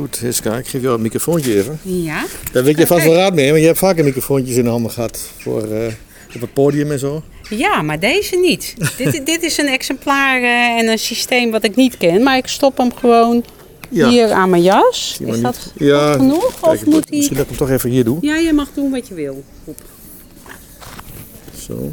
Goed, 0.00 0.18
Hiska, 0.18 0.56
ik 0.56 0.66
geef 0.66 0.80
jou 0.80 0.92
het 0.92 1.02
microfoontje 1.02 1.56
even. 1.56 1.78
Ja. 1.82 2.24
Daar 2.52 2.66
ik 2.66 2.78
je 2.78 2.86
vast 2.86 3.04
wel 3.04 3.14
raad 3.14 3.34
mee, 3.34 3.48
want 3.48 3.60
je 3.60 3.66
hebt 3.66 3.78
vaker 3.78 4.04
microfoontjes 4.04 4.56
in 4.56 4.64
de 4.64 4.70
handen 4.70 4.90
gehad 4.90 5.30
voor, 5.38 5.62
eh, 5.62 5.92
op 6.34 6.40
het 6.40 6.52
podium 6.52 6.90
en 6.90 6.98
zo. 6.98 7.22
Ja, 7.48 7.82
maar 7.82 8.00
deze 8.00 8.36
niet. 8.36 8.74
dit, 8.96 9.26
dit 9.26 9.42
is 9.42 9.58
een 9.58 9.66
exemplaar 9.68 10.42
eh, 10.42 10.78
en 10.78 10.88
een 10.88 10.98
systeem 10.98 11.50
wat 11.50 11.64
ik 11.64 11.76
niet 11.76 11.96
ken. 11.96 12.22
Maar 12.22 12.36
ik 12.36 12.46
stop 12.46 12.76
hem 12.76 12.94
gewoon 12.94 13.44
Ja. 13.88 14.08
hier 14.08 14.30
aan 14.30 14.50
mijn 14.50 14.62
jas. 14.62 15.16
Is 15.20 15.34
niet. 15.34 15.42
dat 15.42 15.72
Ja, 15.76 16.12
genoeg? 16.12 16.60
Kijk, 16.60 16.72
of 16.74 16.84
moet 16.84 17.10
Misschien 17.10 17.36
dat 17.36 17.42
ik 17.44 17.48
hem 17.48 17.58
toch 17.58 17.70
even 17.70 17.90
hier 17.90 18.04
doe. 18.04 18.18
Ja, 18.20 18.36
je 18.36 18.52
mag 18.52 18.68
doen 18.74 18.90
wat 18.90 19.08
je 19.08 19.14
wil. 19.14 19.44
Zo. 21.58 21.74
Zal 21.76 21.92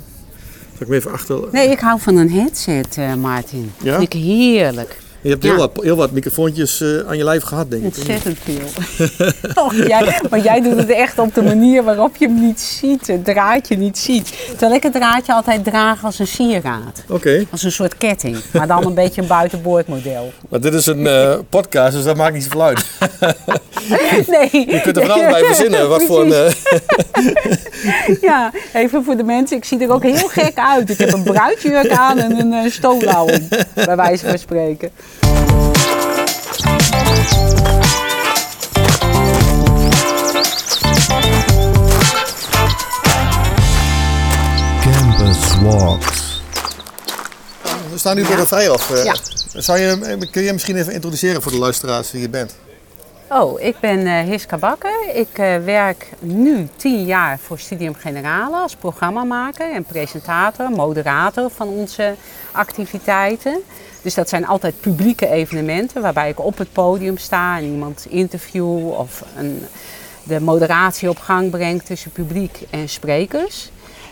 ik 0.80 0.88
hem 0.88 0.94
even 0.94 1.12
achter... 1.12 1.40
Nee, 1.52 1.70
ik 1.70 1.80
hou 1.80 2.00
van 2.00 2.16
een 2.16 2.32
headset, 2.32 2.98
eh 2.98 3.14
Martin. 3.14 3.72
Ja? 3.84 3.98
Vind 4.00 4.14
ik 4.14 4.22
heerlijk. 4.22 4.98
Je 5.28 5.34
hebt 5.34 5.46
Ja. 5.46 5.50
heel, 5.50 5.60
wat, 5.60 5.84
heel 5.84 5.96
wat 5.96 6.12
microfoontjes 6.12 6.82
eh, 6.82 6.88
aan 7.08 7.18
je 7.18 7.24
lijf 7.24 7.44
gehad, 7.44 7.70
denk 7.70 7.84
ik. 7.84 7.96
Ontzettend 7.98 8.38
veel. 8.44 8.86
oh, 9.64 9.74
jij, 9.74 10.20
maar 10.30 10.40
jij 10.40 10.62
doet 10.62 10.78
het 10.78 10.90
echt 10.90 11.20
op 11.20 11.34
de 11.34 11.42
manier 11.44 11.84
waarop 11.84 12.16
je 12.16 12.26
hem 12.28 12.40
niet 12.40 12.60
ziet. 12.60 13.08
Het 13.08 13.26
draadje 13.26 13.78
niet 13.78 13.98
ziet. 13.98 14.34
Terwijl 14.50 14.74
ik 14.74 14.84
het 14.84 14.94
draadje 14.94 15.34
altijd 15.34 15.64
draag 15.64 16.06
als 16.06 16.20
een 16.20 16.28
sieraad. 16.28 17.04
Oké, 17.10 17.46
Als 17.52 17.64
een 17.64 17.72
soort 17.72 17.98
ketting. 17.98 18.38
Maar 18.54 18.68
dan 18.68 18.86
een 18.86 18.94
beetje 19.04 19.22
een 19.22 19.28
buitenboordmodel. 19.28 20.32
maar 20.50 20.60
dit 20.62 20.74
is 20.74 20.86
een 20.86 21.08
eh, 21.08 21.36
podcast, 21.50 21.94
dus 21.96 22.04
dat 22.04 22.16
maakt 22.16 22.34
niet 22.34 22.44
zoveel 22.44 22.64
uit. 22.64 22.86
Nee. 24.28 24.50
Je 24.52 24.82
kunt 24.82 24.98
er 24.98 25.06
van 25.06 25.12
alles 25.12 25.32
bij 25.32 25.44
verzinnen. 25.44 25.90
Wat 25.90 26.04
voor 26.04 26.22
een, 26.22 26.34
eh, 26.34 26.52
Ja, 28.22 28.52
even 28.74 29.04
voor 29.04 29.18
de 29.18 29.24
mensen. 29.24 29.58
Ik 29.58 29.66
zie 29.66 29.80
er 29.80 29.92
ook 29.92 30.04
heel 30.04 30.28
gek 30.28 30.58
uit. 30.58 30.90
Ik 30.90 30.98
heb 30.98 31.14
een 31.14 31.24
bruidsjurk 31.24 31.90
aan 31.90 32.18
en 32.18 32.40
een 32.40 32.66
uh, 32.66 32.72
stola 32.72 33.24
om. 33.24 33.48
Bij 33.74 33.96
wijze 33.96 34.28
van 34.28 34.38
spreken. 34.38 34.90
Campus 44.82 45.62
Walks. 45.62 46.42
we 47.92 47.98
staan 47.98 48.16
nu 48.16 48.26
bij 48.28 48.36
de 48.36 48.46
vrijhof. 48.48 48.92
eh. 48.92 49.04
Ja. 49.04 49.16
Zou 49.62 49.80
je, 49.80 50.28
kun 50.32 50.42
je 50.44 50.54
misschien 50.54 50.76
even 50.78 50.94
introduceren 50.94 51.42
voor 51.42 51.52
de 51.52 51.58
luisteraars 51.58 52.12
wie 52.12 52.22
je 52.22 52.30
bent? 52.30 52.56
Oh, 53.30 53.62
ik 53.62 53.80
ben 53.80 54.08
eh 54.08 54.24
Hiska 54.24 54.58
Bakker. 54.58 55.10
Ik 55.14 55.28
eh, 55.34 55.58
werk 55.64 56.10
nu 56.20 56.68
tien 56.76 57.06
jaar 57.06 57.40
voor 57.40 57.60
Studium 57.60 57.94
Generale 57.96 58.56
als 58.58 58.76
programmamaker 58.76 59.74
en 59.74 59.84
presentator, 59.84 60.70
moderator 60.70 61.50
van 61.56 61.68
onze 61.68 62.16
activiteiten. 62.52 63.64
Dus 64.08 64.16
dat 64.16 64.30
zijn 64.30 64.48
altijd 64.48 64.82
publieke 64.82 65.28
evenementen 65.28 66.02
waarbij 66.02 66.30
ik 66.30 66.40
op 66.40 66.58
het 66.58 66.72
podium 66.72 67.18
sta 67.18 67.58
en 67.58 67.64
iemand 67.64 68.06
interview 68.10 68.90
of 68.90 69.24
een, 69.38 69.66
de 70.24 70.40
moderatie 70.40 71.10
op 71.10 71.20
gang 71.20 71.50
breng 71.50 71.82
tussen 71.82 72.12
publiek 72.12 72.60
en 72.70 72.90
sprekers. 72.90 73.70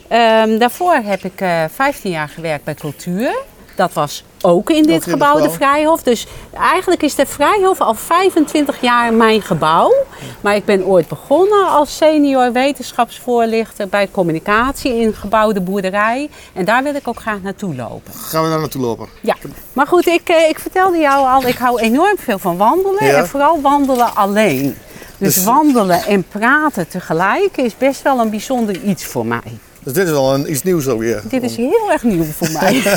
Ehm, 0.08 0.58
daarvoor 0.58 0.94
heb 0.94 1.24
ik 1.24 1.42
eh 1.42 1.64
15 1.74 2.12
jaar 2.12 2.30
gewerkt 2.30 2.64
bij 2.64 2.74
Cultuur. 2.74 3.38
Dat 3.76 3.94
was 3.94 4.24
ook 4.46 4.70
in 4.70 4.84
dit 4.84 5.04
gebouw, 5.04 5.42
de. 5.42 5.50
Vrijhof. 5.50 6.04
Dus 6.04 6.28
eigenlijk 6.54 7.04
is 7.04 7.16
de 7.16 7.26
Vrijhof 7.26 7.82
al 7.82 7.94
25 7.94 8.82
jaar 8.82 9.14
mijn 9.14 9.42
gebouw. 9.42 9.94
Maar 10.42 10.56
ik 10.56 10.66
ben 10.66 10.86
ooit 10.86 11.08
begonnen 11.08 11.68
als 11.68 11.98
senior 11.98 12.52
wetenschapsvoorlichter 12.52 13.88
bij 13.88 14.10
communicatie 14.12 15.00
in 15.00 15.14
gebouw 15.14 15.52
De 15.52 15.62
Boerderij. 15.62 16.30
En 16.54 16.66
daar 16.66 16.84
wil 16.84 16.96
ik 16.96 17.08
ook 17.08 17.20
graag 17.20 17.42
naartoe 17.42 17.76
lopen. 17.76 18.14
Gaan 18.14 18.44
we 18.44 18.50
daar 18.50 18.60
naartoe 18.60 18.82
lopen? 18.82 19.08
Ja, 19.22 19.36
maar 19.74 19.88
goed, 19.88 20.08
ik, 20.08 20.30
eh, 20.30 20.50
ik 20.50 20.60
vertelde 20.60 20.98
jou 20.98 21.28
al, 21.28 21.48
ik 21.48 21.58
hou 21.58 21.80
enorm 21.82 22.18
veel 22.18 22.40
van 22.40 22.58
wandelen. 22.58 23.06
Ja. 23.06 23.18
En 23.18 23.28
vooral 23.28 23.62
wandelen 23.62 24.16
alleen. 24.16 24.76
Dus, 25.18 25.36
Dus- 25.36 25.44
wandelen 25.44 26.06
en 26.06 26.24
praten 26.24 26.88
tegelijk 26.88 27.58
is 27.58 27.78
best 27.78 28.02
wel 28.02 28.20
een 28.20 28.30
bijzonder 28.30 28.82
iets 28.82 29.06
voor 29.06 29.26
mij. 29.26 29.58
Dus 29.86 29.94
dit 29.94 30.08
is 30.08 30.14
al 30.14 30.34
een, 30.34 30.52
iets 30.52 30.64
nieuws 30.64 30.88
alweer. 30.88 31.22
Dit 31.30 31.44
is 31.44 31.56
heel 31.56 31.92
erg 31.92 32.04
nieuw 32.04 32.24
voor 32.24 32.52
mij. 32.52 32.82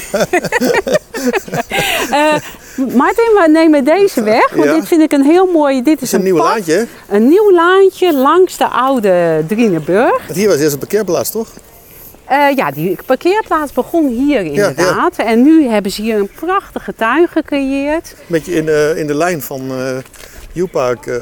Eh, 2.11 2.35
Martin, 2.77 3.25
we 3.35 3.49
nemen 3.53 3.85
deze 3.85 4.23
weg, 4.23 4.51
want 4.55 4.65
Ja. 4.69 4.75
dit 4.75 4.89
vind 4.89 5.03
ik 5.03 5.13
een 5.13 5.25
heel 5.25 5.47
mooi. 5.47 5.83
Dit 5.83 5.97
is 5.97 6.03
is 6.03 6.13
een 6.13 6.23
nieuw 6.23 6.37
laantje. 6.37 6.87
Een 7.09 7.29
nieuw 7.29 7.53
laantje 7.53 8.15
langs 8.15 8.57
de 8.57 8.67
oude 8.67 9.45
Drieneburg. 9.49 10.27
Hier 10.33 10.49
was 10.49 10.59
eerst 10.59 10.73
een 10.73 10.79
parkeerplaats, 10.79 11.31
toch? 11.31 11.49
Eh, 12.25 12.47
ja, 12.57 12.71
die 12.71 12.99
parkeerplaats 13.07 13.73
begon 13.73 14.09
hier 14.09 14.41
inderdaad. 14.41 15.17
En 15.17 15.43
nu 15.43 15.69
hebben 15.69 15.93
ze 15.93 16.03
hier 16.03 16.17
een 16.17 16.31
prachtige 16.41 16.95
tuin 16.95 17.29
gecreëerd. 17.29 18.11
Een 18.11 18.25
beetje 18.27 18.55
in 18.55 18.65
de, 18.67 18.95
in 18.97 19.07
de 19.07 19.15
lijn 19.15 19.43
van 19.43 19.71
eh 19.71 19.97
U-Park. 20.55 21.21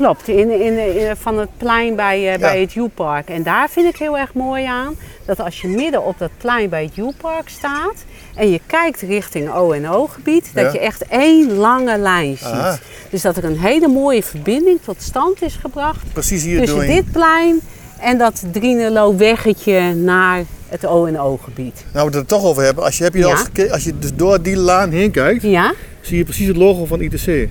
Klopt, 0.00 0.28
in, 0.28 0.50
in, 0.60 0.78
in- 0.96 1.16
van 1.16 1.38
het 1.38 1.48
plein 1.56 1.94
bij, 1.96 2.32
eh, 2.32 2.38
bij 2.40 2.60
het 2.60 2.74
U-Park. 2.74 3.28
En 3.28 3.42
daar 3.42 3.68
vind 3.70 3.88
ik 3.94 3.96
heel 3.96 4.18
erg 4.18 4.34
mooi 4.34 4.64
aan 4.64 4.94
dat 5.26 5.40
als 5.40 5.60
je 5.60 5.68
midden 5.68 6.04
op 6.04 6.18
dat 6.18 6.30
plein 6.36 6.68
bij 6.68 6.82
het 6.84 6.96
U-Park 6.96 7.48
staat 7.48 7.94
en 8.34 8.50
je 8.50 8.60
kijkt 8.66 9.00
richting 9.00 9.50
O&O-gebied, 9.54 10.50
Ja. 10.54 10.62
dat 10.62 10.72
je 10.72 10.78
echt 10.78 11.06
één 11.06 11.54
lange 11.56 11.98
lijn 11.98 12.36
ziet. 12.36 12.46
Aha. 12.46 12.78
Dus 13.10 13.22
dat 13.22 13.36
er 13.36 13.44
een 13.44 13.58
hele 13.58 13.88
mooie 13.88 14.22
verbinding 14.22 14.78
tot 14.84 15.02
stand 15.02 15.42
is 15.42 15.54
gebracht 15.56 16.12
precies 16.12 16.42
hier 16.44 16.58
tussen 16.60 16.86
dit 16.86 17.12
plein 17.12 17.60
en 18.00 18.18
dat 18.18 18.42
Drienelo 18.52 19.16
weggetje 19.16 19.94
naar 19.94 20.44
het 20.68 20.86
O&O-gebied. 20.86 21.84
Nou, 21.92 22.10
we 22.10 22.16
het 22.16 22.20
er 22.22 22.26
toch 22.36 22.44
over 22.44 22.62
hebben. 22.62 22.84
Als 22.84 22.98
je, 22.98 23.04
heb 23.04 23.12
je 23.14 23.18
Ja. 23.20 23.24
al 23.26 23.30
eens 23.30 23.40
geke- 23.40 23.72
als 23.72 23.84
je 23.84 23.98
dus 23.98 24.14
door 24.14 24.42
die 24.42 24.56
laan 24.56 24.90
heen 24.90 25.10
kijkt, 25.10 25.42
Ja? 25.42 25.72
zie 26.00 26.16
je 26.16 26.24
precies 26.24 26.46
het 26.48 26.56
logo 26.56 26.84
van 26.84 27.00
ITC. 27.00 27.48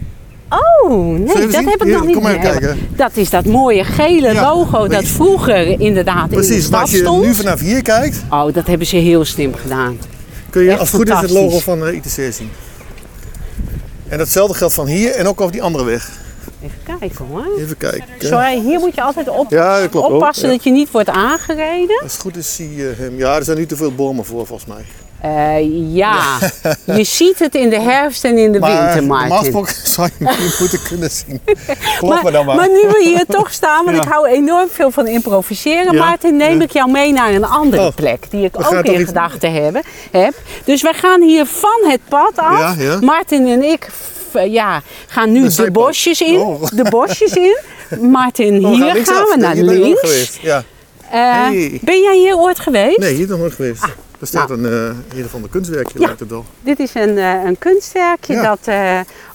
Oh, 0.49 0.89
nee, 1.07 1.25
dat 1.25 1.35
zien? 1.51 1.51
heb 1.69 1.75
ik 1.79 1.83
Hier, 1.83 1.93
nog 1.93 2.05
niet 2.05 2.13
kom 2.15 2.23
maar 2.23 2.37
kijken. 2.39 2.79
Dat 2.95 3.11
is 3.17 3.29
dat 3.29 3.45
mooie 3.45 3.83
gele 3.83 4.33
Ja, 4.33 4.41
logo 4.41 4.87
dat 4.87 5.03
vroeger 5.05 5.79
inderdaad 5.79 6.23
in 6.23 6.29
de 6.29 6.35
Precies, 6.35 6.55
maar 6.57 6.63
stad 6.63 6.81
als 6.81 6.91
je 6.91 6.97
stond. 6.97 7.25
nu 7.25 7.33
vanaf 7.33 7.59
hier 7.59 7.81
kijkt, 7.81 8.21
Oh, 8.29 8.53
dat 8.53 8.67
hebben 8.67 8.87
ze 8.87 8.95
heel 8.95 9.25
slim 9.25 9.53
gedaan. 9.55 9.97
kun 10.49 10.63
je 10.63 10.69
Echt 10.69 10.79
als 10.79 10.91
het 10.91 10.97
goed 11.01 11.09
is 11.09 11.19
het 11.21 11.29
logo 11.29 11.59
van 11.59 11.87
eh, 11.87 11.95
ITC 11.95 12.33
zien. 12.33 12.49
En 14.07 14.17
datzelfde 14.17 14.53
geldt 14.53 14.73
van 14.73 14.87
hier 14.87 15.11
en 15.11 15.27
ook 15.27 15.41
over 15.41 15.51
die 15.53 15.61
andere 15.63 15.83
weg. 15.83 16.09
Even 16.63 16.97
kijken 16.99 17.25
hoor. 17.25 17.45
Even 17.57 17.77
kijken. 17.77 18.05
Sorry, 18.19 18.59
hier 18.61 18.79
moet 18.79 18.95
je 18.95 19.01
altijd 19.01 19.29
op, 19.29 19.49
Ja, 19.49 19.83
ook, 19.83 19.95
oppassen 19.95 20.47
ja. 20.47 20.53
dat 20.53 20.63
je 20.63 20.71
niet 20.71 20.91
wordt 20.91 21.09
aangereden. 21.09 21.99
Als 22.03 22.11
het 22.11 22.21
goed 22.21 22.37
is 22.37 22.55
zie 22.55 22.75
je 22.75 22.93
hem. 22.97 23.17
Ja, 23.17 23.35
er 23.35 23.43
zijn 23.43 23.57
nu 23.57 23.65
te 23.65 23.75
veel 23.75 23.91
bomen 23.95 24.25
voor 24.25 24.45
volgens 24.45 24.69
mij. 24.69 24.85
Eh, 25.21 25.93
ja, 25.95 26.37
je 26.97 27.03
ziet 27.03 27.39
het 27.39 27.55
in 27.55 27.69
de 27.69 27.79
herfst 27.79 28.23
en 28.23 28.37
in 28.37 28.51
de 28.51 28.59
Maar 28.59 28.81
winter, 28.83 28.95
normaal 28.95 29.27
Martin. 29.27 29.37
gesproken 29.37 29.73
zou 29.89 30.09
je 30.19 30.27
hier 30.29 30.55
moeten 30.59 30.81
kunnen 30.81 31.11
zien. 31.11 31.41
Klopt 31.99 32.23
me 32.23 32.31
dan 32.31 32.45
maar. 32.45 32.55
maar 32.55 32.69
nu 32.69 32.81
we 32.87 33.01
hier 33.03 33.25
toch 33.25 33.51
staan, 33.51 33.85
want 33.85 33.97
Ja. 33.97 34.03
ik 34.03 34.09
hou 34.09 34.27
enorm 34.27 34.67
veel 34.71 34.91
van 34.91 35.07
improviseren, 35.07 35.93
Ja, 35.93 36.05
Martin, 36.05 36.37
neem 36.37 36.61
ik 36.61 36.71
jou 36.71 36.91
mee 36.91 37.11
naar 37.11 37.33
een 37.33 37.45
andere 37.45 37.85
Oh, 37.85 37.95
plek 37.95 38.23
die 38.29 38.43
ik 38.45 38.55
ook 38.57 38.85
in 38.85 39.05
gedachten 39.05 39.53
hebben, 39.63 39.81
heb. 40.11 40.33
Dus 40.63 40.81
we 40.81 40.93
gaan 40.95 41.21
hier 41.21 41.45
van 41.45 41.89
het 41.91 41.99
pad 42.09 42.31
af. 42.35 42.75
Martin 43.01 43.47
en 43.47 43.63
ik 43.63 43.87
ja, 44.47 44.81
gaan 45.07 45.31
nu 45.31 45.43
De 45.49 45.55
de, 45.63 45.71
bosjes 45.71 46.21
in. 46.21 46.37
Oh. 46.39 46.63
De 46.71 46.83
bosjes 46.89 47.31
in. 47.33 47.57
Martin, 48.11 48.65
Oh, 48.65 48.71
we 48.71 48.75
hier 48.93 49.05
gaan 49.05 49.23
we 49.23 49.35
naar 49.37 49.55
links. 49.55 49.99
geweest. 49.99 50.37
Ja. 50.41 50.63
Eh, 51.11 51.31
Hey. 51.47 51.79
Ben 51.81 52.01
jij 52.01 52.17
hier 52.17 52.37
ooit 52.37 52.59
geweest? 52.59 52.97
Nee, 52.97 53.13
hier 53.13 53.27
nog 53.27 53.39
nooit 53.39 53.53
geweest. 53.53 53.83
Ah, 53.83 53.89
er 54.19 54.27
staat 54.27 54.49
nou. 54.49 54.63
een, 54.63 54.95
uh, 55.13 55.19
een 55.23 55.29
van 55.29 55.41
de 55.41 55.49
kunstwerkje, 55.49 55.99
Ja. 55.99 56.05
lijkt 56.05 56.19
het 56.19 56.29
wel. 56.29 56.45
Dit 56.61 56.79
is 56.79 56.93
een, 56.93 57.17
eh, 57.17 57.43
een 57.43 57.57
kunstwerkje 57.57 58.33
Ja. 58.33 58.41
dat 58.55 58.75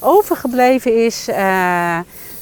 overgebleven 0.00 1.04
is 1.04 1.24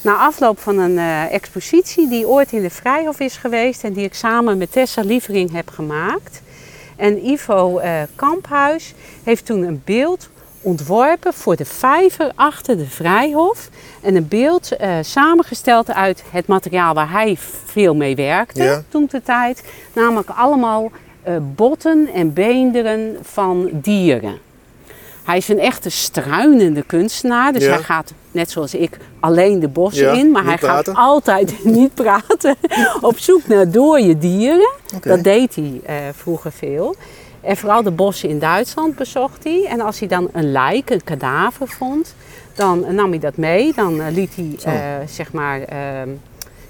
na 0.02 0.16
afloop 0.16 0.58
van 0.60 0.78
een 0.78 0.98
expositie 1.30 2.08
die 2.08 2.26
ooit 2.28 2.52
in 2.52 2.62
de 2.62 2.70
Vrijhof 2.70 3.20
is 3.20 3.36
geweest 3.36 3.84
en 3.84 3.92
die 3.92 4.04
ik 4.04 4.14
samen 4.14 4.58
met 4.58 4.72
Tessa 4.72 5.00
Lievering 5.02 5.52
heb 5.52 5.68
gemaakt. 5.70 6.42
En 6.96 7.26
Ivo 7.26 7.80
Kamphuis 8.14 8.94
heeft 9.22 9.46
toen 9.46 9.62
een 9.62 9.82
beeld 9.84 10.28
ontworpen 10.62 11.32
voor 11.32 11.56
de 11.56 11.64
vijver 11.64 12.30
achter 12.34 12.76
de 12.78 12.86
Vrijhof. 12.86 13.68
En 14.00 14.16
een 14.16 14.28
beeld 14.28 14.76
eh, 14.76 14.96
samengesteld 15.00 15.90
uit 15.92 16.22
het 16.30 16.46
materiaal 16.46 16.94
waar 16.94 17.10
hij 17.10 17.36
veel 17.64 17.94
mee 17.94 18.14
werkte 18.16 18.62
Ja. 18.62 18.82
toen 18.88 19.06
de 19.10 19.22
tijd. 19.22 19.62
Namelijk 19.92 20.30
allemaal 20.30 20.90
eh, 21.22 21.34
botten 21.40 22.08
en 22.14 22.32
beenderen 22.32 23.16
van 23.22 23.68
dieren. 23.72 24.38
Hij 25.24 25.36
is 25.36 25.48
een 25.48 25.58
echte 25.58 25.90
struinende 25.90 26.82
kunstenaar. 26.82 27.52
Dus 27.52 27.64
Ja. 27.64 27.72
hij 27.72 27.82
gaat, 27.82 28.12
net 28.30 28.50
zoals 28.50 28.74
ik, 28.74 28.96
alleen 29.20 29.60
de 29.60 29.68
bossen 29.68 30.04
Ja, 30.06 30.12
in. 30.12 30.30
Maar 30.30 30.44
hij 30.44 30.56
praten. 30.56 30.94
gaat 30.94 31.04
altijd 31.04 31.64
niet 31.78 31.94
praten. 31.94 32.56
op 33.00 33.18
zoek 33.18 33.46
naar 33.46 33.70
dode 33.70 34.18
dieren. 34.18 34.70
Dat 35.02 35.22
deed 35.22 35.54
hij 35.54 35.80
eh, 35.86 35.94
vroeger 36.16 36.52
veel. 36.52 36.96
En 37.42 37.56
vooral 37.56 37.82
de 37.82 37.90
bossen 37.90 38.28
in 38.28 38.38
Duitsland 38.38 38.96
bezocht 38.96 39.44
hij. 39.44 39.66
En 39.68 39.80
als 39.80 39.98
hij 39.98 40.08
dan 40.08 40.28
een 40.32 40.52
lijk, 40.52 40.90
een 40.90 41.04
kadaver 41.04 41.68
vond, 41.68 42.14
dan 42.54 42.94
nam 42.94 43.10
hij 43.10 43.18
dat 43.18 43.36
mee. 43.36 43.72
Dan 43.74 44.00
eh, 44.00 44.14
liet 44.14 44.32
hij, 44.36 44.74
eh, 44.74 45.06
zeg 45.08 45.32
maar, 45.32 45.60
ehm, 45.60 46.08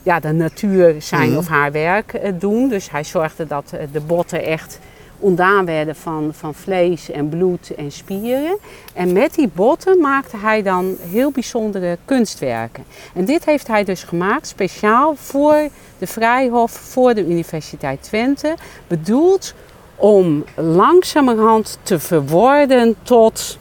ja, 0.02 0.20
de 0.20 0.32
natuur 0.32 0.94
zijn 0.98 1.28
Mhm. 1.28 1.38
of 1.38 1.48
haar 1.48 1.72
werk 1.72 2.12
eh, 2.12 2.32
doen. 2.38 2.68
Dus 2.68 2.90
hij 2.90 3.04
zorgde 3.04 3.46
dat 3.46 3.72
eh, 3.72 3.86
de 3.92 4.00
botten 4.00 4.44
echt 4.44 4.78
ontdaan 5.18 5.64
werden 5.64 5.96
van, 5.96 6.30
van 6.34 6.54
vlees 6.54 7.10
en 7.10 7.28
bloed 7.28 7.74
en 7.74 7.92
spieren. 7.92 8.58
En 8.94 9.12
met 9.12 9.34
die 9.34 9.48
botten 9.54 9.98
maakte 10.00 10.36
hij 10.36 10.62
dan 10.62 10.96
heel 11.10 11.30
bijzondere 11.30 11.98
kunstwerken. 12.04 12.84
En 13.14 13.24
dit 13.24 13.44
heeft 13.44 13.66
hij 13.66 13.84
dus 13.84 14.02
gemaakt 14.02 14.46
speciaal 14.46 15.14
voor 15.16 15.68
de 15.98 16.06
Vrijhof, 16.06 16.70
voor 16.72 17.14
de 17.14 17.26
Universiteit 17.26 18.02
Twente. 18.02 18.54
Bedoeld 18.86 19.54
om 20.02 20.44
langzamerhand 20.56 21.78
te 21.82 21.98
verworden 21.98 22.96
tot 23.02 23.58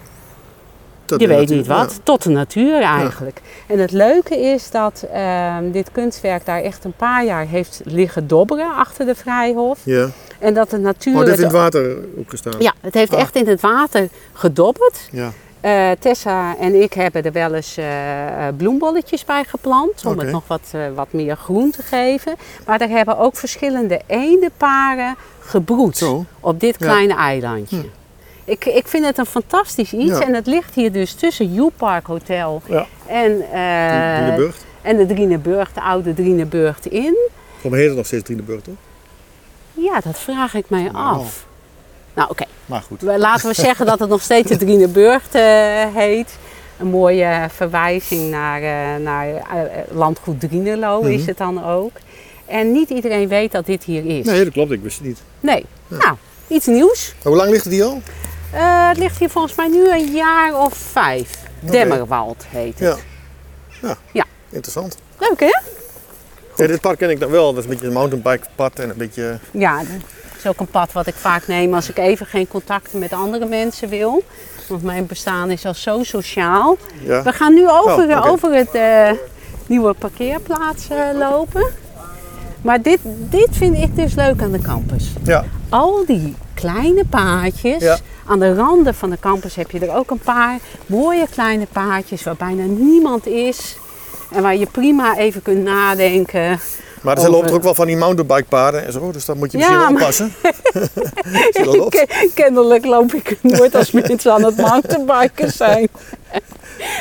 Dat 1.05 1.21
je 1.21 1.27
weet 1.27 1.39
natuur- 1.39 1.55
niet 1.57 1.67
wat, 1.67 1.99
tot 2.03 2.23
de 2.23 2.29
natuur 2.29 2.81
eigenlijk. 2.81 3.41
En 3.67 3.79
het 3.79 3.91
leuke 3.91 4.39
is 4.39 4.71
dat 4.71 5.05
ehm, 5.13 5.71
dit 5.71 5.91
kunstwerk 5.91 6.45
daar 6.45 6.61
echt 6.61 6.83
een 6.83 6.93
paar 6.93 7.25
jaar 7.25 7.45
heeft 7.45 7.81
liggen 7.83 8.27
dobberen 8.27 8.75
achter 8.75 9.05
de 9.05 9.15
Vrijhof. 9.15 9.79
Ja. 9.83 10.07
En 10.39 10.53
dat 10.53 10.69
de 10.69 10.77
natuur... 10.77 11.13
Oh, 11.13 11.19
het 11.19 11.27
heeft 11.27 11.39
in 11.39 11.45
het- 11.45 11.55
water 11.55 11.97
opgestaan. 12.15 12.53
ja, 12.59 12.73
het 12.81 12.93
heeft 12.93 13.13
Ah. 13.13 13.19
echt 13.19 13.35
in 13.35 13.47
het 13.47 13.61
water 13.61 14.07
gedobberd. 14.33 15.09
Ja. 15.11 15.31
Eh, 15.61 15.89
Tessa 15.99 16.57
en 16.57 16.81
ik 16.81 16.93
hebben 16.93 17.23
er 17.23 17.31
wel 17.31 17.53
eens 17.53 17.77
eh, 17.77 17.85
bloembolletjes 18.57 19.25
bij 19.25 19.43
geplant. 19.43 20.05
Om 20.05 20.19
het 20.19 20.31
nog 20.31 20.43
wat, 20.47 20.71
wat 20.95 21.07
meer 21.11 21.35
groen 21.35 21.71
te 21.71 21.81
geven. 21.83 22.35
Maar 22.65 22.81
er 22.81 22.89
hebben 22.89 23.17
ook 23.17 23.35
verschillende 23.35 24.01
eendenparen 24.07 25.15
gebroed 25.39 25.97
Zo. 25.97 26.25
op 26.39 26.59
dit 26.59 26.75
Ja. 26.79 26.85
kleine 26.85 27.15
eilandje. 27.15 27.85
Ik, 28.45 28.65
ik 28.65 28.87
vind 28.87 29.05
het 29.05 29.17
een 29.17 29.25
fantastisch 29.25 29.93
iets. 29.93 30.17
Ja. 30.19 30.25
En 30.25 30.33
het 30.33 30.47
ligt 30.47 30.75
hier 30.75 30.91
dus 30.91 31.13
tussen 31.13 31.57
U-Park 31.57 32.05
Hotel 32.07 32.61
Ja. 32.67 32.85
en, 33.05 33.37
Drieneburg. 34.17 34.55
en 34.81 34.97
de 34.97 35.05
Drieneburg, 35.05 35.73
de 35.73 35.81
oude 35.81 36.13
Drieneburg 36.13 36.89
in. 36.89 37.17
Mij 37.61 37.79
heet 37.79 37.87
het 37.87 37.97
nog 37.97 38.05
steeds 38.05 38.23
Drieneburg, 38.23 38.61
toch? 38.61 38.73
Ja, 39.73 39.99
dat 40.03 40.19
vraag 40.19 40.53
ik 40.53 40.65
mij 40.69 40.89
af. 40.91 41.45
Nou, 42.21 42.33
oké. 42.33 42.45
Maar 42.65 42.81
goed. 42.81 43.01
Laten 43.01 43.47
we 43.47 43.53
zeggen 43.53 43.85
dat 43.85 43.99
het 43.99 44.09
nog 44.09 44.21
steeds 44.21 44.49
de 44.49 44.57
Drieneburg 44.57 45.23
eh, 45.31 45.41
heet. 45.95 46.37
Een 46.79 46.87
mooie 46.87 47.47
verwijzing 47.55 48.29
naar, 48.31 48.61
eh, 48.61 49.03
naar 49.03 49.27
eh, 49.35 49.41
landgoed 49.91 50.39
Drienelo 50.39 51.01
is 51.01 51.19
Mhm. 51.19 51.27
het 51.27 51.37
dan 51.37 51.65
ook. 51.65 51.91
En 52.45 52.71
niet 52.71 52.89
iedereen 52.89 53.27
weet 53.27 53.51
dat 53.51 53.65
dit 53.65 53.83
hier 53.83 54.05
is. 54.17 54.25
Nee, 54.25 54.43
dat 54.43 54.53
klopt. 54.53 54.71
Ik 54.71 54.81
wist 54.81 54.97
het 54.97 55.07
niet. 55.07 55.21
Nee. 55.39 55.65
Nou, 55.87 56.15
iets 56.47 56.65
nieuws. 56.65 57.13
Hoe 57.23 57.35
lang 57.35 57.49
ligt 57.49 57.63
het 57.63 57.73
hier 57.73 57.83
al? 57.83 58.01
Het 58.51 58.97
ligt 58.97 59.17
hier 59.19 59.29
volgens 59.29 59.55
mij 59.55 59.67
nu 59.67 59.91
een 59.91 60.11
jaar 60.13 60.59
of 60.59 60.73
vijf. 60.73 61.29
Demmerwald 61.59 62.45
heet 62.47 62.79
het. 62.79 62.97
Ja. 63.81 63.87
Ja. 63.87 63.97
Ja. 64.11 64.25
Interessant. 64.49 64.97
Leuk 65.19 65.39
hè? 65.39 65.59
Ja, 66.55 66.67
dit 66.67 66.81
pad 66.81 66.95
ken 66.95 67.09
ik 67.09 67.19
dan 67.19 67.29
wel. 67.31 67.53
Dat 67.53 67.57
is 67.57 67.63
een 67.63 67.69
beetje 67.69 67.87
een 67.87 67.93
mountainbike 67.93 68.45
pad 68.55 68.79
en 68.79 68.89
een 68.89 68.97
beetje... 68.97 69.39
Ja, 69.51 69.81
is 70.43 70.49
ook 70.49 70.59
een 70.59 70.67
pad 70.67 70.91
wat 70.91 71.07
ik 71.07 71.15
vaak 71.15 71.47
neem 71.47 71.73
als 71.73 71.89
ik 71.89 71.97
even 71.97 72.25
geen 72.25 72.47
contacten 72.47 72.99
met 72.99 73.13
andere 73.13 73.45
mensen 73.45 73.89
wil. 73.89 74.23
Want 74.67 74.83
mijn 74.83 75.05
bestaan 75.05 75.51
is 75.51 75.65
al 75.65 75.73
zo 75.73 76.03
sociaal. 76.03 76.77
Ja. 77.03 77.23
We 77.23 77.31
gaan 77.31 77.53
nu 77.53 77.69
over, 77.69 78.17
Oh, 78.17 78.31
over 78.31 78.53
het 78.53 78.71
eh, 78.71 79.09
nieuwe 79.65 79.93
parkeerplaats 79.93 80.87
eh, 80.89 80.97
lopen. 81.13 81.65
Maar 82.61 82.81
dit, 82.81 82.99
dit 83.29 83.47
vind 83.51 83.77
ik 83.77 83.95
dus 83.95 84.13
leuk 84.13 84.41
aan 84.41 84.51
de 84.51 84.61
campus. 84.61 85.11
Ja. 85.23 85.45
Al 85.69 86.03
die 86.05 86.35
kleine 86.53 87.05
paadjes. 87.05 87.83
Ja. 87.83 87.97
Aan 88.25 88.39
de 88.39 88.55
randen 88.55 88.95
van 88.95 89.09
de 89.09 89.19
campus 89.19 89.55
heb 89.55 89.71
je 89.71 89.79
er 89.79 89.95
ook 89.95 90.09
een 90.09 90.19
paar 90.19 90.57
mooie 90.85 91.27
kleine 91.29 91.67
paadjes 91.71 92.23
waar 92.23 92.35
bijna 92.35 92.63
niemand 92.63 93.27
is. 93.27 93.77
En 94.31 94.41
waar 94.41 94.55
je 94.55 94.65
prima 94.65 95.17
even 95.17 95.41
kunt 95.41 95.63
nadenken. 95.63 96.59
Maar 97.01 97.13
er 97.15 97.19
Over- 97.19 97.31
lopen 97.31 97.49
er 97.49 97.55
ook 97.55 97.63
wel 97.63 97.75
van 97.75 97.87
die 97.87 97.97
mountainbike 97.97 98.43
paden 98.49 98.85
en 98.85 98.91
zo. 98.91 99.11
Dus 99.11 99.25
daar 99.25 99.35
moet 99.37 99.51
je 99.51 99.57
misschien 99.57 99.77
Ja, 99.79 99.81
wel 99.83 99.91
maar- 99.91 100.01
oppassen. 100.01 100.33
Dat? 101.63 101.89
Ken- 101.89 102.31
Kennelijk 102.33 102.85
loop 102.85 103.13
ik 103.13 103.37
nooit 103.41 103.75
als 103.75 103.91
mensen 103.91 104.31
aan 104.33 104.43
het 104.43 104.57
mountainbiken 104.57 105.51
zijn. 105.51 105.87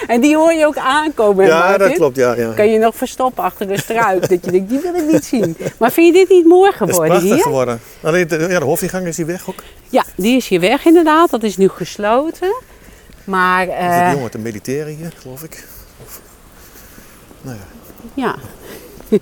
En 0.07 0.21
die 0.21 0.37
hoor 0.37 0.53
je 0.53 0.67
ook 0.67 0.77
aankomen. 0.77 1.47
Ja, 1.47 1.59
Martin? 1.59 1.79
dat 1.79 1.93
klopt. 1.97 2.17
Ja, 2.17 2.33
ja. 2.35 2.53
Kan 2.53 2.71
je 2.71 2.79
nog 2.79 2.97
verstoppen 2.97 3.45
achter 3.45 3.71
een 3.71 3.79
struik. 3.79 4.29
dat 4.29 4.45
je 4.45 4.51
denkt, 4.51 4.69
die 4.69 4.79
wil 4.81 4.95
ik 4.95 5.07
niet 5.13 5.25
zien. 5.25 5.57
Maar 5.79 5.93
vind 5.93 6.07
je 6.07 6.13
dit 6.13 6.29
niet 6.29 6.47
mooi 6.47 6.71
Dat 6.79 6.89
is 6.89 6.95
geworden 6.95 7.09
prachtig 7.19 7.33
hier? 7.35 7.43
geworden. 7.43 7.81
Alleen 8.03 8.29
de, 8.29 8.47
ja, 8.49 8.59
de 8.59 8.65
hoofdingang 8.65 9.07
is 9.07 9.17
hier 9.17 9.27
weg 9.27 9.49
ook. 9.49 9.63
Ja, 9.89 10.05
die 10.17 10.37
is 10.37 10.49
hier 10.49 10.61
weg 10.61 10.85
inderdaad. 10.85 11.31
Dat 11.31 11.43
is 11.43 11.57
nu 11.57 11.69
gesloten. 11.69 12.55
Maar 13.25 13.69
Er 13.69 13.75
eh, 13.91 13.97
zit 13.99 14.07
een 14.07 14.15
jongen 14.15 14.31
te 14.31 14.39
mediteren 14.39 14.95
hier, 14.95 15.13
geloof 15.23 15.43
ik. 15.43 15.67
Of- 16.05 16.21
nou 17.43 17.57
ja. 17.57 17.65
ja, 18.15 19.19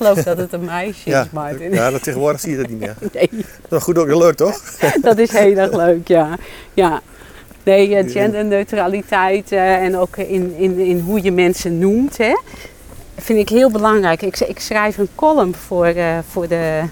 geloof 0.00 0.22
dat 0.22 0.38
het 0.38 0.52
een 0.52 0.64
meisje 0.64 1.10
Ja, 1.10 1.22
is, 1.22 1.30
Martin. 1.30 1.72
ja, 1.72 1.90
dat 1.90 2.02
tegenwoordig 2.02 2.40
zie 2.40 2.50
je 2.50 2.56
dat 2.56 2.68
niet 2.68 2.78
meer. 2.78 2.94
Nee, 3.12 3.30
Dat 3.68 3.78
is 3.78 3.84
goed 3.84 3.98
ook 3.98 4.06
leuk, 4.14 4.36
toch? 4.36 4.62
dat 5.02 5.18
is 5.18 5.30
heel 5.30 5.56
erg 5.56 5.72
leuk, 5.72 6.08
ja. 6.08 6.36
ja. 6.74 7.00
Nee, 7.62 7.96
eh, 7.96 8.10
genderneutraliteit 8.10 9.52
eh, 9.52 9.74
en 9.74 9.96
ook 9.96 10.16
in, 10.16 10.54
in, 10.56 10.78
in 10.78 10.98
hoe 11.00 11.22
je 11.22 11.32
mensen 11.32 11.78
noemt, 11.78 12.16
hè, 12.16 12.32
vind 13.16 13.38
ik 13.38 13.48
heel 13.48 13.70
belangrijk. 13.70 14.22
Ik, 14.22 14.40
ik 14.40 14.60
schrijf 14.60 14.98
een 14.98 15.08
column 15.14 15.54
voor, 15.54 15.86
eh, 15.86 16.18
voor 16.30 16.48
de 16.48 16.82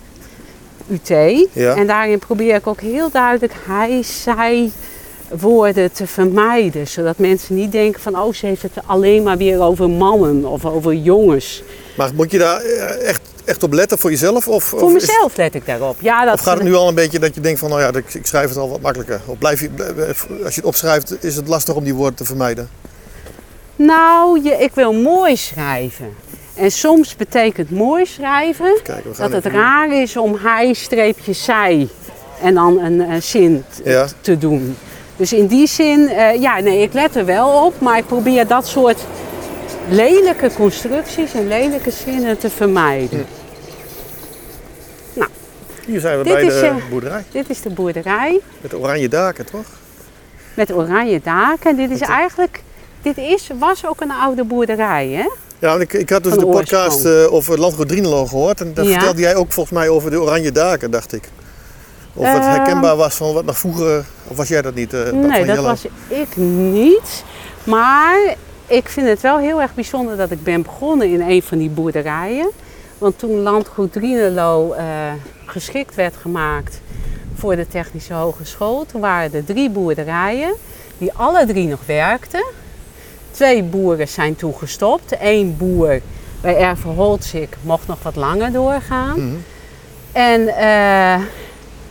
UT. 0.90 1.08
Ja. 1.52 1.74
En 1.74 1.86
daarin 1.86 2.18
probeer 2.18 2.54
ik 2.54 2.66
ook 2.66 2.80
heel 2.80 3.10
duidelijk 3.10 3.52
hij, 3.66 4.02
zij 4.02 4.70
woorden 5.40 5.92
te 5.92 6.06
vermijden. 6.06 6.86
Zodat 6.88 7.18
mensen 7.18 7.54
niet 7.54 7.72
denken 7.72 8.00
van, 8.02 8.18
oh, 8.20 8.32
ze 8.34 8.46
heeft 8.46 8.62
het 8.62 8.72
alleen 8.86 9.22
maar 9.22 9.36
weer 9.36 9.60
over 9.60 9.90
mannen 9.90 10.44
of 10.44 10.64
over 10.64 10.94
jongens. 10.94 11.62
Maar 11.96 12.10
moet 12.14 12.30
je 12.30 12.38
daar 12.38 12.60
eh, 12.60 13.08
echt, 13.08 13.20
echt 13.44 13.62
op 13.62 13.72
letten 13.72 13.98
voor 13.98 14.10
jezelf? 14.10 14.48
Of, 14.48 14.64
Voor 14.64 14.80
of 14.82 14.94
is- 14.94 15.06
mezelf 15.06 15.36
let 15.36 15.54
ik 15.54 15.66
daarop. 15.66 15.96
Ja, 16.00 16.24
dat 16.24 16.34
Of 16.34 16.40
gaat 16.40 16.54
het 16.54 16.62
nu 16.66 16.74
al 16.74 16.88
een 16.88 16.94
beetje 16.94 17.18
dat 17.18 17.34
je 17.34 17.40
denkt 17.40 17.58
van, 17.58 17.68
nou 17.70 17.80
ja, 17.80 17.92
ik, 18.12 18.26
schrijf 18.26 18.48
het 18.48 18.58
al 18.58 18.68
wat 18.68 18.80
makkelijker? 18.80 19.20
Of 19.26 19.38
blijf 19.38 19.60
je, 19.60 19.68
blijf- 19.68 20.26
als 20.44 20.54
je 20.54 20.60
het 20.60 20.68
opschrijft, 20.68 21.24
is 21.24 21.36
het 21.36 21.48
lastig 21.48 21.74
om 21.74 21.84
die 21.84 21.94
woorden 21.94 22.14
te 22.14 22.24
vermijden? 22.24 22.68
Nou, 23.76 24.42
je, 24.42 24.50
ik 24.50 24.70
wil 24.74 24.92
mooi 24.92 25.36
schrijven. 25.36 26.14
En 26.54 26.70
soms 26.70 27.16
betekent 27.16 27.70
mooi 27.70 28.06
schrijven 28.06 28.78
Kijken, 28.82 29.12
dat 29.18 29.32
het 29.32 29.46
raar 29.46 30.00
is 30.02 30.16
om 30.16 30.36
hij 30.42 30.72
streepje 30.72 31.32
zij 31.32 31.88
en 32.42 32.54
dan 32.54 32.78
een, 32.78 33.00
eh, 33.00 33.20
zin 33.20 33.64
Ja. 33.84 34.06
te 34.20 34.38
doen. 34.38 34.76
Dus 35.18 35.32
in 35.32 35.46
die 35.46 35.66
zin, 35.66 36.08
eh, 36.08 36.40
ja, 36.40 36.58
nee, 36.60 36.82
ik 36.82 36.92
let 36.92 37.16
er 37.16 37.24
wel 37.24 37.64
op, 37.66 37.80
maar 37.80 37.98
ik 37.98 38.06
probeer 38.06 38.46
dat 38.46 38.66
soort 38.66 38.98
lelijke 39.88 40.50
constructies 40.56 41.34
en 41.34 41.48
lelijke 41.48 41.90
zinnen 41.90 42.38
te 42.38 42.50
vermijden. 42.50 43.26
Hier 45.86 46.00
zijn 46.00 46.18
we 46.18 46.24
bij 46.24 46.42
is, 46.42 46.60
de 46.60 46.66
eh, 46.66 46.74
boerderij. 46.90 47.24
Dit 47.32 47.50
is 47.50 47.60
de 47.62 47.70
boerderij 47.70 48.40
Met 48.60 48.74
oranje 48.74 49.08
daken, 49.08 49.46
toch? 49.46 49.64
met 50.54 50.72
oranje 50.72 51.20
daken. 51.24 51.76
Dit 51.76 51.90
is 51.90 52.00
eigenlijk, 52.00 52.62
dit 53.02 53.16
is, 53.18 53.50
was 53.58 53.86
ook 53.86 54.00
een 54.00 54.10
oude 54.10 54.44
boerderij, 54.44 55.08
hè? 55.08 55.28
Ja, 55.58 55.68
want 55.68 55.80
ik, 55.80 55.92
ik 55.92 56.10
had 56.10 56.22
dus 56.22 56.32
Van 56.32 56.40
de 56.40 56.46
de 56.46 56.52
podcast 56.52 57.04
eh, 57.04 57.32
over 57.32 57.58
Landgoed 57.58 57.88
Drienelo 57.88 58.26
gehoord. 58.26 58.60
En 58.60 58.74
daar 58.74 58.84
Ja. 58.84 58.92
vertelde 58.92 59.20
jij 59.20 59.34
ook 59.36 59.52
volgens 59.52 59.78
mij 59.78 59.88
over 59.88 60.10
de 60.10 60.20
oranje 60.20 60.52
daken, 60.52 60.90
dacht 60.90 61.12
ik. 61.12 61.22
Of 62.18 62.26
het 62.26 62.42
Ehm. 62.42 62.50
herkenbaar 62.50 62.96
was 62.96 63.14
van 63.14 63.32
wat 63.32 63.44
nog 63.44 63.58
vroeger... 63.58 64.04
Of 64.28 64.36
was 64.36 64.48
jij 64.48 64.62
dat 64.62 64.74
niet? 64.74 64.92
eh, 64.94 65.12
Nee, 65.12 65.44
dat 65.44 65.58
was 65.58 65.84
ik 66.08 66.36
niet. 66.36 67.24
Maar 67.64 68.34
ik 68.66 68.88
vind 68.88 69.08
het 69.08 69.20
wel 69.20 69.38
heel 69.38 69.60
erg 69.60 69.74
bijzonder 69.74 70.16
dat 70.16 70.30
ik 70.30 70.42
ben 70.42 70.62
begonnen 70.62 71.08
in 71.12 71.20
een 71.20 71.42
van 71.42 71.58
die 71.58 71.70
boerderijen. 71.70 72.50
Want 72.98 73.18
toen 73.18 73.40
Landgoed 73.42 73.92
Drienelo 73.92 74.72
eh, 74.72 74.84
geschikt 75.46 75.94
werd 75.94 76.14
gemaakt 76.20 76.80
voor 77.34 77.56
de 77.56 77.68
Technische 77.68 78.14
Hogeschool, 78.14 78.86
toen 78.86 79.00
waren 79.00 79.34
er 79.34 79.44
drie 79.44 79.70
boerderijen 79.70 80.52
die 80.98 81.12
alle 81.12 81.46
drie 81.46 81.66
nog 81.68 81.80
werkten. 81.86 82.44
Twee 83.30 83.62
boeren 83.62 84.08
zijn 84.08 84.36
toen 84.36 84.54
gestopt. 84.54 85.16
Eén 85.20 85.56
boer 85.58 86.00
bij 86.40 86.56
Erve 86.56 86.88
Holtzik 86.88 87.56
mocht 87.62 87.86
nog 87.86 87.98
wat 88.02 88.16
langer 88.16 88.52
doorgaan. 88.52 89.18
Mhm. 89.26 89.36
En 90.12 90.48
eh, 90.48 91.20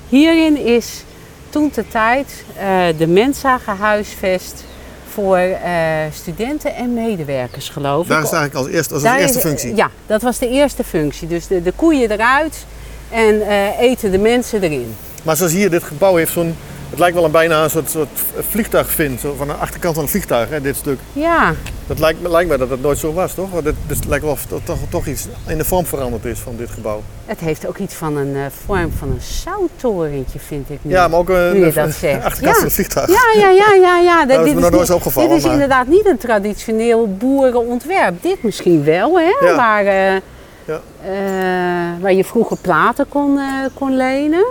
hierin 0.10 0.66
is 0.66 1.04
toen 1.50 1.72
de 1.76 1.88
tijd 1.88 2.44
eh, 2.58 2.84
de 2.98 3.08
Mensa 3.08 3.58
gehuisvest 3.58 4.64
voor 5.10 5.38
eh, 5.38 5.72
studenten 6.14 6.76
en 6.76 6.94
medewerkers, 6.94 7.70
geloof 7.70 8.08
Daar 8.08 8.18
ik. 8.18 8.24
is 8.24 8.30
het 8.30 8.40
eigenlijk 8.40 8.68
als 8.68 8.76
eerste, 8.76 8.94
als 8.94 9.04
Daar 9.04 9.20
eerste 9.20 9.38
is- 9.38 9.44
functie. 9.44 9.76
Ja, 9.76 9.90
dat 10.06 10.22
was 10.22 10.38
de 10.38 10.50
eerste 10.50 10.84
functie. 10.84 11.28
Dus 11.28 11.48
de, 11.48 11.62
de 11.64 11.72
koeien 11.76 12.12
eruit 12.12 12.66
en 13.10 13.42
eh, 13.48 13.80
eten 13.80 14.12
de 14.12 14.18
mensen 14.18 14.64
erin. 14.64 14.96
Maar 15.24 15.36
zoals 15.36 15.52
hier, 15.52 15.70
dit 15.70 15.84
gebouw 15.84 16.16
heeft 16.16 16.32
zo'n... 16.32 16.56
Het 16.90 17.00
lijkt 17.00 17.16
wel 17.16 17.26
een 17.26 17.32
bijna 17.32 17.64
een 17.64 17.70
soort, 17.70 17.90
soort 17.90 18.08
vliegtuigvin. 18.50 19.18
Zo 19.20 19.34
van 19.38 19.48
de 19.48 19.54
achterkant 19.54 19.94
van 19.96 20.04
een 20.04 20.10
vliegtuig, 20.10 20.50
hè, 20.50 20.62
dit 20.62 20.76
stuk. 20.76 21.00
Ja, 21.14 21.54
Dat 21.88 22.00
lijkt, 22.00 22.28
lijkt 22.28 22.50
mij 22.50 22.58
dat 22.58 22.70
het 22.70 22.82
nooit 22.82 22.98
zo 22.98 23.14
was, 23.14 23.34
toch? 23.34 23.52
Want 23.52 23.64
dit, 23.64 23.74
dit 23.88 24.06
lijkt 24.06 24.24
wel 24.24 24.34
of 24.34 24.52
er 24.52 24.64
toch, 24.64 24.78
toch 24.90 25.06
iets 25.06 25.26
in 25.48 25.58
de 25.58 25.66
vorm 25.66 25.86
veranderd 25.86 26.26
is 26.26 26.40
van 26.40 26.56
dit 26.58 26.70
gebouw. 26.70 27.02
het 27.26 27.40
heeft 27.40 27.68
ook 27.68 27.78
iets 27.78 27.94
van 27.94 28.18
een 28.18 28.36
eh, 28.36 28.42
vorm 28.66 28.92
van 28.98 29.08
een 29.10 29.22
zouttorentje, 29.22 30.40
vind 30.40 30.70
ik 30.70 30.80
nu. 30.82 30.92
Ja, 30.92 31.08
maar 31.08 31.20
ook 31.20 31.30
een, 31.30 31.62
dat 31.62 31.78
achterkant 31.78 32.40
Ja. 32.42 32.54
van 32.54 32.64
een 32.64 32.72
vliegtuig. 32.72 33.08
Ja, 33.08 33.42
ja, 33.42 33.50
ja, 33.50 33.74
ja. 33.82 33.98
ja. 34.00 34.26
Dat 34.36 34.46
is 34.46 34.54
me 34.54 34.60
nog 34.60 34.70
nooit 34.72 34.90
opgevallen, 34.90 35.30
Dit 35.30 35.38
is 35.38 35.44
maar- 35.44 35.54
inderdaad 35.54 35.88
niet 35.88 36.06
een 36.06 36.18
traditioneel 36.18 37.16
boerenontwerp. 37.18 38.22
Dit 38.22 38.44
misschien 38.44 38.84
wel, 38.84 39.20
hè? 39.20 39.46
Ja. 39.48 39.56
Waar, 39.56 39.86
eh, 39.86 40.22
Ja. 40.66 40.82
eh, 41.04 42.02
waar 42.02 42.14
je 42.14 42.24
vroeger 42.24 42.58
platen 42.58 43.06
kon, 43.10 43.40
kon 43.74 43.96
lenen. 43.98 44.46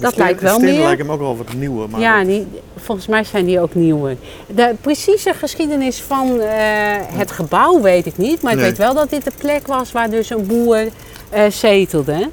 Maar 0.00 0.10
Dat 0.10 0.18
lijkt 0.18 0.40
wel 0.40 0.58
meer. 0.58 0.82
lijken 0.82 1.06
me 1.06 1.12
ook 1.12 1.20
wel 1.20 1.36
wat 1.36 1.52
nieuwer. 1.52 1.90
Maar 1.90 2.00
Ja, 2.00 2.24
die, 2.24 2.46
volgens 2.76 3.06
mij 3.06 3.24
zijn 3.24 3.44
die 3.44 3.60
ook 3.60 3.74
nieuwer. 3.74 4.16
De 4.46 4.74
precieze 4.80 5.34
geschiedenis 5.34 6.00
van 6.00 6.40
eh, 6.40 6.48
het 7.00 7.30
gebouw 7.30 7.80
weet 7.80 8.06
ik 8.06 8.16
niet. 8.16 8.42
Maar 8.42 8.52
ik 8.52 8.58
weet 8.58 8.78
wel 8.78 8.94
dat 8.94 9.10
dit 9.10 9.24
de 9.24 9.32
plek 9.38 9.66
was 9.66 9.92
waar 9.92 10.10
dus 10.10 10.30
een 10.30 10.46
boer 10.46 10.88
eh, 11.30 11.50
zetelde. 11.50 12.28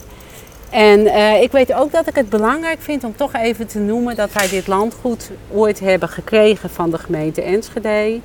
En 0.70 1.08
eh, 1.08 1.42
ik 1.42 1.52
weet 1.52 1.74
ook 1.74 1.92
dat 1.92 2.08
ik 2.08 2.16
het 2.16 2.30
belangrijk 2.30 2.82
vind 2.82 3.04
om 3.04 3.16
toch 3.16 3.34
even 3.34 3.68
te 3.68 3.80
noemen 3.80 4.16
dat 4.16 4.34
wij 4.34 4.50
dit 4.50 4.68
landgoed 4.68 5.30
ooit 5.54 5.80
hebben 5.80 6.10
gekregen 6.10 6.70
van 6.70 6.90
de 6.90 6.98
gemeente 6.98 7.42
Enschede. 7.42 8.20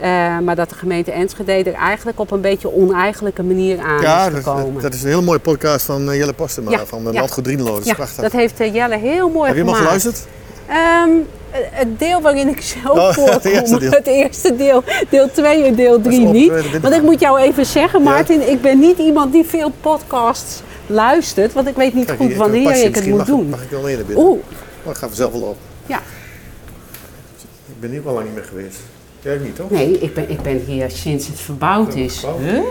Eh, 0.00 0.38
maar 0.38 0.56
dat 0.56 0.68
de 0.68 0.74
gemeente 0.74 1.12
Enschede 1.12 1.52
er 1.70 1.72
eigenlijk 1.74 2.18
op 2.20 2.30
een 2.30 2.40
beetje 2.40 2.74
oneigenlijke 2.74 3.42
manier 3.42 3.78
aan 3.80 4.00
ja, 4.00 4.26
is 4.26 4.34
gekomen. 4.34 4.82
dat 4.82 4.94
is 4.94 5.02
een 5.02 5.08
hele 5.08 5.22
mooie 5.22 5.38
podcast 5.38 5.84
van 5.84 6.10
eh, 6.10 6.16
Jelle 6.16 6.32
Postema 6.32 6.70
Ja, 6.70 6.86
van 6.86 7.04
de 7.04 7.12
ja. 7.12 7.18
Landgoed 7.18 7.44
Drienlo. 7.44 7.74
Dat 7.74 7.84
ja, 7.86 7.96
dat 8.16 8.32
heeft 8.32 8.60
eh, 8.60 8.74
Jelle 8.74 8.96
heel 8.98 9.28
mooi 9.28 9.46
Heb 9.46 9.56
je 9.56 9.60
hem 9.62 9.68
al 9.70 9.74
gemaakt. 9.74 10.00
geluisterd? 10.02 10.26
Ehm, 10.68 11.10
het 11.70 11.98
deel 11.98 12.20
waarin 12.20 12.48
ik 12.48 12.60
zelf 12.60 13.18
Oh, 13.18 13.26
het 13.34 13.44
eerste 13.44 13.78
deel. 13.78 13.90
het 13.90 14.06
eerste 14.06 14.56
deel, 14.56 14.84
deel 15.08 15.30
2 15.32 15.64
en 15.64 15.74
deel 15.74 16.00
3 16.00 16.26
op, 16.26 16.32
niet. 16.32 16.50
eh, 16.52 16.80
Want 16.82 16.94
ik 16.94 17.02
moet 17.02 17.20
jou 17.20 17.38
even 17.40 17.66
zeggen, 17.66 18.02
Martin, 18.02 18.48
ik 18.50 18.60
ben 18.62 18.78
niet 18.78 18.98
iemand 18.98 19.32
die 19.32 19.44
veel 19.44 19.72
podcasts 19.80 20.62
luistert, 20.86 21.52
want 21.52 21.68
ik 21.68 21.76
weet 21.76 21.94
niet 21.94 22.04
Kijk, 22.06 22.18
goed 22.18 22.34
wanneer 22.34 22.84
ik 22.84 22.94
het 22.94 23.06
moet 23.06 23.16
mag, 23.18 23.26
doen. 23.26 23.48
Mag 23.48 23.62
ik 23.62 23.70
wel 23.70 23.80
naar 23.82 23.96
binnen? 23.96 24.16
Oeh, 24.24 24.38
Maar 24.84 24.92
ik 24.92 24.98
ga 24.98 25.06
vanzelf 25.06 25.32
wel 25.32 25.40
op. 25.42 25.56
ja. 25.86 26.00
Ik 27.66 27.80
ben 27.80 27.90
hier 27.90 28.02
al 28.08 28.14
lang 28.14 28.24
niet 28.26 28.34
meer 28.34 28.44
geweest. 28.44 28.78
Jij 29.22 29.38
niet, 29.38 29.56
toch? 29.56 29.70
Nee, 29.70 29.98
ik 29.98 30.14
ben, 30.14 30.30
ik 30.30 30.42
ben 30.42 30.58
hier 30.58 30.90
sinds 30.90 31.26
het 31.26 31.40
verbouwd 31.40 31.94
is. 31.94 32.18
verbouwd? 32.18 32.40
Huh? 32.40 32.62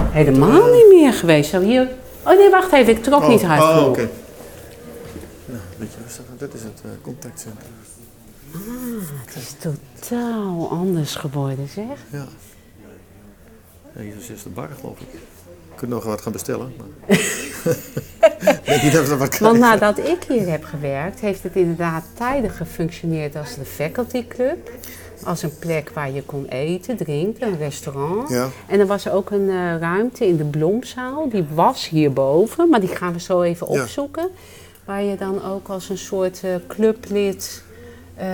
Helemaal 0.00 0.72
niet 0.72 0.88
meer 0.88 1.12
geweest. 1.12 1.50
Zo 1.50 1.60
hier... 1.60 1.88
Oh 2.22 2.38
nee, 2.38 2.50
wacht 2.50 2.72
even, 2.72 2.96
ik 2.96 3.02
trok 3.02 3.28
niet 3.28 3.42
hard 3.42 3.60
oh, 3.60 3.88
oké. 3.88 4.08
Nou, 5.44 5.60
een 5.60 5.78
beetje 5.78 5.98
rustig. 6.04 6.24
Dit 6.38 6.54
is 6.54 6.62
het 6.62 6.80
eh, 6.84 6.90
contactcentrum. 7.02 7.72
Het 9.26 9.36
is 9.36 9.54
totaal 9.58 10.68
anders 10.70 11.14
geworden, 11.14 11.68
zeg. 11.68 11.98
Ja. 12.10 12.26
ja. 13.94 14.00
Hier 14.00 14.14
is 14.34 14.42
de 14.42 14.48
bar, 14.48 14.68
geloof 14.80 15.00
ik. 15.00 15.06
Je 15.12 15.18
kunt 15.76 15.90
nog 15.90 16.04
wat 16.04 16.20
gaan 16.20 16.32
bestellen. 16.32 16.72
Maar... 16.76 17.18
ik 18.50 18.64
denk 18.64 18.82
niet 18.82 18.92
dat 18.92 19.08
we 19.08 19.16
wat 19.16 19.28
krijgen. 19.28 19.58
Want 19.58 19.58
nadat 19.58 19.98
ik 19.98 20.24
hier 20.28 20.48
heb 20.48 20.64
gewerkt, 20.64 21.20
heeft 21.20 21.42
het 21.42 21.56
inderdaad 21.56 22.04
tijdig 22.14 22.56
gefunctioneerd 22.56 23.36
als 23.36 23.54
de 23.54 23.64
faculty 23.64 24.26
club. 24.26 24.70
Als 25.24 25.42
een 25.42 25.58
plek 25.58 25.90
waar 25.94 26.10
je 26.10 26.22
kon 26.22 26.46
eten, 26.46 26.96
drinken, 26.96 27.46
een 27.48 27.58
restaurant. 27.58 28.28
Ja. 28.28 28.48
En 28.66 28.80
er 28.80 28.86
was 28.86 29.08
ook 29.08 29.30
een 29.30 29.48
eh, 29.48 29.76
ruimte 29.78 30.26
in 30.26 30.36
de 30.36 30.44
Blomzaal, 30.44 31.28
die 31.28 31.44
was 31.54 31.88
hierboven, 31.88 32.68
maar 32.68 32.80
die 32.80 32.88
gaan 32.88 33.12
we 33.12 33.20
zo 33.20 33.42
even 33.42 33.72
Ja. 33.72 33.82
opzoeken. 33.82 34.28
Waar 34.84 35.02
je 35.02 35.16
dan 35.16 35.44
ook 35.44 35.68
als 35.68 35.88
een 35.88 35.98
soort 35.98 36.40
eh, 36.44 36.50
clublid 36.68 37.62
eh, 38.14 38.26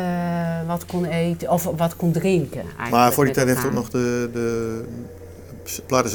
wat 0.67 0.87
kon 0.87 1.05
eten, 1.05 1.51
of 1.51 1.65
wat 1.77 1.97
kon 1.97 2.13
drinken. 2.13 2.61
Eigenlijk 2.61 2.91
Maar 2.91 3.13
voor 3.13 3.25
die 3.25 3.35
tijd 3.35 3.47
heeft 3.47 3.65
ook 3.67 3.73
nog 3.73 3.89
de, 3.89 4.31
de 4.33 4.85
Platen 5.87 6.11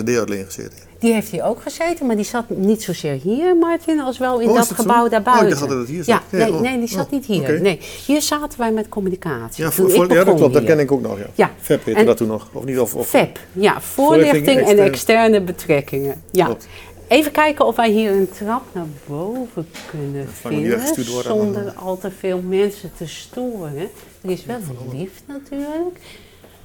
gezeten. 0.46 0.78
Die 1.06 1.14
heeft 1.14 1.30
hier 1.32 1.44
ook 1.44 1.62
gezeten, 1.62 2.06
maar 2.06 2.16
die 2.16 2.26
zat 2.26 2.50
niet 2.50 2.84
zozeer 2.84 3.14
hier, 3.14 3.56
Martin, 3.56 4.00
als 4.00 4.18
wel 4.18 4.40
in 4.40 4.50
Oh, 4.50 4.56
dat 4.56 4.68
zo? 4.68 4.76
gebouw 4.76 5.00
Oh, 5.00 5.06
ik 5.06 5.12
daarbuiten. 5.12 5.50
dacht 5.50 5.70
dat 5.70 5.78
het 5.80 5.88
hier 5.88 5.98
ja, 5.98 6.04
zat. 6.04 6.22
Ja, 6.30 6.38
nee, 6.38 6.54
oh. 6.54 6.60
nee, 6.62 6.80
die 6.80 6.88
zat 6.88 7.06
Oh, 7.06 7.12
niet 7.12 7.26
hier. 7.26 7.62
Nee, 7.62 7.80
hier 8.06 8.22
zaten 8.22 8.60
wij 8.60 8.72
met 8.72 8.90
communicatie. 8.90 9.64
Ja, 9.64 9.72
voor, 9.72 9.92
voor- 9.92 10.14
ja 10.14 10.24
dat 10.24 10.36
klopt. 10.36 10.54
Dat 10.54 10.64
ken 10.64 10.80
ik 10.80 10.92
ook 10.92 11.02
nog. 11.02 11.18
Ja. 11.18 11.26
Ja. 11.36 11.52
FEP 11.62 11.84
heette 11.86 12.00
En- 12.00 12.06
dat 12.06 12.18
toen 12.18 12.28
nog. 12.28 12.50
Of 12.54 12.64
niet? 12.66 12.80
Of, 12.80 12.96
of, 12.96 13.08
FEP, 13.08 13.40
ja, 13.54 13.82
voorlichting 13.82 14.46
en 14.48 14.58
externe. 14.58 14.82
externe 14.82 15.42
betrekkingen. 15.42 16.22
Ja. 16.32 16.46
Klopt. 16.46 16.68
Even 17.08 17.32
kijken 17.32 17.66
of 17.66 17.76
wij 17.76 17.90
hier 17.92 18.12
een 18.12 18.30
trap 18.38 18.64
naar 18.72 18.86
boven 19.06 19.68
kunnen 19.90 20.28
vinden, 20.34 20.82
zonder 21.24 21.74
al 21.76 21.98
te 21.98 22.12
veel 22.20 22.42
mensen 22.48 22.92
te 22.98 23.08
storen. 23.08 23.90
Er 24.22 24.30
is 24.32 24.46
wel 24.46 24.56
een 24.56 24.98
lift 25.00 25.24
natuurlijk. 25.28 26.00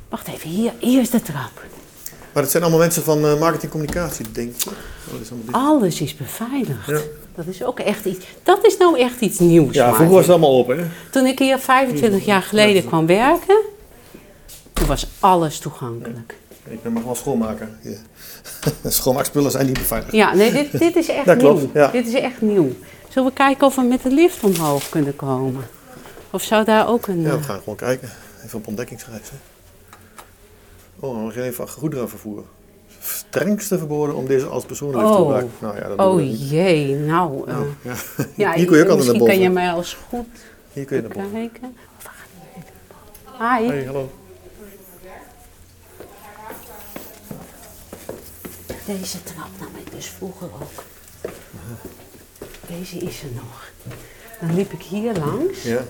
Wacht 0.08 0.28
even, 0.28 0.48
hier, 0.50 0.72
hier 0.78 1.00
is 1.00 1.10
de 1.10 1.22
trap. 1.22 1.50
Maar 2.32 2.42
het 2.42 2.50
zijn 2.52 2.62
allemaal 2.62 2.80
mensen 2.80 3.02
van 3.02 3.26
eh 3.26 3.38
marketing 3.38 3.70
communicatie, 3.72 4.30
denk 4.32 4.48
ik. 4.48 4.62
Oh, 5.12 5.20
is. 5.20 5.28
Alles 5.50 6.00
is 6.00 6.16
beveiligd. 6.16 6.86
Ja. 6.86 6.98
Dat 7.34 7.46
is 7.46 7.64
ook 7.64 7.78
echt 7.80 8.04
iets. 8.04 8.26
Dat 8.42 8.64
is 8.66 8.76
nou 8.76 8.98
echt 8.98 9.20
iets 9.20 9.38
nieuws. 9.38 9.74
Ja, 9.74 9.86
vroeger 9.94 10.14
was 10.14 10.22
het 10.22 10.30
allemaal 10.30 10.56
open, 10.58 10.78
hè? 10.78 10.84
Toen 11.10 11.26
ik 11.26 11.38
hier 11.38 11.58
25 11.58 12.24
jaar 12.24 12.42
geleden 12.42 12.84
kwam 12.86 13.06
werken, 13.06 13.60
toen 14.72 14.86
was 14.86 15.06
alles 15.20 15.58
toegankelijk. 15.58 16.34
Ik 16.68 16.82
ben 16.82 16.92
maar 16.92 17.00
gewoon 17.02 17.16
schoonmaker. 17.16 17.68
hier. 17.82 17.98
Schoonmaakspullen 18.92 19.50
zijn 19.50 19.66
niet 19.66 19.78
beveiligd. 19.78 20.12
Ja, 20.12 20.34
nee, 20.34 20.52
dit, 20.52 20.78
dit 20.78 20.96
is 20.96 21.08
echt 21.08 21.26
Dat 21.32 21.36
nieuw. 21.36 21.54
klopt, 21.54 21.74
ja. 21.74 21.86
Dit 21.90 22.06
is 22.06 22.14
echt 22.14 22.40
nieuw. 22.40 22.72
Zullen 23.08 23.28
we 23.28 23.34
kijken 23.34 23.66
of 23.66 23.74
we 23.74 23.82
met 23.82 24.02
de 24.02 24.10
lift 24.10 24.42
omhoog 24.42 24.88
kunnen 24.88 25.16
komen? 25.16 25.66
Of 26.30 26.42
zou 26.42 26.64
daar 26.64 26.88
ook 26.88 27.06
een... 27.06 27.20
Ja, 27.20 27.30
eh, 27.30 27.36
we 27.36 27.42
gaan 27.42 27.58
gewoon 27.58 27.76
kijken. 27.76 28.08
Even 28.44 28.58
op 28.58 28.66
ontdekkingsreis. 28.66 29.30
Hè. 29.30 29.36
Oh, 31.00 31.14
dan 31.14 31.24
nog 31.24 31.34
even 31.36 31.68
goederenvervoer. 31.68 32.42
Strengste 33.02 33.78
verboden 33.78 34.14
om 34.14 34.26
deze 34.26 34.46
als 34.46 34.64
persoonlijk 34.64 35.04
te 35.06 35.10
Oh. 35.12 35.16
gebruiken. 35.16 35.50
Nou 35.60 35.76
ja, 35.76 35.88
dat. 35.88 35.98
Oh 35.98 36.50
jee, 36.50 36.94
nou... 36.94 37.48
eh, 37.48 37.54
Nou, 37.54 37.66
ja. 37.82 37.94
ja, 38.36 38.52
Hier 38.58 38.66
kun 38.66 38.76
je 38.76 38.82
ook 38.84 38.88
altijd 38.88 38.88
naar 38.88 38.96
misschien 38.96 39.18
boven. 39.18 39.34
kan 39.34 39.42
je 39.42 39.50
mij 39.50 39.70
als 39.70 39.96
goed 40.08 40.26
Hier 40.72 40.84
kun 40.84 40.96
je 40.96 41.02
naar 41.02 41.12
boven. 41.12 41.30
kijken. 41.32 41.76
Naar. 43.38 43.58
Hi. 43.60 43.66
Hey, 43.66 43.84
hallo. 43.84 44.10
Deze 48.86 49.22
trap 49.22 49.48
nam 49.58 49.68
ik 49.84 49.90
dus 49.92 50.06
vroeger 50.06 50.46
ook. 50.46 50.84
Deze 52.66 52.96
is 52.96 53.22
er 53.22 53.28
nog. 53.34 53.70
Dan 54.40 54.54
liep 54.54 54.72
ik 54.72 54.82
hier 54.82 55.12
langs. 55.14 55.62
Ja. 55.62 55.82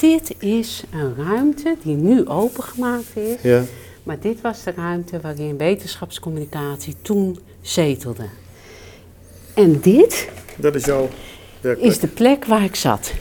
Dit 0.00 0.34
is 0.38 0.82
een 0.92 1.14
ruimte 1.16 1.76
die 1.82 1.96
nu 1.96 2.26
opengemaakt 2.26 3.16
is. 3.16 3.42
Ja. 3.42 3.62
Maar 4.02 4.18
dit 4.20 4.40
was 4.40 4.62
de 4.62 4.72
ruimte 4.76 5.20
waarin 5.20 5.56
wetenschapscommunicatie 5.56 6.96
toen 7.02 7.38
zetelde. 7.60 8.24
En 9.54 9.80
dit 9.80 10.28
Dat 10.56 10.74
is 10.74 10.84
jouw 10.84 11.08
werkplek. 11.60 11.90
is 11.90 11.98
de 11.98 12.06
plek 12.06 12.44
waar 12.44 12.64
ik 12.64 12.74
zat. 12.76 13.12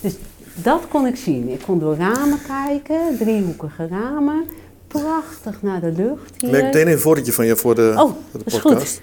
Dus 0.00 0.12
dat 0.54 0.88
kon 0.88 1.06
ik 1.06 1.16
zien. 1.16 1.48
Ik 1.48 1.60
kon 1.66 1.78
door 1.78 1.96
ramen 1.96 2.38
kijken, 2.46 3.16
driehoekige 3.18 3.88
ramen. 3.90 4.44
Prachtig 4.86 5.62
naar 5.62 5.80
de 5.80 5.92
lucht 5.92 6.34
Ik 6.34 6.42
merk 6.50 6.54
hier. 6.54 6.64
meteen 6.64 6.88
een 6.88 6.98
fotootje 6.98 7.32
van 7.32 7.46
je 7.46 7.56
voor 7.56 7.74
de, 7.74 7.92
Oh, 7.96 8.10
voor 8.30 8.38
de 8.38 8.44
is 8.44 8.58
podcast. 8.58 9.00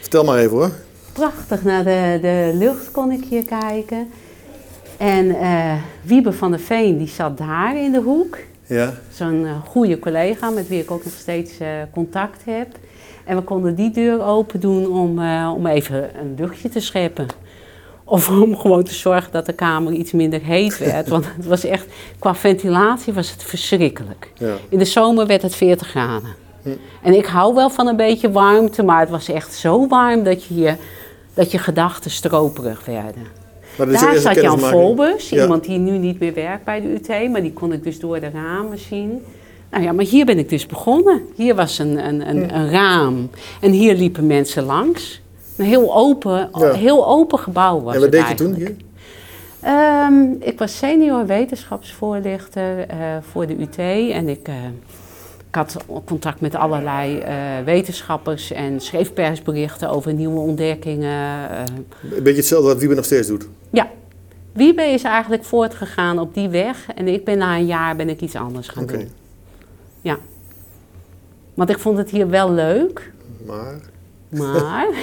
Vertel 0.00 0.24
maar 0.24 0.38
even 0.38 0.50
hoor. 0.56 0.70
Prachtig 1.12 1.62
naar 1.62 1.84
de, 1.84 2.18
de 2.22 2.50
lucht 2.54 2.90
kon 2.90 3.10
ik 3.10 3.24
hier 3.24 3.44
kijken. 3.44 4.08
En 5.02 5.30
eh 5.40 5.72
Wiebe 6.02 6.32
van 6.32 6.50
der 6.50 6.60
Veen 6.60 6.98
die 6.98 7.08
zat 7.08 7.38
daar 7.38 7.76
in 7.76 7.92
de 7.92 8.00
hoek. 8.00 8.38
Ja. 8.66 8.92
Zo'n 9.12 9.46
eh, 9.46 9.52
goede 9.68 9.98
collega 9.98 10.50
met 10.50 10.68
wie 10.68 10.80
ik 10.80 10.90
ook 10.90 11.04
nog 11.04 11.12
steeds 11.18 11.58
eh, 11.58 11.68
contact 11.92 12.42
heb. 12.44 12.68
En 13.24 13.36
we 13.36 13.42
konden 13.42 13.74
die 13.74 13.90
deur 13.90 14.22
open 14.24 14.60
doen 14.60 14.86
om, 14.86 15.18
om 15.54 15.66
even 15.66 16.10
een 16.20 16.34
luchtje 16.38 16.68
te 16.68 16.80
scheppen. 16.80 17.26
Of 18.04 18.30
om 18.30 18.56
gewoon 18.56 18.84
te 18.84 18.94
zorgen 18.94 19.32
dat 19.32 19.46
de 19.46 19.52
kamer 19.52 19.92
iets 19.92 20.12
minder 20.12 20.40
heet 20.42 20.78
werd. 20.78 21.08
Want 21.08 21.26
het 21.36 21.46
was 21.46 21.64
echt, 21.64 21.86
qua 22.18 22.34
ventilatie 22.34 23.12
was 23.12 23.30
het 23.30 23.42
verschrikkelijk. 23.42 24.32
ja. 24.38 24.54
In 24.68 24.78
de 24.78 24.84
zomer 24.84 25.26
werd 25.26 25.42
het 25.42 25.54
40 25.54 25.88
graden. 25.88 26.34
En 27.02 27.14
ik 27.14 27.26
hou 27.26 27.54
wel 27.54 27.70
van 27.70 27.86
een 27.86 27.96
beetje 27.96 28.30
warmte, 28.32 28.82
maar 28.82 29.00
het 29.00 29.10
was 29.10 29.28
echt 29.28 29.52
zo 29.54 29.88
warm 29.88 30.22
dat 30.22 30.44
je, 30.44 30.54
je- 30.54 30.74
dat 31.34 31.50
je 31.50 31.58
gedachten 31.58 32.10
stroperig 32.10 32.84
werden. 32.84 33.26
Maar 33.76 33.86
dat 33.86 33.94
is 33.94 34.00
Daar 34.00 34.16
zat 34.16 34.40
Jan. 34.42 34.58
Volbus, 34.58 35.28
Ja. 35.28 35.42
iemand 35.42 35.64
die 35.64 35.78
nu 35.78 35.98
niet 35.98 36.18
meer 36.18 36.34
werkt 36.34 36.64
bij 36.64 36.80
de 36.80 36.88
UT, 36.88 37.30
maar 37.30 37.42
die 37.42 37.52
kon 37.52 37.72
ik 37.72 37.82
dus 37.82 37.98
door 37.98 38.20
de 38.20 38.30
ramen 38.30 38.78
zien. 38.78 39.22
Nou 39.70 39.84
ja, 39.84 39.92
maar 39.92 40.04
hier 40.04 40.24
ben 40.24 40.38
ik 40.38 40.48
dus 40.48 40.66
begonnen. 40.66 41.20
Hier 41.36 41.54
was 41.54 41.78
een, 41.78 42.06
een, 42.06 42.28
een, 42.28 42.54
een 42.54 42.70
raam 42.70 43.30
en 43.60 43.70
hier 43.70 43.94
liepen 43.94 44.26
mensen 44.26 44.64
langs. 44.64 45.20
Een 45.56 45.64
heel 45.64 45.94
open, 45.96 46.50
Ja. 46.58 46.72
heel 46.72 47.06
open 47.06 47.38
gebouw 47.38 47.80
was 47.80 47.94
En 47.94 48.00
wat 48.00 48.12
het 48.12 48.20
deed 48.20 48.28
je 48.28 48.34
toen 48.44 48.54
hier? 48.54 48.74
Ehm, 49.60 50.24
ik 50.40 50.58
was 50.58 50.76
senior 50.78 51.26
wetenschapsvoorlichter 51.26 52.78
eh, 52.88 52.96
voor 53.30 53.46
de 53.46 53.56
UT 53.60 53.76
en 54.12 54.28
ik, 54.28 54.48
eh, 54.48 54.54
ik 55.48 55.54
had 55.54 55.76
contact 56.04 56.40
met 56.40 56.54
allerlei 56.54 57.18
eh, 57.18 57.34
wetenschappers 57.64 58.52
en 58.52 58.80
schreef 58.80 59.12
persberichten 59.12 59.90
over 59.90 60.12
nieuwe 60.12 60.40
ontdekkingen. 60.40 61.48
Een 62.02 62.22
beetje 62.22 62.34
hetzelfde 62.38 62.68
wat 62.68 62.78
Wiebe 62.78 62.94
nog 62.94 63.04
steeds 63.04 63.28
doet. 63.28 63.48
Ja, 63.72 63.90
Wiebe 64.52 64.82
is 64.82 65.02
eigenlijk 65.02 65.44
voortgegaan 65.44 66.18
op 66.18 66.34
die 66.34 66.48
weg? 66.48 66.86
En 66.94 67.08
ik 67.08 67.24
ben 67.24 67.38
na 67.38 67.56
een 67.56 67.66
jaar 67.66 67.96
ben 67.96 68.08
ik 68.08 68.20
iets 68.20 68.34
anders 68.34 68.68
gaan 68.68 68.86
doen. 68.86 69.08
Ja. 70.00 70.18
Want 71.54 71.70
ik 71.70 71.78
vond 71.78 71.98
het 71.98 72.10
hier 72.10 72.28
wel 72.28 72.52
leuk, 72.52 73.12
Maar, 73.46 73.80
maar? 74.28 74.86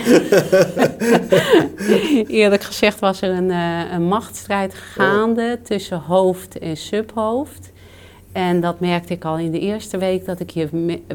Eerlijk 2.27 2.63
gezegd 2.63 2.99
was 2.99 3.21
er 3.21 3.29
een, 3.29 3.51
eh, 3.51 3.91
een 3.91 4.03
machtsstrijd 4.03 4.73
gaande 4.73 5.59
tussen 5.63 5.99
hoofd 5.99 6.59
en 6.59 6.77
subhoofd. 6.77 7.71
En 8.31 8.61
dat 8.61 8.79
merkte 8.79 9.13
ik 9.13 9.25
al 9.25 9.37
in 9.37 9.51
de 9.51 9.59
eerste 9.59 9.97
week 9.97 10.25
dat 10.25 10.39
ik 10.39 10.51
hier 10.51 10.69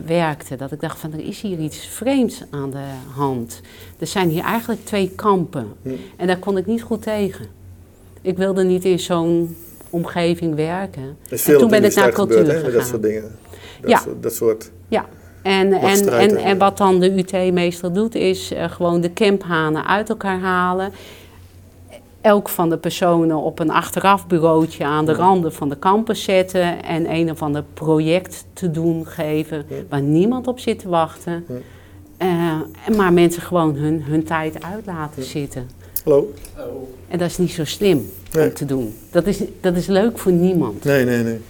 werkte. 0.07 0.57
Dat 0.57 0.73
ik 0.73 0.81
dacht 0.81 0.99
van 0.99 1.13
er 1.13 1.27
is 1.27 1.41
hier 1.41 1.59
iets 1.59 1.87
vreemds 1.87 2.43
aan 2.51 2.71
de 2.71 2.85
hand. 3.15 3.61
Er 3.99 4.07
zijn 4.07 4.29
hier 4.29 4.43
eigenlijk 4.43 4.85
twee 4.85 5.11
kampen. 5.17 5.73
En 6.17 6.27
daar 6.27 6.39
kon 6.39 6.57
ik 6.57 6.67
niet 6.67 6.83
goed 6.83 7.03
tegen. 7.03 7.47
Ik 8.23 8.37
wilde 8.37 8.65
niet 8.65 8.85
in 8.85 8.99
zo'n 8.99 9.57
omgeving 9.91 10.55
werken. 10.55 11.17
Er 11.29 11.43
En 11.47 11.59
toen 11.59 11.71
ben 11.71 11.85
ik 11.85 11.95
naar 11.95 12.13
cultuur 12.13 12.47
met 12.47 12.55
dat 12.55 12.65
gegaan. 12.65 12.85
soort 12.87 13.03
dingen. 13.03 13.23
Dat, 13.81 13.91
Ja. 13.91 13.99
soort, 13.99 14.23
dat 14.23 14.35
soort... 14.35 14.71
Ja, 14.89 15.07
en, 15.43 15.73
en, 15.73 16.09
en, 16.09 16.37
en 16.37 16.59
wat 16.59 16.79
dan 16.79 17.01
de 17.01 17.19
UT 17.19 17.53
meestal 17.53 17.93
doet, 17.93 18.15
is 18.15 18.53
eh, 18.53 18.71
gewoon 18.71 19.01
de 19.01 19.13
camphanen 19.13 19.87
uit 19.87 20.09
elkaar 20.09 20.39
halen. 20.41 20.93
Elk 22.25 22.49
van 22.49 22.71
de 22.71 22.77
personen 22.79 23.37
op 23.37 23.59
een 23.59 23.71
achterafbureautje 23.71 24.85
aan 24.85 25.05
de 25.05 25.13
randen 25.13 25.53
van 25.53 25.69
de 25.69 25.79
campus 25.79 26.23
zetten 26.23 26.83
en 26.85 27.11
een 27.11 27.31
of 27.31 27.43
ander 27.43 27.65
project 27.75 28.45
te 28.53 28.71
doen 28.71 29.07
geven 29.07 29.67
waar 29.89 30.03
niemand 30.03 30.47
op 30.47 30.59
zit 30.59 30.79
te 30.79 30.89
wachten. 30.89 31.45
Eh, 32.17 32.59
maar 32.97 33.13
mensen 33.13 33.43
gewoon 33.43 33.75
hun, 33.77 34.03
hun 34.03 34.25
tijd 34.25 34.63
uit 34.63 34.87
laten 34.87 35.23
zitten. 35.23 35.69
Hallo? 36.05 36.33
En 37.09 37.19
dat 37.19 37.29
is 37.31 37.39
niet 37.39 37.51
zo 37.51 37.65
slim 37.65 38.11
Nee. 38.33 38.49
om 38.49 38.55
te 38.55 38.65
doen. 38.65 38.95
Dat 39.11 39.27
is, 39.27 39.43
dat 39.61 39.77
is 39.77 39.87
leuk 39.87 40.19
voor 40.19 40.33
niemand. 40.33 40.85
Nee, 40.85 41.05
nee, 41.05 41.23
nee. 41.23 41.41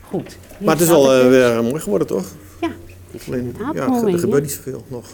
Goed. 0.00 0.36
Maar 0.58 0.74
het 0.74 0.82
is 0.82 0.88
wel 0.88 1.12
eh, 1.12 1.28
weer 1.28 1.62
mooi 1.62 1.80
geworden, 1.80 2.06
toch? 2.08 2.26
Ja, 2.60 2.70
het 3.10 3.20
is 3.20 3.26
Alleen, 3.26 3.54
ja, 3.74 3.88
mooi, 3.88 4.12
er 4.12 4.18
gebeurt 4.18 4.42
niet 4.42 4.52
zoveel 4.52 4.84
nog. 4.88 5.06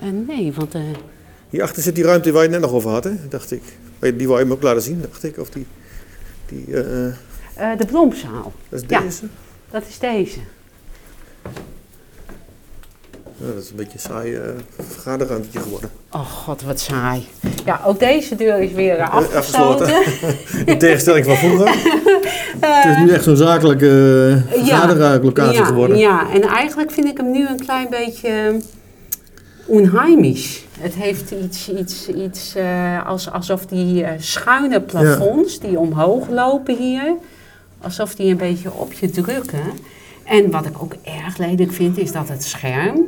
Eh, 0.00 0.08
nee, 0.26 0.52
want 0.52 0.74
Hierachter 1.50 1.82
zit 1.82 1.94
die 1.94 2.04
ruimte 2.04 2.32
waar 2.32 2.42
je 2.42 2.48
het 2.48 2.60
net 2.60 2.68
nog 2.70 2.76
over 2.78 2.90
had, 2.90 3.04
hè? 3.04 3.12
dacht 3.28 3.50
ik. 3.52 3.62
Die 4.16 4.28
wou 4.28 4.40
je 4.40 4.46
me 4.46 4.52
ook 4.52 4.62
laten 4.62 4.82
zien, 4.82 5.00
dacht 5.00 5.24
ik. 5.24 5.38
Of 5.38 5.50
die, 5.50 5.66
die 6.48 6.74
eh, 6.74 7.06
eh, 7.06 7.78
de 7.78 7.86
Blomzaal. 7.86 8.52
dat 8.68 8.80
is 8.82 8.86
Ja. 8.88 9.00
deze. 9.00 9.24
Dat 9.70 9.82
is 9.88 9.98
deze. 9.98 10.38
Ja, 13.36 13.46
dat 13.54 13.62
is 13.62 13.70
een 13.70 13.76
beetje 13.76 13.92
een 13.92 13.98
saai 14.00 14.34
eh 14.34 14.42
vergaderruimtetje 14.76 15.58
geworden. 15.60 15.90
Oh 16.10 16.30
god, 16.30 16.62
wat 16.62 16.80
saai. 16.80 17.26
Ja, 17.64 17.80
ook 17.86 17.98
deze 17.98 18.34
deur 18.36 18.58
is 18.60 18.72
weer 18.72 18.96
eh, 18.96 19.14
afgesloten. 19.14 19.86
afgesloten. 19.86 20.66
In 20.72 20.78
tegenstelling 20.78 21.24
van 21.26 21.36
vroeger. 21.36 21.68
het 22.60 22.96
is 22.96 23.04
nu 23.04 23.10
echt 23.10 23.24
zo'n 23.24 23.36
zakelijke 23.36 23.86
uh, 24.56 24.64
vergaderlocatie 24.64 25.58
ja, 25.58 25.64
geworden. 25.64 25.96
Ja, 25.96 26.32
en 26.32 26.42
eigenlijk 26.42 26.90
vind 26.90 27.06
ik 27.06 27.16
hem 27.16 27.30
nu 27.30 27.46
een 27.48 27.64
klein 27.64 27.86
beetje 27.90 28.28
eh, 28.28 28.54
onheimisch. 29.66 30.64
Het 30.80 30.94
heeft 30.94 31.30
iets, 31.30 31.68
iets, 31.70 32.08
iets 32.08 32.54
eh, 32.54 33.06
als, 33.06 33.30
alsof 33.30 33.66
die 33.66 34.04
eh, 34.04 34.12
schuine 34.18 34.80
plafonds 34.80 35.60
die 35.60 35.78
omhoog 35.78 36.28
lopen 36.28 36.76
hier, 36.76 37.14
alsof 37.80 38.14
die 38.14 38.30
een 38.30 38.36
beetje 38.36 38.72
op 38.72 38.92
je 38.92 39.10
drukken. 39.10 39.62
En 40.24 40.50
wat 40.50 40.66
ik 40.66 40.82
ook 40.82 40.94
erg 41.24 41.38
lelijk 41.38 41.72
vind, 41.72 41.98
is 41.98 42.12
dat 42.12 42.28
het 42.28 42.44
scherm 42.44 43.04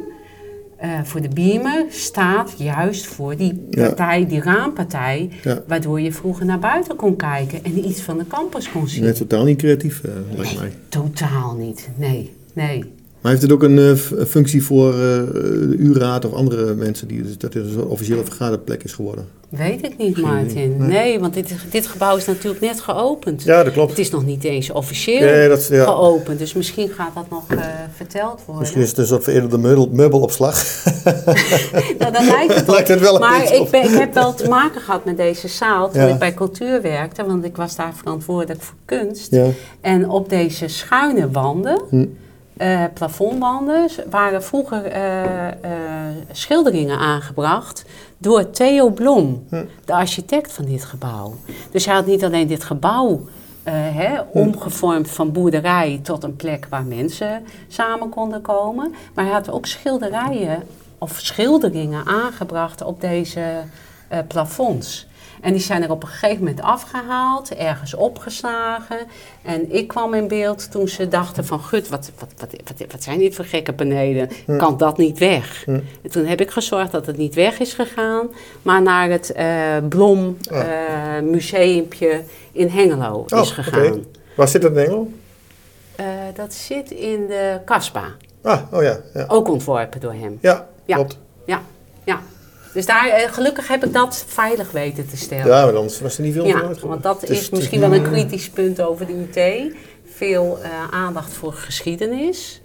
eh, 0.76 0.90
voor 1.04 1.20
de 1.20 1.28
beamer 1.28 1.84
staat 1.88 2.54
juist 2.56 3.06
voor 3.06 3.36
die 3.36 3.66
Ja. 3.70 3.86
partij, 3.86 4.26
die 4.26 4.40
raampartij, 4.42 5.30
Ja. 5.42 5.62
waardoor 5.66 6.00
je 6.00 6.12
vroeger 6.12 6.46
naar 6.46 6.58
buiten 6.58 6.96
kon 6.96 7.16
kijken 7.16 7.64
en 7.64 7.88
iets 7.88 8.00
van 8.00 8.18
de 8.18 8.26
campus 8.26 8.70
kon 8.70 8.88
zien. 8.88 9.02
Nee, 9.02 9.12
totaal 9.12 9.44
niet 9.44 9.58
creatief, 9.58 10.00
lijkt 10.36 10.58
mij. 10.58 10.72
Totaal 10.88 11.54
niet. 11.54 11.88
Nee, 11.96 12.32
nee. 12.52 12.92
Maar 13.22 13.30
heeft 13.30 13.42
het 13.42 13.52
ook 13.52 13.62
een 13.62 13.78
eh, 13.78 14.24
functie 14.26 14.64
voor 14.64 14.92
eh, 14.92 14.98
de 14.98 15.74
U-raad 15.78 16.24
of 16.24 16.32
andere 16.32 16.74
mensen 16.74 17.08
die 17.08 17.22
dus 17.22 17.38
dat 17.38 17.54
het 17.54 17.64
een 17.74 17.84
officiële 17.84 18.24
vergaderplek 18.24 18.82
is 18.82 18.92
geworden? 18.92 19.26
Weet 19.48 19.84
ik 19.84 19.98
niet, 19.98 20.20
Martin. 20.20 20.76
Nee, 20.78 20.88
Nee. 20.88 21.20
want 21.20 21.34
dit, 21.34 21.54
dit 21.70 21.86
gebouw 21.86 22.16
is 22.16 22.26
natuurlijk 22.26 22.60
net 22.60 22.80
geopend. 22.80 23.42
Ja, 23.42 23.62
dat 23.64 23.72
klopt. 23.72 23.90
Het 23.90 23.98
is 23.98 24.10
nog 24.10 24.24
niet 24.24 24.44
eens 24.44 24.70
officieel 24.70 25.20
Nee, 25.20 25.48
dat, 25.48 25.58
is- 25.58 25.68
ja. 25.68 25.84
geopend, 25.84 26.38
dus 26.38 26.52
misschien 26.54 26.88
gaat 26.88 27.14
dat 27.14 27.30
nog 27.30 27.44
eh, 27.48 27.58
verteld 27.96 28.38
worden. 28.44 28.58
Misschien 28.58 28.82
is 28.82 28.88
het 28.88 28.98
een 28.98 29.06
soort 29.06 29.24
veredelde 29.24 29.58
meubel, 29.58 29.88
meubelopslag. 29.92 30.62
Nou, 31.98 32.12
dat 32.12 32.24
lijkt 32.24 32.54
het, 32.54 32.68
op. 32.68 32.68
Lijkt 32.74 32.88
het 32.88 33.00
wel 33.00 33.14
een 33.14 33.20
Maar 33.20 33.52
ik, 33.54 33.60
op. 33.60 33.70
ben, 33.70 33.84
ik 33.84 33.98
heb 33.98 34.14
wel 34.14 34.34
te 34.34 34.48
maken 34.48 34.80
gehad 34.80 35.04
met 35.04 35.16
deze 35.16 35.48
zaal 35.48 35.90
toen 35.90 36.00
Ja. 36.02 36.08
ik 36.08 36.18
bij 36.18 36.34
cultuur 36.34 36.82
werkte, 36.82 37.24
want 37.24 37.44
ik 37.44 37.56
was 37.56 37.76
daar 37.76 37.92
verantwoordelijk 37.94 38.62
voor 38.62 38.76
kunst. 38.84 39.30
Ja. 39.30 39.46
En 39.80 40.08
op 40.08 40.28
deze 40.28 40.68
schuine 40.68 41.30
wanden, 41.30 41.82
Hm. 41.90 42.04
Eh, 42.62 42.84
plafondwanden, 42.94 43.88
waren 44.10 44.42
vroeger 44.42 44.84
eh, 44.84 45.46
eh, 45.48 45.52
schilderingen 46.32 46.98
aangebracht 46.98 47.84
door 48.18 48.50
Theo 48.50 48.90
Blom, 48.90 49.44
Hm. 49.48 49.64
de 49.84 49.92
architect 49.92 50.52
van 50.52 50.64
dit 50.64 50.84
gebouw. 50.84 51.34
Dus 51.70 51.84
hij 51.84 51.94
had 51.94 52.06
niet 52.06 52.24
alleen 52.24 52.46
dit 52.46 52.64
gebouw 52.64 53.20
hè, 53.70 54.20
omgevormd 54.20 55.10
van 55.10 55.32
boerderij 55.32 56.00
tot 56.02 56.24
een 56.24 56.36
plek 56.36 56.66
waar 56.70 56.84
mensen 56.84 57.44
samen 57.68 58.08
konden 58.08 58.40
komen, 58.40 58.94
maar 59.14 59.24
hij 59.24 59.34
had 59.34 59.50
ook 59.50 59.66
schilderijen 59.66 60.62
of 60.98 61.18
schilderingen 61.18 62.06
aangebracht 62.06 62.82
op 62.82 63.00
deze 63.00 63.42
plafonds. 64.28 65.06
En 65.42 65.52
die 65.52 65.60
zijn 65.62 65.82
er 65.82 65.90
op 65.90 66.02
een 66.02 66.08
gegeven 66.08 66.38
moment 66.38 66.60
afgehaald, 66.60 67.54
ergens 67.54 67.94
opgeslagen. 67.94 68.98
En 69.42 69.74
ik 69.74 69.88
kwam 69.88 70.14
in 70.14 70.28
beeld 70.28 70.70
toen 70.70 70.88
ze 70.88 71.08
dachten 71.08 71.44
van... 71.46 71.60
Gut, 71.60 71.88
wat, 71.88 72.10
wat, 72.18 72.28
wat, 72.38 72.50
wat, 72.78 72.90
wat 72.92 73.02
zijn 73.02 73.18
dit 73.18 73.34
voor 73.34 73.44
gekke 73.44 73.72
panelen? 73.72 74.28
Kan 74.56 74.76
dat 74.76 74.98
niet 74.98 75.18
weg? 75.18 75.62
Hm. 75.64 75.70
En 76.02 76.10
toen 76.10 76.24
heb 76.26 76.40
ik 76.40 76.50
gezorgd 76.50 76.92
dat 76.92 77.06
het 77.06 77.16
niet 77.16 77.34
weg 77.34 77.58
is 77.58 77.74
gegaan... 77.74 78.28
maar 78.62 78.82
naar 78.82 79.10
het 79.10 79.32
eh, 79.32 79.46
Blom 79.88 80.36
Ah. 80.50 80.58
eh, 81.16 81.22
museumpje 81.22 82.22
in 82.52 82.68
Hengelo 82.68 83.24
Oh, 83.28 83.40
is 83.40 83.50
oké. 83.50 83.62
gegaan. 83.62 84.04
Waar 84.36 84.48
zit 84.48 84.62
dat 84.62 84.70
in 84.72 84.78
Engelo? 84.78 85.08
Eh, 85.96 86.06
dat 86.34 86.54
zit 86.54 86.90
in 86.90 87.26
de 87.26 87.58
Kasba. 87.64 88.04
Ah, 88.42 88.60
oh 88.72 88.82
ja. 88.82 88.98
Ja, 89.14 89.24
Ook 89.28 89.48
ontworpen 89.48 90.00
door 90.00 90.12
hem. 90.12 90.38
ja, 90.40 90.66
Ja. 90.84 90.94
klopt. 90.94 91.18
Ja, 91.46 91.62
ja. 92.04 92.20
Dus 92.72 92.86
daar, 92.86 93.08
eh, 93.08 93.32
gelukkig 93.32 93.68
heb 93.68 93.84
ik 93.84 93.92
dat 93.92 94.24
veilig 94.26 94.70
weten 94.70 95.08
te 95.08 95.16
stellen. 95.16 95.46
Ja, 95.46 95.64
maar 95.64 95.76
anders 95.76 96.00
was 96.00 96.16
er 96.16 96.22
niet 96.22 96.32
veel 96.34 96.46
Ja, 96.46 96.70
want 96.80 97.02
dat 97.02 97.28
is, 97.28 97.50
misschien 97.50 97.80
wel 97.80 97.94
een 97.94 98.02
kritisch 98.02 98.48
punt 98.50 98.80
over 98.80 99.06
de 99.06 99.12
UT. 99.12 99.72
Veel 100.14 100.58
eh, 100.62 100.70
aandacht 100.90 101.32
voor 101.32 101.52
geschiedenis 101.52 102.60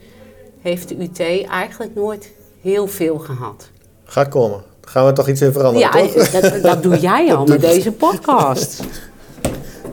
heeft 0.61 0.89
de 0.89 0.95
UT 1.01 1.19
eigenlijk 1.49 1.95
nooit 1.95 2.31
heel 2.61 2.87
veel 2.87 3.17
gehad. 3.17 3.69
Gaat 4.05 4.27
komen. 4.27 4.63
Daar 4.81 4.91
gaan 4.91 5.05
we 5.05 5.13
toch 5.13 5.27
iets 5.29 5.41
in 5.41 5.51
veranderen, 5.51 5.99
Ja, 6.01 6.07
toch? 6.07 6.29
dat, 6.31 6.61
dat 6.61 6.83
doe 6.83 6.99
jij 6.99 7.31
al 7.35 7.45
met 7.45 7.61
deze 7.61 7.91
podcast. 7.91 8.83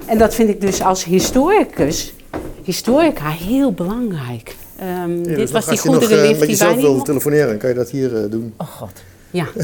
En 0.07 0.18
dat 0.18 0.35
vind 0.35 0.48
ik 0.48 0.61
dus 0.61 0.83
als 0.83 1.05
historicus, 1.05 2.14
historica, 2.62 3.29
heel 3.31 3.72
belangrijk. 3.72 4.57
Ehm, 4.79 5.16
Ja, 5.16 5.22
dus 5.22 5.37
dit 5.37 5.50
was 5.50 5.68
als 5.68 5.83
die 5.83 5.90
je 5.92 5.98
nog, 5.98 6.11
eh, 6.11 6.16
met 6.18 6.29
die 6.29 6.38
wij 6.38 6.48
jezelf 6.48 6.81
wil 6.81 7.03
telefoneren, 7.03 7.59
kan 7.59 7.68
je 7.68 7.74
dat 7.74 7.90
hier 7.90 8.31
doen. 8.31 8.55
Oh 8.57 8.66
god, 8.66 8.92
ja. 9.35 9.47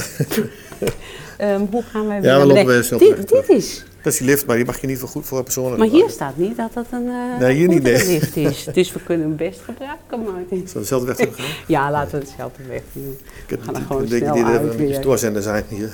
Ehm, 1.37 1.61
hoe 1.71 1.83
gaan 1.83 2.07
wij 2.07 2.17
Ja, 2.17 2.23
weer 2.23 2.41
we 2.41 2.47
lopen 2.47 2.67
weer 2.67 2.85
snel 2.85 2.99
dit, 2.99 3.29
dit 3.29 3.49
is 3.49 3.85
Dat 4.03 4.13
is 4.13 4.19
die 4.19 4.27
lift, 4.27 4.47
maar 4.47 4.57
die 4.57 4.65
mag 4.65 4.81
je 4.81 4.87
niet 4.87 4.99
voor 4.99 5.09
goed 5.09 5.27
voor 5.27 5.43
personen 5.43 5.79
Maar 5.79 5.89
hier 5.89 6.09
staat 6.09 6.37
niet 6.37 6.57
dat 6.57 6.73
dat 6.75 6.87
een 6.91 7.07
uh, 7.07 7.39
Nee, 7.39 7.57
hier 7.57 7.69
niet, 7.69 7.83
nee. 7.83 8.07
lift 8.07 8.37
is. 8.37 8.65
Dus 8.73 8.93
we 8.93 9.01
kunnen 9.03 9.27
hem 9.27 9.37
best 9.37 9.61
gebruiken, 9.61 10.33
Martin. 10.33 10.69
Zal 10.69 10.81
dezelfde 10.81 11.07
weg 11.07 11.17
gaan? 11.17 11.47
Ja, 11.67 11.91
laten 11.91 12.19
we 12.19 12.25
hetzelfde 12.25 12.63
weg 12.69 12.83
doen. 12.93 13.19
Ik 13.45 13.51
heb 13.51 13.63
Ga 13.63 13.73
er 13.73 13.81
ik 13.81 13.87
gewoon 13.87 14.07
denk 14.07 14.23
snel 14.23 14.35
die 14.35 14.45
uit 14.45 14.79
een 14.79 15.01
doorzender 15.01 15.43
zijn 15.43 15.65
hier. 15.69 15.93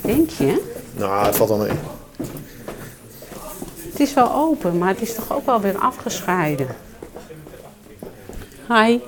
Denk 0.00 0.30
je? 0.30 0.62
Nou, 0.96 1.26
het 1.26 1.36
valt 1.36 1.48
wel 1.48 1.58
mee. 1.58 1.70
Het 3.90 4.00
is 4.00 4.14
wel 4.14 4.34
open, 4.34 4.78
maar 4.78 4.88
het 4.88 5.00
is 5.00 5.14
toch 5.14 5.32
ook 5.32 5.46
wel 5.46 5.60
weer 5.60 5.76
afgescheiden. 5.76 6.66
Hi. 8.68 8.98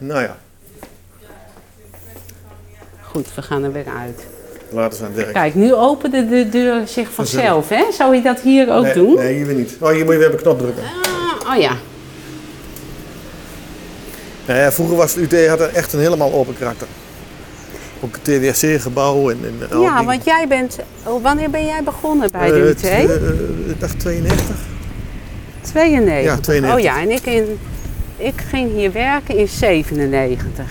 Nou 0.00 0.22
ja, 0.22 0.36
Goed, 3.02 3.34
we 3.34 3.42
gaan 3.42 3.62
er 3.64 3.72
weer 3.72 3.86
uit. 3.98 4.26
laten 4.70 4.98
we 4.98 5.04
aan 5.04 5.12
het 5.12 5.20
werk. 5.20 5.32
Kijk, 5.34 5.54
nu 5.54 5.74
opende 5.74 6.28
de 6.28 6.48
deur 6.48 6.86
zich 6.86 7.10
vanzelf, 7.12 7.68
hè? 7.68 7.84
Zou 7.92 8.14
je 8.14 8.22
dat 8.22 8.40
hier 8.40 8.72
ook 8.72 8.84
nee, 8.84 8.94
doen? 8.94 9.14
Nee, 9.14 9.34
hier 9.34 9.46
weer 9.46 9.54
niet. 9.54 9.76
Oh, 9.80 9.90
hier 9.90 10.04
moet 10.04 10.12
je 10.12 10.18
weer 10.18 10.26
op 10.28 10.32
een 10.32 10.42
knop 10.42 10.58
drukken. 10.58 10.82
Ah, 10.82 11.54
oh 11.54 11.60
ja. 11.60 11.76
Nou 14.46 14.58
ja, 14.58 14.72
vroeger 14.72 14.96
was 14.96 15.14
het 15.14 15.32
UT 15.32 15.48
had 15.48 15.60
er 15.60 15.74
echt 15.74 15.92
een 15.92 16.00
helemaal 16.00 16.32
open 16.32 16.58
karakter. 16.58 16.86
Ook 18.00 18.16
het 18.22 18.24
TWC-gebouw 18.24 19.30
en, 19.30 19.38
en 19.60 19.76
al 19.76 19.82
Ja, 19.82 20.04
want 20.04 20.24
jij 20.24 20.46
bent... 20.48 20.78
Oh, 21.06 21.22
wanneer 21.22 21.50
ben 21.50 21.64
jij 21.64 21.82
begonnen 21.82 22.30
bij 22.30 22.50
de 22.50 22.58
UT? 22.58 22.82
eh, 22.82 23.04
ik 23.70 23.80
dacht 23.80 24.00
92. 24.00 24.56
92. 25.60 26.24
Ja, 26.24 26.36
92. 26.40 26.74
Oh 26.74 26.80
ja, 26.80 27.00
en 27.00 27.10
ik, 27.10 27.26
in, 27.26 27.58
ik 28.20 28.42
ging 28.50 28.72
hier 28.72 28.92
werken 28.92 29.36
in 29.36 29.48
97. 29.48 30.64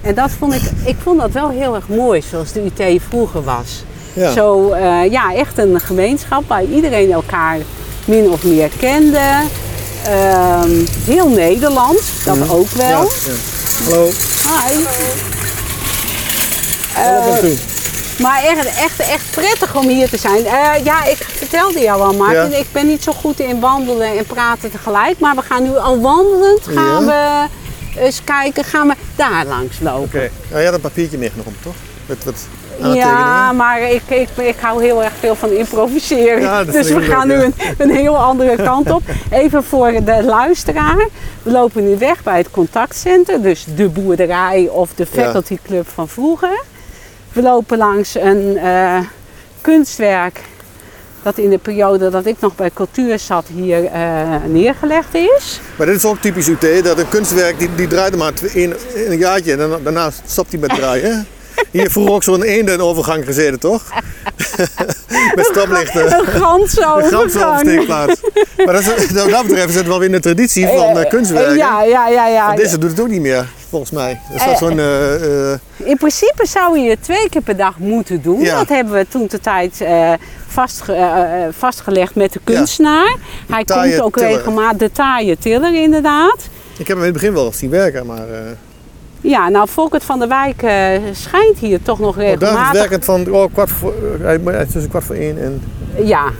En 0.00 0.14
dat 0.14 0.30
vond 0.30 0.54
ik, 0.54 0.62
ik 0.84 0.96
vond 1.02 1.20
dat 1.20 1.30
wel 1.30 1.50
heel 1.50 1.74
erg 1.74 1.88
mooi, 1.88 2.22
zoals 2.30 2.52
de 2.52 2.64
UT 2.64 3.02
vroeger 3.08 3.44
was. 3.44 3.84
Ja. 4.12 4.32
Zo, 4.32 4.70
eh, 4.70 5.10
ja, 5.10 5.34
echt 5.34 5.58
een 5.58 5.80
gemeenschap 5.80 6.48
waar 6.48 6.64
iedereen 6.64 7.12
elkaar 7.12 7.58
min 8.04 8.30
of 8.30 8.44
meer 8.44 8.70
kende. 8.78 9.42
Ehm, 10.04 10.70
heel 11.04 11.28
Nederlands, 11.28 12.24
dat 12.24 12.50
ook 12.50 12.70
wel. 12.70 12.86
Ja, 12.86 13.08
ja. 13.26 13.32
Hallo. 13.84 14.04
Hi. 14.06 14.84
Hallo, 16.92 17.32
Eh. 17.34 17.58
Maar 18.18 18.42
echt, 18.42 18.66
echt, 18.66 18.98
echt 18.98 19.30
prettig 19.30 19.76
om 19.76 19.88
hier 19.88 20.08
te 20.08 20.18
zijn. 20.18 20.46
Eh, 20.46 20.84
ja, 20.84 21.04
ik 21.04 21.26
vertelde 21.52 21.80
jou 21.80 22.00
al, 22.00 22.12
Martin. 22.12 22.50
Ja. 22.50 22.56
Ik 22.56 22.66
ben 22.72 22.86
niet 22.86 23.02
zo 23.02 23.12
goed 23.12 23.40
in 23.40 23.60
wandelen 23.60 24.18
en 24.18 24.24
praten 24.24 24.70
tegelijk. 24.70 25.18
Maar 25.18 25.34
we 25.34 25.42
gaan 25.42 25.62
nu 25.62 25.76
al 25.76 26.00
wandelend. 26.00 26.60
Gaan 26.66 27.06
we 27.06 27.46
eens 27.96 28.24
kijken. 28.24 28.64
Gaan 28.64 28.88
we 28.88 28.94
daar 29.16 29.46
langs 29.46 29.80
lopen. 29.80 30.02
Oké. 30.02 30.30
Ja, 30.50 30.58
je 30.58 30.64
had 30.64 30.74
een 30.74 30.80
papiertje 30.80 31.18
meegenomen, 31.18 31.56
toch? 31.62 31.74
Met 32.06 32.24
wat 32.24 32.46
Ja, 32.94 33.52
maar 33.52 33.80
ik, 33.80 34.02
ik, 34.08 34.28
ik 34.36 34.56
hou 34.60 34.82
heel 34.82 35.02
erg 35.02 35.12
veel 35.20 35.34
van 35.34 35.50
improviseren. 35.50 36.40
Ja, 36.40 36.64
dus 36.78 36.90
we 36.90 37.00
gaan 37.00 37.30
ook, 37.30 37.36
nu 37.36 37.42
een, 37.42 37.54
een 37.78 37.90
heel 37.90 38.16
andere 38.16 38.56
kant 38.56 38.90
op. 38.90 39.02
Even 39.30 39.64
voor 39.64 39.92
de 40.04 40.22
luisteraar. 40.24 41.08
We 41.42 41.50
lopen 41.50 41.88
nu 41.88 41.98
weg 41.98 42.22
bij 42.22 42.38
het 42.38 42.50
contactcentrum. 42.50 43.42
Dus 43.42 43.66
de 43.76 43.88
boerderij 43.88 44.68
of 44.68 44.90
de 44.94 45.06
Ja. 45.12 45.22
faculty 45.22 45.58
club 45.66 45.88
van 45.88 46.08
vroeger. 46.08 46.62
We 47.32 47.42
lopen 47.42 47.78
langs 47.78 48.14
een 48.14 48.56
eh, 48.58 48.98
kunstwerk 49.60 50.40
dat 51.22 51.38
in 51.38 51.50
de 51.50 51.58
periode 51.58 52.10
dat 52.10 52.26
ik 52.26 52.36
nog 52.40 52.54
bij 52.54 52.70
cultuur 52.74 53.18
zat 53.18 53.46
hier 53.54 53.84
eh, 53.84 54.34
neergelegd 54.46 55.14
is. 55.14 55.60
Maar 55.76 55.86
dit 55.86 55.96
is 55.96 56.04
ook 56.04 56.20
typisch 56.20 56.48
UT, 56.48 56.84
dat 56.84 56.98
een 56.98 57.08
kunstwerk 57.08 57.58
die, 57.58 57.68
die 57.74 57.86
draait 57.86 58.16
maar 58.16 58.32
in, 58.52 58.74
in 58.94 59.10
een 59.10 59.18
jaartje 59.18 59.52
en 59.52 59.58
dan, 59.58 59.80
daarna 59.82 60.10
stopt 60.26 60.50
hij 60.52 60.60
met 60.60 60.70
draaien. 60.70 61.26
Hier 61.70 61.90
vroeger 61.90 62.14
ook 62.14 62.22
zo'n 62.22 62.42
eendenovergang 62.42 63.24
gezeten, 63.24 63.60
toch? 63.60 63.82
met 65.36 65.46
stoplichten. 65.50 66.06
Een 66.06 66.44
overgang. 66.44 67.14
oversteekplaats. 67.14 68.20
Maar 68.64 68.72
dat 68.74 68.80
is, 68.80 69.10
wat 69.10 69.30
dat 69.30 69.42
betreft 69.46 69.68
is 69.68 69.74
het 69.74 69.86
wel 69.86 69.98
weer 69.98 70.06
in 70.08 70.14
de 70.14 70.20
traditie 70.20 70.66
van 70.66 70.98
Eh, 70.98 71.08
kunstwerken. 71.08 71.56
Ja, 71.56 71.82
ja, 71.82 72.08
ja. 72.08 72.26
ja. 72.28 72.46
Want 72.46 72.58
deze 72.58 72.78
doet 72.78 72.90
het 72.90 73.00
ook 73.00 73.08
niet 73.08 73.20
meer, 73.20 73.46
volgens 73.68 73.90
mij. 73.90 74.20
Dus 74.32 74.44
dat 74.44 74.52
Eh, 74.52 74.58
zo'n... 74.58 74.78
In 75.76 75.96
principe 75.96 76.46
zou 76.46 76.78
je 76.78 76.90
het 76.90 77.02
twee 77.02 77.28
keer 77.28 77.42
per 77.42 77.56
dag 77.56 77.78
moeten 77.78 78.22
doen. 78.22 78.40
Ja. 78.40 78.58
Dat 78.58 78.68
hebben 78.68 78.94
we 78.94 79.06
toen 79.08 79.26
de 79.26 79.40
tijd 79.40 79.80
eh, 80.56 81.02
eh, 81.02 81.46
eh, 81.46 81.52
vastgelegd 81.58 82.14
met 82.14 82.32
de 82.32 82.40
kunstenaar. 82.44 83.16
Hij 83.48 83.64
komt 83.64 84.00
ook 84.00 84.16
tiller. 84.16 84.30
regelmatig, 84.30 84.78
de 84.78 84.92
taaie 84.92 85.38
tiller 85.38 85.74
inderdaad. 85.74 86.48
ik 86.78 86.88
heb 86.88 86.96
hem 86.96 86.98
in 86.98 87.04
het 87.04 87.12
begin 87.12 87.32
wel 87.32 87.52
zien 87.52 87.70
werken, 87.70 88.06
maar... 88.06 88.26
Ja, 89.20 89.48
nou 89.48 89.68
Volkert 89.68 90.04
van 90.04 90.18
der 90.18 90.28
Wijk 90.28 90.60
schijnt 91.12 91.58
hier 91.58 91.82
toch 91.82 91.98
nog 91.98 92.16
oh, 92.16 92.22
daar 92.22 92.32
is 92.32 92.38
regelmatig. 92.38 92.80
werkend 92.80 93.04
van 93.04 93.30
oh, 93.30 93.52
kwart 93.52 93.70
voor, 93.70 93.94
tussen 94.72 94.88
kwart 94.88 95.04
voor 95.04 95.14
één 95.14 95.42
en... 95.42 95.62
Ja, 96.04 96.30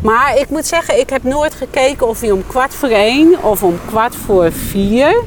maar 0.00 0.36
ik 0.38 0.48
moet 0.48 0.66
zeggen, 0.66 1.00
ik 1.00 1.10
heb 1.10 1.22
nooit 1.22 1.54
gekeken 1.54 2.08
of 2.08 2.20
hij 2.20 2.30
om 2.30 2.46
kwart 2.46 2.74
voor 2.74 2.88
één 2.88 3.42
of 3.42 3.62
om 3.62 3.78
kwart 3.86 4.14
voor 4.16 4.52
vier 4.52 5.22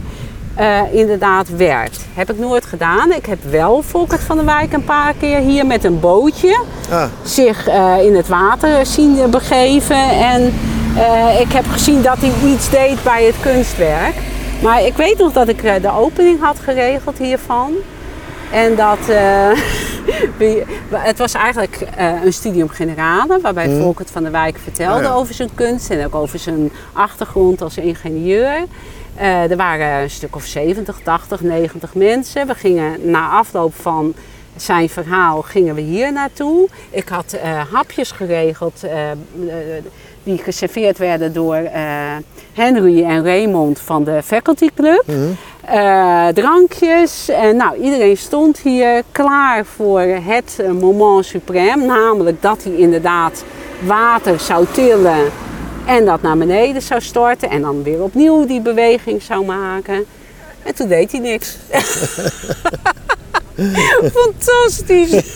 eh, 0.62 0.82
inderdaad 0.92 1.50
werkt. 1.50 2.06
Heb 2.14 2.32
ik 2.32 2.40
nooit 2.40 2.66
gedaan. 2.66 3.12
Ik 3.12 3.26
heb 3.26 3.40
wel 3.50 3.82
Volkert 3.82 4.22
van 4.22 4.36
der 4.36 4.46
Wijk 4.46 4.74
een 4.74 4.84
paar 4.84 5.14
keer 5.20 5.38
hier 5.40 5.66
met 5.66 5.84
een 5.84 6.00
bootje 6.00 6.64
Ah, 6.92 7.04
zich 7.24 7.68
eh, 7.68 7.96
in 8.04 8.16
het 8.16 8.28
water 8.28 8.86
zien 8.86 9.30
begeven. 9.30 10.10
En 10.10 10.54
eh, 10.96 11.40
ik 11.40 11.52
heb 11.52 11.66
gezien 11.68 12.02
dat 12.02 12.18
hij 12.20 12.52
iets 12.52 12.70
deed 12.70 13.04
bij 13.04 13.24
het 13.26 13.36
kunstwerk. 13.42 14.16
Maar 14.62 14.86
ik 14.86 14.96
weet 14.96 15.18
nog 15.18 15.32
dat 15.32 15.48
ik 15.48 15.62
de 15.62 15.92
opening 15.92 16.40
had 16.42 16.60
geregeld 16.60 17.18
hiervan. 17.18 17.74
En 18.52 18.76
dat 18.76 19.00
het 21.10 21.18
was 21.18 21.34
eigenlijk 21.34 21.88
een 22.24 22.34
studium 22.34 22.70
generale, 22.70 23.40
waarbij 23.42 23.68
Mhm. 23.68 23.82
Volkert 23.82 24.12
van 24.12 24.24
der 24.24 24.32
Wijk 24.32 24.58
vertelde 24.64 25.04
ja. 25.04 25.14
over 25.14 25.34
zijn 25.34 25.50
kunst 25.56 25.90
en 25.90 26.06
ook 26.06 26.16
over 26.16 26.40
zijn 26.40 26.72
achtergrond 26.94 27.62
als 27.62 27.78
ingenieur. 27.78 28.66
Eh, 29.22 29.52
er 29.52 29.58
waren 29.58 30.02
een 30.02 30.10
stuk 30.10 30.36
of 30.36 30.44
70, 30.44 31.00
80, 31.04 31.42
90 31.42 31.94
mensen. 31.94 32.48
We 32.48 32.56
gingen 32.56 33.12
na 33.12 33.30
afloop 33.30 33.76
van 33.76 34.14
zijn 34.56 34.90
verhaal 34.90 35.42
gingen 35.42 35.76
we 35.76 35.82
hier 35.82 36.12
naartoe. 36.12 36.68
Ik 36.90 37.10
had 37.10 37.34
eh, 37.34 37.62
hapjes 37.72 38.12
geregeld 38.12 38.84
eh, 38.84 39.00
die 40.24 40.38
geserveerd 40.38 40.98
werden 40.98 41.34
door 41.34 41.70
Henry 42.54 43.04
en 43.04 43.24
Raymond 43.24 43.80
van 43.80 44.04
de 44.04 44.22
Faculty 44.24 44.70
Club. 44.76 45.04
Eh, 45.62 46.28
drankjes 46.28 47.30
en 47.30 47.56
nou, 47.56 47.78
iedereen 47.78 48.18
stond 48.18 48.60
hier 48.60 49.04
klaar 49.12 49.66
voor 49.66 50.02
het 50.02 50.62
moment 50.80 51.34
suprême. 51.36 51.86
Namelijk 51.86 52.42
dat 52.42 52.64
hij 52.64 52.74
inderdaad 52.74 53.44
water 53.86 54.40
zou 54.40 54.66
tillen 54.72 55.32
en 55.86 56.06
dat 56.06 56.22
naar 56.22 56.38
beneden 56.38 56.82
zou 56.82 57.02
storten. 57.02 57.50
En 57.50 57.62
dan 57.62 57.84
weer 57.84 58.04
opnieuw 58.04 58.46
die 58.46 58.62
beweging 58.62 59.22
zou 59.22 59.46
maken. 59.46 60.06
En 60.64 60.76
toen 60.76 60.88
deed 60.88 61.12
hij 61.12 61.22
niks. 61.22 61.58
Fantastisch. 64.14 65.36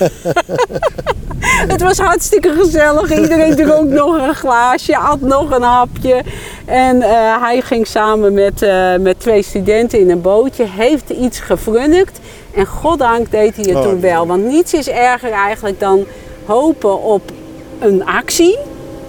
Het 1.67 1.81
was 1.81 1.97
hartstikke 1.97 2.53
gezellig. 2.59 3.19
Iedereen 3.19 3.55
dronk 3.55 3.89
nog 3.89 4.27
een 4.27 4.35
glaasje, 4.35 4.97
at 4.97 5.21
nog 5.21 5.51
een 5.51 5.61
hapje. 5.61 6.23
En 6.65 7.01
eh, 7.01 7.41
hij 7.41 7.61
ging 7.61 7.87
samen 7.87 8.33
met, 8.33 8.61
eh, 8.61 8.95
met 8.95 9.19
twee 9.19 9.43
studenten 9.43 9.99
in 9.99 10.09
een 10.09 10.21
bootje, 10.21 10.65
heeft 10.67 11.09
iets 11.09 11.39
gefrunnikt. 11.39 12.19
En 12.55 12.65
goddank 12.65 13.31
deed 13.31 13.55
hij 13.55 13.65
het 13.65 13.75
Oh, 13.75 13.83
toen 13.83 14.01
wel. 14.01 14.27
Want 14.27 14.45
niets 14.45 14.73
is 14.73 14.89
erger 14.89 15.31
eigenlijk 15.31 15.79
dan 15.79 16.05
hopen 16.45 17.01
op 17.01 17.31
een 17.79 18.05
actie. 18.05 18.57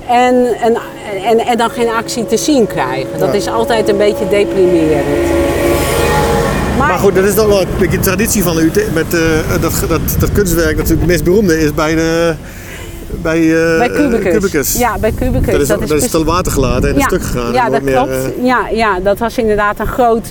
En, 0.09 0.47
en, 0.63 0.77
en, 1.25 1.39
en 1.39 1.57
dan 1.57 1.71
geen 1.71 1.89
actie 1.89 2.27
te 2.27 2.37
zien 2.37 2.67
krijgen. 2.67 3.19
Dat 3.19 3.29
Ja. 3.29 3.35
is 3.35 3.49
altijd 3.49 3.89
een 3.89 3.97
beetje 3.97 4.29
deprimerend. 4.29 5.05
Maar 6.79 6.99
goed, 6.99 7.15
dat 7.15 7.25
is 7.25 7.35
dan 7.35 7.49
wel 7.49 7.61
een 7.61 7.67
beetje 7.79 7.99
traditie 7.99 8.43
van 8.43 8.57
de 8.57 8.63
UT. 8.63 8.95
Met, 8.95 9.15
eh, 9.15 9.21
dat, 9.61 9.85
dat, 9.89 10.01
dat 10.19 10.33
kunstwerk 10.33 10.71
natuurlijk 10.77 11.01
het 11.01 11.07
meest 11.11 11.25
beroemde 11.25 11.59
is 11.61 11.75
bij, 11.75 11.95
de, 11.95 12.35
bij, 13.23 13.39
eh, 13.39 13.79
Bij 13.79 13.89
Cubicus. 13.91 14.25
eh, 14.27 14.33
Cubicus. 14.33 14.79
Ja, 14.79 14.99
bij 14.99 15.13
Cubicus. 15.19 15.53
Dat 15.69 15.81
is, 15.83 15.89
dat 15.89 16.03
is, 16.03 16.11
te 16.11 16.25
water 16.25 16.53
gelaten 16.53 16.89
en 16.89 16.95
in 16.95 17.01
stuk 17.01 17.23
gegaan. 17.23 17.53
Ja, 17.53 17.71
dat 17.71 17.83
meer, 17.83 17.95
klopt. 17.95 18.13
ja, 18.43 18.69
ja, 18.73 19.01
dat 19.01 19.19
was 19.19 19.39
inderdaad 19.39 19.79
een 19.81 19.87
groot 19.87 20.29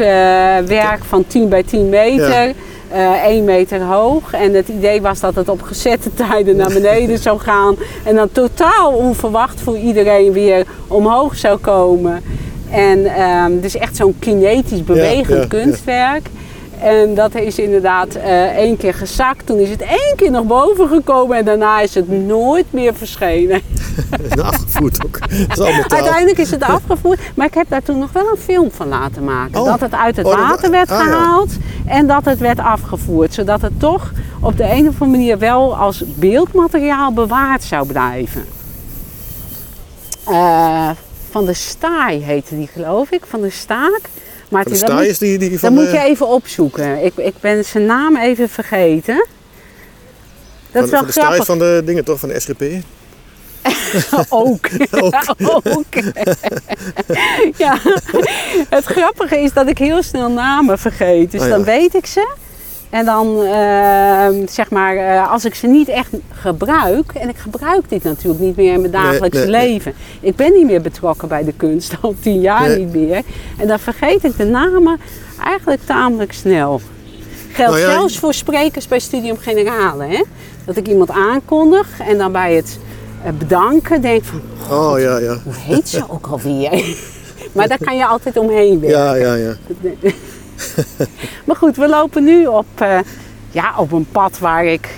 werk 0.67 0.99
van 1.07 1.23
10 1.27 1.49
bij 1.49 1.63
10 1.63 1.89
meter. 1.89 2.43
Ja. 2.47 2.51
Eh 2.95 3.23
1 3.23 3.43
meter 3.43 3.81
hoog. 3.81 4.33
En 4.33 4.53
het 4.53 4.67
idee 4.67 5.01
was 5.01 5.19
dat 5.19 5.35
het 5.35 5.49
op 5.49 5.61
gezette 5.61 6.13
tijden 6.27 6.55
naar 6.55 6.73
beneden 6.73 7.17
zou 7.17 7.39
gaan. 7.39 7.75
En 8.03 8.15
dan 8.15 8.31
totaal 8.31 8.91
onverwacht 8.93 9.61
voor 9.61 9.77
iedereen 9.77 10.31
weer 10.31 10.65
omhoog 10.87 11.35
zou 11.35 11.57
komen. 11.57 12.23
En 12.69 13.05
ehm 13.05 13.59
dus 13.59 13.77
echt 13.77 13.95
zo'n 13.95 14.15
kinetisch 14.19 14.83
bewegend 14.83 15.27
ja, 15.27 15.35
ja. 15.35 15.63
kunstwerk. 15.63 16.29
En 16.81 17.13
dat 17.13 17.35
is 17.35 17.59
inderdaad 17.59 18.15
eh, 18.15 18.57
één 18.57 18.77
keer 18.77 18.93
gezakt. 18.93 19.45
Toen 19.45 19.57
is 19.57 19.69
het 19.69 19.81
één 19.81 20.13
keer 20.15 20.31
naar 20.31 20.45
boven 20.45 20.87
gekomen 20.87 21.37
en 21.37 21.45
daarna 21.45 21.81
is 21.81 21.95
het 21.95 22.09
nooit 22.09 22.65
meer 22.69 22.95
verschenen. 22.95 23.61
afgevoerd 24.43 25.05
ook. 25.05 25.19
Is. 25.29 25.59
Uiteindelijk 25.87 26.37
is 26.37 26.51
het 26.51 26.63
afgevoerd, 26.63 27.19
maar 27.35 27.45
ik 27.45 27.53
heb 27.53 27.69
daar 27.69 27.83
toen 27.83 27.99
nog 27.99 28.11
wel 28.11 28.29
een 28.31 28.37
film 28.37 28.71
van 28.71 28.87
laten 28.87 29.23
maken. 29.23 29.59
Oh. 29.59 29.65
Dat 29.65 29.79
het 29.79 29.93
uit 29.93 30.15
het 30.15 30.25
Oh, 30.25 30.49
water 30.49 30.71
werd 30.71 30.91
ah, 30.91 30.97
ja. 30.97 31.03
gehaald 31.03 31.51
en 31.85 32.07
dat 32.07 32.25
het 32.25 32.39
werd 32.39 32.59
afgevoerd. 32.59 33.33
Zodat 33.33 33.61
het 33.61 33.79
toch 33.79 34.11
op 34.39 34.57
de 34.57 34.63
een 34.63 34.87
of 34.87 35.01
andere 35.01 35.05
manier 35.05 35.37
wel 35.37 35.77
als 35.77 36.03
beeldmateriaal 36.05 37.13
bewaard 37.13 37.63
zou 37.63 37.87
blijven. 37.87 38.45
Eh, 40.23 40.89
van 41.29 41.45
de 41.45 41.53
Staai 41.53 42.23
heette 42.23 42.57
die 42.57 42.69
geloof 42.73 43.11
ik, 43.11 43.25
van 43.25 43.41
de 43.41 43.49
Staak. 43.49 44.01
Maar 44.55 44.63
de 44.63 44.79
dat 44.79 44.93
moet- 44.93 45.01
is 45.01 45.17
die, 45.17 45.37
die 45.37 45.49
dat 45.49 45.59
van 45.59 45.73
moet 45.73 45.91
je 45.91 45.99
even 45.99 46.27
opzoeken. 46.27 47.03
Ik, 47.05 47.13
ik 47.15 47.33
ben 47.39 47.65
zijn 47.65 47.85
naam 47.85 48.17
even 48.17 48.49
vergeten. 48.49 49.25
Dat 50.71 50.71
van, 50.71 50.83
is 50.83 50.89
wel 50.89 50.99
van 50.99 51.07
de 51.07 51.11
grappig. 51.11 51.39
is 51.39 51.45
van 51.45 51.59
de 51.59 51.81
dingen 51.85 52.03
toch, 52.03 52.19
van 52.19 52.29
de 52.29 52.39
SGP. 52.39 52.63
Ook. 54.29 54.69
Ook. 55.55 55.93
ja. 57.57 57.77
Het 58.69 58.85
grappige 58.85 59.39
is 59.39 59.53
dat 59.53 59.67
ik 59.67 59.77
heel 59.77 60.03
snel 60.03 60.29
namen 60.31 60.79
vergeet. 60.79 61.31
Dus 61.31 61.41
Oh 61.41 61.47
ja. 61.47 61.53
dan 61.53 61.63
weet 61.63 61.95
ik 61.95 62.05
ze. 62.05 62.33
En 62.95 63.05
dan, 63.05 63.43
eh, 63.43 64.27
zeg 64.49 64.69
maar, 64.69 64.95
eh, 64.95 65.31
als 65.31 65.45
ik 65.45 65.55
ze 65.55 65.67
niet 65.67 65.87
echt 65.87 66.09
gebruik, 66.33 67.11
en 67.13 67.29
ik 67.29 67.37
gebruik 67.37 67.89
dit 67.89 68.03
natuurlijk 68.03 68.39
niet 68.39 68.55
meer 68.55 68.73
in 68.73 68.79
mijn 68.79 68.91
dagelijks 68.91 69.37
nee, 69.37 69.47
nee. 69.47 69.67
leven. 69.67 69.93
Ik 70.19 70.35
ben 70.35 70.53
niet 70.53 70.65
meer 70.65 70.81
betrokken 70.81 71.27
bij 71.27 71.43
de 71.43 71.53
kunst, 71.53 71.95
al 72.01 72.15
tien 72.21 72.41
jaar 72.41 72.77
niet 72.77 72.93
meer. 72.93 73.21
En 73.57 73.67
dan 73.67 73.79
vergeet 73.79 74.23
ik 74.23 74.37
de 74.37 74.45
namen 74.45 74.99
eigenlijk 75.43 75.81
tamelijk 75.85 76.33
snel. 76.33 76.81
Geldt 77.51 77.71
Nou 77.71 77.85
ja, 77.85 77.91
zelfs 77.91 78.19
voor 78.19 78.33
sprekers 78.33 78.87
bij 78.87 78.99
Studium 78.99 79.37
Generale. 79.37 80.05
Hè? 80.05 80.21
Dat 80.65 80.77
ik 80.77 80.87
iemand 80.87 81.09
aankondig 81.09 81.99
en 81.99 82.17
dan 82.17 82.31
bij 82.31 82.53
het 82.53 82.79
eh, 83.23 83.31
bedanken 83.37 84.01
denk 84.01 84.23
van, 84.23 84.41
Oh 84.71 84.99
ja, 84.99 85.17
ja. 85.17 85.37
hoe 85.43 85.53
heet 85.53 85.89
ze 85.89 86.03
ook 86.09 86.27
alweer? 86.27 86.97
maar 87.55 87.67
daar 87.67 87.83
kan 87.83 87.97
je 87.97 88.05
altijd 88.05 88.37
omheen 88.37 88.79
werken. 88.79 88.99
Ja, 88.99 89.15
ja, 89.15 89.33
ja. 89.33 89.55
Maar 91.45 91.55
goed, 91.55 91.75
we 91.75 91.87
lopen 91.87 92.23
nu 92.23 92.45
op, 92.45 92.65
eh, 92.75 92.99
ja, 93.51 93.73
op 93.77 93.91
een 93.91 94.07
pad 94.11 94.39
waar 94.39 94.65
ik 94.65 94.89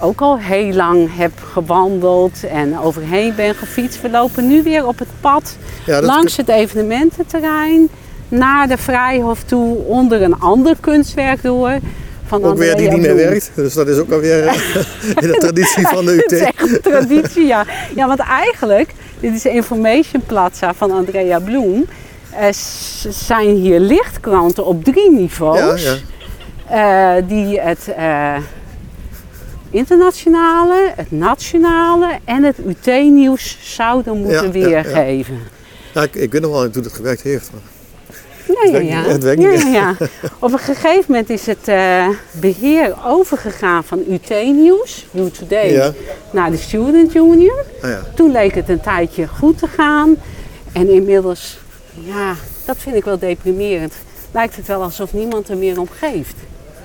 ook 0.00 0.20
al 0.20 0.38
heel 0.38 0.72
lang 0.72 1.16
heb 1.16 1.32
gewandeld 1.52 2.44
en 2.44 2.78
overheen 2.78 3.34
ben 3.34 3.54
gefietst. 3.54 4.00
We 4.00 4.10
lopen 4.10 4.48
nu 4.48 4.62
weer 4.62 4.86
op 4.86 4.98
het 4.98 5.08
pad 5.20 5.56
ja 5.86 6.02
langs 6.02 6.36
het 6.36 6.48
evenemententerrein 6.48 7.88
naar 8.28 8.68
de 8.68 8.76
Vrijhof 8.76 9.42
toe 9.42 9.76
onder 9.76 10.22
een 10.22 10.38
ander 10.40 10.76
kunstwerk 10.80 11.42
door 11.42 11.78
van 12.30 12.44
Ook 12.44 12.58
weer 12.58 12.76
die 12.76 12.88
niet 12.90 13.00
meer 13.00 13.14
werkt. 13.14 13.50
Dus 13.54 13.74
dat 13.74 13.88
is 13.88 13.98
ook 13.98 14.12
alweer 14.12 14.46
eh, 14.46 14.54
in 15.22 15.28
de 15.28 15.36
traditie 15.38 15.86
van 15.86 16.04
de 16.04 16.14
UT. 16.24 16.32
echt 16.32 16.60
een 16.60 16.80
traditie, 16.80 17.46
ja. 17.46 17.66
Ja, 17.94 18.06
want 18.06 18.18
eigenlijk, 18.18 18.92
dit 19.20 19.34
is 19.34 19.42
de 19.42 19.50
Information 19.50 20.22
Plaza 20.26 20.74
van 20.74 20.90
Andrea 20.90 21.38
Bloem. 21.38 21.86
Er 22.36 22.54
s- 22.54 23.06
zijn 23.08 23.48
hier 23.56 23.80
lichtkranten 23.80 24.66
op 24.66 24.84
drie 24.84 25.10
niveaus. 25.10 25.82
ja. 25.84 27.16
eh, 27.18 27.22
die 27.28 27.60
het 27.60 27.88
eh, 27.96 28.36
internationale, 29.70 30.92
het 30.96 31.10
nationale 31.10 32.18
en 32.24 32.42
het 32.42 32.56
UT-nieuws 32.66 33.58
zouden 33.60 34.16
moeten 34.22 34.52
Ja, 34.60 34.68
ja, 34.68 34.68
ja. 34.68 34.82
weergeven. 34.82 35.38
Ja, 35.94 36.02
ik, 36.02 36.14
ik 36.14 36.32
weet 36.32 36.40
nog 36.42 36.50
wel 36.50 36.60
hoe 36.60 36.70
het 36.82 36.92
gewerkt 36.92 37.22
heeft. 37.22 37.50
maar- 37.52 37.60
Ja, 38.64 38.70
ja, 38.72 38.78
ja. 38.78 39.04
ja, 39.20 39.34
niet 39.34 39.62
ja, 39.62 39.68
ja. 39.68 39.94
Op 40.38 40.52
een 40.52 40.58
gegeven 40.58 41.04
moment 41.08 41.30
is 41.30 41.46
het 41.46 41.68
eh, 41.68 42.08
beheer 42.40 42.94
overgegaan 43.06 43.84
van 43.84 44.02
UT-nieuws, 44.10 45.06
U 45.14 45.30
Today, 45.30 45.72
Ja. 45.72 45.92
naar 46.32 46.50
de 46.50 46.56
Student 46.56 47.14
Union. 47.14 47.58
Ah, 47.82 47.90
ja. 47.90 48.02
Toen 48.14 48.30
leek 48.32 48.54
het 48.54 48.68
een 48.68 48.80
tijdje 48.80 49.28
goed 49.28 49.58
te 49.58 49.66
gaan. 49.66 50.16
En 50.72 50.90
inmiddels, 50.90 51.58
ja, 52.04 52.34
dat 52.64 52.76
vind 52.78 52.96
ik 52.96 53.04
wel 53.04 53.18
deprimerend. 53.18 53.94
Lijkt 54.32 54.56
het 54.56 54.66
wel 54.66 54.82
alsof 54.82 55.12
niemand 55.12 55.48
er 55.48 55.56
meer 55.56 55.80
om 55.80 55.88
geeft. 55.98 56.34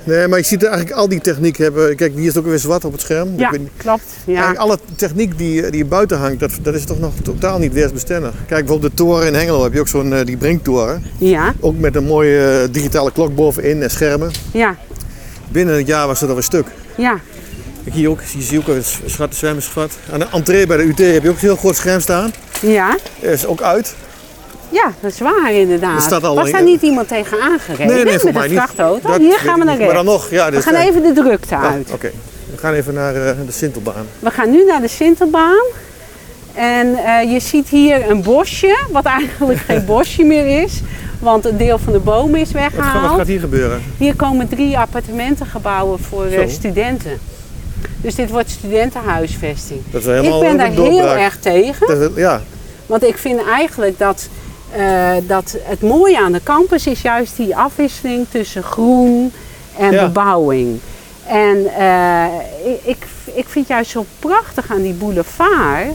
Nee, 0.04 0.28
maar 0.28 0.39
je 0.39 0.45
ziet 0.45 0.63
eigenlijk 0.63 0.95
al 0.95 1.10
die 1.10 1.21
techniek 1.21 1.58
hebben. 1.58 1.95
Kijk, 1.95 2.13
hier 2.15 2.28
is 2.28 2.38
ook 2.38 2.45
weer 2.45 2.60
zwart 2.60 2.86
op 2.86 2.91
het 2.91 3.01
scherm. 3.01 3.34
Ik 3.34 3.39
Ja, 3.39 3.51
niet- 3.51 3.69
klopt. 3.78 4.04
Ja. 4.25 4.54
Alle 4.54 4.78
techniek 4.95 5.38
die, 5.38 5.69
die 5.69 5.86
buiten 5.86 6.17
hangt, 6.17 6.39
dat, 6.39 6.51
dat 6.62 6.73
is 6.73 6.86
toch 6.86 6.99
nog 6.99 7.13
totaal 7.23 7.60
niet 7.60 7.73
weersbestendig. 7.73 8.32
Kijk, 8.47 8.60
bijvoorbeeld 8.65 8.91
de 8.91 8.97
toren 9.04 9.28
in 9.28 9.34
Hengelo 9.34 9.63
heb 9.63 9.73
je 9.73 9.80
ook 9.80 9.88
zo'n 9.88 10.13
eh, 10.13 10.25
die 10.25 10.38
Brinktoren. 10.38 11.04
Ja, 11.17 11.54
Ook 11.60 11.78
met 11.78 11.95
een 11.95 12.04
mooie 12.04 12.62
eh, 12.62 12.73
digitale 12.73 13.12
klok 13.12 13.36
bovenin 13.36 13.82
en 13.84 13.89
schermen. 13.91 14.32
ja, 14.54 14.75
Binnen 15.51 15.75
het 15.78 15.88
jaar 15.88 16.08
was 16.08 16.21
het 16.21 16.30
al 16.30 16.38
een 16.38 16.43
stuk. 16.43 16.65
ja. 16.95 17.19
Kijk, 17.84 17.95
hier 17.95 18.10
ook, 18.10 18.19
je 18.21 18.41
ziet 18.41 18.60
ook 18.60 18.67
een 18.67 18.84
schat, 19.06 19.36
zwemmersgat. 19.36 19.91
Aan 20.12 20.19
de 20.19 20.28
entree 20.32 20.67
bij 20.67 20.78
de 20.78 20.84
UT 20.84 20.97
heb 20.97 21.23
je 21.23 21.30
ook 21.30 21.36
een 21.36 21.39
heel 21.41 21.56
groot 21.56 21.75
scherm 21.75 21.99
staan. 21.99 22.32
Ja, 22.62 22.97
Is 23.19 23.45
ook 23.45 23.62
uit. 23.62 23.95
Ja, 24.69 24.91
dat 24.99 25.12
is 25.12 25.19
waar 25.19 25.51
inderdaad. 25.54 25.95
Er 25.95 26.01
staat 26.01 26.23
al 26.23 26.36
Was 26.36 26.51
daar 26.51 26.63
niet 26.63 26.82
iemand 26.82 27.08
tegen 27.08 27.41
aangereden 27.41 27.95
Nee, 27.95 28.04
nee, 28.06 28.19
voor 28.19 28.34
mij 28.34 28.47
niet. 28.47 28.58
vrachtauto? 28.58 29.08
Dat 29.10 29.17
Hier 29.19 29.38
gaan 29.38 29.60
we 29.60 29.65
naar 29.65 29.78
niet. 29.78 29.86
Maar 29.86 29.93
rechts. 29.93 29.93
dan 29.95 30.06
nog, 30.06 30.30
ja. 30.30 30.51
We 30.51 30.62
gaan 30.62 30.75
even 30.75 31.04
de 31.04 31.13
drukte 31.13 31.54
Ja, 31.56 31.62
uit. 31.71 31.91
Oké, 31.93 32.12
we 32.51 32.58
gaan 32.58 32.73
even 32.73 32.93
naar 32.93 33.15
eh, 33.15 33.32
de 33.45 33.51
Sintelbaan. 33.51 34.06
We 34.19 34.32
gaan 34.32 34.51
nu 34.51 34.65
naar 34.65 34.82
de 34.82 34.88
Sinterbaan. 34.88 35.63
En 36.54 36.95
eh, 36.95 37.32
je 37.34 37.39
ziet 37.39 37.67
hier 37.67 38.10
een 38.10 38.21
bosje, 38.23 38.78
wat 38.91 39.06
eigenlijk 39.06 39.60
geen 39.60 39.86
bosje 39.95 40.23
meer 40.23 40.62
is. 40.63 40.82
Want 41.19 41.45
een 41.45 41.58
deel 41.58 41.78
van 41.78 41.93
de 41.93 41.99
bomen 41.99 42.39
is 42.39 42.49
gaat- 42.51 42.62
wat 42.62 42.73
weggehaald. 42.84 43.17
gaat 43.17 43.28
hier 43.28 43.39
gebeuren? 43.39 43.82
Hier 43.97 44.15
komen 44.15 44.47
drie 44.47 44.78
appartementengebouwen 44.78 45.99
voor 45.99 46.25
eh, 46.25 46.39
Zo. 46.41 46.47
studenten. 46.49 47.19
Dus 48.01 48.15
dit 48.15 48.30
wordt 48.30 48.49
studentenhuisvesting. 48.49 49.82
Dat 49.91 49.99
is 50.01 50.08
wel 50.08 50.15
helemaal 50.15 50.41
ik 50.43 50.47
ben 50.47 50.58
daar 50.58 50.71
heel 50.86 51.10
erg 51.15 51.38
tegen. 51.39 51.88
Dat 51.88 51.97
is- 52.01 52.15
ja, 52.15 52.41
Want 52.86 53.04
ik 53.04 53.17
vind 53.17 53.41
eigenlijk 53.47 53.99
dat, 53.99 54.28
eh, 54.75 55.11
dat 55.27 55.57
het 55.63 55.81
mooie 55.81 56.19
aan 56.19 56.31
de 56.31 56.43
campus 56.43 56.88
is 56.88 57.01
juist 57.01 57.35
die 57.38 57.55
afwisseling 57.55 58.25
tussen 58.29 58.63
groen 58.63 59.31
en 59.77 59.91
Ja. 59.91 60.05
bebouwing. 60.05 60.79
En 61.27 61.65
eh, 61.77 62.25
ik, 62.83 62.97
ik, 63.33 63.45
vind 63.47 63.67
juist 63.67 63.91
zo 63.91 64.05
prachtig 64.19 64.71
aan 64.71 64.81
die 64.81 64.93
boulevard, 64.93 65.85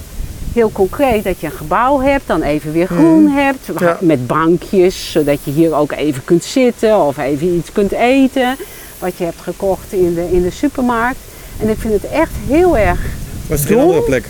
heel 0.52 0.70
concreet, 0.72 1.24
dat 1.24 1.40
je 1.40 1.46
een 1.46 1.52
gebouw 1.52 2.00
hebt, 2.00 2.26
dan 2.26 2.42
even 2.42 2.72
weer 2.72 2.86
groen 2.86 3.28
hebt, 3.28 3.68
Mhm. 3.68 3.84
Ja. 3.84 3.96
met 4.00 4.26
bankjes, 4.26 5.10
zodat 5.12 5.38
je 5.44 5.50
hier 5.50 5.74
ook 5.74 5.92
even 5.92 6.24
kunt 6.24 6.44
zitten 6.44 6.98
of 7.06 7.18
even 7.18 7.54
iets 7.56 7.72
kunt 7.72 7.92
eten, 7.92 8.56
wat 8.98 9.16
je 9.16 9.24
hebt 9.24 9.40
gekocht 9.42 9.92
in 9.92 10.14
de, 10.14 10.32
in 10.32 10.42
de 10.42 10.50
supermarkt. 10.50 11.18
En 11.60 11.68
ik 11.68 11.78
vind 11.78 11.92
het 12.02 12.10
echt 12.10 12.32
heel 12.46 12.76
erg 12.78 13.00
was 13.46 13.60
er 13.60 13.66
geen 13.66 13.78
andere 13.78 14.02
plek. 14.02 14.24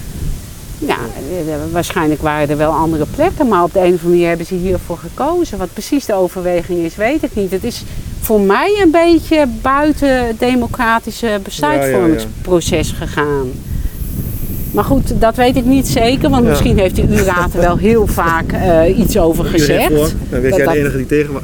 Ja, 0.87 0.97
eh, 0.97 1.55
waarschijnlijk 1.73 2.23
waren 2.23 2.49
er 2.49 2.57
wel 2.57 2.73
andere 2.73 3.07
plekken, 3.15 3.49
maar 3.49 3.63
op 3.63 3.73
de 3.73 3.79
een 3.79 3.85
of 3.85 3.91
andere 3.91 4.09
manier 4.09 4.29
hebben 4.29 4.47
ze 4.47 4.55
hiervoor 4.55 4.99
gekozen. 4.99 5.59
Wat 5.59 5.73
precies 5.73 6.07
de 6.07 6.15
overweging 6.15 6.79
is, 6.79 6.97
weet 6.97 7.23
ik 7.23 7.35
niet. 7.35 7.51
Het 7.51 7.65
is 7.65 7.85
voor 8.21 8.41
mij 8.41 8.81
een 8.83 8.91
beetje 8.91 9.47
buiten 9.63 10.27
het 10.27 10.39
democratische 10.39 11.41
besluitvormingsproces 11.43 12.93
gegaan. 12.93 13.51
Maar 14.71 14.85
goed, 14.85 15.21
dat 15.21 15.37
weet 15.37 15.57
ik 15.57 15.65
niet 15.65 15.89
zeker, 15.89 16.31
want 16.31 16.43
Ja. 16.45 16.49
misschien 16.51 16.79
heeft 16.79 16.97
de 16.97 17.03
U-raad 17.03 17.55
er 17.55 17.61
wel 17.61 17.77
heel 17.77 18.07
vaak 18.07 18.53
eh, 18.53 18.99
iets 18.99 19.19
over 19.19 19.45
gezegd. 19.45 19.87
voor. 19.87 20.09
Dan 20.31 20.41
weet 20.41 20.55
jij 20.57 20.65
dat- 20.65 20.73
de 20.75 20.79
enige 20.81 20.97
die 20.97 21.07
tegen 21.07 21.33
was. 21.33 21.43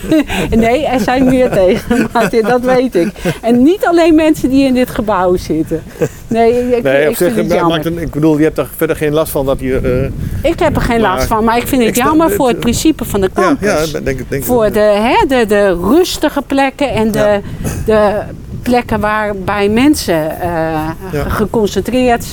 Nee, 0.58 0.86
er 0.86 1.00
zijn 1.00 1.24
meer 1.24 1.50
tegen, 1.50 2.06
Martin, 2.12 2.42
dat 2.42 2.60
weet 2.60 2.94
ik. 2.94 3.08
En 3.42 3.62
niet 3.62 3.84
alleen 3.86 4.14
mensen 4.14 4.48
die 4.50 4.66
in 4.66 4.74
dit 4.74 4.90
gebouw 4.90 5.36
zitten. 5.36 5.82
Nee, 6.28 6.76
ik, 6.76 6.82
Nee, 6.82 7.02
ik 7.02 7.08
op 7.08 7.16
zich 7.16 7.32
vind 7.34 7.36
het 7.52 7.60
maakt 7.62 7.84
jammer. 7.84 7.86
een, 7.86 7.98
ik 7.98 8.10
bedoel, 8.10 8.36
je 8.38 8.44
hebt 8.44 8.56
daar 8.56 8.68
verder 8.76 8.96
geen 8.96 9.12
last 9.12 9.30
van 9.32 9.46
dat 9.46 9.60
hier. 9.60 10.00
eh, 10.02 10.08
Ik 10.50 10.58
heb 10.58 10.76
er 10.76 10.82
geen 10.82 11.00
last 11.00 11.26
van, 11.26 11.44
maar 11.44 11.56
ik 11.56 11.66
vind 11.66 11.84
het 11.84 11.96
jammer 11.96 12.30
voor 12.30 12.48
het 12.48 12.60
principe 12.60 13.04
van 13.04 13.20
de 13.20 13.30
ja, 13.34 13.42
campus. 13.42 13.68
ja, 13.68 13.92
denk, 13.92 14.04
denk, 14.04 14.20
denk 14.28 14.44
voor 14.44 14.72
de, 14.72 14.80
hè, 14.80 15.26
de, 15.28 15.46
de 15.46 15.78
rustige 15.82 16.42
plekken 16.46 16.90
en 16.92 17.10
de, 17.10 17.18
Ja. 17.18 17.40
de 17.86 18.20
plekken 18.62 19.00
waarbij 19.00 19.68
mensen 19.68 20.14
Ja. 20.42 20.94
geconcentreerd 21.28 22.24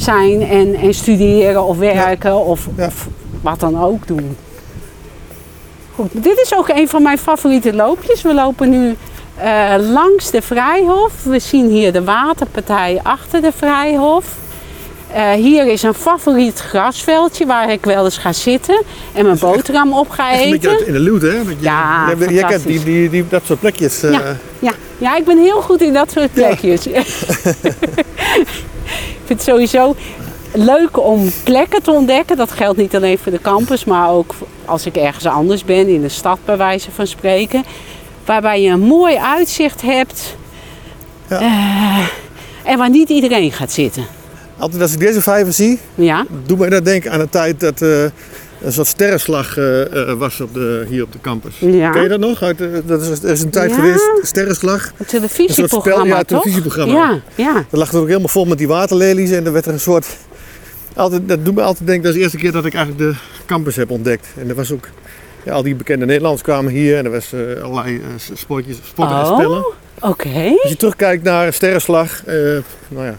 zijn 0.00 0.42
en, 0.42 0.74
en 0.74 0.94
studeren 0.94 1.64
of 1.64 1.78
werken 1.78 2.36
of, 2.36 2.66
Ja. 2.76 2.86
of 2.86 3.06
wat 3.40 3.60
dan 3.60 3.82
ook 3.82 4.06
doen. 4.06 4.36
Goed, 5.94 6.08
dit 6.12 6.38
is 6.38 6.54
ook 6.54 6.68
een 6.68 6.88
van 6.88 7.02
mijn 7.02 7.18
favoriete 7.18 7.74
loopjes. 7.74 8.22
We 8.22 8.34
lopen 8.34 8.70
nu 8.70 8.96
eh, 9.36 9.74
langs 9.92 10.30
de 10.30 10.42
Vrijhof. 10.42 11.12
We 11.22 11.38
zien 11.38 11.68
hier 11.70 11.92
de 11.92 12.04
waterpartij 12.04 13.00
achter 13.02 13.40
de 13.40 13.52
Vrijhof. 13.56 14.24
Eh, 15.12 15.30
hier 15.32 15.66
is 15.66 15.82
een 15.82 15.94
favoriet 15.94 16.58
grasveldje 16.60 17.46
waar 17.46 17.72
ik 17.72 17.84
wel 17.84 18.04
eens 18.04 18.18
ga 18.18 18.32
zitten 18.32 18.82
en 19.14 19.24
mijn 19.24 19.38
boterham 19.48 19.92
op 19.92 20.10
ga 20.10 20.30
Echt 20.32 20.44
een 20.44 20.50
beetje 20.50 20.70
eten. 20.70 20.86
in 20.86 20.92
de 20.92 20.98
luwte, 20.98 21.26
hè? 21.26 21.32
Je, 21.38 21.56
Ja, 21.58 22.12
jij, 22.18 22.28
jij 22.32 22.42
kent 22.44 22.62
die, 22.66 22.84
die, 22.84 23.10
die, 23.10 23.24
dat 23.28 23.42
soort 23.44 23.60
plekjes. 23.60 24.02
eh, 24.02 24.10
Ja. 24.12 24.36
Ja, 24.58 24.72
ja, 24.98 25.16
ik 25.16 25.24
ben 25.24 25.38
heel 25.38 25.60
goed 25.62 25.80
in 25.82 25.92
dat 25.92 26.10
soort 26.10 26.32
plekjes. 26.32 26.86
vind 29.30 29.46
het 29.46 29.48
sowieso 29.48 29.94
leuk 30.52 30.98
om 30.98 31.30
plekken 31.44 31.82
te 31.82 31.90
ontdekken. 31.90 32.36
Dat 32.36 32.52
geldt 32.52 32.78
niet 32.78 32.96
alleen 32.96 33.18
voor 33.18 33.32
de 33.32 33.40
campus, 33.40 33.84
maar 33.84 34.10
ook 34.10 34.34
als 34.64 34.86
ik 34.86 34.96
ergens 34.96 35.26
anders 35.26 35.64
ben, 35.64 35.88
in 35.88 36.00
de 36.00 36.08
stad 36.08 36.38
bij 36.44 36.56
wijze 36.56 36.90
van 36.90 37.06
spreken. 37.06 37.64
Waarbij 38.24 38.62
je 38.62 38.70
een 38.70 38.80
mooi 38.80 39.16
uitzicht 39.16 39.82
hebt 39.82 40.36
Ja. 41.28 41.40
eh, 41.40 42.06
en 42.72 42.78
waar 42.78 42.90
niet 42.90 43.08
iedereen 43.08 43.52
gaat 43.52 43.72
zitten. 43.72 44.06
Altijd 44.60 44.82
als 44.82 44.92
ik 44.92 44.98
deze 44.98 45.20
vijver 45.20 45.52
zie, 45.52 45.78
Ja, 45.94 46.26
doe 46.46 46.56
mij 46.58 46.68
dat 46.68 46.84
denken 46.84 47.10
aan 47.12 47.18
de 47.18 47.28
tijd 47.28 47.60
dat 47.60 47.82
eh, 47.82 48.02
een 48.62 48.72
soort 48.72 48.86
sterrenslag 48.86 49.56
eh, 49.56 50.10
eh, 50.10 50.18
was 50.18 50.40
op 50.40 50.54
de, 50.54 50.86
hier 50.88 51.02
op 51.02 51.12
de 51.12 51.20
campus. 51.20 51.54
Ja. 51.58 51.90
Ken 51.90 52.02
je 52.02 52.08
dat 52.08 52.20
nog? 52.20 52.42
Uit, 52.42 52.58
dat 52.86 53.02
is, 53.02 53.22
er 53.22 53.30
is 53.30 53.42
een 53.42 53.50
tijd 53.50 53.70
Ja. 53.70 53.76
geweest, 53.76 54.10
sterrenslag. 54.22 54.92
een 54.96 55.06
televisieprogramma, 55.06 56.04
spel- 56.04 56.16
ja, 56.16 56.22
televisieprogramma. 56.24 56.94
Ja, 56.94 57.20
ja. 57.34 57.52
Dat 57.54 57.80
lag 57.80 57.92
er 57.92 57.98
ook 57.98 58.06
helemaal 58.06 58.28
vol 58.28 58.44
met 58.44 58.58
die 58.58 58.68
waterlelies 58.68 59.30
en 59.30 59.46
er 59.46 59.52
werd 59.52 59.66
er 59.66 59.72
een 59.72 59.80
soort... 59.80 60.06
Altijd, 60.96 61.28
dat 61.28 61.44
doet 61.44 61.54
me 61.54 61.62
altijd 61.62 61.86
denken, 61.86 62.04
dat 62.04 62.12
is 62.12 62.16
de 62.18 62.22
eerste 62.22 62.38
keer 62.38 62.52
dat 62.52 62.64
ik 62.64 62.74
eigenlijk 62.74 63.12
de 63.12 63.18
campus 63.46 63.76
heb 63.76 63.90
ontdekt. 63.90 64.26
En 64.38 64.48
er 64.48 64.54
was 64.54 64.72
ook... 64.72 64.88
Ja, 65.44 65.52
al 65.52 65.62
die 65.62 65.74
bekende 65.74 66.06
Nederlanders 66.06 66.42
kwamen 66.42 66.72
hier 66.72 66.96
en 66.98 67.04
er 67.04 67.10
was 67.10 67.34
allerlei 67.62 68.00
sportjes, 68.34 68.76
sporten 68.86 69.16
en 69.16 69.22
Oh, 69.24 69.34
spellen. 69.38 69.64
oké. 70.00 70.54
Als 70.62 70.70
je 70.70 70.76
terugkijkt 70.76 71.22
naar 71.22 71.52
sterrenslag, 71.52 72.22
nou 72.88 73.06
ja, 73.06 73.14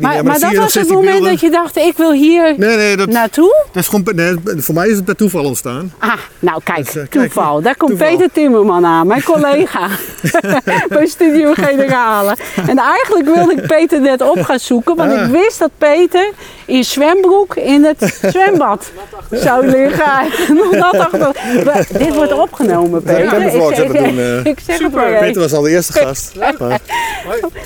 niet 0.00 0.08
Maar, 0.08 0.12
meer, 0.14 0.24
maar 0.24 0.40
dat 0.40 0.54
was 0.54 0.74
het 0.74 0.88
moment 0.88 1.10
beelden. 1.10 1.30
dat 1.30 1.40
je 1.40 1.50
dacht, 1.50 1.76
ik 1.76 1.96
wil 1.96 2.12
hier 2.12 2.54
Nee, 2.58 2.76
nee, 2.76 2.96
dat, 2.96 3.08
naartoe? 3.08 3.64
dat 3.72 3.82
is 3.82 3.88
gewoon, 3.88 4.08
nee, 4.14 4.34
voor 4.56 4.74
mij 4.74 4.88
is 4.88 4.96
het 4.96 5.04
per 5.04 5.16
toeval 5.16 5.44
ontstaan. 5.44 5.92
Ah, 5.98 6.12
nou 6.38 6.60
kijk, 6.64 6.84
Dus, 6.84 6.88
eh, 6.96 7.02
kijk, 7.08 7.32
toeval. 7.32 7.62
Daar 7.62 7.76
komt 7.76 7.90
toeval. 7.90 8.08
Peter 8.16 8.28
Timmerman 8.32 8.86
aan, 8.86 9.06
mijn 9.06 9.22
collega 9.22 9.88
bij 10.88 11.06
Studio 11.06 11.52
Generale. 11.54 12.36
En 12.68 12.78
eigenlijk 12.78 13.34
wilde 13.34 13.52
ik 13.52 13.66
Peter 13.66 14.00
net 14.00 14.20
op 14.22 14.42
gaan 14.42 14.58
zoeken, 14.60 14.96
want 14.96 15.12
Ah. 15.12 15.24
ik 15.24 15.30
wist 15.30 15.58
dat 15.58 15.70
Peter 15.78 16.30
in 16.72 16.84
zwembroek 16.84 17.56
in 17.56 17.84
het 17.84 18.18
zwembad 18.32 18.90
zou 19.30 19.66
liggen. 19.66 20.28
Nog 20.58 20.70
nat 20.70 20.98
achter. 20.98 21.32
We- 21.64 21.86
Dit 21.98 22.14
wordt 22.14 22.32
opgenomen, 22.32 23.02
Ja, 23.04 23.12
Peter. 23.12 23.42
ik, 23.42 23.74
hebben 23.76 24.02
doen, 24.04 24.18
eh. 24.18 24.44
ik 24.52 24.58
zeg 24.66 24.78
het 24.78 24.92
maar 24.94 25.18
Peter 25.18 25.40
was 25.42 25.52
al 25.52 25.62
de 25.62 25.70
eerste 25.70 25.92
gast. 25.92 26.32
Maar, 26.36 26.80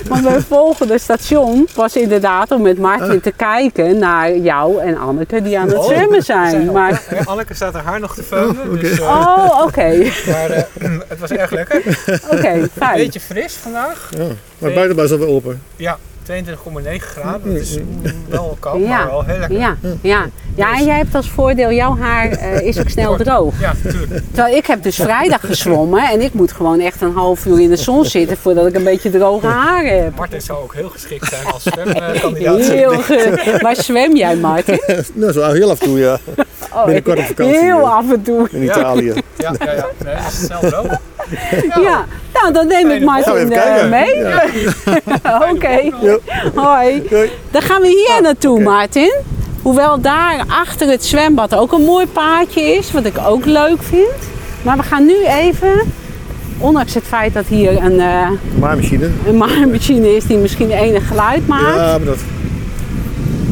Want 0.07 0.23
mijn 0.23 0.43
volgende 0.47 0.97
station 0.97 1.67
was 1.75 1.95
inderdaad 1.95 2.51
om 2.51 2.61
met 2.61 2.77
Martin 2.79 3.21
te 3.21 3.31
kijken 3.31 3.97
naar 3.99 4.35
jou 4.37 4.81
en 4.81 4.97
Anneke 4.97 5.41
die 5.41 5.59
aan 5.59 5.67
het 5.67 5.77
Oh. 5.77 5.85
zwemmen 5.85 6.21
zijn. 6.23 6.71
Maar, 6.71 7.01
Ja, 7.11 7.21
Anneke 7.25 7.53
staat 7.53 7.75
er 7.75 7.81
haar 7.81 7.99
nog 7.99 8.15
te 8.15 8.23
filmen. 8.23 8.61
Oh, 8.61 8.71
oké. 8.71 8.79
dus, 8.79 8.99
eh, 8.99 9.07
oh, 9.07 9.61
oké. 9.65 9.97
maar 10.31 10.49
eh, 10.49 10.63
het 11.07 11.19
was 11.19 11.29
erg 11.31 11.51
lekker. 11.51 11.81
Oké, 12.31 12.67
fijn. 12.77 12.97
Beetje 12.97 13.19
fris 13.19 13.53
vandaag. 13.53 14.09
ja. 14.17 14.23
maar 14.57 14.71
buiten 14.73 14.95
was 14.97 15.11
alweer 15.11 15.27
open. 15.27 15.61
Ja, 15.75 15.97
22,9 16.31 16.33
graden. 16.99 17.53
Dat 17.53 17.61
is 17.61 17.77
wel 18.29 18.57
koud, 18.59 18.79
Ja. 18.79 18.87
maar 18.87 19.07
wel 19.07 19.23
heel 19.25 19.37
lekker. 19.39 19.57
Ja, 19.59 19.75
ja. 20.01 20.25
ja, 20.55 20.75
en 20.77 20.85
jij 20.85 20.97
hebt 20.97 21.15
als 21.15 21.29
voordeel, 21.29 21.71
jouw 21.71 21.97
haar 21.97 22.29
eh, 22.31 22.61
is 22.61 22.79
ook 22.79 22.89
snel 22.89 23.15
droog. 23.17 23.59
Ja, 23.59 23.73
natuurlijk. 23.83 24.21
Terwijl 24.31 24.55
ik 24.57 24.65
heb 24.65 24.83
dus 24.83 24.95
vrijdag 24.95 25.39
gezwommen 25.45 26.09
en 26.09 26.21
ik 26.21 26.33
moet 26.33 26.51
gewoon 26.51 26.79
echt 26.79 27.01
een 27.01 27.13
half 27.13 27.45
uur 27.45 27.61
in 27.61 27.69
de 27.69 27.75
zon 27.75 28.05
zitten 28.05 28.37
voordat 28.37 28.67
ik 28.67 28.75
een 28.75 28.83
beetje 28.83 29.09
droge 29.09 29.47
haren 29.47 30.03
heb. 30.03 30.15
Martin 30.15 30.41
zou 30.41 30.63
ook 30.63 30.73
heel 30.73 30.89
geschikt 30.89 31.27
zijn 31.29 31.45
als 31.45 31.63
zwemkandidaat. 31.63 32.59
Heel 32.77 32.89
ge- 32.97 33.57
Waar 33.61 33.75
zwem 33.75 34.15
jij, 34.15 34.35
Martin? 34.35 34.79
Nou, 35.13 35.31
zo 35.31 35.51
heel 35.51 35.69
af 35.71 35.79
en 35.81 35.87
toe, 35.87 35.99
ja. 35.99 36.17
Oh, 36.73 36.85
Binnenkort 36.85 37.19
op 37.19 37.25
vakantie, 37.25 37.59
Heel 37.59 37.79
ja. 37.79 37.87
af 37.89 38.11
en 38.11 38.21
toe. 38.21 38.47
In 38.51 38.61
Ja. 38.63 38.77
Italië. 38.77 39.13
Ja, 39.37 39.53
ja, 39.59 39.71
ja. 39.73 39.85
Nee, 40.05 40.15
dat 40.15 40.31
is 40.31 40.45
snel 40.45 40.59
droog. 40.59 40.87
Ja, 41.83 42.05
nou 42.33 42.53
dan 42.53 42.67
neem 42.67 42.89
ik 42.89 43.03
Martin 43.03 43.33
even 43.35 43.51
eh, 43.51 43.89
mee. 43.89 44.15
Ja. 44.17 44.43
Oké, 45.51 45.69
Ja. 46.01 46.16
hoi. 46.63 47.03
Doei. 47.09 47.29
Dan 47.51 47.61
gaan 47.61 47.81
we 47.81 47.87
hier 47.87 48.21
naartoe, 48.21 48.59
Martin. 48.59 49.13
Hoewel 49.61 50.01
daar 50.01 50.43
achter 50.47 50.87
het 50.87 51.05
zwembad 51.05 51.55
ook 51.55 51.71
een 51.71 51.83
mooi 51.83 52.05
paadje 52.07 52.61
is, 52.61 52.91
wat 52.91 53.05
ik 53.05 53.17
ook 53.27 53.45
leuk 53.45 53.83
vind. 53.83 54.15
Maar 54.61 54.77
we 54.77 54.83
gaan 54.83 55.05
nu 55.05 55.25
even, 55.25 55.81
ondanks 56.57 56.93
het 56.93 57.03
feit 57.03 57.33
dat 57.33 57.45
hier 57.45 57.83
een, 57.83 57.99
eh 57.99 58.29
Maaimachine. 58.59 59.09
een 59.27 59.37
maaimachine 59.37 60.15
is 60.15 60.25
die 60.25 60.37
misschien 60.37 60.71
enig 60.71 61.07
geluid 61.07 61.47
maakt. 61.47 61.75
Ja, 61.75 61.97
maar 61.97 62.05
dat... 62.05 62.19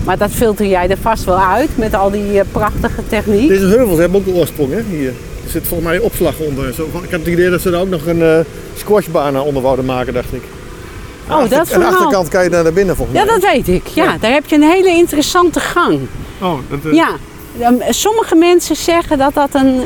Maar 0.06 0.18
dat 0.18 0.32
filter 0.32 0.66
jij 0.66 0.90
er 0.90 0.98
vast 1.02 1.24
wel 1.24 1.40
uit 1.40 1.70
met 1.76 1.94
al 1.94 2.12
die 2.12 2.40
eh, 2.40 2.46
prachtige 2.52 3.02
techniek. 3.08 3.48
Deze 3.48 3.66
heuvels 3.66 4.00
hebben 4.00 4.20
ook 4.28 4.36
oorsprong, 4.36 4.72
hè, 4.72 4.82
hier. 4.90 5.14
Er 5.44 5.52
zit 5.52 5.68
volgens 5.68 5.90
mij 5.90 6.00
opslag 6.00 6.40
onder. 6.40 6.74
Zo, 6.74 6.86
ik 6.86 7.12
had 7.12 7.20
het 7.20 7.28
idee 7.28 7.50
dat 7.50 7.62
ze 7.62 7.72
er 7.72 7.80
ook 7.80 7.90
nog 7.90 8.06
een 8.06 8.22
eh, 8.22 8.40
squashbaan 8.76 9.42
onder 9.42 9.62
wouden 9.62 9.86
maken, 9.86 10.14
dacht 10.14 10.34
ik. 10.34 10.42
Oh, 11.30 11.40
dat 11.40 11.54
Aan 11.54 11.60
de 11.60 11.66
verhaal. 11.66 11.92
achterkant 11.92 12.28
kan 12.28 12.44
je 12.44 12.50
daar 12.50 12.64
naar 12.64 12.74
binnen, 12.74 12.96
volgens 12.96 13.18
Ja, 13.20 13.26
dat 13.26 13.42
weet 13.42 13.68
ik. 13.68 13.88
Ja, 13.88 14.04
Ja. 14.04 14.18
daar 14.20 14.32
heb 14.32 14.46
je 14.46 14.56
een 14.56 14.62
hele 14.70 14.90
interessante 14.90 15.60
gang. 15.60 16.00
Oh, 16.42 16.54
dat, 16.70 16.80
eh, 16.86 16.94
Ja, 16.94 17.10
um, 17.62 17.82
sommige 17.90 18.36
mensen 18.36 18.76
zeggen 18.76 19.18
dat 19.18 19.34
dat 19.34 19.50
een 19.52 19.82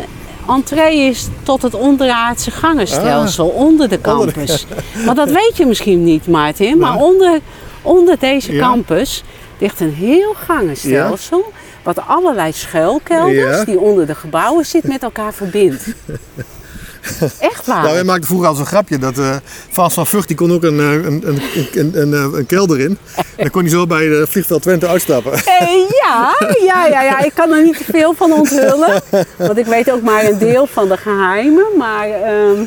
entree 0.48 1.00
is 1.00 1.28
tot 1.44 1.62
het 1.62 1.74
onderaardse 1.76 2.52
gangenstelsel 2.52 3.48
onder 3.48 3.90
de 3.90 4.00
Ah. 4.02 4.12
Onder 4.20 4.26
de- 4.28 4.34
campus. 4.34 4.66
Want 5.06 5.18
dat 5.18 5.30
weet 5.32 5.52
je 5.58 5.66
misschien 5.66 6.04
niet, 6.04 6.28
Maarten. 6.28 6.78
Maar 6.78 6.92
Maar- 6.94 7.02
onder, 7.04 7.40
onder 7.82 8.20
deze 8.20 8.54
Ja. 8.54 8.60
campus 8.60 9.24
ligt 9.58 9.80
een 9.80 9.94
heel 9.94 10.36
gangenstelsel. 10.46 11.52
Wat 11.84 11.98
allerlei 12.08 12.52
schuilkelders 12.54 13.58
Ja. 13.58 13.66
die 13.66 13.80
onder 13.80 14.08
de 14.08 14.16
gebouwen 14.16 14.66
zit 14.66 14.84
met 14.84 15.04
elkaar 15.04 15.34
verbindt. 15.34 15.84
Echt 17.40 17.66
waar. 17.66 17.82
Nou, 17.82 17.94
wij 17.94 18.04
maakten 18.04 18.26
vroeger 18.26 18.48
al 18.48 18.56
zo'n 18.56 18.66
grapje 18.66 18.98
dat 18.98 19.18
eh 19.18 19.36
Frans 19.72 19.94
van 19.94 20.08
Vught 20.08 20.28
die 20.28 20.38
kon 20.38 20.52
ook 20.52 20.64
een, 20.64 20.80
eh, 20.80 20.92
een, 20.92 21.06
een, 21.06 21.42
een, 21.74 22.02
een, 22.02 22.14
een, 22.14 22.34
een 22.34 22.46
kelder 22.46 22.80
in. 22.80 22.98
En 23.16 23.26
dan 23.36 23.50
kon 23.50 23.62
hij 23.62 23.72
zo 23.72 23.88
bij 23.88 24.08
de 24.08 24.26
vliegveld 24.30 24.62
Twente 24.62 24.88
uitstappen. 24.88 25.34
Eh, 25.34 25.68
ja, 26.04 26.36
ja, 26.66 26.86
ja, 26.86 27.02
ja, 27.02 27.20
ik 27.20 27.34
kan 27.34 27.52
er 27.52 27.64
niet 27.64 27.78
te 27.78 27.84
veel 27.92 28.14
van 28.14 28.32
onthullen. 28.32 29.02
Want 29.38 29.58
ik 29.58 29.66
weet 29.66 29.92
ook 29.92 30.02
maar 30.02 30.24
een 30.26 30.38
deel 30.38 30.68
van 30.68 30.88
de 30.88 30.98
geheimen. 30.98 31.66
Maar 31.78 32.10
ehm, 32.10 32.64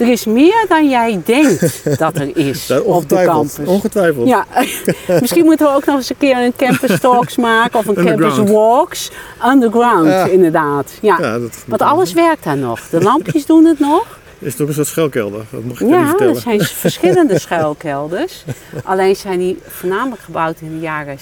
er 0.00 0.08
is 0.08 0.24
meer 0.24 0.64
dan 0.68 0.88
jij 0.88 1.20
denkt 1.24 1.98
dat 1.98 2.16
er 2.16 2.36
is 2.48 2.70
op 2.84 3.08
de 3.08 3.22
campus. 3.24 3.66
Ongetwijfeld. 3.66 4.28
Ja, 4.28 4.46
misschien 5.20 5.44
moeten 5.44 5.66
we 5.66 5.72
ook 5.74 5.84
nog 5.84 5.96
eens 5.96 6.10
een 6.10 6.16
keer 6.18 6.36
een 6.36 6.56
campus 6.56 7.00
talks 7.00 7.36
maken 7.36 7.78
of 7.78 7.86
een 7.86 7.94
campus 8.04 8.36
walks. 8.52 9.10
Underground, 9.46 10.06
Ja. 10.08 10.24
inderdaad. 10.26 10.90
Ja. 11.00 11.16
Ja, 11.20 11.38
dat 11.38 11.64
Want 11.66 11.82
alles 11.82 12.12
werkt 12.12 12.44
daar 12.44 12.56
nog. 12.56 12.80
De 12.90 13.00
lampjes 13.02 13.46
doen 13.46 13.64
het 13.64 13.78
nog. 13.78 14.18
is 14.38 14.56
toch 14.56 14.68
een 14.68 14.74
soort 14.74 14.86
schuilkelder. 14.86 15.44
Dat 15.50 15.62
mocht 15.64 15.80
ik 15.80 15.86
niet 15.86 15.96
Ja, 15.96 16.00
er 16.02 16.08
vertellen. 16.08 16.36
zijn 16.40 16.60
verschillende 16.60 17.38
schuilkelders. 17.38 18.44
Alleen 18.84 19.16
zijn 19.16 19.38
die 19.38 19.58
voornamelijk 19.68 20.22
gebouwd 20.22 20.56
in 20.60 20.68
de 20.74 20.80
jaren 20.80 21.18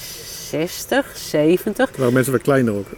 60, 0.48 1.06
70. 1.14 1.88
Er 1.92 1.98
waren 1.98 2.12
mensen 2.12 2.32
wat 2.32 2.42
kleiner 2.42 2.72
ook. 2.74 2.87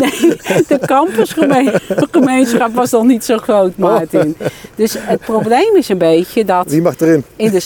Nee, 0.00 0.36
de 0.68 0.78
campusgemeenschap 0.86 2.74
was 2.74 2.90
nog 2.90 3.04
niet 3.04 3.24
zo 3.24 3.38
groot, 3.38 3.76
Martin. 3.76 4.36
Dus 4.74 4.96
het 4.98 5.20
probleem 5.20 5.76
is 5.76 5.88
een 5.88 5.98
beetje 5.98 6.44
dat 6.44 6.70
Wie 6.70 6.82
mag 6.82 7.00
erin? 7.00 7.24
in 7.36 7.50
de, 7.50 7.62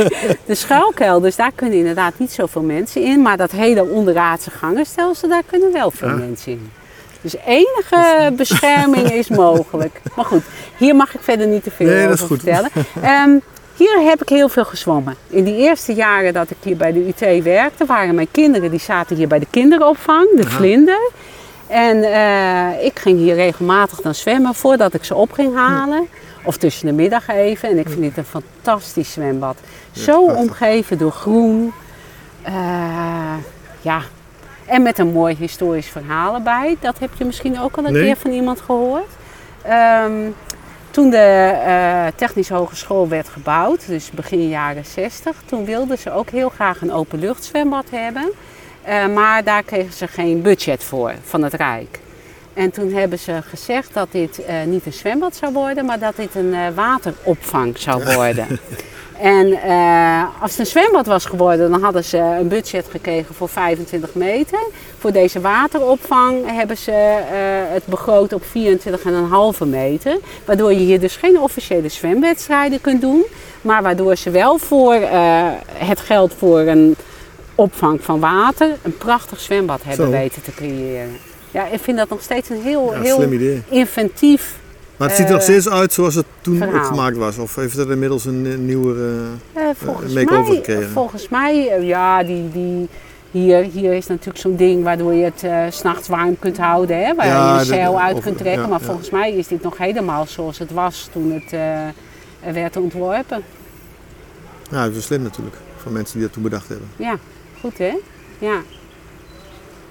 de 0.46 0.54
schuilkelders, 0.54 1.36
daar 1.36 1.52
kunnen 1.54 1.78
inderdaad 1.78 2.12
niet 2.18 2.32
zoveel 2.32 2.62
mensen 2.62 3.02
in. 3.02 3.22
Maar 3.22 3.36
dat 3.36 3.50
hele 3.50 3.84
onderaardse 3.84 4.50
gangenstelsel, 4.50 5.28
daar 5.28 5.42
kunnen 5.50 5.72
wel 5.72 5.90
veel 5.90 6.08
Ah. 6.08 6.14
mensen 6.18 6.52
in. 6.52 6.70
Dus 7.20 7.34
enige 7.46 8.32
bescherming 8.36 9.10
is 9.12 9.28
mogelijk. 9.28 10.00
Maar 10.16 10.24
goed, 10.24 10.42
hier 10.76 10.96
mag 10.96 11.14
ik 11.14 11.20
verder 11.22 11.46
niet 11.46 11.62
te 11.62 11.70
veel 11.70 11.86
Nee, 11.86 12.02
dat 12.06 12.12
over 12.12 12.14
is 12.24 12.26
goed. 12.30 12.40
vertellen. 12.42 12.70
Ehm, 13.02 13.38
hier 13.76 14.00
heb 14.00 14.22
ik 14.22 14.28
heel 14.28 14.48
veel 14.48 14.64
gezwommen. 14.64 15.16
In 15.28 15.44
die 15.44 15.56
eerste 15.56 15.94
jaren 15.94 16.32
dat 16.32 16.50
ik 16.50 16.56
hier 16.62 16.76
bij 16.76 16.92
de 16.92 17.06
UT 17.08 17.42
werkte, 17.42 17.84
waren 17.86 18.14
mijn 18.14 18.30
kinderen, 18.30 18.70
die 18.70 18.80
zaten 18.80 19.16
hier 19.16 19.28
bij 19.28 19.38
de 19.38 19.46
kinderopvang, 19.50 20.28
de 20.36 20.46
Vlinder. 20.48 21.10
En 21.66 22.02
eh, 22.02 22.84
ik 22.84 22.98
ging 22.98 23.18
hier 23.18 23.34
regelmatig 23.34 24.00
dan 24.00 24.14
zwemmen 24.14 24.54
voordat 24.54 24.94
ik 24.94 25.04
ze 25.04 25.14
op 25.14 25.32
ging 25.32 25.54
halen. 25.54 26.08
Of 26.44 26.56
tussen 26.56 26.86
de 26.86 26.92
middag 26.92 27.28
even. 27.28 27.68
En 27.68 27.78
ik 27.78 27.88
vind 27.88 28.00
dit 28.00 28.16
een 28.16 28.24
fantastisch 28.24 29.12
zwembad. 29.12 29.56
Zo 29.92 30.20
omgeven 30.24 30.98
door 30.98 31.12
groen. 31.12 31.72
Eh, 32.42 33.34
ja. 33.80 34.00
En 34.66 34.82
met 34.82 34.98
een 34.98 35.12
mooi 35.12 35.34
historisch 35.38 35.86
verhaal 35.88 36.34
erbij. 36.34 36.76
Dat 36.80 36.98
heb 36.98 37.10
je 37.18 37.24
misschien 37.24 37.60
ook 37.60 37.76
al 37.76 37.84
een 37.84 37.92
Nee. 37.92 38.02
keer 38.02 38.16
van 38.16 38.30
iemand 38.30 38.60
gehoord. 38.60 39.08
Ehm, 39.62 40.12
toen 40.94 41.10
de 41.10 41.16
eh, 41.64 42.06
Technische 42.16 42.54
Hogeschool 42.54 43.08
werd 43.08 43.28
gebouwd, 43.28 43.86
dus 43.86 44.10
begin 44.10 44.48
jaren 44.48 44.84
60, 44.84 45.36
toen 45.46 45.64
wilden 45.64 45.98
ze 45.98 46.12
ook 46.12 46.30
heel 46.30 46.48
graag 46.48 46.80
een 46.80 46.92
openluchtzwembad 46.92 47.84
hebben. 47.90 48.30
Eh, 48.82 49.06
maar 49.06 49.44
daar 49.44 49.62
kregen 49.62 49.92
ze 49.92 50.06
geen 50.06 50.42
budget 50.42 50.84
voor 50.84 51.14
van 51.24 51.42
het 51.42 51.54
Rijk. 51.54 52.00
En 52.54 52.70
toen 52.70 52.92
hebben 52.92 53.18
ze 53.18 53.42
gezegd 53.48 53.94
dat 53.94 54.08
dit 54.10 54.44
eh, 54.44 54.54
niet 54.66 54.86
een 54.86 54.92
zwembad 54.92 55.36
zou 55.36 55.52
worden, 55.52 55.84
maar 55.84 55.98
dat 55.98 56.16
dit 56.16 56.34
een 56.34 56.54
eh, 56.54 56.60
wateropvang 56.74 57.78
zou 57.78 58.14
worden. 58.14 58.46
En 59.20 59.52
eh, 59.52 60.22
als 60.40 60.50
het 60.50 60.60
een 60.60 60.66
zwembad 60.66 61.06
was 61.06 61.24
geworden, 61.24 61.70
dan 61.70 61.82
hadden 61.82 62.04
ze 62.04 62.18
een 62.18 62.48
budget 62.48 62.86
gekregen 62.90 63.34
voor 63.34 63.48
25 63.48 64.14
meter. 64.14 64.58
Voor 64.98 65.12
deze 65.12 65.40
wateropvang 65.40 66.50
hebben 66.50 66.76
ze 66.76 66.92
het 67.72 67.86
begroot 67.86 68.32
op 68.32 68.42
24,5 68.42 69.66
meter. 69.66 70.18
Waardoor 70.44 70.72
je 70.72 70.78
hier 70.78 71.00
dus 71.00 71.16
geen 71.16 71.40
officiële 71.40 71.88
zwemwedstrijden 71.88 72.80
kunt 72.80 73.00
doen. 73.00 73.24
Maar 73.60 73.82
waardoor 73.82 74.16
ze 74.16 74.30
wel 74.30 74.58
voor 74.58 74.94
het 75.72 76.00
geld 76.00 76.34
voor 76.38 76.58
een 76.58 76.96
opvang 77.54 78.04
van 78.04 78.20
water 78.20 78.76
een 78.82 78.96
prachtig 78.96 79.40
zwembad 79.40 79.80
hebben 79.82 80.06
Zo. 80.06 80.12
weten 80.12 80.42
te 80.42 80.54
creëren. 80.54 81.16
Ja, 81.54 81.66
ik 81.66 81.80
vind 81.80 81.98
dat 81.98 82.08
nog 82.08 82.22
steeds 82.22 82.48
een 82.48 82.62
heel, 82.62 82.92
Ja, 82.94 83.00
heel 83.00 83.32
idee. 83.32 83.62
inventief 83.68 84.58
Maar 84.96 85.08
het 85.08 85.16
ziet 85.16 85.26
er 85.26 85.32
nog 85.32 85.40
Eh, 85.40 85.46
steeds 85.48 85.68
uit 85.68 85.92
zoals 85.92 86.14
het 86.14 86.24
toen 86.40 86.56
verhaal. 86.56 86.84
gemaakt 86.84 87.16
was. 87.16 87.38
Of 87.38 87.54
heeft 87.54 87.76
het 87.76 87.88
inmiddels 87.88 88.24
een, 88.24 88.66
nieuwe... 88.66 88.94
eh, 89.52 89.62
Eh, 89.62 89.68
volgens, 89.76 90.12
make-over 90.12 90.54
gekregen. 90.54 90.90
volgens 90.90 91.28
mij, 91.28 91.80
ja, 91.82 92.22
die, 92.22 92.50
die, 92.52 92.88
hier, 93.30 93.62
hier 93.62 93.92
is 93.92 94.06
natuurlijk 94.06 94.38
zo'n 94.38 94.56
ding 94.56 94.82
waardoor 94.84 95.12
je 95.14 95.24
het 95.34 95.72
s 95.74 95.78
s'nachts 95.78 96.08
warm 96.08 96.38
kunt 96.38 96.58
houden, 96.58 97.04
hè, 97.06 97.14
waar 97.14 97.26
Ja, 97.26 97.52
je 97.52 97.58
de 97.58 97.58
de- 97.68 97.74
zeil 97.74 98.00
uit 98.00 98.20
kunt 98.20 98.38
trekken. 98.38 98.62
ja, 98.62 98.68
maar 98.68 98.80
ja. 98.80 98.86
volgens 98.86 99.10
mij 99.10 99.32
is 99.32 99.46
dit 99.48 99.62
nog 99.62 99.78
helemaal 99.78 100.26
zoals 100.26 100.58
het 100.58 100.70
was 100.72 101.08
toen 101.12 101.32
het 101.32 101.50
werd 102.54 102.76
ontworpen. 102.76 103.42
ja, 104.70 104.84
dat 104.86 104.94
is 104.94 105.04
slim 105.04 105.22
natuurlijk. 105.22 105.56
Van 105.76 105.92
mensen 105.92 106.14
die 106.14 106.22
dat 106.24 106.32
toen 106.32 106.42
bedacht 106.42 106.68
hebben. 106.68 106.88
Ja, 106.96 107.16
goed 107.60 107.78
hè? 107.78 107.92
Ja. 108.38 108.60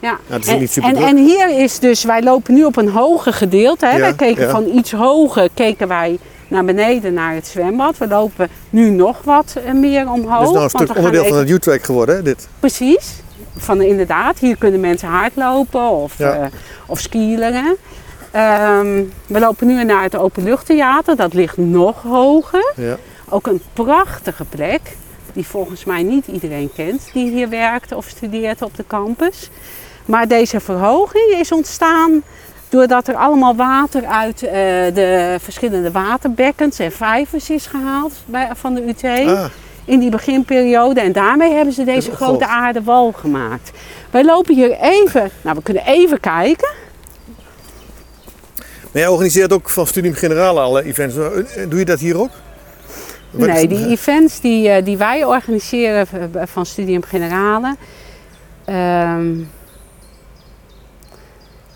Ja. 0.04 0.38
Is 0.40 0.48
en, 0.48 0.60
niet 0.60 0.72
super 0.72 0.96
en, 1.04 1.18
hier 1.18 1.60
is 1.60 1.80
dus, 1.80 2.04
wij 2.04 2.24
lopen 2.24 2.54
nu 2.54 2.64
op 2.66 2.78
een 2.78 2.90
hoger 2.90 3.34
gedeelte. 3.34 3.86
Hè? 3.86 3.92
Ja, 3.92 4.00
wij 4.00 4.14
keken 4.14 4.44
ja. 4.44 4.50
van 4.50 4.66
iets 4.68 4.92
hoger, 4.92 5.50
keken 5.54 5.88
wij 5.88 6.20
naar 6.48 6.66
beneden 6.66 7.14
naar 7.14 7.34
het 7.34 7.48
zwembad. 7.48 7.98
We 7.98 8.08
lopen 8.08 8.48
nu 8.70 8.90
nog 8.90 9.22
wat 9.24 9.56
eh, 9.66 9.74
meer 9.74 10.10
omhoog. 10.10 10.40
Het 10.40 10.48
is 10.48 10.54
nou 10.54 10.64
een 10.64 10.70
stuk 10.70 10.96
onderdeel 10.96 11.26
van 11.26 11.38
het 11.38 11.50
U-track 11.50 11.84
geworden, 11.84 12.16
hè, 12.16 12.22
dit. 12.22 12.48
Precies. 12.60 13.14
Van 13.58 13.82
inderdaad, 13.82 14.40
hier 14.40 14.58
kunnen 14.58 14.80
mensen 14.80 15.08
hardlopen 15.08 15.90
of, 15.90 16.18
Ja. 16.18 16.34
eh, 16.34 16.46
of 16.86 17.00
skileren. 17.00 17.76
Ehm, 18.32 19.04
we 19.28 19.40
lopen 19.40 19.68
nu 19.68 19.84
naar 19.84 20.04
het 20.04 20.16
Openluchttheater, 20.16 21.16
dat 21.16 21.34
ligt 21.34 21.58
nog 21.58 22.02
hoger. 22.02 22.74
Ja. 22.76 22.98
Ook 23.30 23.48
een 23.48 23.62
prachtige 23.74 24.46
plek, 24.46 24.82
die 25.34 25.48
volgens 25.48 25.86
mij 25.86 26.04
niet 26.04 26.28
iedereen 26.28 26.70
kent 26.76 27.10
die 27.14 27.32
hier 27.32 27.50
werkt 27.50 27.92
of 27.92 28.06
studeert 28.08 28.62
op 28.62 28.76
de 28.76 28.84
campus. 28.88 29.50
Maar 30.06 30.28
deze 30.28 30.60
verhoging 30.60 31.36
is 31.40 31.52
ontstaan 31.52 32.24
doordat 32.70 33.08
er 33.08 33.16
allemaal 33.16 33.56
water 33.56 34.06
uit 34.06 34.44
eh, 34.44 34.52
de 34.94 35.38
verschillende 35.42 35.92
waterbekkens 35.92 36.80
en 36.80 36.92
vijvers 36.92 37.50
is 37.50 37.66
gehaald 37.66 38.14
bij, 38.26 38.50
van 38.54 38.74
de 38.74 38.88
UT 38.88 39.04
Ah, 39.04 39.46
in 39.86 40.00
die 40.00 40.10
beginperiode. 40.10 41.00
En 41.02 41.12
daarmee 41.12 41.52
hebben 41.52 41.74
ze 41.74 41.84
deze 41.84 42.12
grote 42.12 42.48
aardewal 42.48 43.12
gemaakt. 43.12 43.72
Wij 44.12 44.26
lopen 44.26 44.56
hier 44.56 44.72
even, 44.80 45.30
nou 45.42 45.56
we 45.56 45.64
kunnen 45.64 45.86
even 45.86 46.20
kijken. 46.20 46.72
maar 48.58 49.02
jij 49.02 49.08
organiseert 49.08 49.54
ook 49.54 49.70
van 49.70 49.88
Studium 49.88 50.14
Generale 50.14 50.60
alle 50.60 50.84
events. 50.84 51.16
Eh, 51.16 51.70
Doe 51.70 51.80
je 51.80 51.86
dat 51.86 52.00
hier 52.00 52.20
ook? 52.20 52.32
Wat 53.32 53.48
Nee, 53.48 53.68
die 53.68 53.88
events 53.88 54.40
die, 54.40 54.70
eh, 54.70 54.86
die 54.86 54.98
wij 54.98 55.26
organiseren 55.26 56.08
van 56.48 56.66
Studium 56.66 57.04
Generale, 57.04 57.76
ehm, 58.66 59.32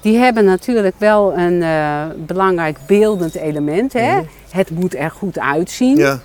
die 0.08 0.18
hebben 0.18 0.46
natuurlijk 0.46 0.96
wel 0.98 1.38
een 1.38 1.62
eh, 1.62 2.04
belangrijk 2.18 2.78
beeldend 2.88 3.36
element. 3.36 3.94
Hè? 3.94 4.12
Mhm. 4.16 4.24
Het 4.50 4.70
moet 4.70 4.96
er 4.96 5.12
goed 5.12 5.40
uitzien. 5.40 5.98
Ja, 5.98 6.20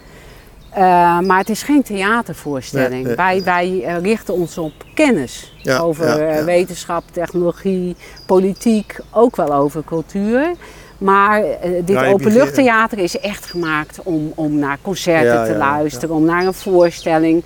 Eh, 0.75 1.19
maar 1.21 1.39
het 1.39 1.49
is 1.49 1.63
geen 1.63 1.83
theatervoorstelling. 1.83 2.93
Nee, 2.93 3.03
nee, 3.05 3.17
wij 3.17 3.35
nee. 3.35 3.43
wij 3.45 3.83
eh, 3.85 4.03
richten 4.03 4.35
ons 4.35 4.59
op 4.59 4.73
kennis 4.95 5.55
Ja, 5.57 5.79
over 5.79 6.07
ja, 6.07 6.35
ja. 6.35 6.45
wetenschap, 6.45 7.03
technologie, 7.11 7.97
politiek, 8.27 8.97
ook 9.11 9.37
wel 9.37 9.53
over 9.55 9.85
cultuur. 9.85 10.53
Maar 10.99 11.43
eh, 11.43 11.71
dit 11.85 11.97
openluchttheater 11.97 12.99
is 12.99 13.19
echt 13.19 13.47
gemaakt 13.47 14.03
om, 14.03 14.33
om 14.35 14.59
naar 14.59 14.79
concerten 14.83 15.45
te 15.45 15.57
luisteren, 15.57 16.15
om 16.15 16.25
naar 16.25 16.47
een 16.47 16.55
voorstelling 16.55 17.45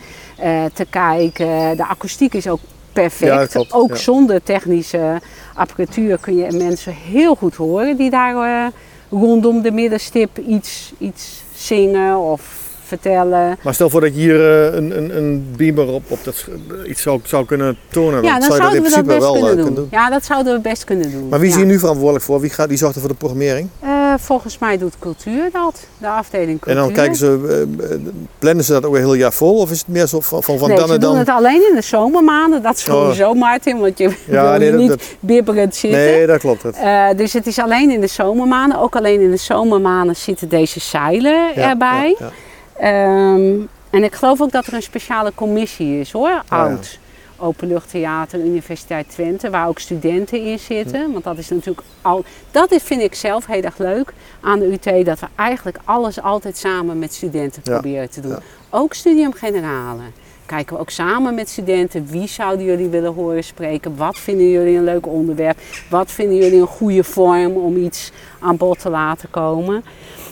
te 0.74 0.86
kijken. 0.90 1.76
De 1.76 1.86
akoestiek 1.86 2.34
is 2.34 2.48
ook 2.48 2.60
perfect. 2.92 3.72
Ook 3.72 3.96
zonder 3.96 4.42
technische 4.42 5.20
apparatuur 5.56 6.18
kun 6.20 6.36
je 6.36 6.52
mensen 6.52 6.92
heel 6.92 7.34
goed 7.34 7.54
horen 7.54 7.96
die 7.96 8.10
daar 8.10 8.34
eh, 8.36 8.72
rondom 9.10 9.62
de 9.62 9.70
middenstip 9.70 10.38
iets, 10.38 10.92
iets 10.98 11.42
zingen 11.54 12.18
of 12.18 12.66
vertellen. 12.86 13.58
Maar 13.62 13.74
stel 13.74 13.90
voor 13.90 14.00
dat 14.00 14.14
je 14.14 14.20
hier 14.20 14.40
eh, 14.40 14.74
een, 14.74 14.96
een, 14.96 15.16
een 15.16 15.54
beamer 15.56 15.86
op, 15.86 16.02
op 16.08 16.24
dat, 16.24 16.46
iets 16.86 17.02
zou, 17.02 17.20
zou 17.24 17.46
kunnen 17.46 17.76
tonen. 17.88 18.22
Ja, 18.22 18.38
dan 18.38 18.42
zou 18.42 18.54
je 18.54 18.60
zouden 18.60 18.82
we 18.82 18.88
dat 18.88 18.98
in 18.98 19.04
principe 19.04 19.06
best 19.06 19.20
wel 19.20 19.54
kunnen 19.54 19.68
eh, 19.68 19.74
doen. 19.74 19.88
Ja, 19.90 20.10
dat 20.10 20.24
zouden 20.24 20.54
we 20.54 20.60
best 20.60 20.84
kunnen 20.84 21.12
doen. 21.12 21.28
Maar 21.28 21.38
wie 21.38 21.48
is 21.48 21.54
ja. 21.54 21.60
hier 21.60 21.70
nu 21.70 21.78
verantwoordelijk 21.78 22.24
voor? 22.24 22.40
Wie, 22.40 22.50
gaat, 22.50 22.68
die 22.68 22.78
zorgt 22.78 22.94
er 22.94 23.00
voor 23.00 23.10
de 23.10 23.16
programmering? 23.16 23.68
Eh, 23.80 23.95
volgens 24.18 24.58
mij 24.58 24.78
doet 24.78 24.98
cultuur 24.98 25.48
dat, 25.52 25.86
de 25.98 26.08
afdeling 26.08 26.60
cultuur. 26.60 26.70
En 26.82 26.86
dan 26.86 26.92
kijken 26.94 27.16
ze, 27.16 27.66
eh, 27.80 27.92
eh, 27.92 28.00
plannen 28.38 28.64
ze 28.64 28.72
dat 28.72 28.84
ook 28.84 28.92
weer 28.92 29.00
heel 29.02 29.14
jaar 29.14 29.32
vol? 29.32 29.54
Of 29.58 29.70
is 29.70 29.78
het 29.78 29.88
meer 29.88 30.06
zo 30.06 30.20
van, 30.20 30.42
van, 30.42 30.58
van 30.58 30.68
nee, 30.68 30.76
dan 30.78 30.86
ze 30.88 30.94
en 30.94 31.00
doen 31.00 31.08
dan? 31.10 31.18
het 31.18 31.28
alleen 31.28 31.68
in 31.68 31.74
de 31.74 31.82
zomermaanden. 31.82 32.62
Dat 32.62 32.76
is 32.76 32.82
sowieso, 32.82 33.34
Martin, 33.34 33.78
want 33.78 33.98
je 33.98 34.04
Ja, 34.28 34.50
wil 34.50 34.58
nee, 34.58 34.70
dat- 34.70 34.80
niet 34.80 34.88
dat- 34.88 35.02
bibberend 35.20 35.74
zitten. 35.76 36.00
nee, 36.00 36.26
dat 36.26 36.40
klopt. 36.40 36.64
Eh, 36.64 37.06
dus 37.16 37.32
het 37.32 37.46
is 37.46 37.58
alleen 37.58 37.90
in 37.90 38.00
de 38.00 38.06
zomermaanden. 38.06 38.78
Ook 38.80 38.96
alleen 38.96 39.20
in 39.20 39.30
de 39.30 39.36
zomermaanden 39.36 40.16
zitten 40.16 40.48
deze 40.48 40.80
zeilen 40.80 41.50
Ja, 41.54 41.68
erbij. 41.70 42.16
ja. 42.18 42.30
Ehm, 42.78 43.52
en 43.90 44.04
ik 44.04 44.14
geloof 44.14 44.40
ook 44.40 44.52
dat 44.52 44.66
er 44.66 44.74
een 44.74 44.82
speciale 44.82 45.32
commissie 45.34 46.00
is 46.00 46.12
hoor, 46.12 46.28
Oh, 46.28 46.34
ja. 46.50 46.56
oud. 46.56 46.98
Openluchttheater, 47.38 48.40
Universiteit 48.40 49.10
Twente, 49.10 49.50
waar 49.50 49.68
ook 49.68 49.78
studenten 49.78 50.40
in 50.44 50.58
zitten. 50.58 51.04
Hm. 51.04 51.12
Want 51.12 51.24
dat 51.24 51.38
is 51.38 51.48
natuurlijk 51.48 51.86
al. 52.02 52.24
Dat 52.50 52.72
is, 52.72 52.82
vind 52.82 53.02
ik 53.02 53.14
zelf 53.14 53.46
heel 53.46 53.62
erg 53.62 53.78
leuk 53.78 54.12
aan 54.40 54.58
de 54.58 54.72
UT, 54.72 55.06
dat 55.06 55.20
we 55.20 55.26
eigenlijk 55.34 55.78
alles 55.84 56.22
altijd 56.22 56.56
samen 56.56 56.98
met 56.98 57.14
studenten 57.14 57.62
Ja, 57.64 57.72
proberen 57.72 58.10
te 58.10 58.20
doen. 58.20 58.30
ja. 58.30 58.38
Ook 58.70 58.94
Studium 58.94 59.32
Generale. 59.32 60.02
Kijken 60.46 60.74
we 60.74 60.80
ook 60.80 60.90
samen 60.90 61.34
met 61.34 61.48
studenten 61.48 62.06
wie 62.06 62.28
zouden 62.28 62.64
jullie 62.66 62.88
willen 62.88 63.12
horen 63.14 63.44
spreken? 63.44 63.96
Wat 63.96 64.18
vinden 64.18 64.48
jullie 64.50 64.76
een 64.76 64.84
leuk 64.84 65.06
onderwerp? 65.06 65.58
Wat 65.90 66.10
vinden 66.10 66.36
jullie 66.36 66.60
een 66.60 66.66
goede 66.66 67.04
vorm 67.04 67.56
om 67.56 67.76
iets 67.76 68.12
aan 68.40 68.56
bod 68.56 68.78
te 68.80 68.90
laten 68.90 69.30
komen? 69.30 69.84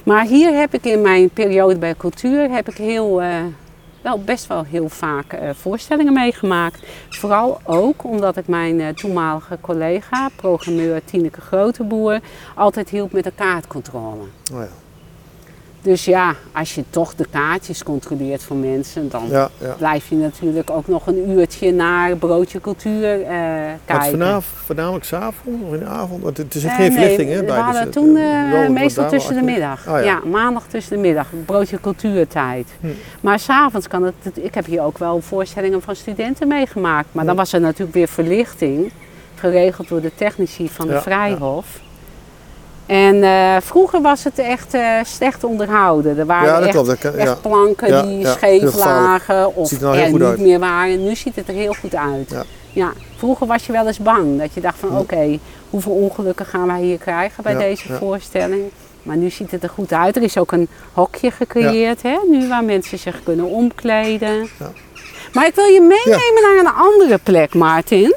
Maar 0.05 0.25
hier 0.27 0.55
heb 0.55 0.75
ik 0.75 0.85
in 0.85 1.01
mijn 1.01 1.31
periode 1.31 1.79
bij 1.79 1.95
cultuur 1.95 2.51
heb 2.51 2.69
ik 2.69 2.77
heel, 2.77 3.23
eh, 3.23 3.29
wel 4.05 4.19
best 4.19 4.47
wel 4.47 4.65
heel 4.65 4.89
vaak 4.89 5.33
eh, 5.33 5.51
voorstellingen 5.55 6.13
meegemaakt. 6.13 6.83
Vooral 7.09 7.61
ook 7.65 8.05
omdat 8.05 8.37
ik 8.37 8.47
mijn 8.47 8.81
eh, 8.81 8.89
toenmalige 8.89 9.59
collega, 9.61 10.29
programmeur 10.37 11.05
Tineke 11.05 11.41
Groteboer, 11.41 12.21
altijd 12.55 12.89
hielp 12.89 13.13
met 13.13 13.25
de 13.25 13.33
kaartcontrole. 13.35 14.25
Oh, 14.53 14.61
ja. 14.61 14.69
Dus 15.85 16.05
ja, 16.05 16.35
als 16.53 16.75
je 16.75 16.85
toch 16.91 17.15
de 17.15 17.27
kaartjes 17.31 17.83
controleert 17.83 18.43
van 18.43 18.61
mensen, 18.61 19.09
dan 19.09 19.23
Ja, 19.31 19.51
ja. 19.61 19.75
blijf 19.79 20.09
je 20.09 20.17
natuurlijk 20.17 20.71
ook 20.71 20.89
nog 20.89 21.07
een 21.07 21.31
uurtje 21.31 21.73
naar 21.73 22.17
Broodje 22.17 22.61
Cultuur 22.61 23.19
Wat 23.19 23.27
kijken. 23.85 24.11
vanavond, 24.11 24.45
voornamelijk 24.45 25.05
s'avond 25.05 25.63
of 25.67 25.73
in 25.73 25.79
de 25.79 25.85
avond? 25.87 26.23
Want 26.23 26.37
het 26.37 26.55
is 26.55 26.65
Eh, 26.65 26.75
geen 26.75 26.93
verlichting 26.93 27.29
nee, 27.29 27.35
hè? 27.37 27.41
We 27.41 27.47
bij, 27.47 27.57
dus 27.57 27.65
hadden 27.65 27.91
toen 27.91 28.17
eh, 28.17 28.69
meestal 28.69 29.09
tussen 29.09 29.35
de 29.35 29.43
middag. 29.43 29.87
Oh, 29.89 29.93
ja. 29.93 30.01
ja. 30.01 30.21
maandag 30.25 30.67
tussen 30.67 30.97
de 30.97 31.03
middag. 31.03 31.27
Broodje 31.45 31.81
cultuurtijd. 31.81 32.69
Hm. 32.81 32.87
Maar 33.21 33.39
s'avonds 33.39 33.89
kan 33.89 34.03
het. 34.03 34.15
Ik 34.35 34.55
heb 34.55 34.67
hier 34.67 34.83
ook 34.83 34.99
wel 34.99 35.21
voorstellingen 35.21 35.83
van 35.83 35.97
studenten 35.97 36.49
meegemaakt. 36.49 37.09
Maar 37.13 37.25
dan 37.25 37.35
Hm. 37.35 37.41
was 37.41 37.53
er 37.53 37.61
natuurlijk 37.61 37.95
weer 37.97 38.09
verlichting. 38.09 38.91
Geregeld 39.35 39.89
door 39.89 40.01
de 40.01 40.15
technici 40.15 40.69
van 40.69 40.87
de 40.89 41.01
Vrijhof. 41.01 41.67
En 42.87 43.23
eh, 43.23 43.57
vroeger 43.61 44.01
was 44.01 44.25
het 44.25 44.39
echt 44.39 44.75
eh, 44.75 44.99
slecht 45.05 45.45
onderhouden. 45.45 46.19
Er 46.19 46.27
waren 46.27 46.49
Ja, 46.49 46.61
echt, 46.61 46.71
klopt. 46.71 46.87
Dat 46.87 46.99
kan, 46.99 47.15
echt 47.15 47.29
ja. 47.29 47.35
planken 47.35 47.89
Ja, 47.89 48.03
die 48.03 48.27
scheef 48.27 48.75
lagen 48.75 49.57
of 49.57 49.71
er 49.71 49.81
nou 49.81 49.97
heel 49.97 50.05
er 50.05 50.13
niet 50.13 50.23
uit. 50.23 50.41
meer 50.41 50.59
waren. 50.59 51.05
Nu 51.05 51.15
ziet 51.15 51.37
het 51.37 51.49
er 51.49 51.55
heel 51.55 51.75
goed 51.81 51.95
uit. 51.95 52.35
Ja. 52.73 52.93
Vroeger 53.17 53.47
was 53.47 53.67
je 53.67 53.73
wel 53.73 53.87
eens 53.87 53.99
bang. 53.99 54.39
Dat 54.39 54.55
je 54.55 54.61
dacht 54.61 54.79
van 54.79 54.99
oké, 54.99 55.39
hoeveel 55.71 55.93
ongelukken 55.93 56.47
gaan 56.47 56.67
wij 56.67 56.81
hier 56.81 56.99
krijgen 56.99 57.43
bij 57.43 57.57
deze 57.57 57.93
voorstelling. 57.93 58.63
Maar 59.03 59.17
nu 59.17 59.31
ziet 59.31 59.51
het 59.51 59.63
er 59.63 59.69
goed 59.69 59.93
uit. 59.93 60.17
Er 60.17 60.23
is 60.23 60.39
ook 60.39 60.53
een 60.53 60.69
hokje 60.93 61.31
gecreëerd 61.31 62.03
hè, 62.03 62.17
nu 62.31 62.49
waar 62.49 62.65
mensen 62.65 62.99
zich 62.99 63.23
kunnen 63.23 63.45
omkleden. 63.45 64.49
Ja. 64.59 64.71
Maar 65.33 65.47
ik 65.47 65.55
wil 65.55 65.65
je 65.65 65.81
meenemen 65.81 66.43
naar 66.43 66.59
een 66.59 66.81
andere 66.93 67.19
plek, 67.23 67.55
Martin. 67.55 68.15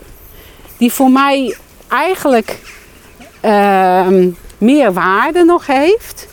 Die 0.78 0.94
voor 0.94 1.12
mij 1.12 1.56
eigenlijk 1.88 2.60
ehm, 3.42 4.30
meer 4.58 4.94
waarde 4.94 5.44
nog 5.44 5.66
heeft. 5.68 6.28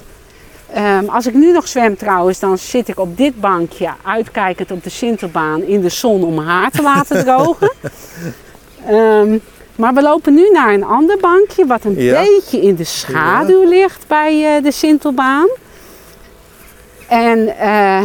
Ehm, 0.73 1.05
als 1.09 1.27
ik 1.27 1.35
nu 1.35 1.53
nog 1.53 1.69
zwem 1.69 1.97
trouwens, 1.97 2.39
dan 2.39 2.59
zit 2.59 2.89
ik 2.89 2.99
op 3.01 3.17
dit 3.17 3.41
bankje 3.41 3.89
uitkijkend 4.05 4.71
op 4.71 4.83
de 4.85 4.91
Sinterbaan 4.91 5.63
in 5.63 5.81
de 5.81 5.89
zon 5.89 6.25
om 6.25 6.35
mijn 6.35 6.49
haar 6.49 6.71
te 6.71 6.83
laten 6.83 7.25
drogen. 7.35 7.73
Ehm, 8.87 9.39
maar 9.77 9.95
we 9.95 10.03
lopen 10.03 10.35
nu 10.35 10.51
naar 10.51 10.75
een 10.75 10.85
ander 10.85 11.19
bankje 11.21 11.67
wat 11.67 11.85
een 11.85 11.95
Ja. 12.03 12.23
beetje 12.23 12.61
in 12.61 12.75
de 12.75 12.85
schaduw 12.85 13.69
ligt 13.69 14.07
bij 14.07 14.57
eh, 14.57 14.63
de 14.63 14.73
Sintelbaan. 14.73 15.49
En 17.09 17.59
eh, 17.59 18.03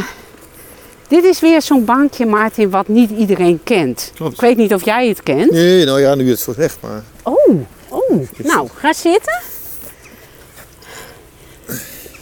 dit 1.07 1.23
is 1.23 1.39
weer 1.39 1.61
zo'n 1.61 1.85
bankje, 1.85 2.25
Martin, 2.25 2.69
wat 2.69 2.87
niet 2.87 3.09
iedereen 3.11 3.59
kent. 3.63 4.11
Klopt. 4.15 4.33
Ik 4.33 4.41
weet 4.41 4.57
niet 4.57 4.73
of 4.73 4.85
jij 4.85 5.07
het 5.07 5.23
kent. 5.23 5.51
Nee, 5.51 5.85
nou 5.85 5.99
ja, 6.01 6.15
nu 6.15 6.23
je 6.23 6.29
het 6.29 6.39
zo 6.39 6.53
zegt, 6.53 6.77
maar 6.81 7.03
Oh, 7.23 7.61
oh. 7.87 8.27
Nou, 8.37 8.67
ga 8.75 8.93
zitten. 8.93 9.41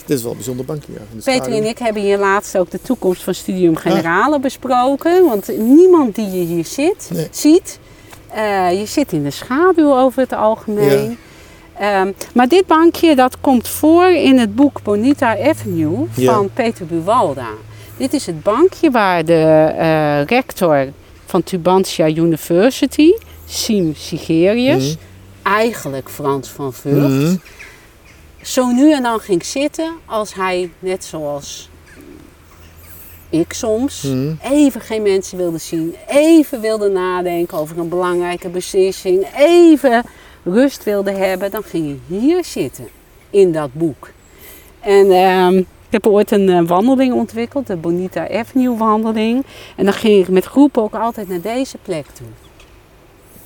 Dit 0.07 0.17
is 0.17 0.21
wel 0.21 0.31
een 0.31 0.37
bijzonder 0.37 0.65
bankje. 0.65 0.91
Ja. 0.93 0.99
Peter 1.23 1.53
en 1.53 1.63
ik 1.67 1.77
hebben 1.77 2.01
hier 2.01 2.17
laatst 2.17 2.57
ook 2.57 2.69
de 2.71 2.81
toekomst 2.81 3.23
van 3.23 3.33
Studium 3.33 3.75
Generale 3.75 4.39
besproken. 4.39 5.25
Want 5.25 5.47
niemand 5.57 6.15
die 6.15 6.25
je 6.31 6.45
hier 6.45 6.65
zit, 6.65 7.09
Nee. 7.13 7.27
ziet. 7.31 7.79
eh, 8.33 8.79
je 8.79 8.85
zit 8.85 9.11
in 9.11 9.23
de 9.23 9.31
schaduw 9.31 9.97
over 9.97 10.21
het 10.21 10.33
algemeen. 10.33 11.17
Ehm, 11.79 12.11
maar 12.33 12.47
dit 12.47 12.65
bankje 12.65 13.15
dat 13.15 13.37
komt 13.41 13.67
voor 13.67 14.05
in 14.07 14.37
het 14.39 14.55
boek 14.55 14.81
Bonita 14.83 15.37
Avenue 15.49 16.05
Ja. 16.15 16.33
van 16.33 16.49
Peter 16.53 16.85
Buwalda. 16.85 17.47
Dit 17.97 18.13
is 18.13 18.25
het 18.25 18.43
bankje 18.43 18.91
waar 18.91 19.25
de 19.25 19.73
eh, 19.77 20.23
rector 20.23 20.87
van 21.25 21.43
Tubantia 21.43 22.07
University, 22.07 23.11
Siem 23.45 23.93
Sigerius, 23.95 24.95
eigenlijk 25.43 26.09
Frans 26.09 26.49
van 26.49 26.73
Vught, 26.73 26.95
Mhm. 27.09 27.35
Zo 28.47 28.67
nu 28.71 28.93
en 28.93 29.03
dan 29.03 29.19
ging 29.19 29.45
zitten 29.45 29.93
als 30.05 30.33
hij, 30.33 30.71
net 30.79 31.03
zoals 31.03 31.69
ik 33.29 33.53
soms, 33.53 34.01
Mhm. 34.01 34.33
even 34.51 34.81
geen 34.81 35.01
mensen 35.01 35.37
wilde 35.37 35.57
zien, 35.57 35.95
even 36.07 36.61
wilde 36.61 36.89
nadenken 36.89 37.57
over 37.57 37.77
een 37.77 37.89
belangrijke 37.89 38.49
beslissing, 38.49 39.27
even 39.37 40.03
rust 40.43 40.83
wilde 40.83 41.11
hebben, 41.11 41.51
dan 41.51 41.63
ging 41.63 41.85
hij 42.07 42.17
hier 42.17 42.45
zitten 42.45 42.87
in 43.29 43.51
dat 43.51 43.73
boek. 43.73 44.09
En 44.79 45.11
ehm, 45.11 45.57
ik 45.57 45.65
heb 45.89 46.07
ooit 46.07 46.31
een 46.31 46.49
eh, 46.49 46.61
wandeling 46.67 47.13
ontwikkeld, 47.13 47.67
de 47.67 47.75
Bonita 47.75 48.29
Avenue 48.29 48.77
wandeling. 48.77 49.45
En 49.75 49.83
dan 49.85 49.93
ging 49.93 50.21
ik 50.21 50.29
met 50.29 50.45
groepen 50.45 50.81
ook 50.81 50.95
altijd 50.95 51.27
naar 51.27 51.41
deze 51.41 51.77
plek 51.77 52.05
toe. 52.13 52.27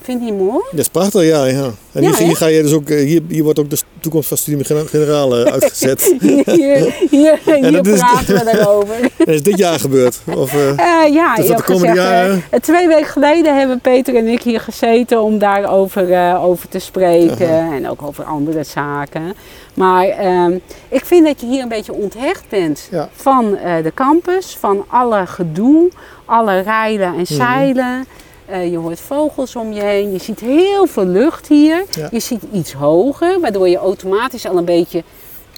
Vind 0.04 0.20
je 0.20 0.26
die 0.26 0.34
mooi? 0.36 0.64
Dat 0.72 0.80
is 0.80 0.88
prachtig, 0.88 1.24
ja. 1.24 1.46
ja. 1.46 1.70
En 1.92 2.02
Ja, 2.04 2.14
hier, 2.16 2.36
ga 2.36 2.46
je 2.46 2.62
dus 2.62 2.74
ook, 2.74 2.90
eh, 2.90 2.98
hier, 3.06 3.22
hier 3.28 3.44
wordt 3.44 3.60
ook 3.60 3.70
de 3.70 3.78
toekomst 4.00 4.28
van 4.28 4.38
Studium 4.38 4.64
Gen- 4.66 4.88
Generaal 4.88 5.38
eh, 5.38 5.52
uitgezet. 5.54 6.16
Hier, 6.20 6.44
hier, 6.46 6.94
hier, 7.10 7.40
is- 7.94 8.00
praten 8.00 8.36
we 8.36 8.44
daarover. 8.54 8.96
dat 9.18 9.28
is 9.28 9.44
dit 9.44 9.58
jaar 9.58 9.80
gebeurd. 9.80 10.20
Of, 10.36 10.54
eh, 10.54 10.78
ja, 11.14 11.36
Dus 11.36 11.46
je 11.46 11.52
dat 11.52 11.58
hebt 11.58 11.68
de 11.68 11.74
komende 11.74 11.96
jaren- 12.02 12.44
twee 12.62 12.88
weken 12.88 13.06
geleden 13.06 13.58
hebben 13.58 13.80
Peter 13.80 14.16
en 14.16 14.28
ik 14.28 14.42
hier 14.42 14.60
gezeten 14.60 15.22
om 15.22 15.38
daarover 15.40 16.38
over 16.40 16.70
te 16.70 16.80
spreken. 16.80 17.50
En 17.74 17.90
ook 17.90 18.02
over 18.02 18.24
andere 18.24 18.64
zaken. 18.64 19.34
Maar 19.74 20.06
ehm, 20.08 20.52
ik 20.90 21.06
vind 21.06 21.26
dat 21.26 21.42
je 21.42 21.48
hier 21.48 21.62
een 21.62 21.68
beetje 21.70 21.94
onthecht 21.94 22.44
bent 22.50 22.88
Ja. 22.92 23.10
van 23.16 23.52
de 23.84 23.92
campus, 23.96 24.58
van 24.60 24.86
alle 24.88 25.26
gedoe, 25.28 25.90
alle 26.26 26.60
rijden 26.60 27.10
Mhm. 27.10 27.20
en 27.20 27.28
zeilen. 27.28 28.06
Eh, 28.52 28.72
je 28.72 28.78
hoort 28.78 29.00
vogels 29.00 29.56
om 29.56 29.72
je 29.74 29.82
heen. 29.82 30.12
Je 30.12 30.20
ziet 30.20 30.40
heel 30.40 30.86
veel 30.88 31.06
lucht 31.06 31.48
hier. 31.48 31.84
Ja. 31.98 32.08
Je 32.12 32.20
ziet 32.20 32.42
iets 32.54 32.74
hoger, 32.74 33.40
waardoor 33.40 33.70
je 33.70 33.78
automatisch 33.78 34.48
al 34.48 34.58
een 34.58 34.66
beetje 34.66 35.04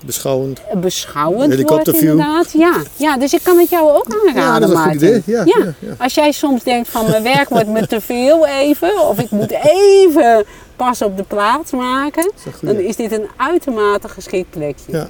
beschouwend. 0.06 0.62
beschouwend 0.76 1.38
wordt 1.38 1.52
Helikopterview. 1.54 2.10
inderdaad. 2.10 2.52
Ja, 2.52 2.76
ja, 2.96 3.18
dus 3.18 3.34
ik 3.34 3.44
kan 3.44 3.58
het 3.58 3.70
jou 3.70 3.92
ook 3.92 4.06
aanraden, 4.28 4.42
Ja, 4.42 4.60
dat 4.60 4.70
is 4.70 4.76
een 4.76 4.84
goed 4.84 4.94
idee. 4.94 5.22
Ja, 5.26 5.44
ja, 5.46 5.74
ja. 5.80 5.96
Als 5.98 6.14
jij 6.14 6.32
soms 6.32 6.64
denkt 6.64 6.90
van 6.90 7.10
mijn 7.10 7.24
werk 7.24 7.50
wordt 7.50 7.68
me 7.68 7.88
te 7.88 8.02
veel 8.02 8.48
even, 8.48 9.08
of 9.08 9.20
ik 9.20 9.30
moet 9.32 9.52
even 9.64 10.46
pas 10.76 11.02
op 11.02 11.18
de 11.18 11.24
plaats 11.24 11.72
maken, 11.72 12.32
is 12.46 12.52
dan 12.62 12.76
is 12.76 12.96
dit 12.96 13.12
een 13.12 13.28
uitermate 13.38 14.10
geschikt 14.10 14.50
plekje. 14.50 14.92
Ja. 14.92 15.10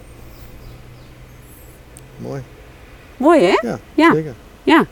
Mooi. 2.17 2.41
Mooi 3.17 3.41
hè? 3.41 3.67
Ja, 3.67 3.79
Ja. 3.93 4.13
zeker. 4.13 4.33
Ja. 4.63 4.85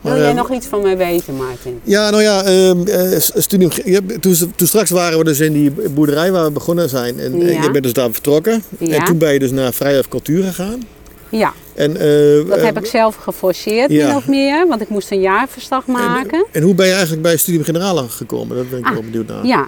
Wil 0.00 0.16
jij 0.16 0.28
eh, 0.30 0.34
nog 0.36 0.50
iets 0.52 0.66
van 0.66 0.82
mij 0.82 0.96
weten, 0.96 1.36
Maarten? 1.36 1.80
Ja, 1.84 2.10
nou 2.10 2.22
ja, 2.22 2.42
ehm, 2.44 2.86
eh, 2.86 3.18
s- 3.18 3.32
studium, 3.34 3.70
je 3.84 3.92
hebt- 3.92 4.22
toen, 4.22 4.34
toen 4.56 4.66
straks 4.66 4.90
waren 4.90 5.18
we 5.18 5.24
dus 5.24 5.40
in 5.40 5.52
die 5.52 5.70
boerderij 5.70 6.32
waar 6.32 6.44
we 6.44 6.50
begonnen 6.50 6.88
zijn. 6.88 7.18
En 7.20 7.42
eh, 7.42 7.52
Ja. 7.54 7.62
je 7.62 7.70
bent 7.70 7.84
dus 7.84 7.92
daar 7.92 8.10
vertrokken. 8.12 8.62
Ja. 8.78 8.96
En 8.98 9.04
toen 9.04 9.18
ben 9.18 9.32
je 9.32 9.38
dus 9.38 9.50
naar 9.50 9.72
Vrijheid 9.72 10.08
Cultuur 10.08 10.42
gegaan. 10.44 10.82
Ja, 11.28 11.52
En, 11.74 11.96
eh, 11.96 12.48
dat 12.48 12.58
eh, 12.58 12.64
heb 12.64 12.78
ik 12.78 12.86
zelf 12.86 13.14
geforceerd, 13.16 13.90
ja. 13.90 14.06
min 14.06 14.16
of 14.16 14.28
meer, 14.28 14.66
want 14.66 14.80
ik 14.80 14.88
moest 14.88 15.10
een 15.10 15.20
jaarverslag 15.20 15.86
maken. 15.86 16.38
En, 16.38 16.46
en 16.52 16.62
hoe 16.62 16.74
ben 16.74 16.86
je 16.86 16.92
eigenlijk 16.92 17.22
bij 17.22 17.36
Studium 17.36 17.64
Generale 17.64 18.08
gekomen? 18.08 18.56
Dat 18.56 18.70
ben 18.70 18.78
ik 18.78 18.86
Ah, 18.86 18.92
wel 18.92 19.02
benieuwd 19.02 19.26
naar. 19.26 19.46
Ja, 19.46 19.66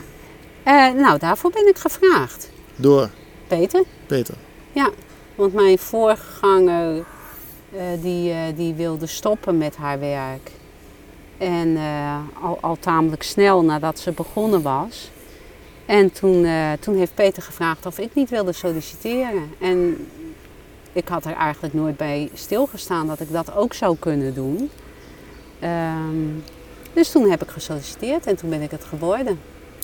Eh, 0.64 0.89
nou 1.03 1.18
daarvoor 1.18 1.51
ben 1.51 1.68
ik 1.68 1.76
gevraagd. 1.78 2.49
Door 2.76 3.09
Peter? 3.49 3.83
Peter. 4.07 4.35
Ja, 4.72 4.91
want 5.35 5.55
mijn 5.55 5.78
voorganger 5.78 6.97
eh, 6.97 7.03
die, 8.02 8.30
eh, 8.30 8.38
die 8.56 8.74
wilde 8.74 9.06
stoppen 9.06 9.58
met 9.58 9.76
haar 9.76 10.00
werk. 10.00 10.50
En 11.38 11.76
eh, 11.76 12.18
al, 12.42 12.58
al 12.60 12.76
tamelijk 12.80 13.22
snel 13.22 13.64
nadat 13.64 13.98
ze 13.98 14.12
begonnen 14.12 14.62
was. 14.62 15.10
En 15.86 16.12
toen, 16.12 16.44
eh, 16.44 16.72
toen 16.80 16.96
heeft 16.96 17.14
Peter 17.14 17.42
gevraagd 17.42 17.86
of 17.86 17.98
ik 17.98 18.14
niet 18.14 18.30
wilde 18.30 18.52
solliciteren. 18.52 19.50
En 19.60 20.06
ik 20.92 21.08
had 21.08 21.24
er 21.24 21.34
eigenlijk 21.34 21.74
nooit 21.74 21.96
bij 21.96 22.30
stilgestaan 22.34 23.06
dat 23.06 23.20
ik 23.20 23.32
dat 23.32 23.54
ook 23.54 23.74
zou 23.74 23.96
kunnen 23.98 24.34
doen. 24.34 24.70
Ehm, 25.60 26.26
dus 26.92 27.10
toen 27.10 27.30
heb 27.30 27.42
ik 27.42 27.50
gesolliciteerd 27.50 28.26
en 28.26 28.36
toen 28.36 28.50
ben 28.50 28.62
ik 28.62 28.70
het 28.70 28.84
geworden. 28.84 29.38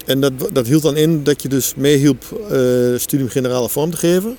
En 0.07 0.21
dat, 0.21 0.33
dat 0.53 0.67
hield 0.67 0.83
dan 0.83 0.97
in 0.97 1.25
dat 1.25 1.43
je 1.43 1.49
dus 1.49 1.75
meehielp 1.75 2.23
eh 2.51 2.99
Studium 2.99 3.29
Generale 3.29 3.69
vorm 3.69 3.91
te 3.91 3.97
geven. 3.97 4.37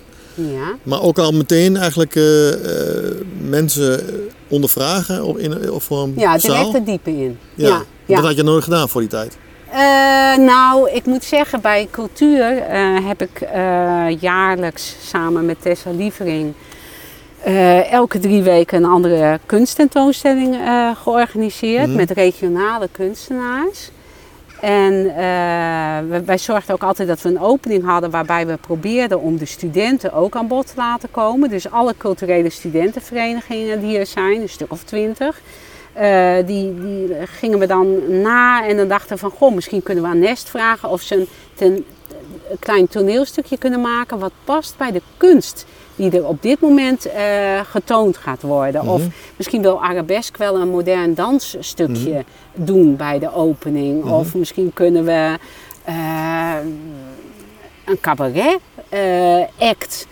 Ja, 0.47 0.75
Maar 0.83 1.01
ook 1.01 1.19
al 1.19 1.31
meteen 1.31 1.77
eigenlijk 1.77 2.15
eh, 2.15 2.49
eh, 2.53 3.15
mensen 3.41 4.03
ondervragen 4.47 5.23
op, 5.23 5.37
in, 5.37 5.71
of 5.71 5.83
voor 5.83 6.03
een 6.03 6.13
ja 6.17 6.37
direct 6.37 6.73
er 6.73 6.83
diepe 6.83 7.09
in. 7.09 7.37
Ja. 7.55 7.67
ja, 7.67 7.83
ja. 8.05 8.15
Dat 8.15 8.25
had 8.25 8.35
je 8.35 8.43
nooit 8.43 8.63
gedaan 8.63 8.89
voor 8.89 9.01
die 9.01 9.09
tijd. 9.09 9.37
Eh, 9.71 9.79
nou, 10.37 10.89
ik 10.91 11.05
moet 11.05 11.23
zeggen, 11.23 11.61
bij 11.61 11.87
cultuur 11.91 12.63
heb 13.07 13.21
ik 13.21 13.47
jaarlijks 14.19 14.95
samen 15.05 15.45
met 15.45 15.61
Tessa 15.61 15.91
Lievering 15.91 16.53
elke 17.91 18.19
drie 18.19 18.43
weken 18.43 18.77
een 18.83 18.89
andere 18.89 19.39
kunsttentoonstelling 19.45 20.57
georganiseerd 21.03 21.87
Mhm. 21.87 21.95
met 21.95 22.11
regionale 22.11 22.87
kunstenaars. 22.91 23.89
En 24.61 25.09
eh, 25.09 26.19
wij, 26.25 26.37
zorgden 26.37 26.75
ook 26.75 26.83
altijd 26.83 27.07
dat 27.07 27.21
we 27.21 27.29
een 27.29 27.39
opening 27.39 27.85
hadden 27.85 28.09
waarbij 28.09 28.47
we 28.47 28.57
probeerden 28.57 29.21
om 29.21 29.37
de 29.37 29.45
studenten 29.45 30.13
ook 30.13 30.35
aan 30.35 30.47
bod 30.47 30.67
te 30.67 30.73
laten 30.75 31.11
komen. 31.11 31.49
Dus 31.49 31.71
alle 31.71 31.93
culturele 31.97 32.49
studentenverenigingen 32.49 33.79
die 33.79 33.97
er 33.97 34.05
zijn, 34.05 34.41
een 34.41 34.49
stuk 34.49 34.71
of 34.71 34.83
twintig. 34.83 35.41
Eh, 35.93 36.35
die, 36.45 36.81
die 36.81 37.15
gingen 37.25 37.59
we 37.59 37.67
dan 37.67 38.21
na 38.21 38.67
en 38.67 38.77
dan 38.77 38.87
dachten 38.87 39.17
van, 39.17 39.29
goh, 39.29 39.55
misschien 39.55 39.83
kunnen 39.83 40.03
we 40.03 40.09
aan 40.09 40.19
Nest 40.19 40.49
vragen 40.49 40.89
of 40.89 41.01
ze 41.01 41.15
een, 41.15 41.27
ten, 41.53 41.85
een 42.49 42.59
klein 42.59 42.87
toneelstukje 42.87 43.57
kunnen 43.57 43.81
maken 43.81 44.19
wat 44.19 44.31
past 44.43 44.77
bij 44.77 44.91
de 44.91 45.01
kunst 45.17 45.65
die 45.95 46.11
er 46.11 46.25
op 46.27 46.41
dit 46.41 46.59
moment 46.59 47.05
eh, 47.05 47.59
getoond 47.69 48.17
gaat 48.17 48.41
worden. 48.41 48.81
Of 48.87 49.01
Mhm. 49.01 49.09
misschien 49.35 49.61
wil 49.61 49.83
Arabesk 49.83 50.37
wel 50.37 50.55
een 50.55 50.69
modern 50.69 51.13
dansstukje 51.13 52.23
doen 52.53 52.95
bij 52.95 53.19
de 53.19 53.33
opening. 53.33 54.03
Mhm. 54.03 54.13
Of 54.13 54.35
misschien 54.35 54.73
kunnen 54.73 55.03
we 55.05 55.37
eh, 55.83 56.53
een 57.85 57.99
cabaret 58.01 58.59
eh, 58.89 59.41
act 59.57 60.07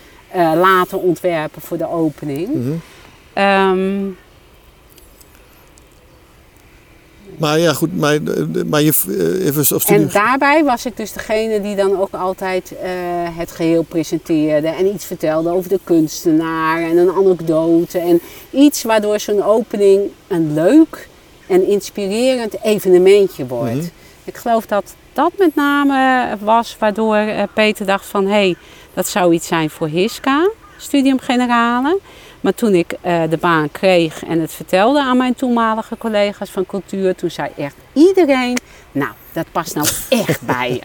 laten 0.56 1.02
ontwerpen 1.02 1.62
voor 1.62 1.78
de 1.78 1.90
opening. 1.90 2.54
Mhm. 2.54 2.72
Maar 7.38 7.60
ja, 7.60 7.74
goed, 7.74 7.98
maar, 7.98 8.20
maar 8.66 8.82
je 8.82 8.94
eh, 9.08 9.46
even 9.46 9.76
op 9.76 9.82
Studium 9.82 10.02
En 10.02 10.10
daarbij 10.14 10.64
was 10.64 10.86
ik 10.86 10.98
dus 10.98 11.12
degene 11.14 11.62
die 11.62 11.76
dan 11.76 12.00
ook 12.00 12.14
altijd 12.14 12.72
eh, 12.72 12.90
het 13.38 13.52
geheel 13.52 13.84
presenteerde 13.84 14.68
en 14.68 14.94
iets 14.94 15.06
vertelde 15.06 15.50
over 15.50 15.70
de 15.70 15.80
kunstenaar 15.84 16.82
en 16.82 16.98
een 16.98 17.12
anekdote 17.12 18.00
en 18.00 18.22
iets 18.52 18.84
waardoor 18.84 19.20
zo'n 19.20 19.44
opening 19.44 20.02
een 20.28 20.54
leuk 20.54 21.08
en 21.48 21.68
inspirerend 21.68 22.64
evenementje 22.64 23.48
wordt. 23.48 23.76
Mhm. 23.76 23.86
Ik 24.24 24.36
geloof 24.36 24.66
dat 24.66 24.96
dat 25.14 25.32
met 25.38 25.56
name 25.56 26.28
was 26.40 26.76
waardoor 26.80 27.16
eh, 27.16 27.44
Peter 27.54 27.86
dacht 27.86 28.06
van 28.06 28.26
hé, 28.26 28.32
hey, 28.32 28.56
dat 28.94 29.08
zou 29.08 29.34
iets 29.34 29.48
zijn 29.48 29.70
voor 29.70 29.88
Hiska, 29.88 30.50
Studium 30.78 31.20
Generale. 31.20 32.00
Maar 32.48 32.56
toen 32.56 32.74
ik 32.74 32.94
eh, 33.02 33.22
de 33.30 33.38
baan 33.38 33.72
kreeg 33.72 34.24
en 34.24 34.40
het 34.40 34.54
vertelde 34.54 35.02
aan 35.02 35.18
mijn 35.18 35.36
toenmalige 35.36 35.98
collega's 35.98 36.50
van 36.50 36.66
cultuur, 36.66 37.16
toen 37.16 37.32
zei 37.32 37.50
echt 37.58 37.76
iedereen, 37.94 38.58
nou, 38.92 39.12
dat 39.32 39.46
past 39.52 39.76
nou 39.76 39.88
echt 40.10 40.42
bij 40.42 40.72
je. 40.74 40.82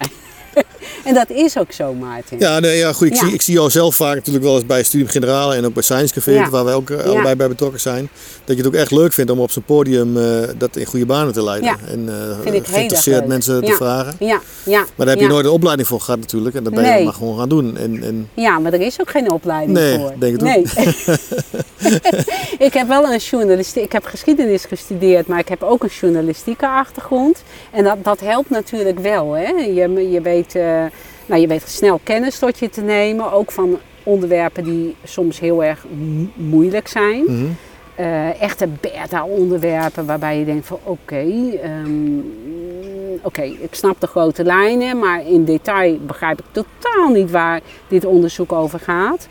en 1.05 1.15
dat 1.15 1.31
is 1.31 1.59
ook 1.59 1.73
zo, 1.73 1.95
Maarten. 1.95 2.39
Ja, 2.39 2.59
nee, 2.59 2.77
ja 2.79 2.93
goed. 2.93 3.07
Ik, 3.07 3.15
Ja. 3.15 3.25
Zie, 3.25 3.33
ik 3.33 3.43
zie 3.43 3.55
jou 3.55 3.71
zelf 3.71 3.95
vaak 3.97 4.15
natuurlijk 4.15 4.45
wel 4.45 4.55
eens 4.55 4.67
bij 4.67 4.83
Studium 4.83 5.09
Generale 5.11 5.55
en 5.55 5.65
ook 5.65 5.75
bij 5.75 5.83
Science 5.83 6.15
Café, 6.15 6.31
Ja. 6.31 6.51
waar 6.51 6.65
wij 6.65 6.75
ook 6.75 6.91
eh, 6.91 7.05
allebei 7.05 7.35
bij 7.35 7.49
betrokken 7.49 7.81
zijn. 7.81 8.09
Dat 8.45 8.57
je 8.57 8.63
het 8.63 8.67
ook 8.75 8.81
echt 8.81 8.91
leuk 8.91 9.13
vindt 9.13 9.31
om 9.31 9.41
op 9.41 9.51
zo'n 9.51 9.63
podium 9.63 10.17
eh, 10.17 10.49
dat 10.59 10.77
in 10.77 10.87
goede 10.87 11.07
banen 11.07 11.33
te 11.33 11.43
leiden. 11.45 11.77
En 11.89 12.09
erg 12.45 12.69
geïnteresseerd 12.71 13.27
mensen 13.27 13.65
te 13.65 13.73
vragen. 13.73 14.15
Ja, 14.19 14.41
ja. 14.65 14.79
Maar 14.79 15.07
daar 15.07 15.17
heb 15.17 15.21
je 15.25 15.27
nooit 15.31 15.45
een 15.45 15.51
opleiding 15.51 15.89
voor 15.89 16.01
gehad 16.01 16.21
natuurlijk. 16.21 16.55
En 16.55 16.65
dat 16.65 16.75
ben 16.75 16.85
je 16.85 16.91
Nee. 16.91 17.05
maar 17.05 17.13
gewoon 17.13 17.39
gaan 17.39 17.49
doen. 17.49 17.77
En, 17.77 18.03
en 18.03 18.29
Ja, 18.35 18.59
maar 18.59 18.73
er 18.73 18.81
is 18.81 19.01
ook 19.01 19.11
geen 19.11 19.31
opleiding 19.31 19.79
Nee, 19.79 19.99
voor. 19.99 20.13
denk 20.19 20.33
het 20.33 20.43
nee. 20.43 20.63
ik 22.67 22.73
heb 22.73 22.89
wel 22.89 23.05
een 23.13 23.19
journalistiek, 23.19 23.85
ik 23.85 23.93
heb 23.93 24.05
geschiedenis 24.05 24.65
gestudeerd, 24.65 25.27
maar 25.27 25.39
ik 25.39 25.49
heb 25.49 25.63
ook 25.63 25.83
een 25.83 25.91
journalistieke 26.01 26.67
achtergrond. 26.69 27.43
En 27.71 27.85
dat, 27.85 27.97
dat 28.03 28.21
helpt 28.21 28.51
natuurlijk 28.51 28.99
wel. 28.99 29.33
Hè? 29.33 29.49
Je, 29.51 30.11
je, 30.11 30.21
weet, 30.21 30.42
eh, 30.55 30.85
nou, 31.27 31.41
je 31.41 31.47
weet 31.47 31.63
snel 31.69 32.01
kennis 32.03 32.39
tot 32.39 32.59
je 32.59 32.69
te 32.71 32.81
nemen, 32.81 33.33
ook 33.33 33.53
van 33.53 33.79
onderwerpen 34.03 34.65
die 34.65 34.97
soms 35.05 35.41
heel 35.41 35.65
erg 35.65 35.85
mo- 35.99 36.27
moeilijk 36.35 36.89
zijn. 36.89 37.25
Eh, 37.95 38.41
echte 38.43 38.69
beta-onderwerpen 38.81 40.07
waarbij 40.07 40.39
je 40.39 40.45
denkt 40.45 40.67
van 40.67 40.79
oké, 40.83 41.25
ehm, 41.63 42.19
oké, 43.23 43.43
ik 43.43 43.69
snap 43.75 44.01
de 44.01 44.07
grote 44.07 44.45
lijnen, 44.45 44.99
maar 44.99 45.27
in 45.27 45.45
detail 45.45 45.99
begrijp 46.07 46.39
ik 46.39 46.45
totaal 46.53 47.09
niet 47.09 47.31
waar 47.31 47.61
dit 47.89 48.05
onderzoek 48.05 48.53
over 48.53 48.81
gaat. 48.81 49.27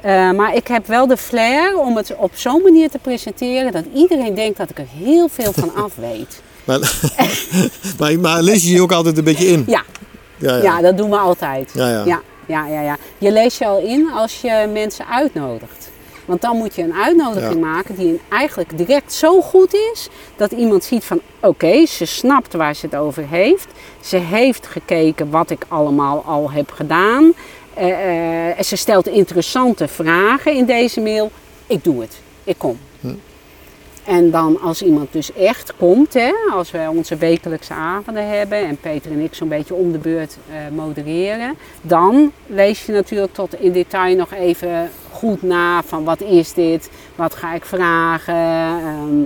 Eh, 0.00 0.30
maar 0.30 0.54
ik 0.54 0.66
heb 0.68 0.86
wel 0.86 1.06
de 1.06 1.16
flair 1.16 1.78
om 1.78 1.96
het 1.96 2.14
op 2.16 2.30
zo'n 2.34 2.62
manier 2.62 2.90
te 2.90 2.98
presenteren 2.98 3.72
dat 3.72 3.84
iedereen 3.94 4.34
denkt 4.34 4.58
dat 4.58 4.70
ik 4.70 4.78
er 4.78 4.86
heel 4.96 5.28
veel 5.28 5.52
van 5.52 5.74
af 5.74 5.94
weet. 5.96 6.42
maar, 6.66 6.78
maar, 7.98 8.18
maar 8.20 8.42
lees 8.42 8.62
je 8.64 8.70
je 8.74 8.82
ook 8.82 8.92
altijd 8.92 9.18
een 9.18 9.24
beetje 9.24 9.46
in? 9.46 9.64
Ja, 9.66 9.82
Ja, 10.40 10.56
ja. 10.56 10.62
ja 10.62 10.80
dat 10.80 10.96
doen 10.96 11.10
we 11.10 11.16
altijd. 11.16 11.70
Ja, 11.74 11.88
ja. 11.88 12.04
Ja, 12.04 12.20
ja, 12.46 12.66
ja, 12.66 12.80
ja. 12.80 12.96
Je 13.18 13.32
leest 13.32 13.58
je 13.58 13.66
al 13.66 13.80
in 13.80 14.10
als 14.14 14.40
je 14.40 14.68
mensen 14.72 15.06
uitnodigt. 15.08 15.90
Want 16.24 16.42
dan 16.42 16.56
moet 16.56 16.74
je 16.74 16.82
een 16.82 16.94
uitnodiging 16.94 17.60
maken 17.60 17.94
die 17.94 18.20
eigenlijk 18.28 18.76
direct 18.76 19.12
zo 19.12 19.40
goed 19.40 19.74
is 19.74 20.08
dat 20.36 20.52
iemand 20.52 20.84
ziet 20.84 21.04
van 21.04 21.20
oké, 21.40 21.86
ze 21.86 22.04
snapt 22.04 22.52
waar 22.52 22.74
ze 22.74 22.86
het 22.86 22.96
over 22.96 23.28
heeft. 23.28 23.68
Ze 24.00 24.16
heeft 24.16 24.66
gekeken 24.66 25.30
wat 25.30 25.50
ik 25.50 25.64
allemaal 25.68 26.22
al 26.26 26.50
heb 26.50 26.70
gedaan. 26.70 27.32
En 27.74 28.64
ze 28.64 28.76
stelt 28.76 29.06
interessante 29.06 29.88
vragen 29.88 30.54
in 30.54 30.64
deze 30.64 31.00
mail. 31.00 31.30
Ik 31.66 31.84
doe 31.84 32.00
het. 32.00 32.20
Ik 32.44 32.58
kom. 32.58 32.78
En 34.04 34.30
dan 34.30 34.60
als 34.60 34.82
iemand 34.82 35.12
dus 35.12 35.32
echt 35.32 35.72
komt, 35.76 36.12
hè, 36.14 36.32
als 36.52 36.70
we 36.70 36.86
onze 36.96 37.16
wekelijkse 37.16 37.74
avonden 37.74 38.28
hebben 38.38 38.58
en 38.58 38.76
Peter 38.76 39.10
en 39.12 39.20
ik 39.20 39.34
zo'n 39.34 39.48
beetje 39.48 39.74
om 39.74 39.92
de 39.92 39.98
beurt 39.98 40.36
eh, 40.50 40.76
modereren, 40.76 41.54
dan 41.82 42.32
lees 42.46 42.86
je 42.86 42.92
natuurlijk 42.92 43.34
tot 43.34 43.54
in 43.60 43.72
detail 43.72 44.16
nog 44.16 44.32
even 44.32 44.90
goed 45.12 45.42
na 45.42 45.82
van 45.86 46.04
wat 46.04 46.20
is 46.20 46.52
dit, 46.52 46.90
wat 47.16 47.34
ga 47.34 47.54
ik 47.54 47.64
vragen. 47.64 48.34
ehm, 48.34 49.22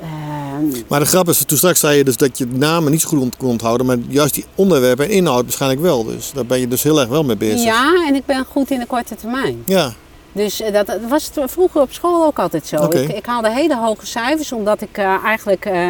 ehm, 0.00 0.82
Maar 0.88 1.00
de 1.00 1.06
grap 1.06 1.28
is, 1.28 1.44
toen 1.44 1.56
straks 1.56 1.80
zei 1.80 1.96
je 1.96 2.04
dus 2.04 2.16
dat 2.16 2.38
je 2.38 2.48
de 2.48 2.56
namen 2.56 2.90
niet 2.90 3.00
zo 3.00 3.08
goed 3.08 3.36
kon 3.36 3.48
onthouden, 3.48 3.86
maar 3.86 3.96
juist 4.08 4.34
die 4.34 4.44
onderwerpen 4.54 5.04
en 5.04 5.10
inhoud 5.10 5.42
waarschijnlijk 5.42 5.80
wel. 5.82 6.04
Dus 6.04 6.32
daar 6.32 6.46
ben 6.46 6.60
je 6.60 6.68
dus 6.68 6.82
heel 6.82 7.00
erg 7.00 7.08
wel 7.08 7.24
mee 7.24 7.36
bezig. 7.36 7.64
ja, 7.64 8.04
en 8.08 8.14
ik 8.14 8.26
ben 8.26 8.44
goed 8.44 8.70
in 8.70 8.78
de 8.78 8.86
korte 8.86 9.14
termijn. 9.14 9.62
Ja, 9.66 9.92
Dus 10.34 10.60
eh, 10.60 10.72
dat, 10.72 10.86
dat 10.86 11.00
was 11.08 11.30
het 11.34 11.50
vroeger 11.50 11.80
op 11.80 11.92
school 11.92 12.24
ook 12.24 12.38
altijd 12.38 12.66
zo. 12.66 12.84
Ik, 12.84 13.08
ik 13.08 13.26
haalde 13.26 13.50
hele 13.50 13.76
hoge 13.76 14.06
cijfers 14.06 14.52
omdat 14.52 14.80
ik 14.80 14.98
eh, 14.98 15.24
eigenlijk 15.24 15.64
eh, 15.64 15.88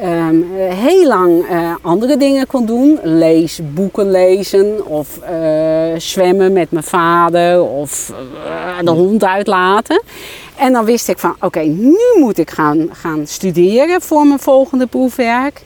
ehm, 0.00 0.42
eh, 0.56 0.78
heel 0.78 1.06
lang 1.06 1.44
andere 1.82 2.16
dingen 2.16 2.46
kon 2.46 2.66
doen. 2.66 2.98
Lees, 3.02 3.60
boeken 3.74 4.10
lezen 4.10 4.86
of 4.86 5.18
zwemmen 5.96 6.52
met 6.52 6.70
mijn 6.70 6.84
vader 6.84 7.62
of 7.62 8.12
de 8.84 8.90
hond 8.90 9.24
uitlaten. 9.24 10.02
En 10.56 10.72
dan 10.72 10.84
wist 10.84 11.08
ik 11.08 11.18
van 11.18 11.36
oké, 11.40 11.60
nu 11.60 11.98
moet 12.18 12.38
ik 12.38 12.50
gaan, 12.50 12.88
gaan 12.92 13.26
studeren 13.26 14.00
voor 14.02 14.26
mijn 14.26 14.38
volgende 14.38 14.86
proefwerk. 14.86 15.62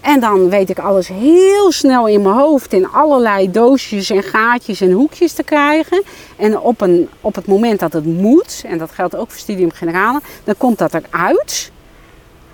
En 0.00 0.20
dan 0.20 0.48
weet 0.48 0.70
ik 0.70 0.78
alles 0.78 1.08
heel 1.08 1.72
snel 1.72 2.06
in 2.06 2.22
mijn 2.22 2.34
hoofd 2.34 2.72
in 2.72 2.88
allerlei 2.88 3.50
doosjes 3.50 4.10
en 4.10 4.22
gaatjes 4.22 4.80
en 4.80 4.90
hoekjes 4.90 5.32
te 5.32 5.42
krijgen. 5.42 6.02
En 6.36 6.60
op, 6.60 6.80
een, 6.80 7.08
op 7.20 7.34
het 7.34 7.46
moment 7.46 7.80
dat 7.80 7.92
het 7.92 8.04
moet, 8.06 8.62
en 8.66 8.78
dat 8.78 8.90
geldt 8.90 9.16
ook 9.16 9.30
voor 9.30 9.40
Studium 9.40 9.72
Generale, 9.72 10.20
dan 10.44 10.54
komt 10.56 10.78
dat 10.78 10.94
eruit. 10.94 11.70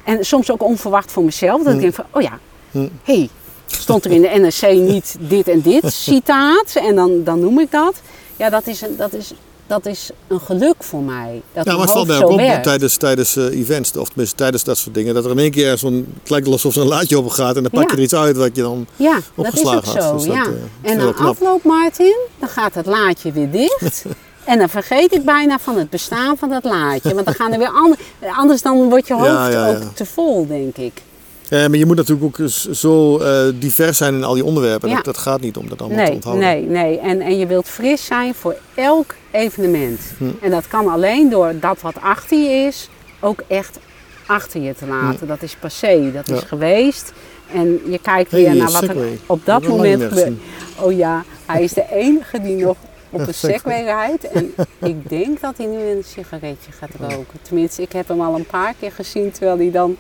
En 0.04 0.24
soms 0.24 0.50
ook 0.50 0.62
onverwacht 0.62 1.12
voor 1.12 1.24
mezelf. 1.24 1.62
Dat 1.62 1.74
ik 1.74 1.80
denk 1.80 1.94
van, 1.94 2.04
oh 2.10 2.22
ja, 2.22 2.38
Hm. 2.70 2.88
hey, 3.02 3.28
stond 3.66 4.04
er 4.04 4.10
in 4.10 4.20
de 4.20 4.28
NRC 4.28 4.72
niet 4.72 5.16
dit 5.18 5.48
en 5.48 5.60
dit 5.60 5.92
citaat. 5.92 6.74
En 6.74 6.94
dan, 6.94 7.24
dan 7.24 7.40
noem 7.40 7.60
ik 7.60 7.70
dat. 7.70 8.00
Ja, 8.36 8.50
dat 8.50 8.66
is 8.66 8.80
een, 8.80 8.96
dat 8.96 9.12
is, 9.12 9.34
dat 9.66 9.86
is 9.86 10.10
een 10.28 10.40
geluk 10.40 10.74
voor 10.78 11.02
mij. 11.02 11.42
Dat 11.52 11.64
Ja, 11.64 11.72
maar 11.72 11.80
het 11.82 11.90
valt 11.90 12.06
mij 12.06 12.22
ook 12.22 12.30
op 12.30 12.36
werkt. 12.36 12.62
tijdens, 12.64 12.96
tijdens 12.96 13.36
eh, 13.36 13.44
events, 13.60 13.96
of 13.96 14.08
tenminste 14.08 14.36
tijdens 14.36 14.64
dat 14.64 14.78
soort 14.78 14.94
dingen, 14.94 15.14
dat 15.14 15.24
er 15.24 15.30
in 15.30 15.38
één 15.38 15.50
keer 15.50 15.78
zo'n, 15.78 16.14
het 16.20 16.30
lijkt 16.30 16.46
alsof 16.46 16.76
een 16.76 16.86
laadje 16.86 17.18
open 17.18 17.32
gaat 17.32 17.56
en 17.56 17.62
dan 17.62 17.70
pak 17.70 17.82
je 17.82 17.88
Ja. 17.90 17.96
er 17.96 18.02
iets 18.02 18.14
uit 18.14 18.36
wat 18.36 18.56
je 18.56 18.62
dan... 18.62 18.86
Ja, 18.96 19.12
dat 19.12 19.22
is 19.24 19.50
opgeslagen 19.50 19.78
ook 19.78 19.84
had. 19.84 20.02
zo. 20.02 20.14
Dus 20.16 20.24
ja. 20.24 20.32
eh, 20.32 20.90
en 20.90 20.98
heel 20.98 21.06
na 21.06 21.12
knap. 21.12 21.28
afloop, 21.28 21.62
Martin, 21.64 22.16
dan 22.38 22.48
gaat 22.48 22.74
het 22.74 22.86
laadje 22.86 23.32
weer 23.32 23.50
dicht. 23.50 24.04
en 24.44 24.58
dan 24.58 24.68
vergeet 24.68 25.14
ik 25.14 25.24
bijna 25.24 25.58
van 25.58 25.78
het 25.78 25.90
bestaan 25.90 26.36
van 26.38 26.48
dat 26.48 26.64
laadje. 26.64 27.14
Want 27.14 27.24
dan 27.26 27.34
gaan 27.34 27.52
er 27.52 27.58
weer 27.58 27.72
andere... 27.72 28.02
Anders 28.36 28.62
dan 28.62 28.88
wordt 28.88 29.06
je 29.06 29.14
hoofd 29.20 29.26
Ja, 29.26 29.48
ja, 29.48 29.66
ja. 29.68 29.76
ook 29.76 29.82
te 29.94 30.06
vol, 30.06 30.46
denk 30.46 30.76
ik. 30.76 31.02
Ja, 31.48 31.68
maar 31.68 31.78
je 31.78 31.86
moet 31.86 31.96
natuurlijk 31.96 32.40
ook 32.40 32.48
zo 32.72 33.18
eh, 33.18 33.52
divers 33.58 33.96
zijn 33.96 34.14
in 34.14 34.24
al 34.24 34.34
die 34.34 34.44
onderwerpen. 34.44 34.88
Ja. 34.88 34.94
Dat, 34.94 35.04
dat 35.04 35.18
gaat 35.18 35.40
niet 35.40 35.56
om 35.56 35.68
dat 35.68 35.82
allemaal 35.82 36.06
te 36.06 36.12
onthouden. 36.12 36.44
nee, 36.44 36.62
nee. 36.62 36.98
En, 36.98 37.20
en 37.20 37.38
je 37.38 37.46
wilt 37.46 37.68
fris 37.68 38.04
zijn 38.04 38.34
voor 38.34 38.56
elk 38.74 39.14
evenement. 39.30 40.00
Hm. 40.18 40.24
En 40.40 40.50
dat 40.50 40.68
kan 40.68 40.88
alleen 40.88 41.30
door 41.30 41.52
dat 41.60 41.80
wat 41.80 42.00
achter 42.00 42.38
je 42.38 42.66
is, 42.66 42.88
ook 43.20 43.42
echt 43.46 43.78
achter 44.26 44.60
je 44.60 44.74
te 44.74 44.86
laten. 44.86 45.26
Dat 45.26 45.42
is 45.42 45.56
passé, 45.56 46.12
dat 46.12 46.28
is 46.28 46.40
geweest. 46.40 47.12
En 47.52 47.80
je 47.90 47.98
kijkt 47.98 48.30
Hey, 48.30 48.40
weer 48.40 48.54
naar 48.54 48.70
wat 48.70 48.82
er 48.82 48.96
op 49.26 49.40
dat 49.44 49.68
moment 49.68 50.02
gebeurt. 50.02 50.32
Oh 50.80 50.92
ja, 50.92 51.24
hij 51.46 51.62
is 51.62 51.72
de 51.72 51.84
enige 51.90 52.40
die 52.40 52.64
nog 52.64 52.76
op 53.10 53.26
een. 53.26 53.34
Segway 53.34 53.82
rijdt. 53.82 54.28
En 54.28 54.54
ik 54.78 55.08
denk 55.08 55.40
dat 55.40 55.56
hij 55.56 55.66
nu 55.66 55.78
een 55.78 56.04
sigaretje 56.04 56.72
gaat 56.72 56.90
roken. 57.00 57.38
Tenminste, 57.42 57.82
ik 57.82 57.92
heb 57.92 58.08
hem 58.08 58.20
al 58.20 58.34
een 58.34 58.46
paar 58.46 58.74
keer 58.80 58.92
gezien 58.92 59.30
terwijl 59.30 59.56
hij 59.58 59.70
dan 59.70 59.96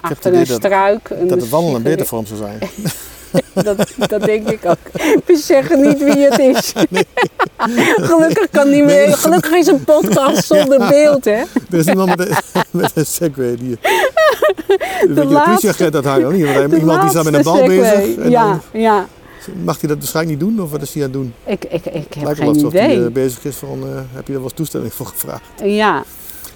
achter 0.00 0.30
idee 0.32 0.40
een 0.40 0.46
dat- 0.46 0.56
struik... 0.56 1.10
Een 1.10 1.28
Dat 1.28 1.40
het 1.40 1.48
wandelen 1.48 1.82
beter 1.82 2.06
voor 2.06 2.18
hem 2.18 2.26
zou 2.26 2.38
zijn. 2.40 2.58
dat, 3.66 3.86
dat 4.08 4.22
denk 4.24 4.48
ik 4.50 4.64
ook. 4.64 4.76
We 5.26 5.36
zeggen 5.36 5.80
niet 5.82 5.98
wie 5.98 6.18
het 6.30 6.38
is. 6.38 6.72
gelukkig 7.96 8.50
kan 8.50 8.70
niet 8.70 8.84
meer. 8.84 9.16
Gelukkig 9.16 9.52
is 9.52 9.66
een 9.66 9.84
podcast 9.84 10.46
zonder 10.46 10.78
beeld, 10.88 11.24
hè? 11.24 11.30
Er 11.70 11.78
is 11.78 11.86
iemand 11.86 12.16
met 12.16 12.28
een, 12.28 12.36
met 12.70 12.90
een 12.94 13.06
segway 13.06 13.56
die... 13.56 13.78
De, 15.06 15.14
de 15.14 15.24
laatste- 15.24 15.90
dat 15.90 16.04
hangt 16.04 16.24
ook 16.24 16.32
niet. 16.32 16.44
Want 16.44 16.56
hij- 16.70 16.78
iemand 16.78 17.00
die 17.00 17.10
staat 17.10 17.24
met 17.24 17.34
een 17.34 17.42
bal 17.42 17.66
bezig. 17.66 18.16
En 18.16 18.30
Ja, 18.30 19.06
mag 19.64 19.80
hij 19.80 19.88
dat 19.88 19.98
waarschijnlijk 19.98 20.40
niet 20.40 20.48
doen? 20.50 20.64
Of 20.64 20.70
wat 20.70 20.82
is 20.82 20.94
hij 20.94 21.02
aan 21.04 21.08
het 21.10 21.18
doen? 21.18 21.34
Ik, 21.44 21.64
ik, 21.64 21.84
ik 21.86 22.14
heb 22.14 22.24
lijkt 22.24 22.38
wel 22.38 22.46
geen 22.48 22.48
alsof 22.48 22.72
hij 22.72 22.92
idee. 22.94 23.04
eh, 23.06 23.12
bezig 23.12 23.44
is 23.44 23.56
van... 23.56 23.78
eh, 23.82 23.88
heb 23.94 24.26
je 24.26 24.32
daar 24.32 24.32
wel 24.32 24.42
eens 24.42 24.52
toestemming 24.52 24.92
voor 24.94 25.06
gevraagd? 25.06 25.42
Ja. 25.64 26.04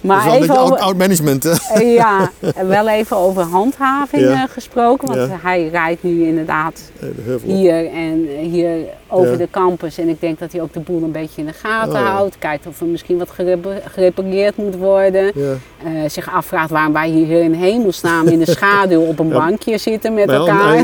Maar 0.00 0.30
even 0.30 0.58
over, 0.58 0.76
oud 0.76 0.96
management. 0.96 1.42
Hè? 1.42 1.80
ja, 1.82 2.30
wel 2.66 2.88
even 2.88 3.16
over 3.16 3.42
handhaving 3.42 4.22
Ja. 4.22 4.32
eh, 4.32 4.42
gesproken. 4.52 5.08
Want 5.08 5.30
Ja. 5.30 5.38
hij 5.42 5.68
rijdt 5.68 6.02
nu 6.02 6.26
inderdaad 6.26 6.80
Eh, 7.00 7.08
hier 7.44 7.86
en 7.92 8.26
hier 8.40 8.76
over 9.08 9.30
Ja. 9.30 9.36
de 9.36 9.48
campus. 9.50 9.98
En 9.98 10.08
ik 10.08 10.20
denk 10.20 10.38
dat 10.38 10.52
hij 10.52 10.60
ook 10.60 10.72
de 10.72 10.80
boel 10.80 11.02
een 11.02 11.12
beetje 11.12 11.40
in 11.40 11.46
de 11.46 11.52
gaten 11.52 11.92
Oh, 12.00 12.06
houdt. 12.14 12.38
Kijkt 12.38 12.66
of 12.66 12.80
er 12.80 12.86
misschien 12.86 13.18
wat 13.18 13.30
gerepa- 13.30 13.80
gerepareerd 13.92 14.56
moet 14.56 14.76
worden. 14.76 15.32
Eh, 15.34 15.90
zich 16.08 16.32
afvraagt 16.34 16.70
waarom 16.70 16.92
wij 16.92 17.08
hier 17.08 17.42
in 17.42 17.52
hemelsnaam 17.52 18.26
in 18.28 18.38
de 18.38 18.50
schaduw 18.56 19.00
op 19.00 19.18
een 19.18 19.28
bankje 19.28 19.78
zitten 19.78 20.14
met 20.14 20.26
Maar 20.26 20.34
elkaar. 20.36 20.76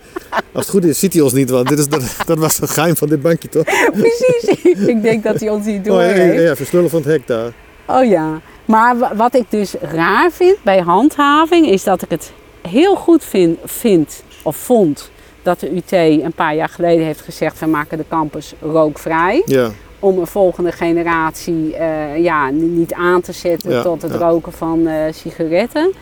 als 0.52 0.64
het 0.64 0.68
goed 0.68 0.84
is, 0.84 0.98
ziet 0.98 1.12
hij 1.12 1.22
ons 1.22 1.32
niet. 1.32 1.50
Want 1.50 1.68
dit 1.68 1.78
is, 1.78 1.88
dat, 1.88 2.16
dat 2.26 2.38
was 2.38 2.56
het 2.58 2.70
geheim 2.70 2.96
van 2.96 3.08
dit 3.08 3.22
bankje, 3.22 3.48
toch? 3.48 3.64
Precies. 4.00 4.62
ik 4.86 5.02
denk 5.02 5.24
dat 5.24 5.40
hij 5.40 5.48
ons 5.48 5.66
niet 5.66 5.84
door 5.84 5.96
Oh, 6.00 6.02
ja, 6.02 6.14
ja, 6.14 6.40
ja, 6.40 6.56
versnullen 6.56 6.90
van 6.90 6.98
het 7.00 7.08
hek 7.08 7.26
daar. 7.26 7.52
Oh 7.86 8.04
ja. 8.04 8.40
Maar 8.64 8.98
wa- 8.98 9.14
wat 9.16 9.34
ik 9.34 9.44
dus 9.50 9.74
raar 9.80 10.30
vind 10.30 10.56
bij 10.62 10.80
handhaving 10.80 11.66
is 11.66 11.84
dat 11.84 12.02
ik 12.02 12.10
het 12.10 12.32
heel 12.68 12.96
goed 12.96 13.24
vind, 13.24 13.58
vind 13.64 14.22
of 14.42 14.56
vond 14.56 15.10
dat 15.42 15.60
de 15.60 15.76
UT 15.76 15.92
een 15.92 16.32
paar 16.34 16.54
jaar 16.54 16.68
geleden 16.68 17.04
heeft 17.04 17.20
gezegd: 17.20 17.58
we 17.60 17.66
maken 17.66 17.98
de 17.98 18.04
campus 18.08 18.54
rookvrij. 18.60 19.42
Ja. 19.46 19.70
Om 19.98 20.18
een 20.18 20.26
volgende 20.26 20.72
generatie 20.72 21.76
eh, 21.76 22.22
ja, 22.22 22.50
ni- 22.50 22.66
niet 22.66 22.92
aan 22.92 23.20
te 23.20 23.32
zetten 23.32 23.70
Ja, 23.70 23.82
tot 23.82 24.02
het 24.02 24.12
ja. 24.12 24.18
roken 24.18 24.52
van 24.52 24.86
eh, 24.86 25.12
sigaretten. 25.12 25.92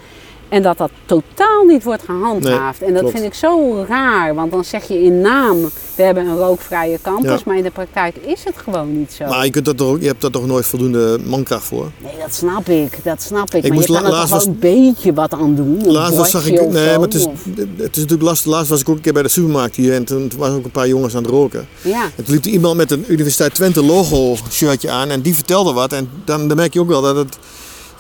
En 0.52 0.62
dat 0.62 0.78
dat 0.78 0.90
totaal 1.06 1.64
niet 1.64 1.84
wordt 1.84 2.02
gehandhaafd. 2.02 2.82
en 2.82 2.92
dat 2.92 3.00
klopt. 3.00 3.14
vind 3.14 3.26
ik 3.26 3.34
zo 3.34 3.84
raar. 3.88 4.34
Want 4.34 4.50
dan 4.52 4.64
zeg 4.64 4.88
je 4.88 5.02
in 5.02 5.20
naam, 5.20 5.62
we 5.94 6.02
hebben 6.02 6.26
een 6.26 6.36
rookvrije 6.36 6.98
campus. 7.02 7.30
Ja. 7.30 7.38
Maar 7.46 7.56
in 7.56 7.62
de 7.62 7.70
praktijk 7.70 8.16
is 8.16 8.44
het 8.44 8.54
gewoon 8.64 8.98
niet 8.98 9.12
zo. 9.12 9.24
Maar 9.24 9.44
je, 9.44 9.50
kunt 9.50 9.64
dat 9.64 9.76
toch, 9.76 10.00
je 10.00 10.06
hebt 10.06 10.20
daar 10.20 10.30
toch 10.30 10.46
nooit 10.46 10.66
voldoende 10.66 11.18
mankracht 11.24 11.64
voor? 11.64 11.90
Nee, 12.02 12.12
dat 12.20 12.34
snap 12.34 12.68
ik. 12.68 12.98
Dat 13.04 13.22
snap 13.22 13.54
ik. 13.54 13.64
Ik 13.64 13.70
maar 13.72 13.80
je 13.80 13.86
kan 13.86 14.04
er 14.04 14.10
toch 14.10 14.28
was- 14.28 14.46
een 14.46 14.58
beetje 14.58 15.12
wat 15.12 15.32
aan 15.32 15.54
doen. 15.54 15.92
Laatst 15.92 16.16
was, 16.16 16.30
zag 16.30 16.46
ik, 16.46 16.52
nee, 16.52 16.88
zo, 16.88 16.90
maar 16.92 17.00
het 17.00 17.14
is, 17.14 17.24
of- 17.24 17.44
het 17.76 17.96
is 17.96 18.02
natuurlijk 18.02 18.22
lastig. 18.22 18.52
Laatst 18.52 18.68
was 18.70 18.80
ik 18.80 18.88
ook 18.88 18.96
een 18.96 19.02
keer 19.02 19.12
bij 19.12 19.22
de 19.22 19.28
supermarkt 19.28 19.76
hier 19.76 19.94
en 19.94 20.04
toen 20.04 20.30
waren 20.38 20.56
ook 20.56 20.64
een 20.64 20.70
paar 20.70 20.88
jongens 20.88 21.16
aan 21.16 21.22
het 21.22 21.30
roken. 21.30 21.68
Ja, 21.82 22.02
En 22.16 22.24
toen 22.24 22.34
liep 22.34 22.44
er 22.44 22.50
iemand 22.50 22.76
met 22.76 22.90
een 22.90 23.04
Universiteit 23.08 23.54
Twente 23.54 23.84
logo 23.84 24.36
shirtje 24.50 24.90
aan 24.90 25.08
en 25.10 25.20
die 25.20 25.34
vertelde 25.34 25.72
wat. 25.72 25.92
En 25.92 26.08
dan, 26.24 26.48
dan 26.48 26.56
merk 26.56 26.72
je 26.72 26.80
ook 26.80 26.88
wel 26.88 27.02
dat 27.02 27.16
het, 27.16 27.38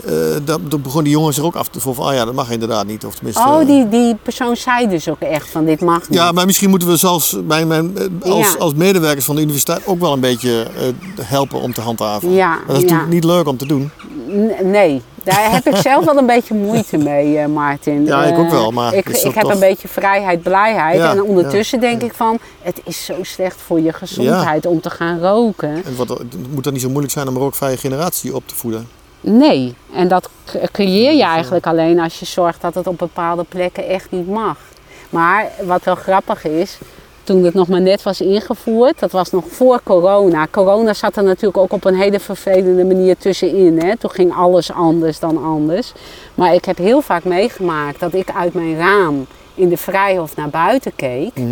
eh 0.04 0.12
dat, 0.44 0.82
begon 0.82 1.02
die 1.04 1.12
jongens 1.12 1.38
er 1.38 1.44
ook 1.44 1.54
af 1.56 1.68
te 1.68 1.80
voelen 1.80 2.02
van, 2.02 2.12
ah 2.12 2.18
ja, 2.18 2.24
dat 2.24 2.34
mag 2.34 2.50
inderdaad 2.50 2.86
niet. 2.86 3.04
Of 3.06 3.14
tenminste, 3.14 3.42
oh, 3.42 3.60
eh, 3.60 3.66
die, 3.66 3.88
die 3.88 4.14
persoon 4.22 4.56
zei 4.56 4.88
dus 4.88 5.08
ook 5.08 5.20
echt 5.20 5.48
van 5.50 5.64
dit 5.64 5.80
mag 5.80 6.08
niet. 6.08 6.18
Ja, 6.18 6.32
maar 6.32 6.46
misschien 6.46 6.70
moeten 6.70 6.88
we 6.88 6.96
zelfs 6.96 7.36
bij 7.44 7.64
mijn, 7.64 7.96
eh, 7.98 8.30
als, 8.32 8.52
Ja. 8.52 8.58
als 8.58 8.74
medewerkers 8.74 9.24
van 9.24 9.34
de 9.34 9.40
universiteit 9.42 9.86
ook 9.86 10.00
wel 10.00 10.12
een 10.12 10.20
beetje 10.20 10.66
helpen 11.20 11.60
om 11.60 11.72
te 11.74 11.80
handhaven. 11.80 12.32
Ja, 12.32 12.58
dat 12.66 12.76
is 12.76 12.82
ja. 12.82 12.88
natuurlijk 12.88 13.10
niet 13.12 13.24
leuk 13.24 13.46
om 13.48 13.56
te 13.56 13.66
doen. 13.66 13.90
N- 14.28 14.70
nee, 14.70 15.02
daar 15.24 15.50
heb 15.52 15.66
ik 15.66 15.76
zelf 15.76 16.04
wel 16.04 16.16
een 16.16 16.26
beetje 16.26 16.54
moeite 16.54 16.96
mee, 16.96 17.38
eh, 17.38 17.46
Martin. 17.46 18.04
Ja, 18.04 18.24
ik 18.24 18.38
ook 18.38 18.50
wel, 18.50 18.70
maar 18.70 18.94
ik, 18.94 19.08
ik 19.08 19.22
heb 19.34 19.42
toch- 19.44 19.52
een 19.52 19.58
beetje 19.60 19.88
vrijheid, 19.88 20.42
blijheid. 20.42 20.96
Ja, 20.98 21.10
en 21.10 21.22
ondertussen 21.22 21.80
denk 21.80 22.02
ik 22.02 22.12
van, 22.14 22.38
het 22.62 22.80
is 22.84 23.04
zo 23.04 23.14
slecht 23.22 23.60
voor 23.66 23.80
je 23.80 23.92
gezondheid 23.92 24.66
om 24.66 24.80
te 24.80 24.90
gaan 24.90 25.20
roken. 25.20 25.68
En 25.84 25.96
wat, 25.96 26.08
het 26.08 26.34
moet 26.54 26.64
dan 26.64 26.72
niet 26.72 26.82
zo 26.82 26.88
moeilijk 26.88 27.12
zijn 27.12 27.28
om 27.28 27.34
een 27.34 27.40
rookvrije 27.40 27.76
generatie 27.76 28.34
op 28.34 28.42
te 28.48 28.54
voeden. 28.54 28.88
Nee, 29.24 29.74
en 29.94 30.08
dat 30.08 30.28
cre- 30.44 30.68
creëer 30.72 31.12
je 31.12 31.22
eigenlijk 31.24 31.66
alleen 31.66 32.00
als 32.00 32.18
je 32.18 32.24
zorgt 32.26 32.60
dat 32.60 32.74
het 32.74 32.86
op 32.86 32.98
bepaalde 32.98 33.44
plekken 33.48 33.88
echt 33.88 34.10
niet 34.10 34.28
mag. 34.28 34.56
Maar 35.10 35.46
wat 35.64 35.84
wel 35.84 35.94
grappig 35.94 36.44
is, 36.44 36.78
toen 37.24 37.44
het 37.44 37.54
nog 37.54 37.68
maar 37.68 37.80
net 37.80 38.02
was 38.02 38.20
ingevoerd, 38.20 38.98
dat 38.98 39.10
was 39.12 39.30
nog 39.30 39.44
voor 39.48 39.80
corona. 39.84 40.46
Corona 40.50 40.94
zat 40.94 41.16
er 41.16 41.22
natuurlijk 41.22 41.56
ook 41.56 41.72
op 41.72 41.84
een 41.84 41.94
hele 41.94 42.20
vervelende 42.20 42.84
manier 42.84 43.16
tussenin. 43.18 43.80
Hè? 43.80 43.96
Toen 43.96 44.10
ging 44.10 44.34
alles 44.36 44.72
anders 44.72 45.18
dan 45.18 45.44
anders. 45.44 45.92
Maar 46.34 46.54
ik 46.54 46.64
heb 46.64 46.78
heel 46.78 47.00
vaak 47.00 47.24
meegemaakt 47.24 48.00
dat 48.00 48.14
ik 48.14 48.28
uit 48.36 48.54
mijn 48.54 48.76
raam 48.76 49.26
in 49.54 49.68
de 49.68 49.76
vrijhof 49.76 50.36
naar 50.36 50.48
buiten 50.50 50.92
keek. 50.96 51.34
Mhm. 51.34 51.48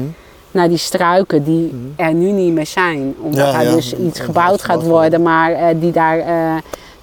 Naar 0.51 0.69
die 0.69 0.77
struiken 0.79 1.45
die 1.45 1.93
er 1.97 2.15
nu 2.15 2.31
niet 2.31 2.53
meer 2.53 2.67
zijn. 2.67 3.15
Omdat 3.21 3.53
Ja, 3.53 3.59
er 3.61 3.67
ja. 3.69 3.75
dus 3.75 3.95
iets 3.95 4.21
gebouwd 4.21 4.63
gaat 4.63 4.83
worden, 4.83 5.23
maar 5.23 5.53
eh, 5.53 5.67
die 5.81 5.93
daar 5.93 6.19
eh, 6.19 6.55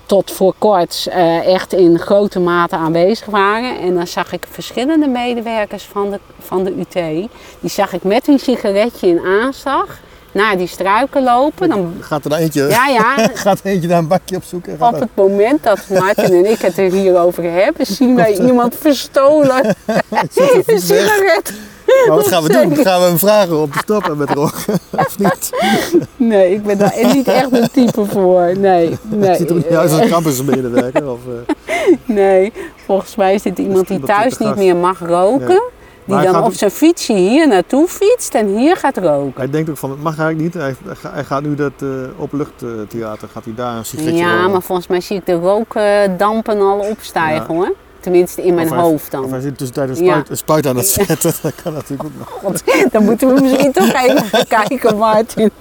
tot 0.08 0.32
voor 0.32 0.54
kort 0.58 1.08
eh, 1.12 1.54
echt 1.54 1.74
in 1.74 2.00
grote 2.00 2.40
mate 2.40 2.76
aanwezig 2.76 3.26
waren. 3.26 3.80
En 3.80 3.96
dan 3.96 4.08
zag 4.08 4.32
ik 4.32 4.48
verschillende 4.52 5.08
medewerkers 5.08 5.84
van 5.84 6.12
de, 6.12 6.20
van 6.40 6.64
de 6.64 6.76
UT. 6.80 6.94
Die 7.60 7.70
zag 7.70 7.94
ik 7.94 8.04
met 8.04 8.28
een 8.28 8.40
sigaretje 8.40 9.08
in 9.08 9.20
aanslag 9.20 10.00
naar 10.32 10.58
die 10.58 10.68
struiken 10.68 11.24
lopen. 11.24 11.70
Dan, 11.70 11.94
Gaat 12.00 12.24
er 12.24 12.30
dan 12.30 12.40
eentje, 12.40 12.68
ja, 12.68 12.88
ja, 12.88 13.16
gaat 13.34 13.60
eentje 13.64 13.88
daar 13.88 13.98
een 13.98 14.08
bakje 14.08 14.36
op 14.36 14.44
zoeken? 14.44 14.82
op 14.82 15.00
het 15.00 15.10
moment 15.16 15.64
dat 15.64 15.80
Martin 15.90 16.34
en 16.34 16.52
ik 16.52 16.60
het 16.60 16.78
er 16.78 16.92
hier 16.92 17.20
over 17.20 17.44
hebben, 17.44 17.86
zien 17.86 18.16
wij 18.16 18.38
iemand 18.40 18.76
verstolen 18.76 19.66
een 20.66 20.82
sigaret. 20.82 21.54
Maar 22.08 22.16
wat 22.16 22.28
gaan 22.28 22.44
we 22.44 22.50
doen? 22.50 22.76
Gaan 22.76 23.00
we 23.02 23.08
hem 23.08 23.18
vragen 23.18 23.62
om 23.62 23.72
te 23.72 23.78
stoppen 23.78 24.18
met 24.18 24.30
roken? 24.30 24.74
of 25.06 25.18
niet? 25.20 25.50
Nee, 26.16 26.54
ik 26.54 26.64
ben 26.64 26.78
daar 26.78 26.94
niet 27.14 27.28
echt 27.28 27.52
een 27.52 27.70
type 27.72 28.06
voor. 28.06 28.52
Nee, 28.58 28.98
nee. 29.10 29.36
Zit 29.36 29.50
er 29.50 29.56
niet 29.56 29.70
juist 29.70 30.00
als 30.00 30.10
campusmedewerker? 30.10 31.10
Of, 31.12 31.20
eh, 31.66 31.74
Nee, 32.16 32.54
volgens 32.86 33.16
mij 33.16 33.34
is 33.34 33.42
dit 33.42 33.58
iemand 33.58 33.88
die 33.88 34.00
thuis 34.00 34.38
niet 34.38 34.56
meer 34.56 34.76
mag 34.76 35.00
roken. 35.00 35.62
Die 36.06 36.22
dan 36.22 36.44
op 36.44 36.54
zijn 36.54 36.72
fietsje 36.72 37.14
hier 37.14 37.48
naartoe 37.48 37.88
fietst 37.88 38.34
en 38.36 38.48
hier 38.58 38.76
gaat 38.78 38.98
roken. 38.98 39.34
Hij 39.36 39.50
denkt 39.50 39.70
ook 39.70 39.78
van, 39.78 39.90
het 39.90 40.02
mag 40.04 40.20
eigenlijk 40.20 40.56
niet. 40.56 40.64
Hij, 40.64 40.76
hij 40.86 40.96
ga- 40.96 41.12
hij 41.14 41.24
gaat 41.24 41.42
nu 41.44 41.56
dat 41.56 41.72
uh, 41.84 41.90
openluchttheater, 42.20 43.28
gaat 43.34 43.44
hij 43.44 43.54
daar 43.56 43.78
een 43.78 43.86
sigaretje 43.86 44.18
Ja, 44.18 44.36
roken. 44.36 44.52
maar 44.52 44.62
volgens 44.62 44.88
mij 44.88 45.02
zie 45.02 45.18
ik 45.18 45.26
de 45.26 45.34
rookdampen 45.34 46.60
al 46.62 46.80
opstijgen 46.80 47.56
hoor. 47.56 47.74
Tenminste 48.08 48.44
in 48.44 48.54
mijn 48.54 48.68
hij- 48.68 48.78
hoofd 48.80 49.12
dan. 49.12 49.24
Of 49.24 49.32
hij 49.32 49.40
zit 49.42 49.58
tussentijd 49.58 49.98
een 49.98 50.04
Ja. 50.06 50.24
spuit, 50.32 50.68
aan 50.68 50.76
het 50.76 50.88
zetten. 50.88 51.34
Dat 51.42 51.54
kan 51.64 51.74
natuurlijk 51.74 52.04
ook 52.04 52.12
nog. 52.18 52.30
God, 52.30 52.64
dan 52.92 53.04
moeten 53.04 53.34
we 53.34 53.42
misschien 53.42 53.72
toch 53.72 53.94
even 53.94 54.48
kijken, 54.68 54.98
Martin. 54.98 55.52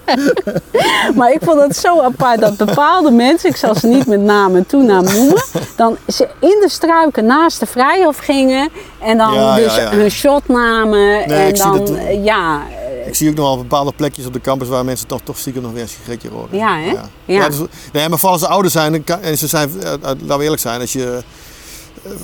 maar 1.14 1.32
ik 1.32 1.38
vond 1.42 1.60
het 1.60 1.76
zo 1.76 2.00
apart 2.00 2.40
dat 2.40 2.56
bepaalde 2.56 3.10
mensen, 3.10 3.48
ik 3.50 3.56
zal 3.56 3.74
ze 3.74 3.86
niet 3.86 4.06
met 4.06 4.20
naam 4.20 4.56
en 4.56 4.66
toenaam 4.66 5.04
noemen, 5.04 5.42
dan 5.76 5.96
ze 6.08 6.28
in 6.40 6.58
de 6.60 6.68
struiken 6.68 7.24
naast 7.26 7.60
de 7.60 7.66
vrijhof 7.66 8.16
gingen 8.18 8.68
en 9.02 9.18
dan 9.18 9.34
Ja, 9.34 9.54
dus 9.56 9.76
ja, 9.76 9.90
hun 9.90 10.10
shot 10.10 10.48
namen. 10.48 11.24
en 11.24 11.48
ik 11.48 11.56
zie 11.56 11.64
dan, 11.64 11.78
dat 11.86 11.98
ja, 12.24 12.60
Ik 13.06 13.14
zie 13.14 13.30
ook 13.30 13.36
nog 13.36 13.46
wel 13.46 13.56
bepaalde 13.56 13.92
plekjes 13.96 14.26
op 14.26 14.32
de 14.32 14.40
campus 14.40 14.68
waar 14.68 14.84
mensen 14.84 15.06
toch, 15.06 15.20
toch 15.24 15.38
stiekem 15.38 15.62
nog 15.62 15.72
weer 15.72 15.82
een 15.82 15.88
sigaretje 15.88 16.28
roken. 16.28 16.56
Ja, 16.58 16.76
hè? 16.78 16.90
Ja. 16.90 17.02
Ja. 17.24 17.48
dus, 17.48 17.56
nee, 17.92 18.08
maar 18.08 18.18
vooral 18.18 18.32
als 18.38 18.46
ze 18.46 18.48
ouder 18.48 18.70
zijn, 18.70 19.04
en 19.22 19.38
ze 19.38 19.46
zijn, 19.46 19.70
eh, 19.82 19.92
eh, 19.92 19.98
laten 20.02 20.38
we 20.38 20.42
eerlijk 20.42 20.62
zijn, 20.62 20.80
als 20.80 20.92
je 20.92 21.22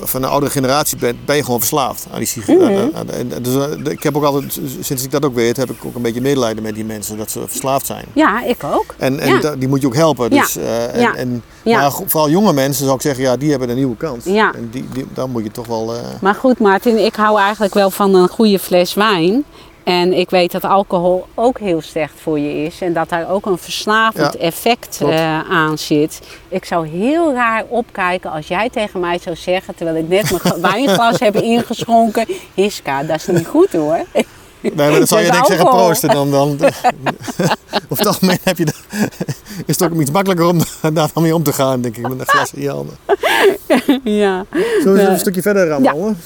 van 0.02 0.22
een 0.22 0.28
oudere 0.28 0.52
generatie 0.52 0.98
bent, 0.98 1.24
ben 1.24 1.36
je 1.36 1.44
gewoon 1.44 1.58
verslaafd 1.58 2.06
aan 2.12 2.18
die 2.18 2.26
sigaretten. 2.26 2.92
Mhm. 3.06 3.42
Dus, 3.42 3.54
eh, 3.66 3.92
ik 3.92 4.02
heb 4.02 4.16
ook 4.16 4.24
altijd, 4.24 4.60
sinds 4.80 5.04
ik 5.04 5.10
dat 5.10 5.24
ook 5.24 5.34
weet, 5.34 5.56
heb 5.56 5.70
ik 5.70 5.84
ook 5.84 5.94
een 5.94 6.02
beetje 6.02 6.20
medelijden 6.20 6.62
met 6.62 6.74
die 6.74 6.84
mensen 6.84 7.16
dat 7.16 7.30
ze 7.30 7.42
verslaafd 7.46 7.86
zijn. 7.86 8.04
ja, 8.12 8.44
ik 8.44 8.64
ook. 8.64 8.94
En, 8.98 9.18
en 9.20 9.28
Ja. 9.28 9.40
da- 9.40 9.56
die 9.56 9.68
moet 9.68 9.80
je 9.80 9.86
ook 9.86 9.94
helpen. 9.94 10.34
Ja. 10.34 10.42
Dus, 10.42 10.56
eh, 10.56 10.94
en, 10.94 11.00
Ja. 11.00 11.14
en, 11.14 11.42
Ja. 11.64 11.80
Maar 11.80 11.92
vooral 12.06 12.30
jonge 12.30 12.52
mensen 12.52 12.84
zou 12.84 12.96
ik 12.96 13.02
zeggen, 13.02 13.24
ja, 13.24 13.36
die 13.36 13.50
hebben 13.50 13.68
een 13.68 13.76
nieuwe 13.76 13.96
kans. 13.96 14.24
Ja. 14.24 14.54
En 14.54 14.68
die, 14.70 14.84
die, 14.92 15.06
dan 15.14 15.30
moet 15.30 15.42
je 15.42 15.50
toch 15.50 15.66
wel... 15.66 15.94
eh, 15.94 16.00
Maar 16.20 16.34
goed, 16.34 16.58
Martin, 16.58 17.04
ik 17.04 17.14
hou 17.14 17.38
eigenlijk 17.40 17.74
wel 17.74 17.90
van 17.90 18.14
een 18.14 18.28
goede 18.28 18.58
fles 18.58 18.94
wijn. 18.94 19.44
En 19.84 20.12
ik 20.12 20.30
weet 20.30 20.52
dat 20.52 20.64
alcohol 20.64 21.26
ook 21.34 21.58
heel 21.58 21.80
slecht 21.80 22.12
voor 22.22 22.38
je 22.38 22.64
is. 22.64 22.80
En 22.80 22.92
dat 22.92 23.08
daar 23.08 23.30
ook 23.30 23.46
een 23.46 23.58
verslavend 23.58 24.32
Ja, 24.32 24.38
effect 24.38 25.00
eh, 25.00 25.50
aan 25.50 25.78
zit. 25.78 26.20
Ik 26.48 26.64
zou 26.64 26.88
heel 26.88 27.32
raar 27.32 27.64
opkijken 27.68 28.30
als 28.30 28.48
jij 28.48 28.68
tegen 28.70 29.00
mij 29.00 29.18
zou 29.18 29.36
zeggen... 29.36 29.74
terwijl 29.74 29.96
ik 29.96 30.08
net 30.08 30.30
mijn 30.42 30.60
wijnglas 30.72 31.18
heb 31.20 31.36
ingeschonken... 31.36 32.26
Hiska, 32.54 33.02
dat 33.02 33.16
is 33.16 33.26
niet 33.26 33.46
goed 33.46 33.72
hoor. 33.72 34.00
Nee, 34.60 34.72
maar 34.74 34.90
dan 34.90 35.06
zou 35.06 35.20
je 35.24 35.26
Met 35.26 35.32
denk 35.32 35.46
ik 35.46 35.46
zeggen 35.46 35.68
proosten. 35.70 36.08
Dan, 36.08 36.30
dan, 36.30 36.58
het 37.88 38.06
algemeen 38.06 38.38
heb 38.42 38.58
je 38.58 38.64
de, 38.64 38.72
is 39.66 39.78
het 39.78 39.82
ook 39.82 40.00
iets 40.00 40.10
makkelijker 40.10 40.46
om 40.46 40.58
daar 40.92 41.08
dan 41.14 41.22
mee 41.22 41.34
om 41.34 41.42
te 41.42 41.52
gaan, 41.52 41.80
denk 41.80 41.96
ik, 41.96 42.08
met 42.08 42.18
een 42.20 42.26
glas 42.26 42.52
in 42.54 42.62
je 42.62 42.70
handen. 42.70 42.96
ja. 44.04 44.44
Zullen 44.82 44.94
we 44.94 45.00
Ja. 45.00 45.08
een 45.08 45.18
stukje 45.18 45.42
verder 45.42 45.68
rammen? 45.68 46.18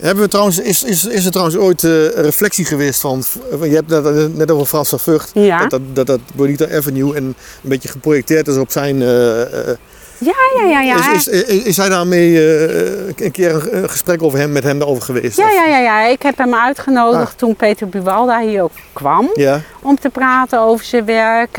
Hebben 0.00 0.24
we 0.24 0.30
trouwens, 0.30 0.58
is, 0.58 0.82
is, 0.82 1.06
is 1.06 1.24
er 1.24 1.30
trouwens 1.30 1.56
ooit 1.58 1.84
eh, 1.84 1.90
een 2.02 2.22
reflectie 2.22 2.64
geweest 2.64 3.00
van, 3.00 3.22
je 3.62 3.74
hebt 3.74 3.88
net, 3.88 4.36
net 4.36 4.50
over 4.50 4.66
Frans 4.66 4.88
van 4.88 4.98
Vught, 5.00 5.30
Ja. 5.34 5.58
dat, 5.58 5.70
dat, 5.70 5.80
dat 5.92 6.06
dat 6.06 6.20
Bonita 6.34 6.64
Avenue 6.76 7.14
en 7.16 7.24
een 7.24 7.34
beetje 7.62 7.88
geprojecteerd 7.88 8.48
is 8.48 8.56
op 8.56 8.70
zijn... 8.70 9.02
eh, 9.02 9.42
eh, 9.42 9.76
Ja, 10.18 10.32
ja, 10.56 10.64
ja, 10.68 10.80
ja. 10.80 11.12
is, 11.14 11.26
is, 11.28 11.42
is, 11.44 11.62
is 11.62 11.76
hij 11.76 11.88
daarmee 11.88 12.56
eh, 12.56 13.12
een 13.16 13.30
keer 13.30 13.54
een, 13.54 13.76
een 13.82 13.90
gesprek 13.90 14.22
over 14.22 14.38
hem, 14.38 14.52
met 14.52 14.62
hem 14.64 14.78
daarover 14.78 15.02
geweest? 15.02 15.36
Ja, 15.36 15.46
Of- 15.46 15.52
ja, 15.54 15.64
ja, 15.66 15.78
ja. 15.78 16.06
Ik 16.06 16.22
heb 16.22 16.38
hem 16.38 16.54
uitgenodigd 16.54 17.30
Ah. 17.32 17.36
toen 17.38 17.56
Peter 17.56 17.88
Buwalda 17.88 18.40
hier 18.40 18.62
ook 18.62 18.72
kwam. 18.92 19.30
Ja, 19.34 19.60
om 19.82 19.98
te 20.00 20.08
praten 20.08 20.60
over 20.60 20.84
zijn 20.84 21.04
werk. 21.04 21.58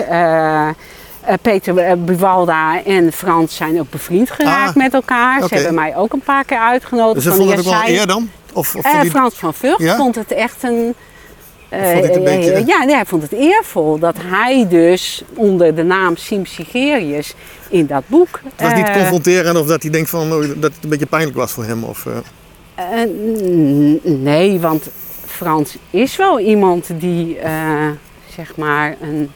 Eh, 1.22 1.34
Peter 1.42 1.78
eh, 1.78 1.94
Buwalda 1.98 2.84
en 2.84 3.12
Frans 3.14 3.56
zijn 3.56 3.80
ook 3.80 3.90
bevriend 3.90 4.32
geraakt 4.32 4.70
Ah, 4.70 4.76
met 4.76 4.94
elkaar. 4.94 5.48
Ze 5.48 5.56
hebben 5.56 5.74
mij 5.74 5.96
ook 5.96 6.14
een 6.14 6.22
paar 6.22 6.46
keer 6.46 6.58
uitgenodigd. 6.60 7.16
dus 7.16 7.24
hij 7.24 7.34
Van, 7.34 7.46
vond 7.46 7.58
het 7.58 7.68
ook 7.68 7.74
wel 7.86 7.90
eer 7.96 8.08
dan? 8.08 8.30
Of, 8.54 8.76
of 8.76 8.84
Eh, 8.86 9.02
Frans 9.02 9.34
van 9.36 9.54
Vught 9.54 9.82
Ja? 9.82 9.96
vond 9.96 10.16
het 10.16 10.32
echt 10.32 10.64
een... 10.64 10.94
Vond 11.72 12.04
het 12.06 12.16
een 12.16 12.24
beetje- 12.24 12.64
Ja, 12.66 12.84
nee, 12.84 12.96
hij 12.96 13.06
vond 13.06 13.22
het 13.22 13.32
eervol 13.32 14.00
dat 14.00 14.16
hij 14.20 14.66
dus 14.70 15.24
onder 15.36 15.76
de 15.76 15.84
naam 15.84 16.16
Sim 16.18 16.46
Sigerius 16.46 17.34
in 17.70 17.86
dat 17.88 18.04
boek... 18.08 18.42
het 18.56 18.68
was 18.68 18.74
niet 18.74 18.92
confronterend 18.92 19.58
of 19.58 19.68
dat 19.68 19.82
hij 19.82 19.92
denkt 19.92 20.10
van, 20.10 20.34
oh, 20.34 20.40
dat 20.40 20.72
het 20.76 20.84
een 20.84 20.90
beetje 20.90 21.06
pijnlijk 21.06 21.38
was 21.38 21.52
voor 21.52 21.64
hem? 21.64 21.84
Of, 21.84 22.06
nee, 24.04 24.60
want 24.60 24.90
Frans 25.26 25.76
is 25.90 26.16
wel 26.16 26.40
iemand 26.40 26.88
die, 27.00 27.38
zeg 28.36 28.56
maar, 28.56 28.96
een 29.02 29.32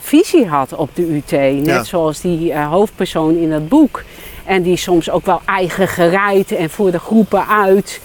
visie 0.00 0.46
had 0.46 0.72
op 0.72 0.90
de 0.94 1.02
UT. 1.16 1.30
Net 1.30 1.64
Ja. 1.66 1.84
zoals 1.84 2.20
die 2.20 2.52
eh, 2.52 2.68
hoofdpersoon 2.70 3.36
in 3.36 3.52
het 3.52 3.68
boek. 3.68 4.02
En 4.44 4.62
die 4.62 4.76
soms 4.76 5.10
ook 5.10 5.26
wel 5.26 5.40
eigen 5.44 5.88
gereid 5.88 6.52
en 6.52 6.70
voor 6.70 6.90
de 6.90 6.98
groepen 6.98 7.46
uit. 7.48 8.00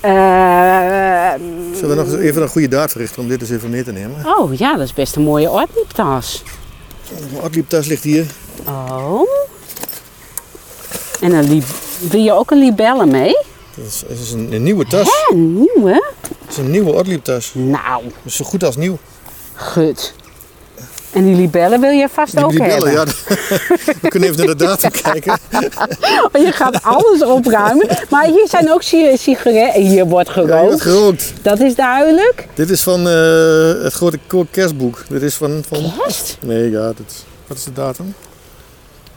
Eh, 0.00 0.12
Zullen 1.74 1.88
we 1.88 1.94
nog 1.94 2.06
eens 2.12 2.14
even 2.22 2.42
een 2.42 2.48
goede 2.48 2.68
daad 2.68 2.90
verrichten 2.92 3.22
om 3.22 3.28
dit 3.28 3.40
eens 3.40 3.50
even 3.50 3.70
mee 3.70 3.82
te 3.84 3.92
nemen? 3.92 4.26
oh 4.38 4.54
ja, 4.54 4.72
dat 4.76 4.84
is 4.84 4.92
best 4.92 5.16
een 5.16 5.22
mooie 5.22 5.50
Ortlieptas. 5.50 6.42
Mijn 7.32 7.82
ligt 7.86 8.02
hier. 8.02 8.26
Oh. 8.68 9.20
En 11.20 11.32
een 11.32 11.62
wil 12.10 12.20
je 12.20 12.32
ook 12.32 12.50
een 12.50 12.58
libelle 12.58 13.06
mee? 13.06 13.38
Dat 13.74 13.86
is, 13.86 14.04
dat 14.08 14.18
is 14.18 14.32
een, 14.32 14.52
een 14.52 14.62
nieuwe 14.62 14.84
tas. 14.86 15.08
Hè, 15.28 15.34
een 15.34 15.54
nieuwe? 15.54 16.12
Het 16.20 16.50
is 16.50 16.56
een 16.56 16.70
nieuwe 16.70 16.92
Adlieptas. 16.94 17.50
Nou, 17.54 18.02
Dat 18.04 18.12
is 18.24 18.36
zo 18.36 18.44
goed 18.44 18.64
als 18.64 18.76
nieuw. 18.76 18.98
gut. 19.54 20.14
En 21.16 21.24
die 21.24 21.36
libellen 21.36 21.80
wil 21.80 21.90
je 21.90 22.08
vast 22.12 22.36
Die 22.36 22.44
ook 22.44 22.52
libellen, 22.52 22.88
hebben. 22.96 23.14
ja. 23.28 23.36
We 24.02 24.08
kunnen 24.08 24.28
even 24.28 24.46
naar 24.46 24.56
de 24.56 24.64
datum 24.64 24.90
kijken. 25.02 25.38
Je 26.32 26.52
gaat 26.52 26.82
alles 26.82 27.22
opruimen. 27.24 27.88
Maar 28.10 28.24
hier 28.24 28.46
zijn 28.48 28.72
ook 28.72 28.82
si- 28.82 29.16
sigaretten. 29.16 29.82
Hier 29.82 30.06
wordt 30.06 30.28
Ja, 30.28 30.34
hier 30.34 30.44
gerookt. 30.48 30.66
wordt 30.68 30.82
gerookt. 30.82 31.32
Dat 31.42 31.60
is 31.60 31.74
duidelijk. 31.74 32.46
Dit 32.54 32.70
is 32.70 32.80
van 32.82 33.08
eh, 33.08 33.82
het 33.82 33.92
grote 33.92 34.18
kerstboek. 34.50 35.02
Dit 35.08 35.22
is 35.22 35.34
van... 35.34 35.64
van... 35.68 35.92
Kerst? 35.98 36.38
Nee, 36.40 36.70
ja, 36.70 36.92
is... 37.08 37.24
Wat 37.46 37.56
is 37.56 37.64
de 37.64 37.72
datum? 37.72 38.14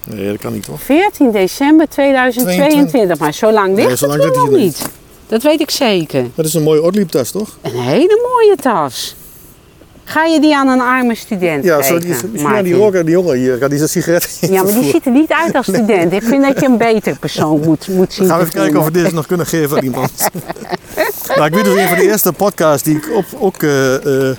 Nee, 0.05 0.27
dat 0.29 0.37
kan 0.41 0.53
niet 0.53 0.63
toch? 0.63 0.81
14 0.81 1.31
december 1.31 1.87
2022. 1.89 3.17
Maar 3.19 3.33
zo 3.33 3.51
lang 3.51 3.75
ligt 3.75 3.87
Nee, 3.87 3.97
zo 3.97 4.07
lang 4.07 4.23
het 4.23 4.35
nog 4.35 4.49
hier 4.49 4.57
niet. 4.57 4.81
Dat 5.27 5.43
weet 5.43 5.59
ik 5.59 5.71
zeker. 5.71 6.25
Dat 6.35 6.45
is 6.45 6.53
een 6.53 6.63
mooie 6.63 6.81
Adlieptas, 6.81 7.31
toch? 7.31 7.57
Een 7.61 7.79
hele 7.81 8.19
mooie 8.31 8.55
tas. 8.61 9.15
Ga 10.09 10.25
je 10.25 10.39
die 10.39 10.55
aan 10.55 10.67
een 10.67 10.81
arme 10.81 11.15
student 11.15 11.63
Ja, 11.63 11.81
zo, 11.81 11.99
die, 11.99 12.09
misschien 12.31 12.53
aan 12.53 12.63
die, 12.63 12.73
roker, 12.73 13.05
die 13.05 13.13
jongen 13.13 13.37
hier. 13.37 13.57
Gaat 13.57 13.69
die 13.69 13.77
zijn 13.77 13.89
sigaret 13.89 14.37
Ja, 14.41 14.63
maar 14.63 14.73
die 14.73 14.83
ziet 14.83 15.05
er 15.05 15.11
niet 15.11 15.31
uit 15.31 15.55
als 15.55 15.65
student. 15.65 16.13
Ik 16.13 16.23
vind 16.23 16.43
dat 16.43 16.59
je 16.59 16.65
een 16.65 16.77
beter 16.77 17.17
persoon 17.19 17.59
moet, 17.59 17.87
moet 17.87 18.13
zien 18.13 18.27
Gaan 18.27 18.37
we 18.37 18.43
even 18.43 18.59
kijken 18.59 18.79
of 18.79 18.85
we 18.85 18.91
deze 18.91 19.13
nog 19.13 19.25
kunnen 19.25 19.45
geven 19.45 19.77
aan 19.77 19.83
iemand. 19.83 20.11
nou, 21.35 21.45
ik 21.45 21.53
weet 21.53 21.63
dus 21.63 21.75
een 21.75 21.87
van 21.87 21.97
de 21.97 22.03
eerste 22.03 22.33
podcasts 22.33 22.83
die 22.83 22.95
ik 22.95 23.09
op, 23.15 23.25
ook 23.39 23.63
eh, 23.63 24.29
eh, 24.29 24.37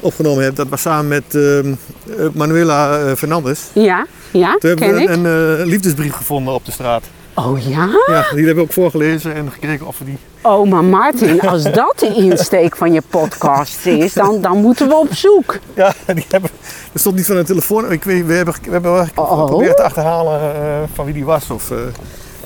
opgenomen 0.00 0.44
heb. 0.44 0.56
Dat 0.56 0.68
was 0.68 0.80
samen 0.80 1.08
met 1.08 1.24
ehm, 1.34 1.74
eh, 2.18 2.26
Manuela 2.32 3.16
Fernandes. 3.16 3.60
Ja, 3.72 4.06
ja, 4.30 4.56
Toen 4.58 4.70
hebben 4.70 4.94
we 4.94 5.02
ik. 5.02 5.08
een, 5.08 5.24
een, 5.24 5.66
liefdesbrief 5.66 6.12
gevonden 6.12 6.54
op 6.54 6.64
de 6.64 6.72
straat. 6.72 7.02
Oh 7.34 7.58
ja? 7.68 7.88
Ja, 8.06 8.22
die 8.34 8.44
hebben 8.46 8.54
we 8.54 8.60
ook 8.60 8.72
voorgelezen 8.72 9.34
en 9.34 9.50
gekeken 9.52 9.86
of 9.86 9.98
we 9.98 10.04
die... 10.04 10.18
Oh, 10.42 10.70
maar 10.70 10.84
Martin, 10.84 11.40
als 11.50 11.62
dat 11.62 11.94
de 11.98 12.14
insteek 12.14 12.76
van 12.76 12.92
je 12.92 13.02
podcast 13.10 13.86
is, 13.86 14.12
dan, 14.12 14.40
dan 14.40 14.56
moeten 14.60 14.88
we 14.88 14.94
op 14.94 15.14
zoek. 15.14 15.58
Ja, 15.74 15.92
die 16.14 16.26
hebben... 16.28 16.50
Er 16.92 17.00
stond 17.00 17.16
niet 17.16 17.26
van 17.26 17.36
een 17.36 17.44
telefoon. 17.44 17.92
Ik 17.92 18.04
weet, 18.04 18.26
we 18.26 18.32
hebben, 18.32 18.54
we 18.62 18.70
hebben 18.70 18.92
wel 18.92 19.06
Oh. 19.14 19.40
geprobeerd 19.40 19.76
te 19.76 19.82
achterhalen 19.82 20.40
eh, 20.40 20.50
van 20.94 21.04
wie 21.04 21.14
die 21.14 21.24
was. 21.24 21.50
Of, 21.50 21.70
eh, 21.70 21.76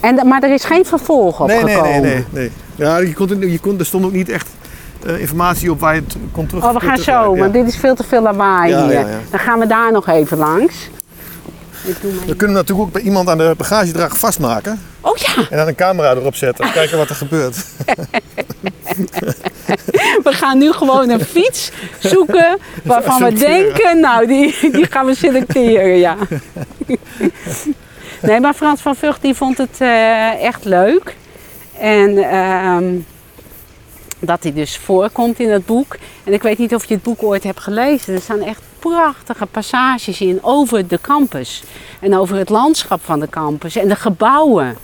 En, 0.00 0.28
maar 0.28 0.42
er 0.42 0.52
is 0.52 0.64
geen 0.64 0.84
vervolg 0.84 1.40
op 1.40 1.46
nee, 1.46 1.62
nee, 1.64 1.74
gekomen. 1.74 2.00
nee, 2.00 2.12
nee, 2.14 2.24
nee. 2.30 2.50
Ja, 2.74 2.96
je 2.98 3.14
kon, 3.14 3.50
je 3.50 3.58
kon, 3.58 3.78
er 3.78 3.86
stond 3.86 4.04
ook 4.04 4.12
niet 4.12 4.28
echt 4.28 4.48
eh, 5.06 5.20
informatie 5.20 5.70
op 5.70 5.80
waar 5.80 5.94
je 5.94 6.00
het 6.00 6.16
kon 6.32 6.46
terug 6.46 6.64
Oh, 6.64 6.72
we 6.72 6.80
gaan 6.80 6.98
zo, 6.98 7.22
want 7.36 7.54
ja. 7.54 7.60
dit 7.60 7.66
is 7.68 7.76
veel 7.76 7.94
te 7.94 8.04
veel 8.04 8.22
lawaai 8.22 8.70
Ja, 8.70 8.82
hier. 8.84 8.92
ja, 8.92 9.00
ja. 9.00 9.18
Dan 9.30 9.40
gaan 9.40 9.58
we 9.58 9.66
daar 9.66 9.92
nog 9.92 10.08
even 10.08 10.38
langs. 10.38 10.74
Doe 11.84 12.12
We 12.26 12.36
kunnen 12.36 12.56
natuurlijk 12.56 12.86
ook 12.86 12.92
bij 12.92 13.02
iemand 13.02 13.28
aan 13.28 13.38
de 13.38 13.54
bagagedrager 13.56 14.18
vastmaken. 14.18 14.80
Oh 15.00 15.16
ja, 15.16 15.34
En 15.50 15.56
dan 15.56 15.68
een 15.68 15.74
camera 15.74 16.10
erop 16.10 16.34
zetten 16.34 16.64
en 16.64 16.72
kijken 16.80 16.98
wat 16.98 17.08
er 17.08 17.14
gebeurt. 17.14 17.64
we 20.22 20.32
gaan 20.32 20.58
nu 20.58 20.72
gewoon 20.72 21.08
een 21.08 21.24
fiets 21.24 21.70
zoeken 21.98 22.58
waarvan 22.84 23.22
we 23.22 23.32
denken, 23.32 24.00
nou 24.00 24.26
die, 24.26 24.70
die 24.72 24.86
gaan 24.90 25.06
we 25.06 25.14
selecteren, 25.14 25.98
ja. 25.98 26.16
Nee, 28.20 28.40
maar 28.40 28.54
Frans 28.54 28.80
van 28.80 28.96
Vught 28.96 29.22
die 29.22 29.34
vond 29.34 29.58
het 29.58 29.76
eh, 29.78 30.44
echt 30.44 30.64
leuk. 30.64 31.16
En 31.78 32.18
ehm, 32.18 32.84
dat 34.18 34.42
hij 34.42 34.52
dus 34.52 34.76
voorkomt 34.76 35.40
in 35.40 35.50
het 35.50 35.66
boek. 35.66 35.96
En 36.24 36.32
ik 36.32 36.42
weet 36.42 36.58
niet 36.58 36.74
of 36.74 36.84
je 36.84 36.94
het 36.94 37.02
boek 37.02 37.22
ooit 37.22 37.42
hebt 37.42 37.60
gelezen. 37.60 38.14
Er 38.14 38.20
staan 38.20 38.42
echt 38.42 38.62
prachtige 38.90 39.46
passages 39.46 40.20
in 40.20 40.38
over 40.42 40.88
de 40.88 40.98
campus. 41.00 41.62
En 42.00 42.16
over 42.16 42.36
het 42.36 42.48
landschap 42.48 43.00
van 43.04 43.20
de 43.20 43.28
campus 43.28 43.76
en 43.76 43.88
de 43.88 43.96
gebouwen. 43.96 44.76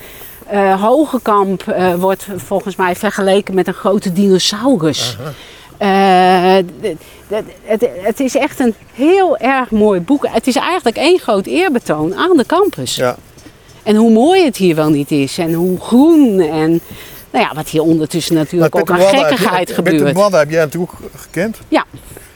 Eh 0.46 0.82
Hogekamp 0.82 1.68
eh, 1.68 1.94
wordt 1.94 2.26
volgens 2.36 2.76
mij 2.76 2.96
vergeleken 2.96 3.54
met 3.54 3.66
een 3.66 3.74
grote 3.74 4.12
dinosaurus. 4.12 5.16
Eh, 5.78 6.56
het, 7.64 7.88
het 8.02 8.20
is 8.20 8.36
echt 8.36 8.60
een 8.60 8.74
heel 8.94 9.36
erg 9.36 9.70
mooi 9.70 10.00
boek. 10.00 10.26
Het 10.28 10.46
is 10.46 10.56
eigenlijk 10.56 10.96
één 10.96 11.18
groot 11.18 11.46
eerbetoon 11.46 12.16
aan 12.16 12.36
de 12.36 12.46
campus. 12.46 12.96
Ja. 12.96 13.16
En 13.82 13.96
hoe 13.96 14.10
mooi 14.10 14.44
het 14.44 14.56
hier 14.56 14.74
wel 14.74 14.88
niet 14.88 15.10
is. 15.10 15.38
En 15.38 15.52
hoe 15.52 15.80
groen. 15.80 16.40
En 16.40 16.80
Nou 17.30 17.44
ja, 17.44 17.54
wat 17.54 17.68
hier 17.68 17.82
ondertussen 17.82 18.34
natuurlijk 18.34 18.76
ook 18.76 18.90
aan 18.90 19.00
gekkigheid 19.00 19.72
gebeurt. 19.72 20.12
Bwanda 20.12 20.38
heb 20.38 20.50
jij 20.50 20.64
natuurlijk 20.64 20.92
ook 20.92 21.10
gekend. 21.20 21.58
Ja, 21.68 21.84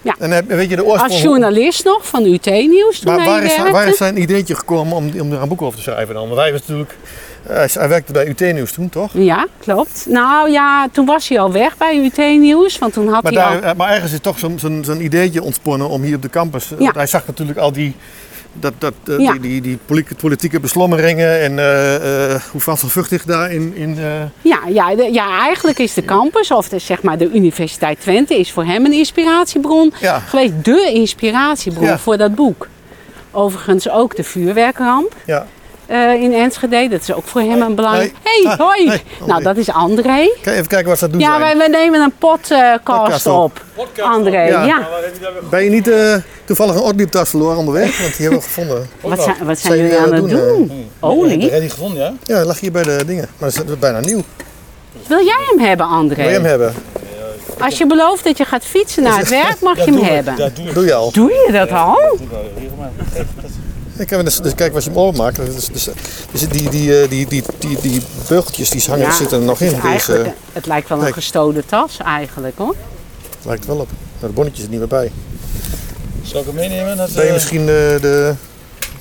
ja. 0.04 0.14
En 0.18 0.46
weet 0.46 0.70
je 0.70 0.76
de 0.76 0.84
oorsprong? 0.84 1.12
Als 1.12 1.22
journalist 1.22 1.84
nog 1.84 2.06
van 2.06 2.24
UT 2.24 2.44
Nieuws 2.46 2.98
toen 2.98 3.14
Maar 3.14 3.24
waar 3.26 3.42
is, 3.42 3.56
waar 3.70 3.88
is 3.88 3.96
zijn 3.96 4.20
ideetje 4.22 4.54
gekomen 4.54 4.96
om, 4.96 5.10
om 5.20 5.32
er 5.32 5.42
een 5.42 5.48
boek 5.48 5.62
over 5.62 5.76
te 5.76 5.82
schrijven 5.82 6.14
dan? 6.14 6.28
Want 6.28 6.40
hij 6.40 6.52
was 6.52 6.60
natuurlijk, 6.60 6.96
hij, 7.48 7.68
hij 7.72 7.88
werkte 7.88 8.12
bij 8.12 8.26
UT 8.28 8.40
Nieuws 8.40 8.72
toen, 8.72 8.88
toch? 8.88 9.10
Ja, 9.12 9.46
klopt. 9.58 10.06
Nou 10.08 10.50
ja, 10.50 10.88
toen 10.92 11.06
was 11.06 11.28
hij 11.28 11.40
al 11.40 11.52
weg 11.52 11.76
bij 11.76 11.96
UT 12.04 12.16
Nieuws, 12.40 12.78
want 12.78 12.92
toen 12.92 13.08
had 13.08 13.22
Maar, 13.22 13.32
hij 13.32 13.42
daar, 13.42 13.56
al... 13.56 13.62
eh, 13.70 13.76
maar 13.76 13.90
ergens 13.92 14.12
is 14.12 14.18
toch 14.20 14.38
zo'n 14.38 14.58
zo'n 14.58 14.82
zo'n 14.84 15.04
ideetje 15.04 15.42
ontsponnen 15.42 15.88
om 15.88 16.02
hier 16.02 16.16
op 16.16 16.22
de 16.22 16.30
campus. 16.30 16.64
eh, 16.64 16.78
Ja. 16.78 16.84
want 16.84 16.94
Hij 16.96 17.06
zag 17.06 17.26
natuurlijk 17.26 17.58
al 17.58 17.72
die, 17.72 17.94
dat, 18.60 18.72
dat, 18.78 18.94
eh, 19.06 19.18
Ja. 19.18 19.32
die, 19.32 19.40
die, 19.40 19.60
die 19.60 19.78
poli- 19.86 20.06
politieke 20.18 20.60
beslommeringen 20.60 21.40
en 21.40 21.58
eh, 21.58 22.32
eh, 22.34 22.40
hoe 22.50 22.60
vanzelfvruchtig 22.60 23.24
daar 23.24 23.52
in. 23.52 23.72
in 23.76 23.96
Ja, 24.42 24.60
ja, 24.68 24.94
de- 24.94 25.12
ja, 25.12 25.40
eigenlijk 25.40 25.78
is 25.78 25.94
de 25.94 26.04
campus, 26.04 26.50
of 26.50 26.68
de, 26.68 26.78
zeg 26.78 27.02
maar 27.02 27.18
de 27.18 27.30
Universiteit 27.32 28.00
Twente, 28.00 28.38
is 28.38 28.52
voor 28.52 28.64
hem 28.64 28.84
een 28.84 28.92
inspiratiebron 28.92 29.92
ja. 30.00 30.18
geweest. 30.18 30.52
De 30.64 30.90
inspiratiebron 30.94 31.86
Ja. 31.86 31.98
voor 31.98 32.16
dat 32.16 32.34
boek. 32.34 32.68
Overigens 33.30 33.88
ook 33.90 34.16
de 34.16 34.24
vuurwerkramp 34.24 35.14
ja. 35.26 35.46
Eh, 35.86 36.12
in 36.22 36.32
Enschede. 36.34 36.88
Dat 36.88 37.00
is 37.00 37.12
ook 37.12 37.24
voor 37.26 37.40
hem 37.40 37.62
een 37.62 37.74
belangrijk... 37.74 38.12
Hey. 38.22 38.40
Hey, 38.42 38.52
Ah, 38.52 38.58
hoi! 38.58 38.88
hey. 38.88 39.02
Oh, 39.20 39.26
nou, 39.26 39.42
dat 39.42 39.56
is 39.56 39.70
André. 39.70 40.30
Kijk, 40.42 40.56
even 40.56 40.66
kijken 40.66 40.88
wat 40.88 40.98
ze 40.98 41.10
doen 41.10 41.20
Ja, 41.20 41.38
wij, 41.38 41.68
nemen 41.68 42.00
een 42.00 42.12
podcast 42.18 42.82
Podcast 42.84 43.26
op. 43.26 43.60
op. 43.74 43.88
André, 44.02 44.42
Ja. 44.42 44.64
ja. 44.64 44.88
Ben 45.50 45.64
je 45.64 45.70
niet 45.70 45.88
eh, 45.88 46.14
toevallig 46.44 46.74
een 46.74 46.80
ortlieptas 46.80 47.28
verloren 47.30 47.56
onderweg? 47.58 48.00
Want 48.00 48.16
die 48.16 48.20
hebben 48.26 48.38
we 48.38 48.44
gevonden. 48.46 48.88
Wat 49.00 49.22
zijn, 49.22 49.36
wat 49.44 49.58
zijn 49.58 49.76
jullie 49.76 49.90
jullie 49.92 50.06
aan 50.06 50.12
het 50.12 50.28
doen? 50.28 50.66
doen, 50.68 50.90
Olie? 51.00 51.40
Heb 51.42 51.52
je 51.52 51.60
die 51.60 51.70
gevonden, 51.70 52.02
ja? 52.02 52.12
Ja, 52.24 52.34
hij 52.34 52.44
lag 52.44 52.60
hier 52.60 52.72
bij 52.72 52.82
de 52.82 53.02
dingen. 53.06 53.28
Maar 53.38 53.50
dat 53.54 53.68
is 53.68 53.78
bijna 53.78 54.00
nieuw. 54.00 54.22
Wil 55.06 55.24
jij 55.24 55.38
hem 55.50 55.58
hebben, 55.58 55.86
Wil 55.86 55.96
je 55.96 56.00
André? 56.02 56.22
hem 56.22 56.44
hebben? 56.44 56.74
Als 57.58 57.78
je 57.78 57.86
belooft 57.86 58.24
dat 58.24 58.38
je 58.38 58.44
gaat 58.44 58.64
fietsen 58.64 59.02
naar 59.02 59.18
het 59.18 59.28
werk, 59.28 59.60
mag 59.60 59.76
je 59.76 59.82
hem 59.82 59.94
doe 59.94 60.04
hebben. 60.04 60.36
Ja, 60.36 60.48
doe. 60.54 60.72
Doe 60.72 60.84
je 60.84 60.94
al. 60.94 61.10
Doe 61.12 61.30
je 61.30 61.52
dat 61.52 61.70
al? 61.70 61.94
Doe 61.94 62.20
ik 62.26 62.30
wel 62.30 62.44
regelmatig. 62.58 63.26
Ik 63.96 64.10
heb 64.10 64.24
dus, 64.24 64.36
dus 64.40 64.54
kijk 64.54 64.72
wat 64.72 64.84
je 64.84 64.90
hem 64.90 64.98
openmaakt. 64.98 65.36
Dus, 65.36 65.66
dus, 65.66 65.88
dus 66.32 66.48
die, 66.48 66.70
die, 66.70 67.00
eh, 67.02 67.08
die, 67.10 67.26
die, 67.26 67.42
die, 67.58 67.78
die 67.80 68.02
beugeltjes 68.28 68.70
die 68.70 68.82
hangen, 68.86 69.04
Ja, 69.06 69.12
zitten 69.16 69.38
er 69.38 69.44
nog 69.44 69.60
in. 69.60 69.70
Dus, 69.70 69.78
eigenlijk, 69.82 70.24
eh, 70.26 70.32
het 70.52 70.66
lijkt 70.66 70.88
wel 70.88 71.06
een 71.06 71.12
gestolen 71.12 71.66
tas 71.66 71.96
eigenlijk 71.98 72.58
hoor. 72.58 72.74
lijkt 73.42 73.66
wel 73.66 73.76
op. 73.78 73.88
Maar 74.20 74.28
de 74.28 74.34
bonnetje 74.34 74.60
zit 74.62 74.70
niet 74.70 74.78
meer 74.78 74.88
bij. 74.88 75.12
Zal 76.22 76.40
ik 76.40 76.46
hem 76.46 76.54
meenemen? 76.54 76.96
Dat, 76.96 77.12
Ben 77.12 77.22
je 77.22 77.28
eh, 77.28 77.34
misschien 77.34 77.66
de, 77.66 77.98
de, 78.00 78.34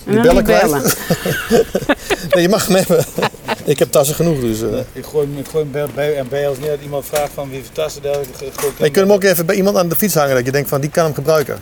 die 0.05 0.13
dan 0.13 0.21
bellen 0.23 0.45
die 0.45 0.53
kwijt? 0.53 0.61
bellen. 0.71 0.91
Nee, 2.33 2.41
je 2.41 2.49
mag 2.49 2.67
hem 2.67 2.75
hebben. 2.75 3.05
Ik 3.73 3.79
heb 3.79 3.91
tassen 3.91 4.15
genoeg, 4.15 4.39
dus... 4.39 4.61
eh. 4.61 4.67
Ik 4.91 5.05
gooi 5.05 5.27
hem, 5.27 5.37
ik 5.37 5.47
gooi 5.47 5.67
hem 5.71 5.89
bij, 5.95 6.15
en 6.17 6.27
bij 6.27 6.47
als 6.47 6.57
niet 6.57 6.67
dat 6.67 6.79
iemand 6.83 7.05
vraagt 7.05 7.31
van 7.33 7.49
wie 7.49 7.57
heeft 7.57 7.73
tassen 7.73 8.01
daar, 8.01 8.19
ik 8.21 8.27
gooi 8.35 8.49
ik 8.49 8.55
Maar 8.61 8.71
je 8.87 8.91
kunt 8.91 8.95
hem 8.95 9.11
ook 9.11 9.23
even 9.23 9.45
bij 9.45 9.55
iemand 9.55 9.77
aan 9.77 9.89
de 9.89 9.95
fiets 9.95 10.13
hangen 10.13 10.35
dat 10.35 10.45
je 10.45 10.51
denkt 10.51 10.69
van 10.69 10.81
die 10.81 10.89
kan 10.89 11.03
hem 11.03 11.13
gebruiken. 11.13 11.57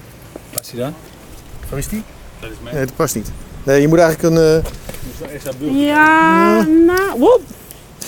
Wat 0.54 0.64
is 0.64 0.72
hij 0.72 0.80
dan? 0.80 0.94
Waar 1.70 1.80
is 1.80 1.88
die? 1.88 2.04
Dat 2.42 2.50
is 2.50 2.56
mijn. 2.64 2.76
Nee, 2.76 2.86
dat 2.86 2.96
past 2.96 3.16
niet. 3.16 3.32
Nee, 3.64 3.82
je 3.82 3.88
moet 3.88 4.00
eigenlijk 4.00 4.36
een... 4.36 4.64
eh, 5.24 5.34
extra 5.34 5.52
buurt. 5.60 5.72
Ja, 5.76 6.62
nou, 6.86 7.20
woep. 7.20 7.42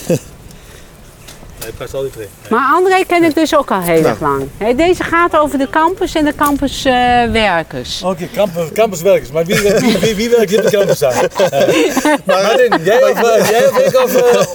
Nee, 1.63 1.71
past 1.77 1.93
altijd 1.93 2.15
erin. 2.15 2.27
Nee. 2.41 2.51
Maar 2.59 2.71
André 2.73 3.03
ken 3.07 3.23
ik 3.23 3.35
dus 3.35 3.55
ook 3.55 3.71
al 3.71 3.81
heel 3.81 3.99
Ja. 4.01 4.07
erg 4.09 4.19
lang. 4.19 4.47
Hè, 4.57 4.75
Deze 4.75 5.03
gaat 5.03 5.37
over 5.37 5.57
de 5.57 5.69
campus 5.69 6.15
en 6.15 6.25
de 6.25 6.35
campuswerkers. 6.35 8.01
Oké, 8.03 8.27
campus, 8.33 8.63
campuswerkers. 8.73 9.31
Maar 9.31 9.45
wie, 9.45 9.59
wie, 9.59 9.97
wie, 9.97 10.15
wie 10.15 10.29
werkt 10.29 10.49
hier 10.49 10.59
op 10.63 10.65
de 10.71 10.77
campus 10.77 11.03
aan? 11.03 11.13
Martin, 12.25 12.83
jij 12.83 13.03
of, 13.11 13.21
eh, 13.23 13.49
jij 13.51 13.67
of 13.69 13.77
ik 13.77 13.99
of... 14.03 14.15
eh, 14.15 14.45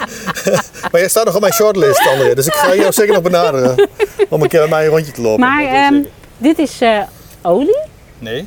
Maar 0.93 1.01
jij 1.01 1.09
staat 1.09 1.25
nog 1.25 1.35
op 1.35 1.41
mijn 1.41 1.53
shortlist, 1.53 2.07
André. 2.09 2.35
Dus 2.35 2.47
ik 2.47 2.55
ga 2.55 2.75
jou 2.75 2.93
zeker 2.93 3.13
nog 3.15 3.23
benaderen. 3.23 3.89
Om 4.29 4.43
een 4.43 4.49
keer 4.49 4.61
bij 4.61 4.69
mij 4.69 4.85
een 4.85 4.91
rondje 4.91 5.13
te 5.13 5.21
lopen. 5.21 5.41
maar 5.41 5.65
ehm, 5.65 6.03
dit 6.39 6.59
is 6.59 6.81
eh, 6.81 6.99
olie? 7.43 7.79
Nee, 8.19 8.47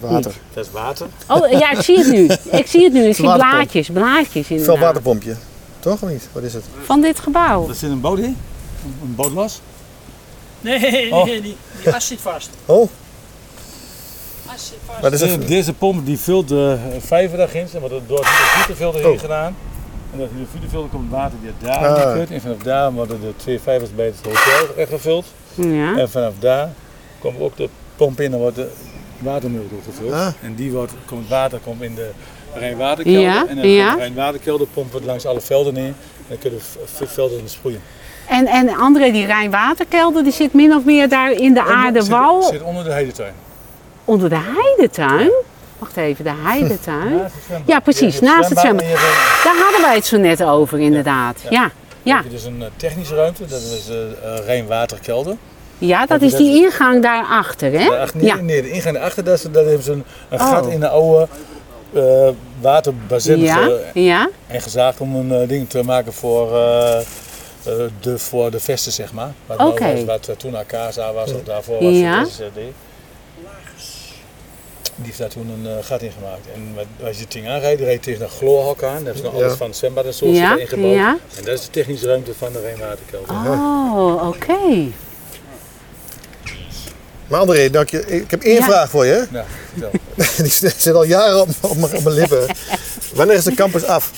Water. 0.00 0.32
dat 0.54 0.64
is 0.66 0.70
water. 0.72 1.06
Oh 1.28 1.50
ja, 1.50 1.70
ik 1.70 1.80
zie 1.80 1.98
het 1.98 2.06
nu. 2.12 2.28
Ik 2.58 2.66
zie 2.66 2.84
het 2.84 2.92
nu. 2.92 3.04
Ik 3.08 3.14
zie 3.14 3.24
blaadjes, 3.32 3.88
blaadjes 3.90 4.46
Veel 4.46 4.56
inderdaad. 4.56 4.84
waterpompje. 4.84 5.34
Toch 5.80 6.02
of 6.02 6.08
niet? 6.10 6.28
Wat 6.32 6.42
is 6.42 6.54
het? 6.54 6.64
Van 6.84 7.00
dit 7.00 7.18
gebouw. 7.20 7.66
Dat 7.66 7.76
zit 7.76 7.90
een 7.90 8.00
boot 8.00 8.18
in? 8.18 8.24
Een, 8.24 8.36
een 9.02 9.14
bootwas? 9.14 9.60
Nee, 10.60 10.78
nee, 10.78 11.14
Oh. 11.14 11.24
nee, 11.24 11.40
die, 11.42 11.56
die 11.82 11.92
as 11.94 12.06
zit 12.06 12.20
vast. 12.20 12.50
Oh, 12.66 12.88
As 14.46 14.66
zit 14.66 14.76
vast. 14.86 15.00
wat 15.00 15.12
is 15.12 15.20
Deze, 15.20 15.38
deze 15.44 15.72
pomp 15.72 16.06
die 16.06 16.18
vult 16.18 16.48
de 16.48 16.78
vijver 16.98 17.38
daarin, 17.38 17.66
wordt 17.80 17.94
door 18.06 18.18
het 18.18 18.28
hydrofilter 18.58 19.00
heen 19.00 19.12
Oh. 19.12 19.18
gedaan. 19.20 19.56
En 20.12 20.18
dat 20.18 20.28
hydrofilter 20.52 20.90
komt 20.90 21.02
het 21.10 21.12
water 21.20 21.38
weer 21.42 21.52
daar 21.62 21.76
Ah. 21.86 22.00
in 22.02 22.12
de 22.12 22.18
kut. 22.18 22.30
En 22.30 22.40
vanaf 22.40 22.56
daar 22.58 22.92
worden 22.92 23.20
de 23.20 23.32
twee 23.36 23.60
vijvers 23.60 23.94
bij 23.94 24.06
het 24.06 24.14
hotel 24.16 24.76
echt 24.76 24.90
gevuld. 24.90 25.26
Ja. 25.54 25.96
En 25.98 26.10
vanaf 26.10 26.32
daar 26.38 26.72
komt 27.18 27.40
ook 27.40 27.56
de 27.56 27.68
pomp 27.96 28.20
in 28.20 28.32
en 28.32 28.38
wordt 28.38 28.56
de 28.56 28.70
watermeel 29.18 29.66
gevuld. 29.84 30.12
Ah. 30.12 30.26
En 30.42 30.54
die 30.54 30.70
wordt, 30.72 30.92
komt 31.06 31.20
het 31.20 31.30
water 31.30 31.58
komt 31.64 31.82
in 31.82 31.94
de 31.94 32.10
Rijnwaterkelder. 32.54 33.22
Ja, 33.22 33.46
en 33.48 33.56
dan 33.56 33.68
ja. 33.68 33.90
de 33.92 33.96
Rijnwaterkelder 33.98 34.66
pompt 34.66 34.94
het 34.94 35.04
langs 35.04 35.26
alle 35.26 35.40
velden 35.40 35.74
neer. 35.74 35.84
En 35.86 35.94
dan 36.28 36.38
kunnen 36.38 36.58
de 36.58 36.64
v- 37.06 37.12
velden 37.14 37.40
sproeien. 37.48 37.80
En, 38.28 38.46
en 38.46 38.68
André, 38.76 39.10
die 39.12 39.26
Rijnwaterkelder, 39.26 40.22
die 40.22 40.32
zit 40.32 40.52
min 40.52 40.74
of 40.74 40.84
meer 40.84 41.08
daar 41.08 41.30
in 41.32 41.54
de 41.54 41.62
aardewal. 41.62 42.42
Zit, 42.42 42.52
zit 42.52 42.62
onder 42.62 42.84
de 42.84 42.90
heidetuin. 42.90 43.32
Onder 44.04 44.28
de 44.28 44.38
heidetuin? 44.40 45.30
Wacht 45.78 45.96
even, 45.96 46.24
de 46.24 46.32
heidetuin? 46.42 47.20
Ja, 47.66 47.80
precies, 47.80 48.20
naast 48.20 48.48
het 48.48 48.58
zwembad 48.58 48.84
Daar 49.44 49.56
hadden 49.62 49.80
wij 49.82 49.94
het 49.94 50.06
zo 50.06 50.16
net 50.16 50.42
over, 50.42 50.78
inderdaad. 50.80 51.40
Ja. 51.42 51.48
Ja, 51.50 51.64
een- 51.64 51.70
ja. 52.02 52.14
heb 52.16 52.24
je 52.24 52.30
dus 52.30 52.44
een 52.44 52.62
eh, 52.62 52.68
technische 52.76 53.14
ruimte, 53.14 53.46
dat 53.46 53.60
is 53.60 53.88
eh 53.88 53.96
eh, 54.02 54.44
Rijnwaterkelder. 54.46 55.36
Ja 55.78 56.06
dat 56.06 56.22
is 56.22 56.34
die 56.34 56.62
ingang 56.64 57.02
daarachter, 57.02 57.72
hè? 57.72 57.88
Daarachter, 57.88 58.16
nee, 58.20 58.26
Ja. 58.26 58.36
nee, 58.36 58.62
de 58.62 58.70
ingang 58.70 58.94
daarachter, 58.94 59.24
dat, 59.24 59.34
is, 59.38 59.42
dat 59.42 59.64
hebben 59.64 59.82
ze 59.82 59.92
een, 59.92 60.04
een 60.28 60.40
Oh. 60.40 60.48
gat 60.50 60.66
in 60.66 60.80
de 60.80 60.88
oude 60.88 61.28
eh 61.92 62.28
waterbazin 62.60 63.38
Ja, 63.40 63.70
ja. 63.94 64.28
en 64.46 64.60
gezaagd 64.62 65.00
om 65.00 65.16
een 65.16 65.42
eh, 65.42 65.48
ding 65.48 65.68
te 65.68 65.82
maken 65.84 66.12
voor, 66.12 66.54
eh, 66.56 66.98
eh, 66.98 67.04
de, 68.00 68.18
voor 68.18 68.50
de 68.50 68.60
vesten, 68.60 68.92
zeg 68.92 69.12
maar. 69.12 69.32
Wat, 69.46 69.58
nou 69.58 69.70
Oké. 69.70 69.94
was, 69.94 70.04
wat 70.26 70.38
toen 70.38 70.56
Akasa 70.56 71.12
was, 71.12 71.32
of 71.32 71.42
daarvoor 71.44 71.82
was 71.84 71.94
Ja. 71.94 72.18
het 72.20 72.28
SSD. 72.28 72.54
Die 74.94 75.06
heeft 75.06 75.18
daar 75.18 75.28
toen 75.28 75.48
een 75.64 75.84
gat 75.84 76.02
in 76.02 76.12
gemaakt. 76.18 76.46
En 76.54 76.74
als 77.06 77.16
je 77.16 77.22
het 77.22 77.32
ding 77.32 77.48
aanrijdt, 77.48 77.80
rijdt 77.80 78.02
tegen 78.02 78.22
een 78.22 78.28
chloorhok 78.30 78.82
aan. 78.82 78.94
Daar 78.94 79.04
hebben 79.04 79.16
ze 79.16 79.22
nog 79.22 79.38
Ja. 79.38 79.44
alles 79.44 79.56
van 79.56 79.66
het 79.66 79.76
zwembad 79.76 80.04
en 80.04 80.14
zo 80.14 80.26
Ja, 80.26 80.56
ingebouwd. 80.58 80.94
ja. 80.94 81.16
En 81.36 81.44
dat 81.44 81.54
is 81.58 81.64
de 81.64 81.70
technische 81.70 82.06
ruimte 82.06 82.34
van 82.34 82.52
de 82.52 82.60
Rijnwaterkelder. 82.60 83.34
Oh, 83.52 84.28
oké. 84.28 84.56
Maar 87.28 87.40
André, 87.40 87.70
dank 87.70 87.90
je. 87.90 88.06
ik 88.06 88.30
heb 88.30 88.42
één 88.42 88.54
Ja. 88.54 88.64
vraag 88.64 88.90
voor 88.90 89.06
je. 89.06 89.26
Nou, 89.30 89.44
vertel. 89.72 89.90
Die 90.44 90.72
zit 90.78 90.94
al 90.94 91.04
jaren 91.04 91.40
op, 91.40 91.48
op, 91.60 91.76
mijn, 91.76 91.96
op 91.96 92.02
mijn 92.04 92.14
lippen. 92.16 92.46
Wanneer 93.14 93.36
is 93.36 93.44
de 93.44 93.54
campus 93.54 93.84
af? 93.84 94.10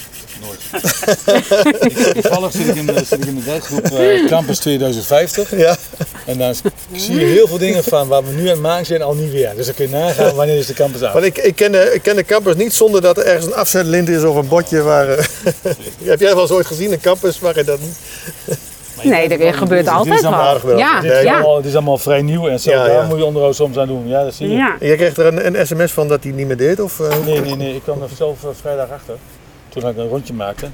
Toevallig 2.12 2.52
zit 2.52 2.68
ik 2.68 2.74
in, 2.74 2.86
de- 2.86 3.04
zit 3.04 3.12
ik 3.22 3.24
in 3.24 3.34
de 3.34 3.42
werkgroep 3.44 3.84
eh, 3.84 4.26
Campus 4.28 4.58
2050. 4.58 5.56
Ja. 5.56 5.76
En 6.26 6.38
dan 6.38 6.54
zie 6.94 7.14
je 7.18 7.24
heel 7.26 7.46
veel 7.48 7.58
dingen 7.58 7.84
van 7.84 8.08
waar 8.08 8.24
we 8.24 8.32
nu 8.32 8.40
aan 8.42 8.46
het 8.48 8.60
maken 8.60 8.86
zijn 8.86 9.02
al 9.02 9.14
niet 9.14 9.32
weer. 9.32 9.52
Dus 9.56 9.66
dan 9.66 9.74
kun 9.74 9.84
je 9.84 9.90
nagaan 9.96 10.34
wanneer 10.34 10.56
is 10.58 10.66
de 10.66 10.74
campus 10.74 11.02
af. 11.02 11.12
Want 11.12 11.24
ik, 11.24 11.38
ik, 11.38 11.56
ken 11.56 11.72
de, 11.72 11.90
ik 11.94 12.02
ken 12.02 12.16
de 12.16 12.24
campus 12.24 12.54
niet 12.54 12.72
zonder 12.74 13.00
dat 13.00 13.18
er 13.18 13.24
ergens 13.24 13.46
een 13.46 13.54
afzetlint 13.54 14.08
is 14.08 14.22
of 14.22 14.36
een 14.36 14.48
bordje 14.48 14.82
waar... 14.82 15.08
eh, 15.08 15.24
heb 16.04 16.20
jij 16.20 16.32
wel 16.34 16.42
eens 16.42 16.50
ooit 16.50 16.66
gezien, 16.66 16.92
een 16.92 17.00
campus 17.00 17.38
waar 17.40 17.56
je 17.56 17.64
dat 17.64 17.78
niet... 17.80 18.58
Nee, 19.04 19.28
er 19.28 19.54
gebeurt 19.54 19.86
is 19.86 19.92
altijd 19.92 20.22
wat. 20.22 20.32
aardig 20.32 20.62
wel. 20.62 20.78
Ja, 20.78 21.00
Dit 21.00 21.12
is, 21.12 21.22
ja. 21.22 21.34
allemaal, 21.34 21.56
dit 21.56 21.64
is 21.64 21.74
allemaal 21.74 21.98
vrij 21.98 22.22
nieuw 22.22 22.48
en 22.48 22.60
zo. 22.60 22.70
Ja, 22.70 22.84
daar 22.84 22.92
ja. 23.02 23.06
moet 23.06 23.18
je 23.18 23.24
onderhoud 23.24 23.54
soms 23.54 23.76
aan 23.78 23.86
doen. 23.86 24.08
Ja, 24.08 24.24
dat 24.24 24.34
zie 24.34 24.48
je. 24.48 24.54
ja. 24.54 24.76
En 24.80 24.86
jij 24.86 24.96
kreeg 24.96 25.16
er 25.16 25.26
een, 25.26 25.58
een 25.58 25.66
sms 25.66 25.92
van 25.92 26.08
dat 26.08 26.22
hij 26.22 26.32
niet 26.32 26.46
meer 26.46 26.56
deed? 26.56 26.80
Of, 26.80 27.00
eh, 27.00 27.24
Nee, 27.24 27.40
nee, 27.40 27.56
nee. 27.56 27.74
Ik 27.74 27.82
kwam 27.82 28.02
er 28.02 28.08
zelf 28.16 28.44
eh, 28.44 28.50
vrijdag 28.60 28.90
achter. 28.90 29.14
Toen 29.68 29.88
ik 29.88 29.96
een 29.96 30.08
rondje 30.08 30.32
maakte. 30.34 30.66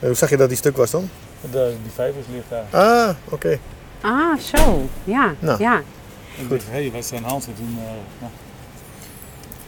Hoe 0.00 0.14
zag 0.14 0.30
je 0.30 0.36
dat 0.36 0.48
die 0.48 0.58
stuk 0.58 0.76
was 0.76 0.90
dan? 0.90 1.10
De, 1.50 1.72
die 1.82 1.92
vijvers 1.94 2.24
ligt 2.32 2.46
daar. 2.70 2.82
Ah, 2.82 3.08
oké. 3.30 3.58
Ah, 4.00 4.38
zo. 4.38 4.82
Ja, 5.04 5.34
Nou. 5.38 5.62
ja. 5.62 5.82
Ik 6.36 6.50
dacht, 6.50 6.62
hé, 6.70 6.80
hey, 6.80 6.90
wat 6.92 7.00
is 7.02 7.10
er 7.10 7.16
aan 7.16 7.22
de 7.22 7.28
hand? 7.28 7.46
En 7.46 7.54
toen, 7.56 7.78
eh, 7.78 7.90
nou. 8.18 8.32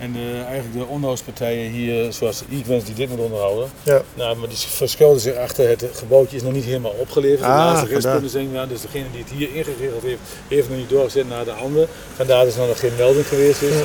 En 0.01 0.13
de, 0.13 0.43
eigenlijk 0.47 0.75
de 0.79 0.87
onderhoudspartijen 0.87 1.71
hier, 1.71 2.13
zoals 2.13 2.43
Equens 2.53 2.85
die 2.85 2.95
dit 2.95 3.09
moet 3.09 3.19
onderhouden, 3.19 3.69
Ja. 3.83 4.03
nou, 4.15 4.37
maar 4.37 4.49
die 4.49 4.59
verschuilden 4.59 5.21
zich 5.21 5.37
achter 5.37 5.69
het 5.69 5.85
gebouwtje 5.95 6.37
is 6.37 6.43
nog 6.43 6.53
niet 6.53 6.65
helemaal 6.65 6.95
opgeleverd. 6.99 7.43
Ah, 7.43 7.81
de 7.83 7.89
restpunten 7.89 8.31
zijn 8.31 8.53
ja, 8.53 8.67
dus 8.67 8.81
degene 8.81 9.05
die 9.13 9.21
het 9.23 9.31
hier 9.31 9.49
ingeregeld 9.55 10.03
heeft, 10.03 10.21
heeft 10.49 10.69
nog 10.69 10.79
niet 10.79 10.89
doorgezet 10.89 11.29
naar 11.29 11.45
de 11.45 11.53
ander. 11.53 11.89
Vandaar 12.17 12.45
dat 12.45 12.55
er 12.55 12.67
nog 12.67 12.81
geen 12.81 12.97
melding 12.97 13.27
geweest 13.27 13.63
is. 13.63 13.75
Eh, 13.75 13.81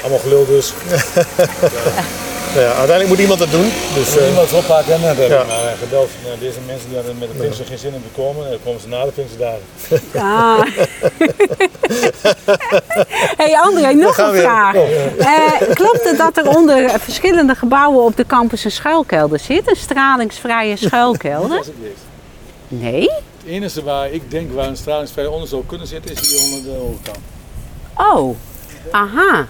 allemaal 0.00 0.18
gelul 0.18 0.46
dus. 0.46 0.72
Nou 2.54 2.64
ja, 2.64 2.68
uiteindelijk 2.70 3.08
moet 3.08 3.18
iemand 3.18 3.38
dat 3.38 3.50
doen. 3.50 3.70
Dus, 3.94 4.16
eh, 4.16 4.28
iemand 4.28 4.50
is 4.50 4.56
oppakken 4.56 4.94
en 4.94 5.00
net 5.00 5.16
hebben. 5.16 5.38
Ja. 5.38 5.44
Maar 5.44 5.66
eh, 5.66 5.78
gebeld, 5.78 6.10
nou, 6.24 6.38
deze 6.38 6.58
mensen 6.66 6.88
die 6.88 6.96
hadden 6.96 7.18
met 7.18 7.28
de 7.32 7.38
Pinkster 7.38 7.66
geen 7.66 7.78
zin 7.78 7.94
om 7.94 8.02
te 8.02 8.20
komen, 8.20 8.50
dan 8.50 8.58
komen 8.64 8.80
ze 8.80 8.88
na 8.88 9.04
de 9.04 9.10
Pinksterdagen. 9.10 9.60
Ah. 10.16 10.60
hey 13.40 13.58
André, 13.58 13.92
nog 13.92 14.18
een 14.18 14.34
vraag. 14.34 14.74
Eh, 15.44 15.74
klopt 15.74 16.04
het 16.04 16.18
dat 16.18 16.36
er 16.36 16.56
onder 16.56 17.00
verschillende 17.00 17.54
gebouwen 17.54 18.04
op 18.04 18.16
de 18.16 18.26
campus 18.26 18.64
een 18.64 18.70
schuilkelder 18.70 19.38
zit? 19.38 19.70
Een 19.70 19.76
stralingsvrije 19.76 20.76
schuilkelder? 20.76 21.58
Alsjeblieft. 21.58 22.00
Nee? 22.68 23.10
Het 23.10 23.46
enige 23.46 23.82
waar 23.82 24.10
ik 24.10 24.30
denk 24.30 24.52
waar 24.52 24.68
een 24.68 24.76
stralingsvrij 24.76 25.26
onder 25.26 25.48
zou 25.48 25.62
kunnen 25.66 25.86
zitten 25.86 26.12
is 26.12 26.30
hier 26.30 26.40
onder 26.44 26.72
de 26.72 26.80
overkant. 26.80 27.18
Oh, 27.96 28.36
aha. 28.90 29.46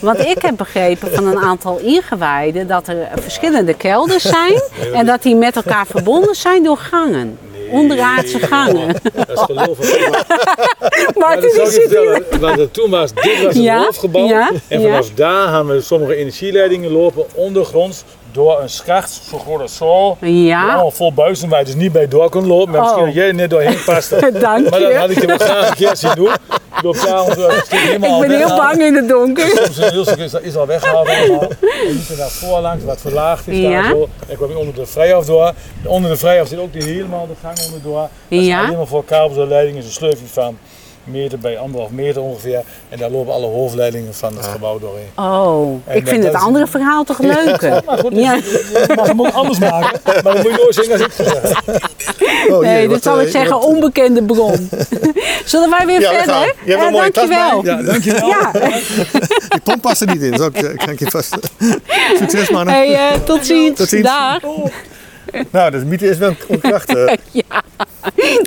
Want 0.00 0.18
ik 0.18 0.42
heb 0.42 0.56
begrepen 0.56 1.14
van 1.14 1.26
een 1.26 1.38
aantal 1.38 1.78
ingewijden 1.78 2.66
dat 2.66 2.88
er 2.88 3.08
verschillende 3.20 3.74
kelders 3.74 4.22
zijn 4.22 4.62
en 4.92 5.06
dat 5.06 5.22
die 5.22 5.34
met 5.34 5.56
elkaar 5.56 5.86
verbonden 5.86 6.34
zijn 6.34 6.62
door 6.62 6.76
gangen. 6.76 7.38
Onderaardse 7.72 8.38
gangen. 8.38 8.94
Dat 9.14 9.28
is 9.28 9.44
die 11.40 11.50
zou 11.50 11.66
ik 11.66 11.72
zit 11.72 11.88
hier. 11.88 12.24
Want 12.40 12.74
toen 12.74 12.90
was 12.90 13.14
dit 13.14 13.42
was 13.42 13.54
een 13.54 13.62
Ja, 13.62 14.50
en 14.68 14.80
vanaf 14.82 15.10
daar 15.14 15.54
hebben 15.54 15.74
we 15.74 15.80
sommige 15.80 16.14
energieleidingen 16.14 16.90
lopen 16.90 17.24
ondergronds 17.34 18.04
door 18.32 18.60
een 18.60 18.68
schacht, 18.68 19.20
zo 19.30 19.38
groot 19.38 19.60
als 19.60 19.76
zo. 19.76 20.16
Ja, 20.20 20.62
Allemaal 20.70 20.90
vol 20.90 21.12
buizen 21.12 21.48
waar 21.48 21.58
je 21.58 21.64
dus 21.64 21.74
niet 21.74 21.92
bij 21.92 22.08
door 22.08 22.28
kon 22.30 22.46
lopen. 22.46 22.70
Maar 22.72 22.80
misschien 22.80 23.00
Oh. 23.00 23.06
dat 23.06 23.14
jij 23.16 23.32
net 23.32 23.50
doorheen 23.50 23.84
paste. 23.84 24.16
dank 24.40 24.70
Maar 24.70 24.80
dat 24.80 24.94
had 24.94 25.08
je. 25.08 25.14
ik 25.14 25.20
je 25.20 25.26
wel 25.26 25.36
graag 25.38 25.68
een 25.68 25.74
keer 25.76 25.96
zien 25.96 26.14
doen. 26.14 26.32
Ik 26.76 26.82
daar 27.02 27.64
helemaal 27.70 28.22
Ik 28.22 28.28
ben 28.28 28.36
heel 28.38 28.56
bang 28.56 28.80
in 28.82 28.94
het 28.94 29.08
donker. 29.08 29.48
Soms 29.48 29.76
een 29.78 29.90
heel 29.90 30.04
is, 30.18 30.32
is 30.34 30.56
al 30.56 30.66
weggehaald 30.66 31.08
allemaal. 31.08 31.42
En 31.42 31.94
niet 31.94 32.18
naar 32.18 32.28
voorlangs, 32.30 32.84
wat 32.84 33.00
verlaagd 33.00 33.48
is 33.48 33.58
Ja. 33.58 33.70
daar 33.70 33.90
zo. 33.90 34.08
En 34.28 34.36
kwam 34.36 34.48
je 34.50 34.58
onder 34.58 34.74
de 34.74 34.86
vrijaf 34.86 35.24
door. 35.24 35.52
Onder 35.84 36.10
de 36.10 36.16
vrijaf 36.16 36.48
zit 36.48 36.58
ook 36.58 36.72
die 36.72 36.82
helemaal 36.82 37.26
de 37.26 37.34
gang 37.42 37.58
onderdoor. 37.66 38.00
Dat 38.00 38.08
is 38.28 38.46
Ja. 38.46 38.64
helemaal 38.64 38.86
voor 38.86 39.04
kabels 39.04 39.38
en 39.38 39.48
leidingen. 39.48 39.82
Zo'n 39.82 39.92
sleufje 39.92 40.26
van 40.26 40.58
meter 41.04 41.38
bij 41.38 41.58
anderhalf 41.58 41.90
meter 41.90 42.22
ongeveer. 42.22 42.62
En 42.88 42.98
daar 42.98 43.10
lopen 43.10 43.32
alle 43.32 43.46
hoofdleidingen 43.46 44.14
van 44.14 44.36
het 44.36 44.46
gebouw 44.46 44.78
doorheen. 44.78 45.08
Oh, 45.16 45.80
En 45.86 45.96
ik 45.96 46.08
vind 46.08 46.24
het 46.24 46.34
is- 46.34 46.40
andere 46.40 46.66
verhaal 46.66 47.04
toch 47.04 47.18
leuker. 47.34 47.82
Maar 47.86 47.98
goed, 47.98 48.12
Ja. 48.14 48.34
je 48.34 48.92
mag 48.96 49.06
hem 49.06 49.20
ook 49.20 49.32
anders 49.32 49.58
maken. 49.58 50.00
Maar 50.04 50.22
dan 50.22 50.32
moet 50.36 50.42
je 50.42 50.56
nooit 50.56 50.74
zeggen 50.74 50.92
als 50.92 51.02
ik 51.02 51.12
het 51.16 51.26
zeg. 51.66 52.50
Oh, 52.50 52.58
Nee, 52.60 52.70
jee, 52.72 52.82
dat 52.82 52.90
wat, 52.92 53.02
zal 53.02 53.18
eh, 53.18 53.24
ik 53.26 53.30
zeggen, 53.32 53.50
wat- 53.50 53.64
onbekende 53.64 54.22
bron. 54.22 54.68
Zullen 55.44 55.70
wij 55.70 55.86
weer 55.86 56.00
Ja, 56.00 56.10
we 56.10 56.14
gaan. 56.16 56.24
verder? 56.24 56.54
Je 56.64 56.70
hebt 56.70 56.82
een 56.82 56.86
Eh, 56.86 56.92
mooie 56.92 57.10
tas 57.10 57.28
dankjewel. 57.28 57.62
bij. 57.62 57.72
Ja, 57.74 57.82
dankjewel. 57.82 58.28
Ja, 58.28 58.50
Die 59.48 59.60
pomp 59.64 59.82
past 59.82 60.00
er 60.00 60.06
niet 60.06 60.22
in, 60.22 60.36
zo 60.36 60.46
ik, 60.46 60.56
ik 60.58 60.78
kan 60.78 60.94
je 60.98 61.10
vast. 61.10 61.36
Succes 62.18 62.50
mannen. 62.50 62.74
hey, 62.74 62.94
eh, 62.94 63.20
tot 63.24 63.46
ziens. 63.46 63.78
Tot 63.78 63.88
ziens. 63.88 64.02
Dag. 64.06 64.40
Nou, 65.50 65.70
de 65.70 65.84
mythe 65.84 66.08
is 66.08 66.18
wel 66.18 66.34
onkracht. 66.48 66.94
eh. 66.96 67.12
Ja, 67.32 67.62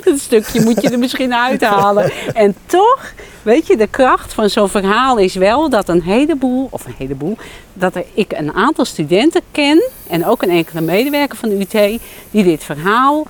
dat 0.04 0.18
stukje 0.18 0.60
moet 0.62 0.82
je 0.82 0.90
er 0.90 0.98
misschien 0.98 1.34
uithalen. 1.34 2.10
En 2.34 2.54
toch, 2.66 3.12
weet 3.42 3.66
je, 3.66 3.76
de 3.76 3.86
kracht 3.86 4.32
van 4.34 4.50
zo'n 4.50 4.68
verhaal 4.68 5.18
is 5.18 5.34
wel 5.34 5.70
dat 5.70 5.88
een 5.88 6.02
heleboel, 6.02 6.68
of 6.70 6.84
een 6.86 6.94
heleboel, 6.98 7.36
dat 7.72 7.94
er, 7.94 8.04
ik 8.14 8.32
een 8.32 8.52
aantal 8.52 8.84
studenten 8.84 9.40
ken 9.50 9.82
en 10.08 10.26
ook 10.26 10.42
een 10.42 10.50
enkele 10.50 10.80
medewerker 10.80 11.36
van 11.36 11.48
de 11.48 11.58
UT 11.58 12.00
die 12.30 12.44
dit 12.44 12.64
verhaal 12.64 13.26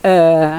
eh, 0.00 0.56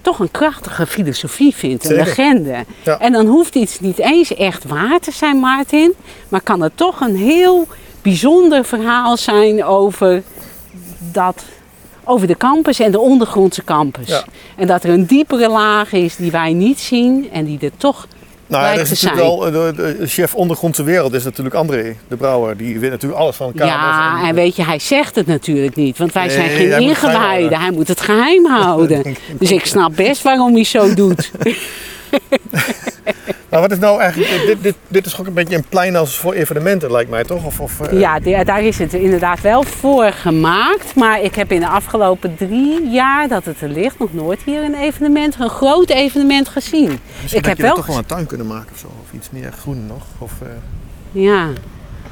toch 0.00 0.18
een 0.18 0.30
krachtige 0.30 0.86
filosofie 0.86 1.54
vindt, 1.54 1.84
een 1.84 1.90
Zeker. 1.90 2.04
legende. 2.06 2.64
Ja. 2.84 2.98
En 2.98 3.12
dan 3.12 3.26
hoeft 3.26 3.54
iets 3.54 3.80
niet 3.80 3.98
eens 3.98 4.34
echt 4.34 4.64
waar 4.64 5.00
te 5.00 5.10
zijn, 5.12 5.36
Martin, 5.36 5.94
maar 6.28 6.40
kan 6.40 6.60
het 6.60 6.76
toch 6.76 7.00
een 7.00 7.16
heel 7.16 7.66
bijzonder 8.02 8.64
verhaal 8.64 9.16
zijn 9.16 9.64
over 9.64 10.22
dat 11.16 11.44
over 12.04 12.26
de 12.26 12.36
campus 12.36 12.80
en 12.80 12.90
de 12.90 13.00
ondergrondse 13.00 13.64
campus. 13.64 14.08
Ja. 14.08 14.24
En 14.56 14.66
dat 14.66 14.84
er 14.84 14.90
een 14.90 15.06
diepere 15.06 15.48
laag 15.48 15.92
is 15.92 16.16
die 16.16 16.30
wij 16.30 16.52
niet 16.52 16.80
zien 16.80 17.28
en 17.32 17.44
die 17.44 17.58
er 17.60 17.70
toch 17.76 18.06
Nou, 18.46 18.64
ja, 18.64 18.74
dat 18.74 18.90
is 18.90 19.02
natuurlijk 19.02 19.22
wel, 19.22 19.50
de, 19.50 19.96
de 19.98 20.06
chef 20.06 20.34
ondergrondse 20.34 20.82
wereld 20.82 21.12
is 21.12 21.24
natuurlijk 21.24 21.54
André, 21.54 21.96
de 22.08 22.16
brouwer. 22.16 22.56
Die 22.56 22.78
weet 22.78 22.90
natuurlijk 22.90 23.20
alles 23.20 23.36
van 23.36 23.52
kabels. 23.52 23.70
Ja, 23.70 24.28
en 24.28 24.34
weet 24.34 24.56
je, 24.56 24.64
hij 24.64 24.78
zegt 24.78 25.14
het 25.14 25.26
natuurlijk 25.26 25.76
niet, 25.76 25.98
want 25.98 26.12
wij 26.12 26.26
Nee, 26.26 26.36
zijn 26.36 26.50
geen 26.50 26.80
ingewijden. 26.80 27.60
Hij 27.60 27.70
moet 27.70 27.88
het 27.88 28.00
geheim 28.00 28.46
houden. 28.46 29.02
Dus 29.38 29.50
ik 29.50 29.66
snap 29.66 29.96
best 29.96 30.22
waarom 30.22 30.54
hij 30.54 30.64
zo 30.64 30.94
doet. 30.94 31.30
Maar 33.48 33.60
wat 33.60 33.70
is 33.72 33.78
nou 33.78 34.00
eigenlijk, 34.00 34.46
dit, 34.46 34.62
dit, 34.62 34.74
dit 34.88 35.06
is 35.06 35.20
ook 35.20 35.26
een 35.26 35.32
beetje 35.32 35.56
een 35.56 35.64
plein 35.68 35.96
als 35.96 36.18
voor 36.18 36.32
evenementen 36.32 36.90
lijkt 36.92 37.10
mij 37.10 37.24
toch? 37.24 37.44
Of, 37.44 37.60
of, 37.60 37.80
eh, 37.80 38.00
Ja, 38.00 38.18
de- 38.20 38.42
daar 38.44 38.62
is 38.62 38.78
het 38.78 38.92
inderdaad 38.94 39.40
wel 39.40 39.62
voor 39.62 40.12
gemaakt. 40.12 40.94
Maar 40.94 41.22
ik 41.22 41.34
heb 41.34 41.52
in 41.52 41.60
de 41.60 41.68
afgelopen 41.68 42.36
drie 42.36 42.88
jaar 42.90 43.28
dat 43.28 43.44
het 43.44 43.60
er 43.60 43.68
ligt 43.68 43.98
nog 43.98 44.12
nooit 44.12 44.40
hier 44.44 44.62
een 44.62 44.74
evenement, 44.74 45.36
een 45.40 45.48
groot 45.50 45.90
evenement 45.90 46.48
gezien. 46.48 46.98
Misschien 47.20 47.40
ik 47.40 47.46
heb 47.46 47.56
je 47.56 47.62
wel 47.62 47.74
toch 47.74 47.86
wel 47.86 47.98
een 47.98 48.06
tuin 48.06 48.26
kunnen 48.26 48.46
maken 48.46 48.68
of 48.72 48.78
zo. 48.78 48.86
Of 48.86 49.12
iets 49.12 49.30
meer 49.30 49.52
groen 49.60 49.86
nog. 49.86 50.02
Of, 50.18 50.32
eh, 50.42 50.48
Ja, 51.12 51.48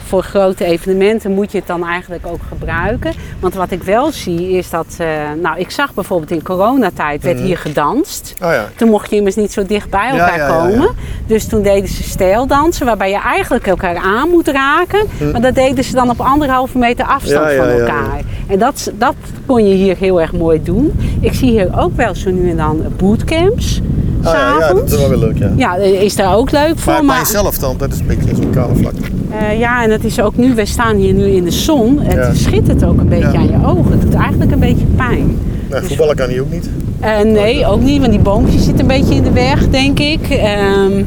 voor 0.05 0.23
grote 0.23 0.65
evenementen 0.65 1.33
moet 1.33 1.53
je 1.53 1.59
het 1.59 1.67
dan 1.67 1.87
eigenlijk 1.87 2.27
ook 2.27 2.41
gebruiken. 2.49 3.13
Want 3.41 3.55
wat 3.55 3.71
ik 3.71 3.83
wel 3.83 4.13
zie 4.13 4.51
is 4.51 4.71
dat, 4.71 4.87
eh, 4.99 5.07
nou 5.43 5.59
ik 5.59 5.71
zag 5.71 5.95
bijvoorbeeld 5.95 6.31
in 6.31 6.43
coronatijd 6.43 7.23
werd 7.23 7.41
hier 7.41 7.59
gedanst. 7.59 8.35
oh 8.43 8.51
ja. 8.51 8.69
Toen 8.77 8.89
mocht 8.89 9.11
je 9.11 9.17
immers 9.17 9.35
niet 9.35 9.53
zo 9.53 9.67
dicht 9.67 9.91
bij 9.91 10.09
elkaar 10.09 10.39
ja, 10.39 10.47
ja, 10.47 10.59
ja. 10.59 10.69
komen. 10.69 10.95
Dus 11.27 11.47
toen 11.47 11.63
deden 11.63 11.89
ze 11.89 12.03
stijldansen, 12.03 12.87
waarbij 12.87 13.11
je 13.11 13.21
eigenlijk 13.21 13.67
elkaar 13.67 13.97
aan 13.97 14.29
moet 14.29 14.49
raken. 14.49 15.07
Maar 15.33 15.41
dat 15.41 15.55
deden 15.55 15.85
ze 15.85 15.93
dan 15.93 16.11
op 16.11 16.21
anderhalve 16.21 16.79
meter 16.79 17.05
afstand 17.05 17.53
van 17.53 17.67
elkaar. 17.69 18.21
En 18.47 18.59
dat, 18.59 18.93
dat 18.95 19.15
kon 19.47 19.69
je 19.69 19.75
hier 19.75 19.97
heel 19.97 20.21
erg 20.21 20.33
mooi 20.33 20.63
doen. 20.63 20.93
Ik 21.21 21.35
zie 21.35 21.51
hier 21.51 21.79
ook 21.79 21.97
wel 21.97 22.15
zo 22.15 22.31
nu 22.31 22.51
en 22.51 22.57
dan 22.57 22.83
bootcamps. 22.97 23.81
Ah, 24.23 24.33
ja, 24.33 24.59
ja, 24.59 24.73
dat 24.73 24.93
is 24.93 24.99
wel 24.99 25.09
weer 25.09 25.19
leuk 25.19 25.39
ja. 25.39 25.51
Ja, 25.57 25.75
is 25.77 26.17
daar 26.17 26.37
ook 26.37 26.51
leuk 26.51 26.79
voor. 26.79 26.93
Maar 26.93 27.05
bij 27.05 27.19
jezelf 27.19 27.59
dan, 27.59 27.77
dat 27.77 27.93
is 27.93 27.99
een 27.99 28.07
beetje 28.07 28.35
zo'n 28.35 28.51
kale 28.51 28.75
vlak. 28.75 28.95
Eh, 29.31 29.59
ja, 29.59 29.83
en 29.83 29.91
het 29.95 30.05
is 30.05 30.21
ook 30.21 30.37
nu, 30.37 30.55
we 30.55 30.65
staan 30.67 30.97
hier 30.97 31.13
nu 31.15 31.25
in 31.27 31.45
de 31.45 31.51
zon. 31.51 32.01
Het 32.01 32.13
Ja. 32.13 32.35
schittert 32.35 32.85
ook 32.85 32.99
een 32.99 33.09
beetje 33.09 33.33
Ja. 33.33 33.39
aan 33.39 33.47
je 33.51 33.67
ogen. 33.67 33.91
Het 33.93 34.01
doet 34.03 34.15
eigenlijk 34.15 34.53
een 34.53 34.59
beetje 34.59 34.85
pijn. 34.97 35.39
Nou, 35.71 35.85
voetballen 35.87 36.17
kan 36.17 36.29
hij 36.29 36.41
ook 36.41 36.51
niet. 36.51 36.69
Eh, 37.01 37.21
nee, 37.21 37.67
ook 37.67 37.81
niet, 37.81 37.99
want 38.01 38.13
die 38.13 38.21
boompjes 38.21 38.65
zitten 38.65 38.81
een 38.81 39.01
beetje 39.01 39.15
in 39.15 39.23
de 39.23 39.33
weg, 39.33 39.69
denk 39.71 39.99
ik. 39.99 40.29
Ehm, 40.31 41.03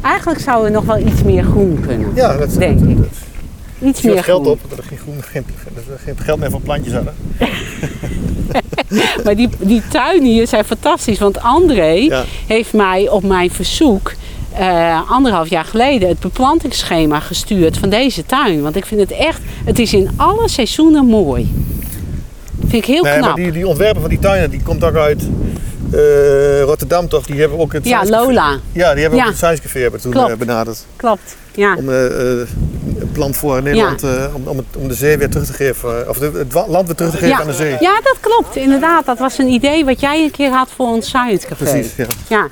eigenlijk 0.00 0.40
zou 0.40 0.64
er 0.64 0.70
nog 0.70 0.84
wel 0.84 0.98
iets 0.98 1.22
meer 1.22 1.42
groen 1.44 1.78
kunnen. 1.86 2.08
Ja, 2.14 2.36
dat 2.36 2.48
is 2.48 2.54
Denk 2.54 2.78
dat, 2.80 2.88
ik. 2.88 2.96
dat, 2.96 3.06
Iets 3.88 4.02
meer 4.02 4.22
geld 4.24 4.40
groen. 4.42 4.52
op, 4.52 4.60
dat 4.68 4.78
er 4.78 4.84
geen, 4.84 4.98
groen, 4.98 5.14
geen, 5.22 5.44
dat 5.74 5.84
er 5.92 5.98
geen 6.04 6.14
geld 6.18 6.38
meer 6.38 6.50
voor 6.50 6.60
plantjes 6.60 6.94
hadden. 6.94 7.14
Maar 9.24 9.36
die, 9.36 9.48
die 9.58 9.82
tuinen 9.90 10.28
hier 10.30 10.46
zijn 10.46 10.64
fantastisch. 10.64 11.18
Want 11.18 11.40
André 11.40 11.90
Ja. 11.92 12.24
heeft 12.46 12.72
mij 12.72 13.08
op 13.08 13.22
mijn 13.24 13.50
verzoek 13.50 14.12
eh, 14.58 15.10
anderhalf 15.10 15.48
jaar 15.48 15.64
geleden 15.64 16.08
het 16.08 16.20
beplantingsschema 16.20 17.20
gestuurd 17.20 17.78
van 17.78 17.88
deze 17.88 18.26
tuin. 18.26 18.62
Want 18.62 18.76
ik 18.76 18.86
vind 18.86 19.00
het 19.00 19.10
echt, 19.10 19.40
het 19.64 19.78
is 19.78 19.92
in 19.94 20.10
alle 20.16 20.48
seizoenen 20.48 21.06
mooi. 21.06 21.54
Vind 22.60 22.72
ik 22.72 22.84
heel 22.84 23.02
Nee, 23.02 23.12
knap. 23.12 23.26
maar 23.26 23.34
die, 23.34 23.52
die 23.52 23.66
ontwerper 23.68 24.00
van 24.00 24.10
die 24.10 24.18
tuinen, 24.18 24.50
die 24.50 24.62
komt 24.62 24.84
ook 24.84 24.96
uit 24.96 25.22
eh, 25.92 26.62
Rotterdam 26.62 27.08
toch? 27.08 27.26
Die 27.26 27.40
hebben 27.40 27.58
ook 27.58 27.72
het 27.72 27.84
Ja, 27.84 27.90
Science 27.90 28.12
Café- 28.12 28.24
Lola. 28.26 28.58
Ja, 28.72 28.92
die 28.92 29.00
hebben 29.02 29.18
Ja. 29.18 29.24
ook 29.24 29.28
het 29.30 29.38
Science 29.38 29.62
Café 29.62 29.78
hebben 29.80 30.00
toen 30.00 30.12
Klopt. 30.12 30.30
eh, 30.30 30.36
benaderd. 30.36 30.84
Klopt. 30.96 31.36
Ja. 31.54 31.74
Om 31.76 31.88
eh, 31.90 32.00
een 32.98 33.10
plan 33.12 33.34
voor 33.34 33.62
Nederland, 33.62 34.02
om, 34.34 34.42
om, 34.48 34.56
het, 34.56 34.66
om 34.78 34.88
de 34.88 34.94
zee 34.94 35.16
weer 35.18 35.30
terug 35.30 35.46
te 35.46 35.52
geven. 35.52 36.08
Of 36.08 36.18
de, 36.18 36.30
het 36.34 36.52
land 36.68 36.86
weer 36.86 36.96
terug 36.96 37.10
te 37.10 37.16
geven 37.16 37.34
Ja. 37.34 37.40
aan 37.40 37.46
de 37.46 37.52
zee. 37.52 37.76
ja, 37.80 37.94
dat 38.02 38.16
klopt. 38.20 38.56
Inderdaad, 38.56 39.06
dat 39.06 39.18
was 39.18 39.38
een 39.38 39.48
idee 39.48 39.84
wat 39.84 40.00
jij 40.00 40.22
een 40.24 40.30
keer 40.30 40.50
had 40.50 40.68
voor 40.76 40.86
ons 40.86 41.06
Science 41.06 41.46
Café. 41.46 41.64
Precies, 41.64 41.92
ja. 42.28 42.48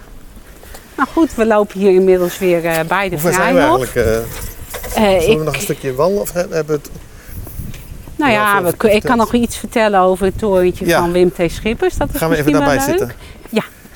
Ja. 0.97 1.03
Nou 1.03 1.09
goed, 1.13 1.35
we 1.35 1.47
lopen 1.47 1.79
hier 1.81 1.91
inmiddels 1.93 2.39
weer 2.39 2.65
eh, 2.65 2.81
bij 2.89 3.05
de 3.09 3.15
Hoe 3.15 3.21
ver 3.25 3.33
zijn 3.33 3.55
we 3.55 3.61
eigenlijk? 3.61 3.95
eh 3.95 4.17
Eh, 4.17 5.21
zullen 5.21 5.31
ik, 5.31 5.39
we 5.39 5.45
nog 5.45 5.55
een 5.55 5.61
stukje 5.61 5.95
wandelen 5.95 6.23
of 6.23 6.33
hebben 6.33 6.67
we 6.67 6.73
het... 6.73 6.91
nou 8.17 8.33
Ja, 8.33 8.59
ja, 8.61 8.63
we, 8.79 8.91
ik 8.91 9.03
kan 9.03 9.17
nog 9.17 9.35
iets 9.35 9.57
vertellen 9.57 10.01
over 10.01 10.27
het 10.27 10.39
torentje 10.39 10.87
Ja. 10.87 10.99
van 10.99 11.13
Wim 11.13 11.33
T. 11.33 11.43
Schippers. 11.47 11.97
Dat 11.97 12.09
is 12.13 12.19
Gaan 12.19 12.31
we 12.31 12.37
even 12.37 12.53
daarbij 12.53 12.77
leuk. 12.77 12.85
zitten? 12.85 13.13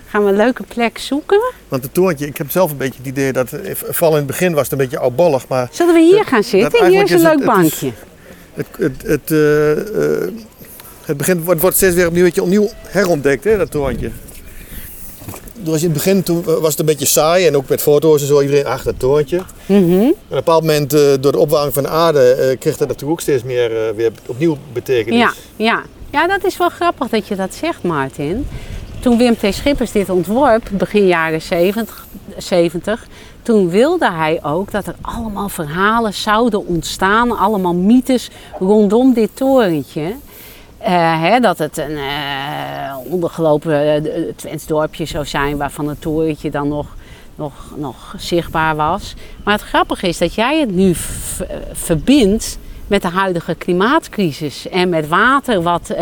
Gaan 0.09 0.24
we 0.24 0.30
een 0.30 0.36
leuke 0.36 0.62
plek 0.62 0.99
zoeken. 0.99 1.40
Want 1.68 1.82
het 1.82 1.94
torentje, 1.94 2.26
ik 2.26 2.36
heb 2.36 2.51
zelf 2.51 2.70
een 2.70 2.76
beetje 2.76 2.99
het 2.99 3.07
idee 3.07 3.32
dat, 3.32 3.49
vooral 3.74 4.11
in 4.11 4.16
het 4.16 4.26
begin 4.26 4.53
was 4.55 4.62
het 4.62 4.72
een 4.72 4.78
beetje 4.78 4.99
oudbollig, 4.99 5.49
maar 5.49 5.68
Zullen 5.72 5.94
we 5.94 6.01
hier 6.01 6.24
gaan 6.24 6.42
zitten? 6.42 6.86
Hier 6.88 7.03
is 7.03 7.11
een 7.11 7.20
leuk 7.20 7.44
bankje. 7.44 7.90
het, 8.55 8.66
het, 8.78 9.03
het, 9.03 9.28
het 11.05 11.16
begint, 11.16 11.44
wordt, 11.44 11.61
wordt 11.61 11.76
steeds 11.76 11.94
weer 11.94 12.07
opnieuw, 12.07 12.30
opnieuw 12.40 12.68
herontdekt, 12.86 13.44
hè, 13.44 13.57
dat 13.57 13.70
torentje. 13.70 14.11
Dus 15.73 15.83
in 15.83 15.91
het 15.91 15.97
begin 15.97 16.23
toen 16.23 16.43
was 16.43 16.71
het 16.71 16.79
een 16.79 16.87
beetje 16.87 17.07
saai 17.07 17.47
en 17.47 17.57
ook 17.57 17.69
met 17.69 17.83
foto's 17.83 18.21
en 18.21 18.27
zo, 18.27 18.41
iedereen 18.41 18.67
achter 18.67 18.87
het 18.87 18.99
torentje. 18.99 19.37
En 19.67 19.85
op 19.85 19.91
een 19.91 20.14
bepaald 20.29 20.62
moment, 20.62 20.93
eh, 20.93 21.01
door 21.21 21.33
de 21.33 21.39
opwarming 21.39 21.75
van 21.75 21.83
de 21.83 21.89
aarde, 21.89 22.21
eh, 22.21 22.59
kreeg 22.59 22.77
dat 22.77 22.89
natuurlijk 22.89 23.12
ook 23.12 23.21
steeds 23.21 23.43
meer 23.43 23.89
eh, 23.89 23.95
weer 23.95 24.12
opnieuw 24.27 24.57
betekenis. 24.73 25.19
Ja, 25.19 25.33
ja. 25.57 25.83
ja, 26.11 26.27
dat 26.27 26.45
is 26.45 26.57
wel 26.57 26.69
grappig 26.69 27.09
dat 27.09 27.29
je 27.29 27.37
dat 27.37 27.55
zegt, 27.55 27.83
Martin. 27.83 28.47
Toen 29.01 29.19
Wim 29.19 29.37
T. 29.37 29.55
Schippers 29.55 29.93
dit 29.93 30.11
ontworp, 30.11 30.69
begin 30.73 31.07
jaren 31.07 31.43
70, 31.43 32.07
70, 32.37 33.07
toen 33.43 33.71
wilde 33.71 34.12
hij 34.12 34.39
ook 34.43 34.71
dat 34.71 34.87
er 34.87 34.95
allemaal 35.01 35.49
verhalen 35.49 36.14
zouden 36.14 36.67
ontstaan, 36.67 37.39
allemaal 37.39 37.75
mythes 37.75 38.31
rondom 38.59 39.14
dit 39.14 39.31
torentje. 39.35 40.14
Eh, 40.79 41.20
hè, 41.22 41.41
dat 41.41 41.59
het 41.59 41.77
een 41.77 41.97
eh, 41.97 42.97
ondergelopen 43.05 44.05
Twents 44.37 44.66
dorpje 44.66 45.05
zou 45.05 45.24
zijn 45.24 45.57
waarvan 45.57 45.89
het 45.89 46.01
torentje 46.01 46.51
dan 46.51 46.68
nog, 46.68 46.87
nog, 47.35 47.53
nog 47.77 48.14
zichtbaar 48.16 48.77
was. 48.77 49.14
Maar 49.45 49.55
het 49.55 49.62
grappige 49.62 50.09
is 50.09 50.18
dat 50.18 50.35
jij 50.35 50.61
het 50.61 50.70
nu 50.70 50.93
verbindt 51.72 52.59
met 52.87 53.03
de 53.03 53.09
huidige 53.09 53.55
klimaatcrisis 53.55 54.68
en 54.68 54.89
met 54.89 55.09
water 55.09 55.62
wat 55.62 55.95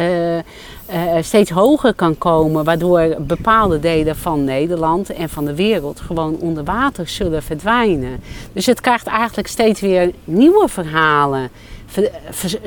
steeds 1.20 1.50
hoger 1.50 1.94
kan 1.94 2.18
komen, 2.18 2.64
waardoor 2.64 3.16
bepaalde 3.18 3.80
delen 3.80 4.16
van 4.16 4.44
Nederland 4.44 5.12
en 5.12 5.28
van 5.28 5.44
de 5.44 5.54
wereld 5.54 6.00
gewoon 6.00 6.36
onder 6.40 6.64
water 6.64 7.08
zullen 7.08 7.42
verdwijnen. 7.42 8.20
Dus 8.52 8.66
het 8.66 8.80
krijgt 8.80 9.06
eigenlijk 9.06 9.48
steeds 9.48 9.80
weer 9.80 10.10
nieuwe 10.24 10.68
verhalen 10.68 11.50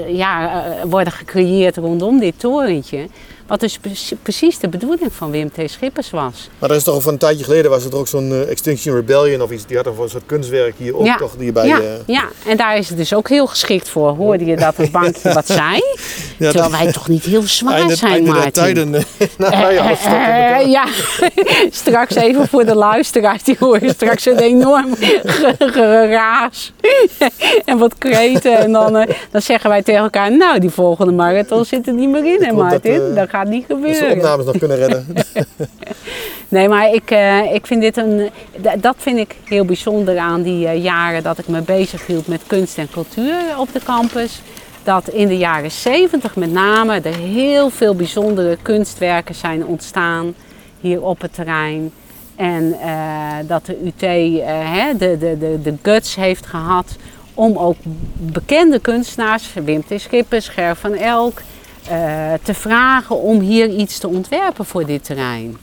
ja, 0.07 0.63
eh, 0.65 0.83
worden 0.83 1.13
gecreëerd 1.13 1.77
rondom 1.77 2.19
dit 2.19 2.39
torentje. 2.39 3.07
Wat 3.47 3.59
dus 3.59 3.77
pre- 3.77 4.15
precies 4.21 4.59
de 4.59 4.67
bedoeling 4.69 5.13
van 5.13 5.31
Wim 5.31 5.51
T. 5.51 5.59
Schippers 5.65 6.09
was. 6.09 6.49
Maar 6.59 6.69
er 6.69 6.75
is 6.75 6.83
toch 6.83 6.93
al 6.93 7.01
van 7.01 7.13
een 7.13 7.19
tijdje 7.19 7.43
geleden 7.43 7.71
was 7.71 7.85
er 7.85 7.95
ook 7.95 8.07
zo'n 8.07 8.31
eh, 8.31 8.49
Extinction 8.49 8.95
Rebellion 8.95 9.41
of 9.41 9.51
iets. 9.51 9.65
Die 9.65 9.75
had 9.75 9.85
toch 9.85 9.97
een 9.99 10.09
soort 10.09 10.25
kunstwerk 10.25 10.73
hier 10.77 10.97
ook 10.97 11.05
ja. 11.05 11.15
toch 11.15 11.35
hierbij. 11.39 11.67
ja, 11.67 11.79
eh, 11.79 11.83
ja, 12.05 12.23
en 12.47 12.57
daar 12.57 12.77
is 12.77 12.89
het 12.89 12.97
dus 12.97 13.13
ook 13.13 13.29
heel 13.29 13.47
geschikt 13.47 13.89
voor. 13.89 14.09
Hoorde 14.09 14.45
je 14.45 14.55
dat 14.55 14.77
het 14.77 14.91
bankje 14.91 15.33
wat 15.33 15.47
zei? 15.47 15.75
ja, 16.37 16.51
Terwijl 16.51 16.71
wij 16.71 16.91
toch 16.91 17.07
niet 17.07 17.23
heel 17.23 17.41
zwaar 17.41 17.73
einde, 17.73 17.95
zijn, 17.95 18.11
einde 18.11 18.31
Maarten. 18.31 18.51
tijden. 18.51 18.93
eh, 18.95 19.01
nou 19.37 19.73
ja, 19.73 20.57
ja, 20.57 20.85
straks 21.69 22.15
even 22.15 22.47
voor 22.47 22.65
de 22.65 22.75
luisteraars, 22.75 23.43
die 23.43 23.55
horen 23.59 23.89
straks 23.89 24.25
een 24.25 24.39
enorm 24.39 24.95
ge- 24.95 25.55
geraas 25.57 26.71
en 27.65 27.77
wat 27.77 27.97
kreten. 27.97 28.57
En 28.57 28.71
dan, 28.71 29.07
dan 29.31 29.41
zeggen 29.41 29.69
wij 29.69 29.81
tegen 29.83 30.01
elkaar, 30.01 30.31
nou 30.37 30.59
die 30.59 30.69
volgende 30.69 31.11
marathon 31.11 31.65
zit 31.65 31.87
er 31.87 31.93
niet 31.93 32.09
meer 32.09 32.25
in, 32.25 32.39
hè 32.43 32.47
dat, 32.47 32.55
Maarten? 32.55 33.15
Dat 33.37 33.47
gaat 33.47 33.55
niet 33.55 33.67
Dat 33.67 33.77
ze 33.77 33.93
gebeuren. 33.93 34.17
opnames 34.17 34.45
nog 34.45 34.57
kunnen 34.57 34.77
redden. 34.77 35.07
Nee, 36.49 36.69
maar 36.69 36.93
ik, 36.93 37.11
eh, 37.11 37.53
ik 37.53 37.65
vind 37.65 37.81
dit 37.81 37.97
een. 37.97 38.29
Dat 38.79 38.95
vind 38.97 39.17
ik 39.17 39.35
heel 39.43 39.65
bijzonder 39.65 40.17
aan 40.17 40.41
die 40.41 40.67
eh, 40.67 40.83
jaren 40.83 41.23
dat 41.23 41.37
ik 41.37 41.47
me 41.47 41.61
bezig 41.61 42.05
hield 42.05 42.27
met 42.27 42.41
kunst 42.47 42.77
en 42.77 42.89
cultuur 42.89 43.39
op 43.57 43.73
de 43.73 43.79
campus. 43.83 44.41
Dat 44.83 45.07
in 45.07 45.27
de 45.27 45.37
jaren 45.37 45.71
70 45.71 46.35
met 46.35 46.51
name 46.51 47.01
er 47.01 47.15
heel 47.15 47.69
veel 47.69 47.95
bijzondere 47.95 48.57
kunstwerken 48.61 49.35
zijn 49.35 49.65
ontstaan 49.65 50.33
hier 50.79 51.01
op 51.01 51.21
het 51.21 51.33
terrein. 51.33 51.91
En 52.35 52.77
eh, 52.81 53.47
dat 53.47 53.65
de 53.65 53.77
UT 53.85 54.01
hè, 54.45 54.97
de, 54.97 55.17
de, 55.17 55.37
de, 55.37 55.59
de 55.63 55.73
guts 55.81 56.15
heeft 56.15 56.45
gehad 56.45 56.95
om 57.33 57.57
ook 57.57 57.77
bekende 58.13 58.79
kunstenaars, 58.79 59.53
Wim 59.63 59.83
T. 59.87 60.01
Schippers, 60.01 60.47
Ger 60.47 60.75
van 60.75 60.93
Elk, 60.93 61.41
eh, 61.89 62.33
te 62.43 62.53
vragen 62.53 63.15
om 63.15 63.39
hier 63.39 63.69
iets 63.69 63.97
te 63.97 64.07
ontwerpen 64.07 64.65
voor 64.65 64.85
dit 64.85 65.03
terrein. 65.03 65.57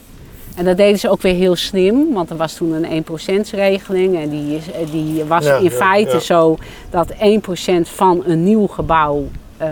En 0.55 0.65
dat 0.65 0.77
deden 0.77 0.99
ze 0.99 1.09
ook 1.09 1.21
weer 1.21 1.33
heel 1.33 1.55
slim, 1.55 2.13
want 2.13 2.29
er 2.29 2.37
was 2.37 2.53
toen 2.53 2.71
een 2.71 3.03
1%-regeling. 3.03 4.17
En 4.17 4.29
die, 4.29 4.55
is, 4.55 4.71
eh, 4.71 4.91
die 4.91 5.23
was 5.23 5.45
Ja, 5.45 5.55
in 5.55 5.63
ja, 5.63 5.69
feite 5.69 6.13
ja. 6.13 6.19
zo 6.19 6.57
dat 6.89 7.13
1% 7.19 7.89
van 7.89 8.23
een 8.25 8.43
nieuw 8.43 8.67
gebouw, 8.67 9.27
eh, 9.57 9.67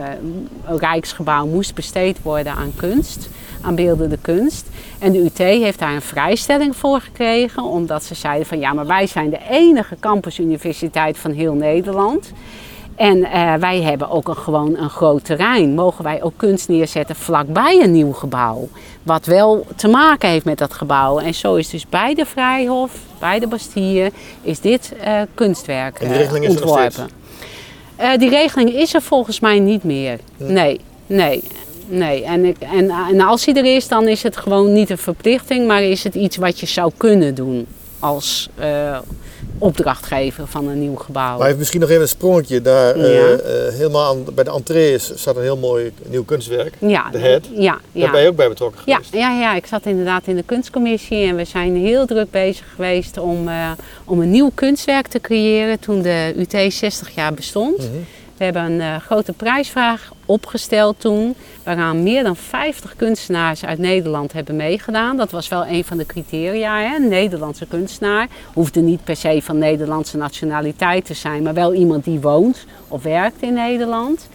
een 0.66 0.78
rijksgebouw, 0.78 1.46
moest 1.46 1.76
besteed 1.76 2.22
worden 2.22 2.54
aan 2.54 2.72
kunst, 2.76 3.30
aan 3.62 3.76
beeldende 3.76 4.18
kunst. 4.22 4.68
En 5.00 5.12
de 5.12 5.24
UT 5.24 5.38
heeft 5.38 5.80
daar 5.80 5.94
een 5.94 6.02
vrijstelling 6.02 6.76
voor 6.76 7.02
gekregen, 7.02 7.64
omdat 7.64 8.04
ze 8.04 8.16
zeiden 8.16 8.48
van 8.48 8.60
ja, 8.60 8.74
maar 8.74 8.88
wij 8.88 9.08
zijn 9.08 9.30
de 9.30 9.40
enige 9.50 9.96
campusuniversiteit 10.00 11.18
van 11.18 11.32
heel 11.32 11.54
Nederland. 11.54 12.32
En 12.96 13.24
eh, 13.24 13.54
wij 13.54 13.82
hebben 13.82 14.10
ook 14.10 14.28
een, 14.28 14.36
gewoon 14.36 14.78
een 14.78 14.90
groot 14.90 15.26
terrein. 15.26 15.74
Mogen 15.76 16.04
wij 16.04 16.24
ook 16.24 16.34
kunst 16.36 16.68
neerzetten 16.68 17.16
vlakbij 17.16 17.82
een 17.84 17.92
nieuw 17.92 18.12
gebouw? 18.12 18.68
Wat 19.04 19.26
wel 19.26 19.66
te 19.76 19.88
maken 19.88 20.30
heeft 20.30 20.46
met 20.46 20.58
dat 20.58 20.74
gebouw. 20.74 21.20
En 21.20 21.34
zo 21.34 21.56
is 21.56 21.70
dus 21.70 21.90
bij 21.90 22.14
de 22.14 22.26
Vrijhof, 22.26 22.92
bij 23.20 23.40
de 23.40 23.48
Bastille, 23.48 24.12
is 24.42 24.60
dit 24.60 24.94
eh, 25.02 25.22
kunstwerk 25.34 26.00
En 26.00 26.08
die 26.08 26.18
eh, 26.18 26.22
regeling 26.22 26.46
is 26.46 26.56
er 26.56 26.66
nog 26.66 26.70
ontworpen. 26.70 27.10
Die 28.18 28.30
regeling 28.30 28.74
is 28.74 28.94
er 28.94 29.02
volgens 29.02 29.40
mij 29.40 29.60
niet 29.60 29.84
meer. 29.84 30.20
Nee, 30.38 30.80
nee. 31.08 31.44
Nee, 31.88 32.24
en, 32.24 32.46
ik, 32.46 32.58
en, 32.60 32.90
en 32.90 33.22
als 33.22 33.46
die 33.46 33.54
er 33.54 33.76
is, 33.76 33.88
dan 33.88 34.08
is 34.08 34.24
het 34.24 34.38
gewoon 34.38 34.74
niet 34.74 34.90
een 34.90 34.98
verplichting, 34.98 35.68
maar 35.68 35.82
is 35.82 36.04
het 36.04 36.16
iets 36.16 36.38
wat 36.38 36.60
je 36.60 36.66
zou 36.66 36.92
kunnen 36.98 37.36
doen 37.36 37.68
als 38.00 38.50
opdrachtgever 39.64 40.48
van 40.48 40.68
een 40.68 40.80
nieuw 40.80 40.96
gebouw. 40.96 41.38
Maar 41.38 41.48
even 41.48 41.60
misschien 41.60 41.80
nog 41.80 41.90
even 41.90 42.02
een 42.02 42.08
sprongetje. 42.08 42.62
Daar 42.62 42.96
eh, 42.96 43.34
eh, 43.34 43.74
helemaal 43.74 44.10
aan, 44.10 44.24
bij 44.34 44.44
de 44.44 44.52
entree 44.52 44.94
is, 44.94 45.12
staat 45.16 45.36
een 45.36 45.42
heel 45.42 45.58
mooi 45.58 45.92
nieuw 46.08 46.24
kunstwerk. 46.24 46.74
Ja, 46.80 47.10
De 47.12 47.18
head. 47.18 47.46
Ja, 47.54 47.80
ja. 47.92 48.02
Daar 48.02 48.12
ben 48.12 48.22
je 48.22 48.28
ook 48.28 48.36
bij 48.36 48.48
betrokken 48.48 48.82
geweest. 48.82 49.14
ja, 49.14 49.40
ja, 49.40 49.56
ik 49.56 49.66
zat 49.66 49.86
inderdaad 49.86 50.28
in 50.28 50.36
de 50.36 50.44
kunstcommissie 50.44 51.28
en 51.28 51.36
we 51.36 51.46
zijn 51.46 51.76
heel 51.76 52.06
druk 52.06 52.32
bezig 52.32 52.66
geweest 52.76 53.18
om, 53.18 53.48
eh, 53.48 53.72
om 54.06 54.22
een 54.22 54.32
nieuw 54.32 54.52
kunstwerk 54.54 55.08
te 55.08 55.20
creëren 55.20 55.80
toen 55.80 56.02
de 56.02 56.34
UT 56.38 56.74
60 56.74 57.16
jaar 57.16 57.34
bestond. 57.34 57.78
Mhm. 57.78 57.88
We 58.38 58.44
hebben 58.44 58.82
een 58.82 59.02
grote 59.02 59.34
prijsvraag 59.34 60.12
opgesteld 60.34 61.00
toen, 61.00 61.36
waaraan 61.64 62.04
meer 62.04 62.24
dan 62.24 62.36
50 62.36 62.96
kunstenaars 62.96 63.66
uit 63.66 63.78
Nederland 63.80 64.34
hebben 64.34 64.56
meegedaan. 64.56 65.18
Dat 65.18 65.32
was 65.32 65.48
wel 65.48 65.66
een 65.66 65.84
van 65.84 65.98
de 65.98 66.06
criteria, 66.06 66.80
hè? 66.80 66.96
een 66.96 67.08
Nederlandse 67.08 67.66
kunstenaar. 67.66 68.28
Hoefde 68.54 68.82
niet 68.82 69.04
per 69.04 69.16
se 69.16 69.42
van 69.44 69.58
Nederlandse 69.58 70.18
nationaliteit 70.18 71.06
te 71.06 71.14
zijn, 71.14 71.44
maar 71.44 71.54
wel 71.54 71.74
iemand 71.74 72.04
die 72.04 72.20
woont 72.20 72.66
of 72.88 73.04
werkt 73.04 73.42
in 73.42 73.54
Nederland. 73.54 74.28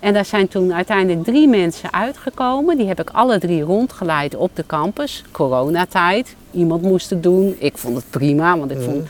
En 0.00 0.12
daar 0.12 0.24
zijn 0.24 0.48
toen 0.48 0.74
uiteindelijk 0.74 1.24
drie 1.24 1.48
mensen 1.48 1.92
uitgekomen. 1.92 2.76
Die 2.76 2.86
heb 2.86 3.00
ik 3.00 3.10
alle 3.10 3.38
drie 3.38 3.62
rondgeleid 3.62 4.36
op 4.36 4.50
de 4.54 4.66
campus. 4.66 5.24
Coronatijd. 5.30 6.34
Iemand 6.50 6.82
moest 6.82 7.10
het 7.10 7.22
doen. 7.22 7.56
Ik 7.58 7.78
vond 7.78 7.96
het 7.96 8.10
prima, 8.10 8.58
want 8.58 8.70
ik 8.70 8.80
vond 8.80 9.06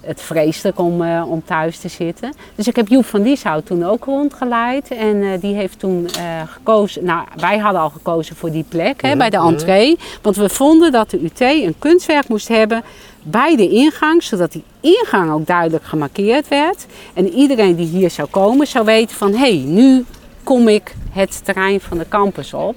het 0.00 0.22
vreselijk 0.22 0.78
om, 0.78 1.02
eh, 1.02 1.24
om 1.28 1.42
thuis 1.44 1.78
te 1.78 1.88
zitten. 1.88 2.32
Dus 2.54 2.68
ik 2.68 2.76
heb 2.76 2.88
Joep 2.88 3.04
van 3.04 3.22
Lieshout 3.22 3.66
toen 3.66 3.84
ook 3.84 4.04
rondgeleid. 4.04 4.90
En 4.90 5.22
eh, 5.22 5.40
die 5.40 5.54
heeft 5.54 5.78
toen 5.78 6.08
eh, 6.18 6.22
gekozen... 6.46 7.04
Nou, 7.04 7.26
wij 7.36 7.58
hadden 7.58 7.80
al 7.80 7.90
gekozen 7.90 8.36
voor 8.36 8.50
die 8.50 8.64
plek 8.68 9.02
hè, 9.02 9.16
bij 9.16 9.30
de 9.30 9.36
entree. 9.36 9.98
Want 10.22 10.36
we 10.36 10.48
vonden 10.48 10.92
dat 10.92 11.10
de 11.10 11.22
UT 11.22 11.40
een 11.40 11.74
kunstwerk 11.78 12.28
moest 12.28 12.48
hebben 12.48 12.82
bij 13.22 13.56
de 13.56 13.68
ingang. 13.68 14.22
Zodat 14.22 14.52
die 14.52 14.64
ingang 14.80 15.30
ook 15.30 15.46
duidelijk 15.46 15.84
gemarkeerd 15.84 16.48
werd. 16.48 16.86
En 17.14 17.28
iedereen 17.28 17.74
die 17.74 17.86
hier 17.86 18.10
zou 18.10 18.28
komen 18.28 18.66
zou 18.66 18.84
weten 18.84 19.16
van... 19.16 19.32
Hé, 19.32 19.38
hey, 19.38 19.64
nu 19.66 20.04
kom 20.42 20.68
ik 20.68 20.94
het 21.10 21.44
terrein 21.44 21.80
van 21.80 21.98
de 21.98 22.08
campus 22.08 22.54
op. 22.54 22.74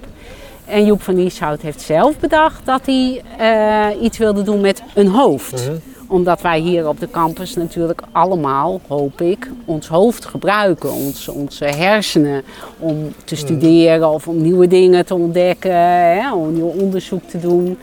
En 0.66 0.86
Joep 0.86 1.02
van 1.02 1.16
Lieshout 1.16 1.62
heeft 1.62 1.82
zelf 1.82 2.18
bedacht 2.20 2.66
dat 2.66 2.82
hij 2.86 3.22
iets 4.02 4.18
wilde 4.18 4.42
doen 4.42 4.62
met 4.62 4.84
een 4.94 5.08
hoofd. 5.08 5.70
Omdat 6.08 6.42
wij 6.42 6.60
hier 6.60 6.88
op 6.88 7.00
de 7.00 7.10
campus 7.10 7.56
natuurlijk 7.56 8.02
allemaal, 8.12 8.82
hoop 8.88 9.22
ik, 9.22 9.50
ons 9.66 9.88
hoofd 9.88 10.26
gebruiken. 10.26 10.92
Ons, 10.92 11.28
onze 11.28 11.66
hersenen 11.66 12.44
om 12.80 13.14
te 13.24 13.36
studeren 13.36 14.10
of 14.10 14.28
om 14.28 14.42
nieuwe 14.42 14.68
dingen 14.68 15.06
te 15.06 15.16
ontdekken. 15.16 15.76
Hè, 15.76 16.34
om 16.34 16.54
nieuw 16.54 16.74
onderzoek 16.78 17.24
te 17.24 17.40
doen. 17.40 17.78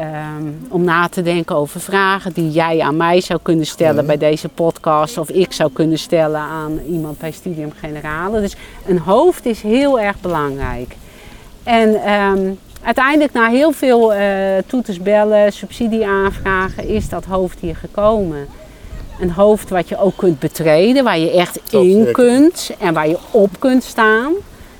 Ehm, 0.00 0.44
om 0.68 0.84
na 0.84 1.08
te 1.08 1.22
denken 1.22 1.56
over 1.56 1.80
vragen 1.80 2.32
die 2.32 2.50
jij 2.50 2.80
aan 2.80 2.96
mij 2.96 3.20
zou 3.20 3.38
kunnen 3.42 3.66
stellen 3.66 4.06
bij 4.06 4.18
deze 4.18 4.48
podcast. 4.48 5.18
Of 5.18 5.30
ik 5.30 5.52
zou 5.52 5.70
kunnen 5.72 5.98
stellen 5.98 6.40
aan 6.40 6.78
iemand 6.88 7.18
bij 7.18 7.30
Studium 7.30 7.72
Generale. 7.80 8.40
Dus 8.40 8.56
een 8.86 8.98
hoofd 8.98 9.46
is 9.46 9.62
heel 9.62 10.00
erg 10.00 10.20
belangrijk. 10.20 10.96
En 11.62 12.02
ehm, 12.02 12.50
uiteindelijk 12.82 13.32
na 13.32 13.48
heel 13.48 13.72
veel 13.72 14.14
eh 14.14 14.28
toeters 14.66 15.00
bellen, 15.02 15.52
subsidieaanvragen, 15.52 16.88
is 16.88 17.08
dat 17.08 17.24
hoofd 17.24 17.58
hier 17.60 17.76
gekomen. 17.76 18.46
Een 19.20 19.30
hoofd 19.32 19.70
wat 19.70 19.88
je 19.88 19.98
ook 19.98 20.16
kunt 20.16 20.38
betreden, 20.38 21.04
waar 21.04 21.18
je 21.18 21.30
echt 21.30 21.60
in 21.70 22.08
kunt 22.12 22.70
en 22.78 22.94
waar 22.94 23.08
je 23.08 23.18
op 23.30 23.50
kunt 23.58 23.84
staan. 23.84 24.32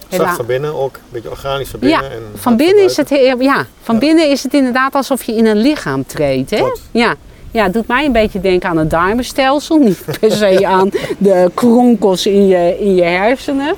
Zacht 0.09 0.36
van 0.36 0.46
binnen 0.46 0.74
ook, 0.74 0.94
een 0.94 1.01
beetje 1.11 1.30
organisch 1.30 1.68
van 1.68 1.80
binnen. 1.80 2.03
Ja, 2.03 2.09
en 2.11 2.22
van 2.34 2.57
binnen 2.57 2.84
is 2.84 2.96
het, 2.96 3.09
heel- 3.09 3.40
ja, 3.40 3.66
van 3.82 3.94
Ja. 3.94 4.01
binnen 4.01 4.30
is 4.30 4.42
het 4.42 4.55
inderdaad 4.55 4.94
alsof 4.94 5.22
je 5.22 5.34
in 5.36 5.46
een 5.46 5.57
lichaam 5.57 6.07
treedt. 6.07 6.51
Hè? 6.51 6.62
Ja. 6.90 7.14
ja, 7.51 7.62
het 7.64 7.72
doet 7.72 7.86
mij 7.86 8.05
een 8.05 8.12
beetje 8.12 8.40
denken 8.40 8.68
aan 8.68 8.76
het 8.76 8.90
darmenstelsel. 8.90 9.78
Niet 9.78 10.05
per 10.20 10.32
se 10.32 10.66
aan 10.76 10.90
de 11.18 11.51
kronkels 11.55 12.26
in 12.26 12.46
je, 12.46 12.76
in 12.80 12.94
je 12.94 13.03
hersenen. 13.03 13.74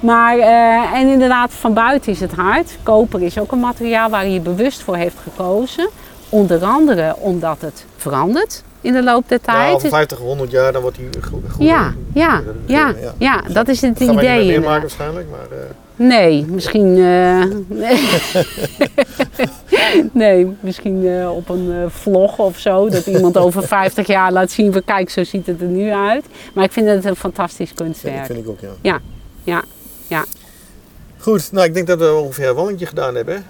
Maar, 0.00 0.38
eh, 0.38 0.98
en 1.00 1.08
inderdaad, 1.08 1.52
van 1.52 1.74
buiten 1.74 2.12
is 2.12 2.20
het 2.20 2.32
hard. 2.32 2.78
Koper 2.82 3.22
is 3.22 3.38
ook 3.38 3.52
een 3.52 3.60
materiaal 3.60 4.10
waar 4.10 4.26
je 4.28 4.40
bewust 4.40 4.82
voor 4.82 4.96
heeft 4.96 5.16
gekozen. 5.22 5.88
Onder 6.28 6.64
andere 6.64 7.16
omdat 7.18 7.56
het 7.60 7.84
verandert 7.96 8.62
in 8.80 8.92
de 8.92 9.02
loop 9.02 9.28
der 9.28 9.40
tijd. 9.40 9.74
over 9.74 9.88
50, 9.88 10.18
100 10.18 10.50
jaar 10.50 10.72
dan 10.72 10.82
wordt 10.82 10.96
hij 10.96 11.06
goed. 11.22 11.42
ja, 11.58 11.92
ja, 12.14 12.40
ja, 12.66 12.94
ja, 13.18 13.42
dat 13.52 13.68
is 13.68 13.80
het 13.80 13.98
Dat 13.98 14.06
gaan 14.08 14.16
wij 14.16 14.34
niet 14.36 14.44
idee. 14.44 14.58
meemaken 14.58 14.80
waarschijnlijk, 14.80 15.26
maar... 15.30 15.58
eh, 15.58 15.64
Nee, 15.98 16.44
misschien. 16.48 16.96
eh, 16.98 17.42
nee. 20.12 20.56
misschien 20.60 21.26
op 21.28 21.48
een 21.48 21.90
vlog 21.90 22.38
of 22.38 22.58
zo. 22.58 22.88
Dat 22.88 23.06
iemand 23.06 23.36
over 23.38 23.62
50 23.78 24.06
jaar 24.06 24.32
laat 24.32 24.50
zien 24.50 24.72
van 24.72 24.84
kijk, 24.84 25.10
zo 25.10 25.24
ziet 25.24 25.46
het 25.46 25.60
er 25.60 25.66
nu 25.66 25.90
uit. 25.92 26.24
Maar 26.54 26.64
ik 26.64 26.72
vind 26.72 26.88
het 26.88 27.04
een 27.04 27.16
fantastisch 27.16 27.74
kunstwerk. 27.74 28.26
vind 28.26 28.38
ik 28.38 28.48
ook, 28.48 28.60
ja. 28.60 28.68
Ja, 28.80 28.98
ja, 29.44 29.62
ja. 30.08 30.24
Goed, 31.18 31.52
nou 31.52 31.66
ik 31.66 31.74
denk 31.74 31.86
dat 31.86 31.98
we 31.98 32.12
ongeveer 32.12 32.48
een 32.48 32.54
wandelingje 32.54 32.86
gedaan 32.86 33.14
hebben. 33.14 33.44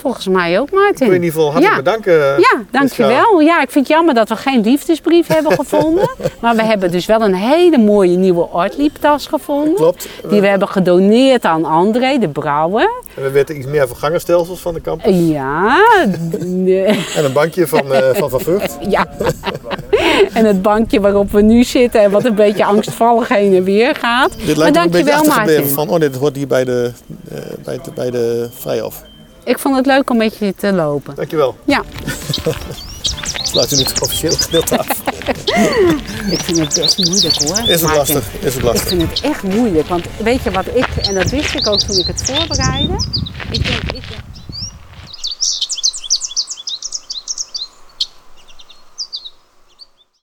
Volgens 0.00 0.28
mij 0.28 0.60
ook, 0.60 0.66
Ik 0.66 0.70
wil 0.70 0.80
je 0.80 0.86
Martin. 0.86 1.06
in 1.06 1.12
ieder 1.12 1.30
geval 1.30 1.44
hartelijk 1.52 1.72
Ja. 1.76 1.82
bedanken. 1.82 2.12
Ja, 2.40 2.62
dankjewel. 2.70 3.40
Ja, 3.40 3.62
ik 3.62 3.70
vind 3.70 3.86
het 3.88 3.96
jammer 3.96 4.14
dat 4.14 4.28
we 4.28 4.36
geen 4.36 4.60
liefdesbrief 4.60 5.26
hebben 5.26 5.52
gevonden. 5.52 6.08
Maar 6.40 6.56
we 6.56 6.62
hebben 6.62 6.90
dus 6.90 7.06
wel 7.06 7.20
een 7.22 7.34
hele 7.34 7.78
mooie 7.78 8.16
nieuwe 8.16 8.48
Ortliep-tas 8.52 9.26
gevonden. 9.26 9.74
Klopt. 9.74 10.08
Die 10.28 10.40
we 10.40 10.46
hebben 10.46 10.68
gedoneerd 10.68 11.44
aan 11.44 11.64
André, 11.64 12.18
de 12.18 12.28
brouwer. 12.28 12.90
En 13.16 13.22
we 13.22 13.30
weten 13.30 13.56
iets 13.56 13.66
meer 13.66 13.88
van 13.88 13.96
gangenstelsels 13.96 14.60
van 14.60 14.74
de 14.74 14.80
kamp. 14.80 15.00
Ja, 15.04 15.76
de- 16.40 16.84
En 17.16 17.24
een 17.24 17.32
bankje 17.32 17.66
van 17.66 17.94
eh, 17.94 18.14
Van, 18.14 18.30
van 18.30 18.40
Vught. 18.40 18.76
ja. 18.96 19.06
En 20.32 20.44
het 20.44 20.62
bankje 20.62 21.00
waarop 21.00 21.30
we 21.30 21.42
nu 21.42 21.64
zitten 21.64 22.00
en 22.02 22.10
wat 22.10 22.24
een 22.24 22.34
beetje 22.34 22.64
angstvallig 22.64 23.28
heen 23.28 23.54
en 23.54 23.64
weer 23.64 23.94
gaat. 23.94 24.30
Dit 24.30 24.46
maar 24.46 24.56
lijkt 24.56 24.74
me 24.76 24.82
een 24.82 24.90
beetje 24.90 25.04
dankjewel, 25.04 25.14
achtergebleven 25.16 25.60
Martin. 25.62 25.74
van, 25.74 25.88
oh 25.94 26.00
dit 26.00 26.16
hoort 26.16 26.36
hier 26.36 26.46
bij 26.46 26.64
de, 26.64 26.90
eh, 27.30 27.38
bij 27.64 27.78
de, 27.84 27.90
bij 27.94 28.10
de 28.10 28.48
Vrijhof. 28.58 29.02
Ik 29.44 29.58
vond 29.58 29.76
het 29.76 29.86
leuk 29.86 30.10
om 30.10 30.16
met 30.16 30.36
je 30.38 30.54
te 30.56 30.72
lopen. 30.72 31.14
Dankjewel. 31.14 31.56
Ja, 31.64 31.82
u 33.72 33.76
nu 33.76 33.82
het 33.82 34.00
officieel 34.02 34.32
gedeelte 34.32 34.78
af. 34.78 34.86
ik 36.34 36.40
vind 36.40 36.58
het 36.58 36.74
best 36.74 36.98
moeilijk 36.98 37.34
hoor. 37.34 37.68
Is 37.68 37.80
Martin. 37.82 37.98
lastig. 37.98 38.24
Is 38.40 38.54
Ik 38.56 38.62
lastig. 38.62 38.88
vind 38.88 39.02
het 39.10 39.20
echt 39.20 39.42
moeilijk, 39.42 39.88
want 39.88 40.04
weet 40.22 40.42
je 40.42 40.50
wat 40.50 40.66
ik, 40.66 40.86
en 40.96 41.14
dat 41.14 41.30
wist 41.30 41.54
ik 41.54 41.66
ook 41.66 41.78
toen 41.80 41.98
ik 41.98 42.06
het 42.06 42.22
voorbereidde. 42.24 42.94
Ik 43.50 43.66
denk, 43.66 43.82
ik 43.82 43.90
denk 43.92 44.04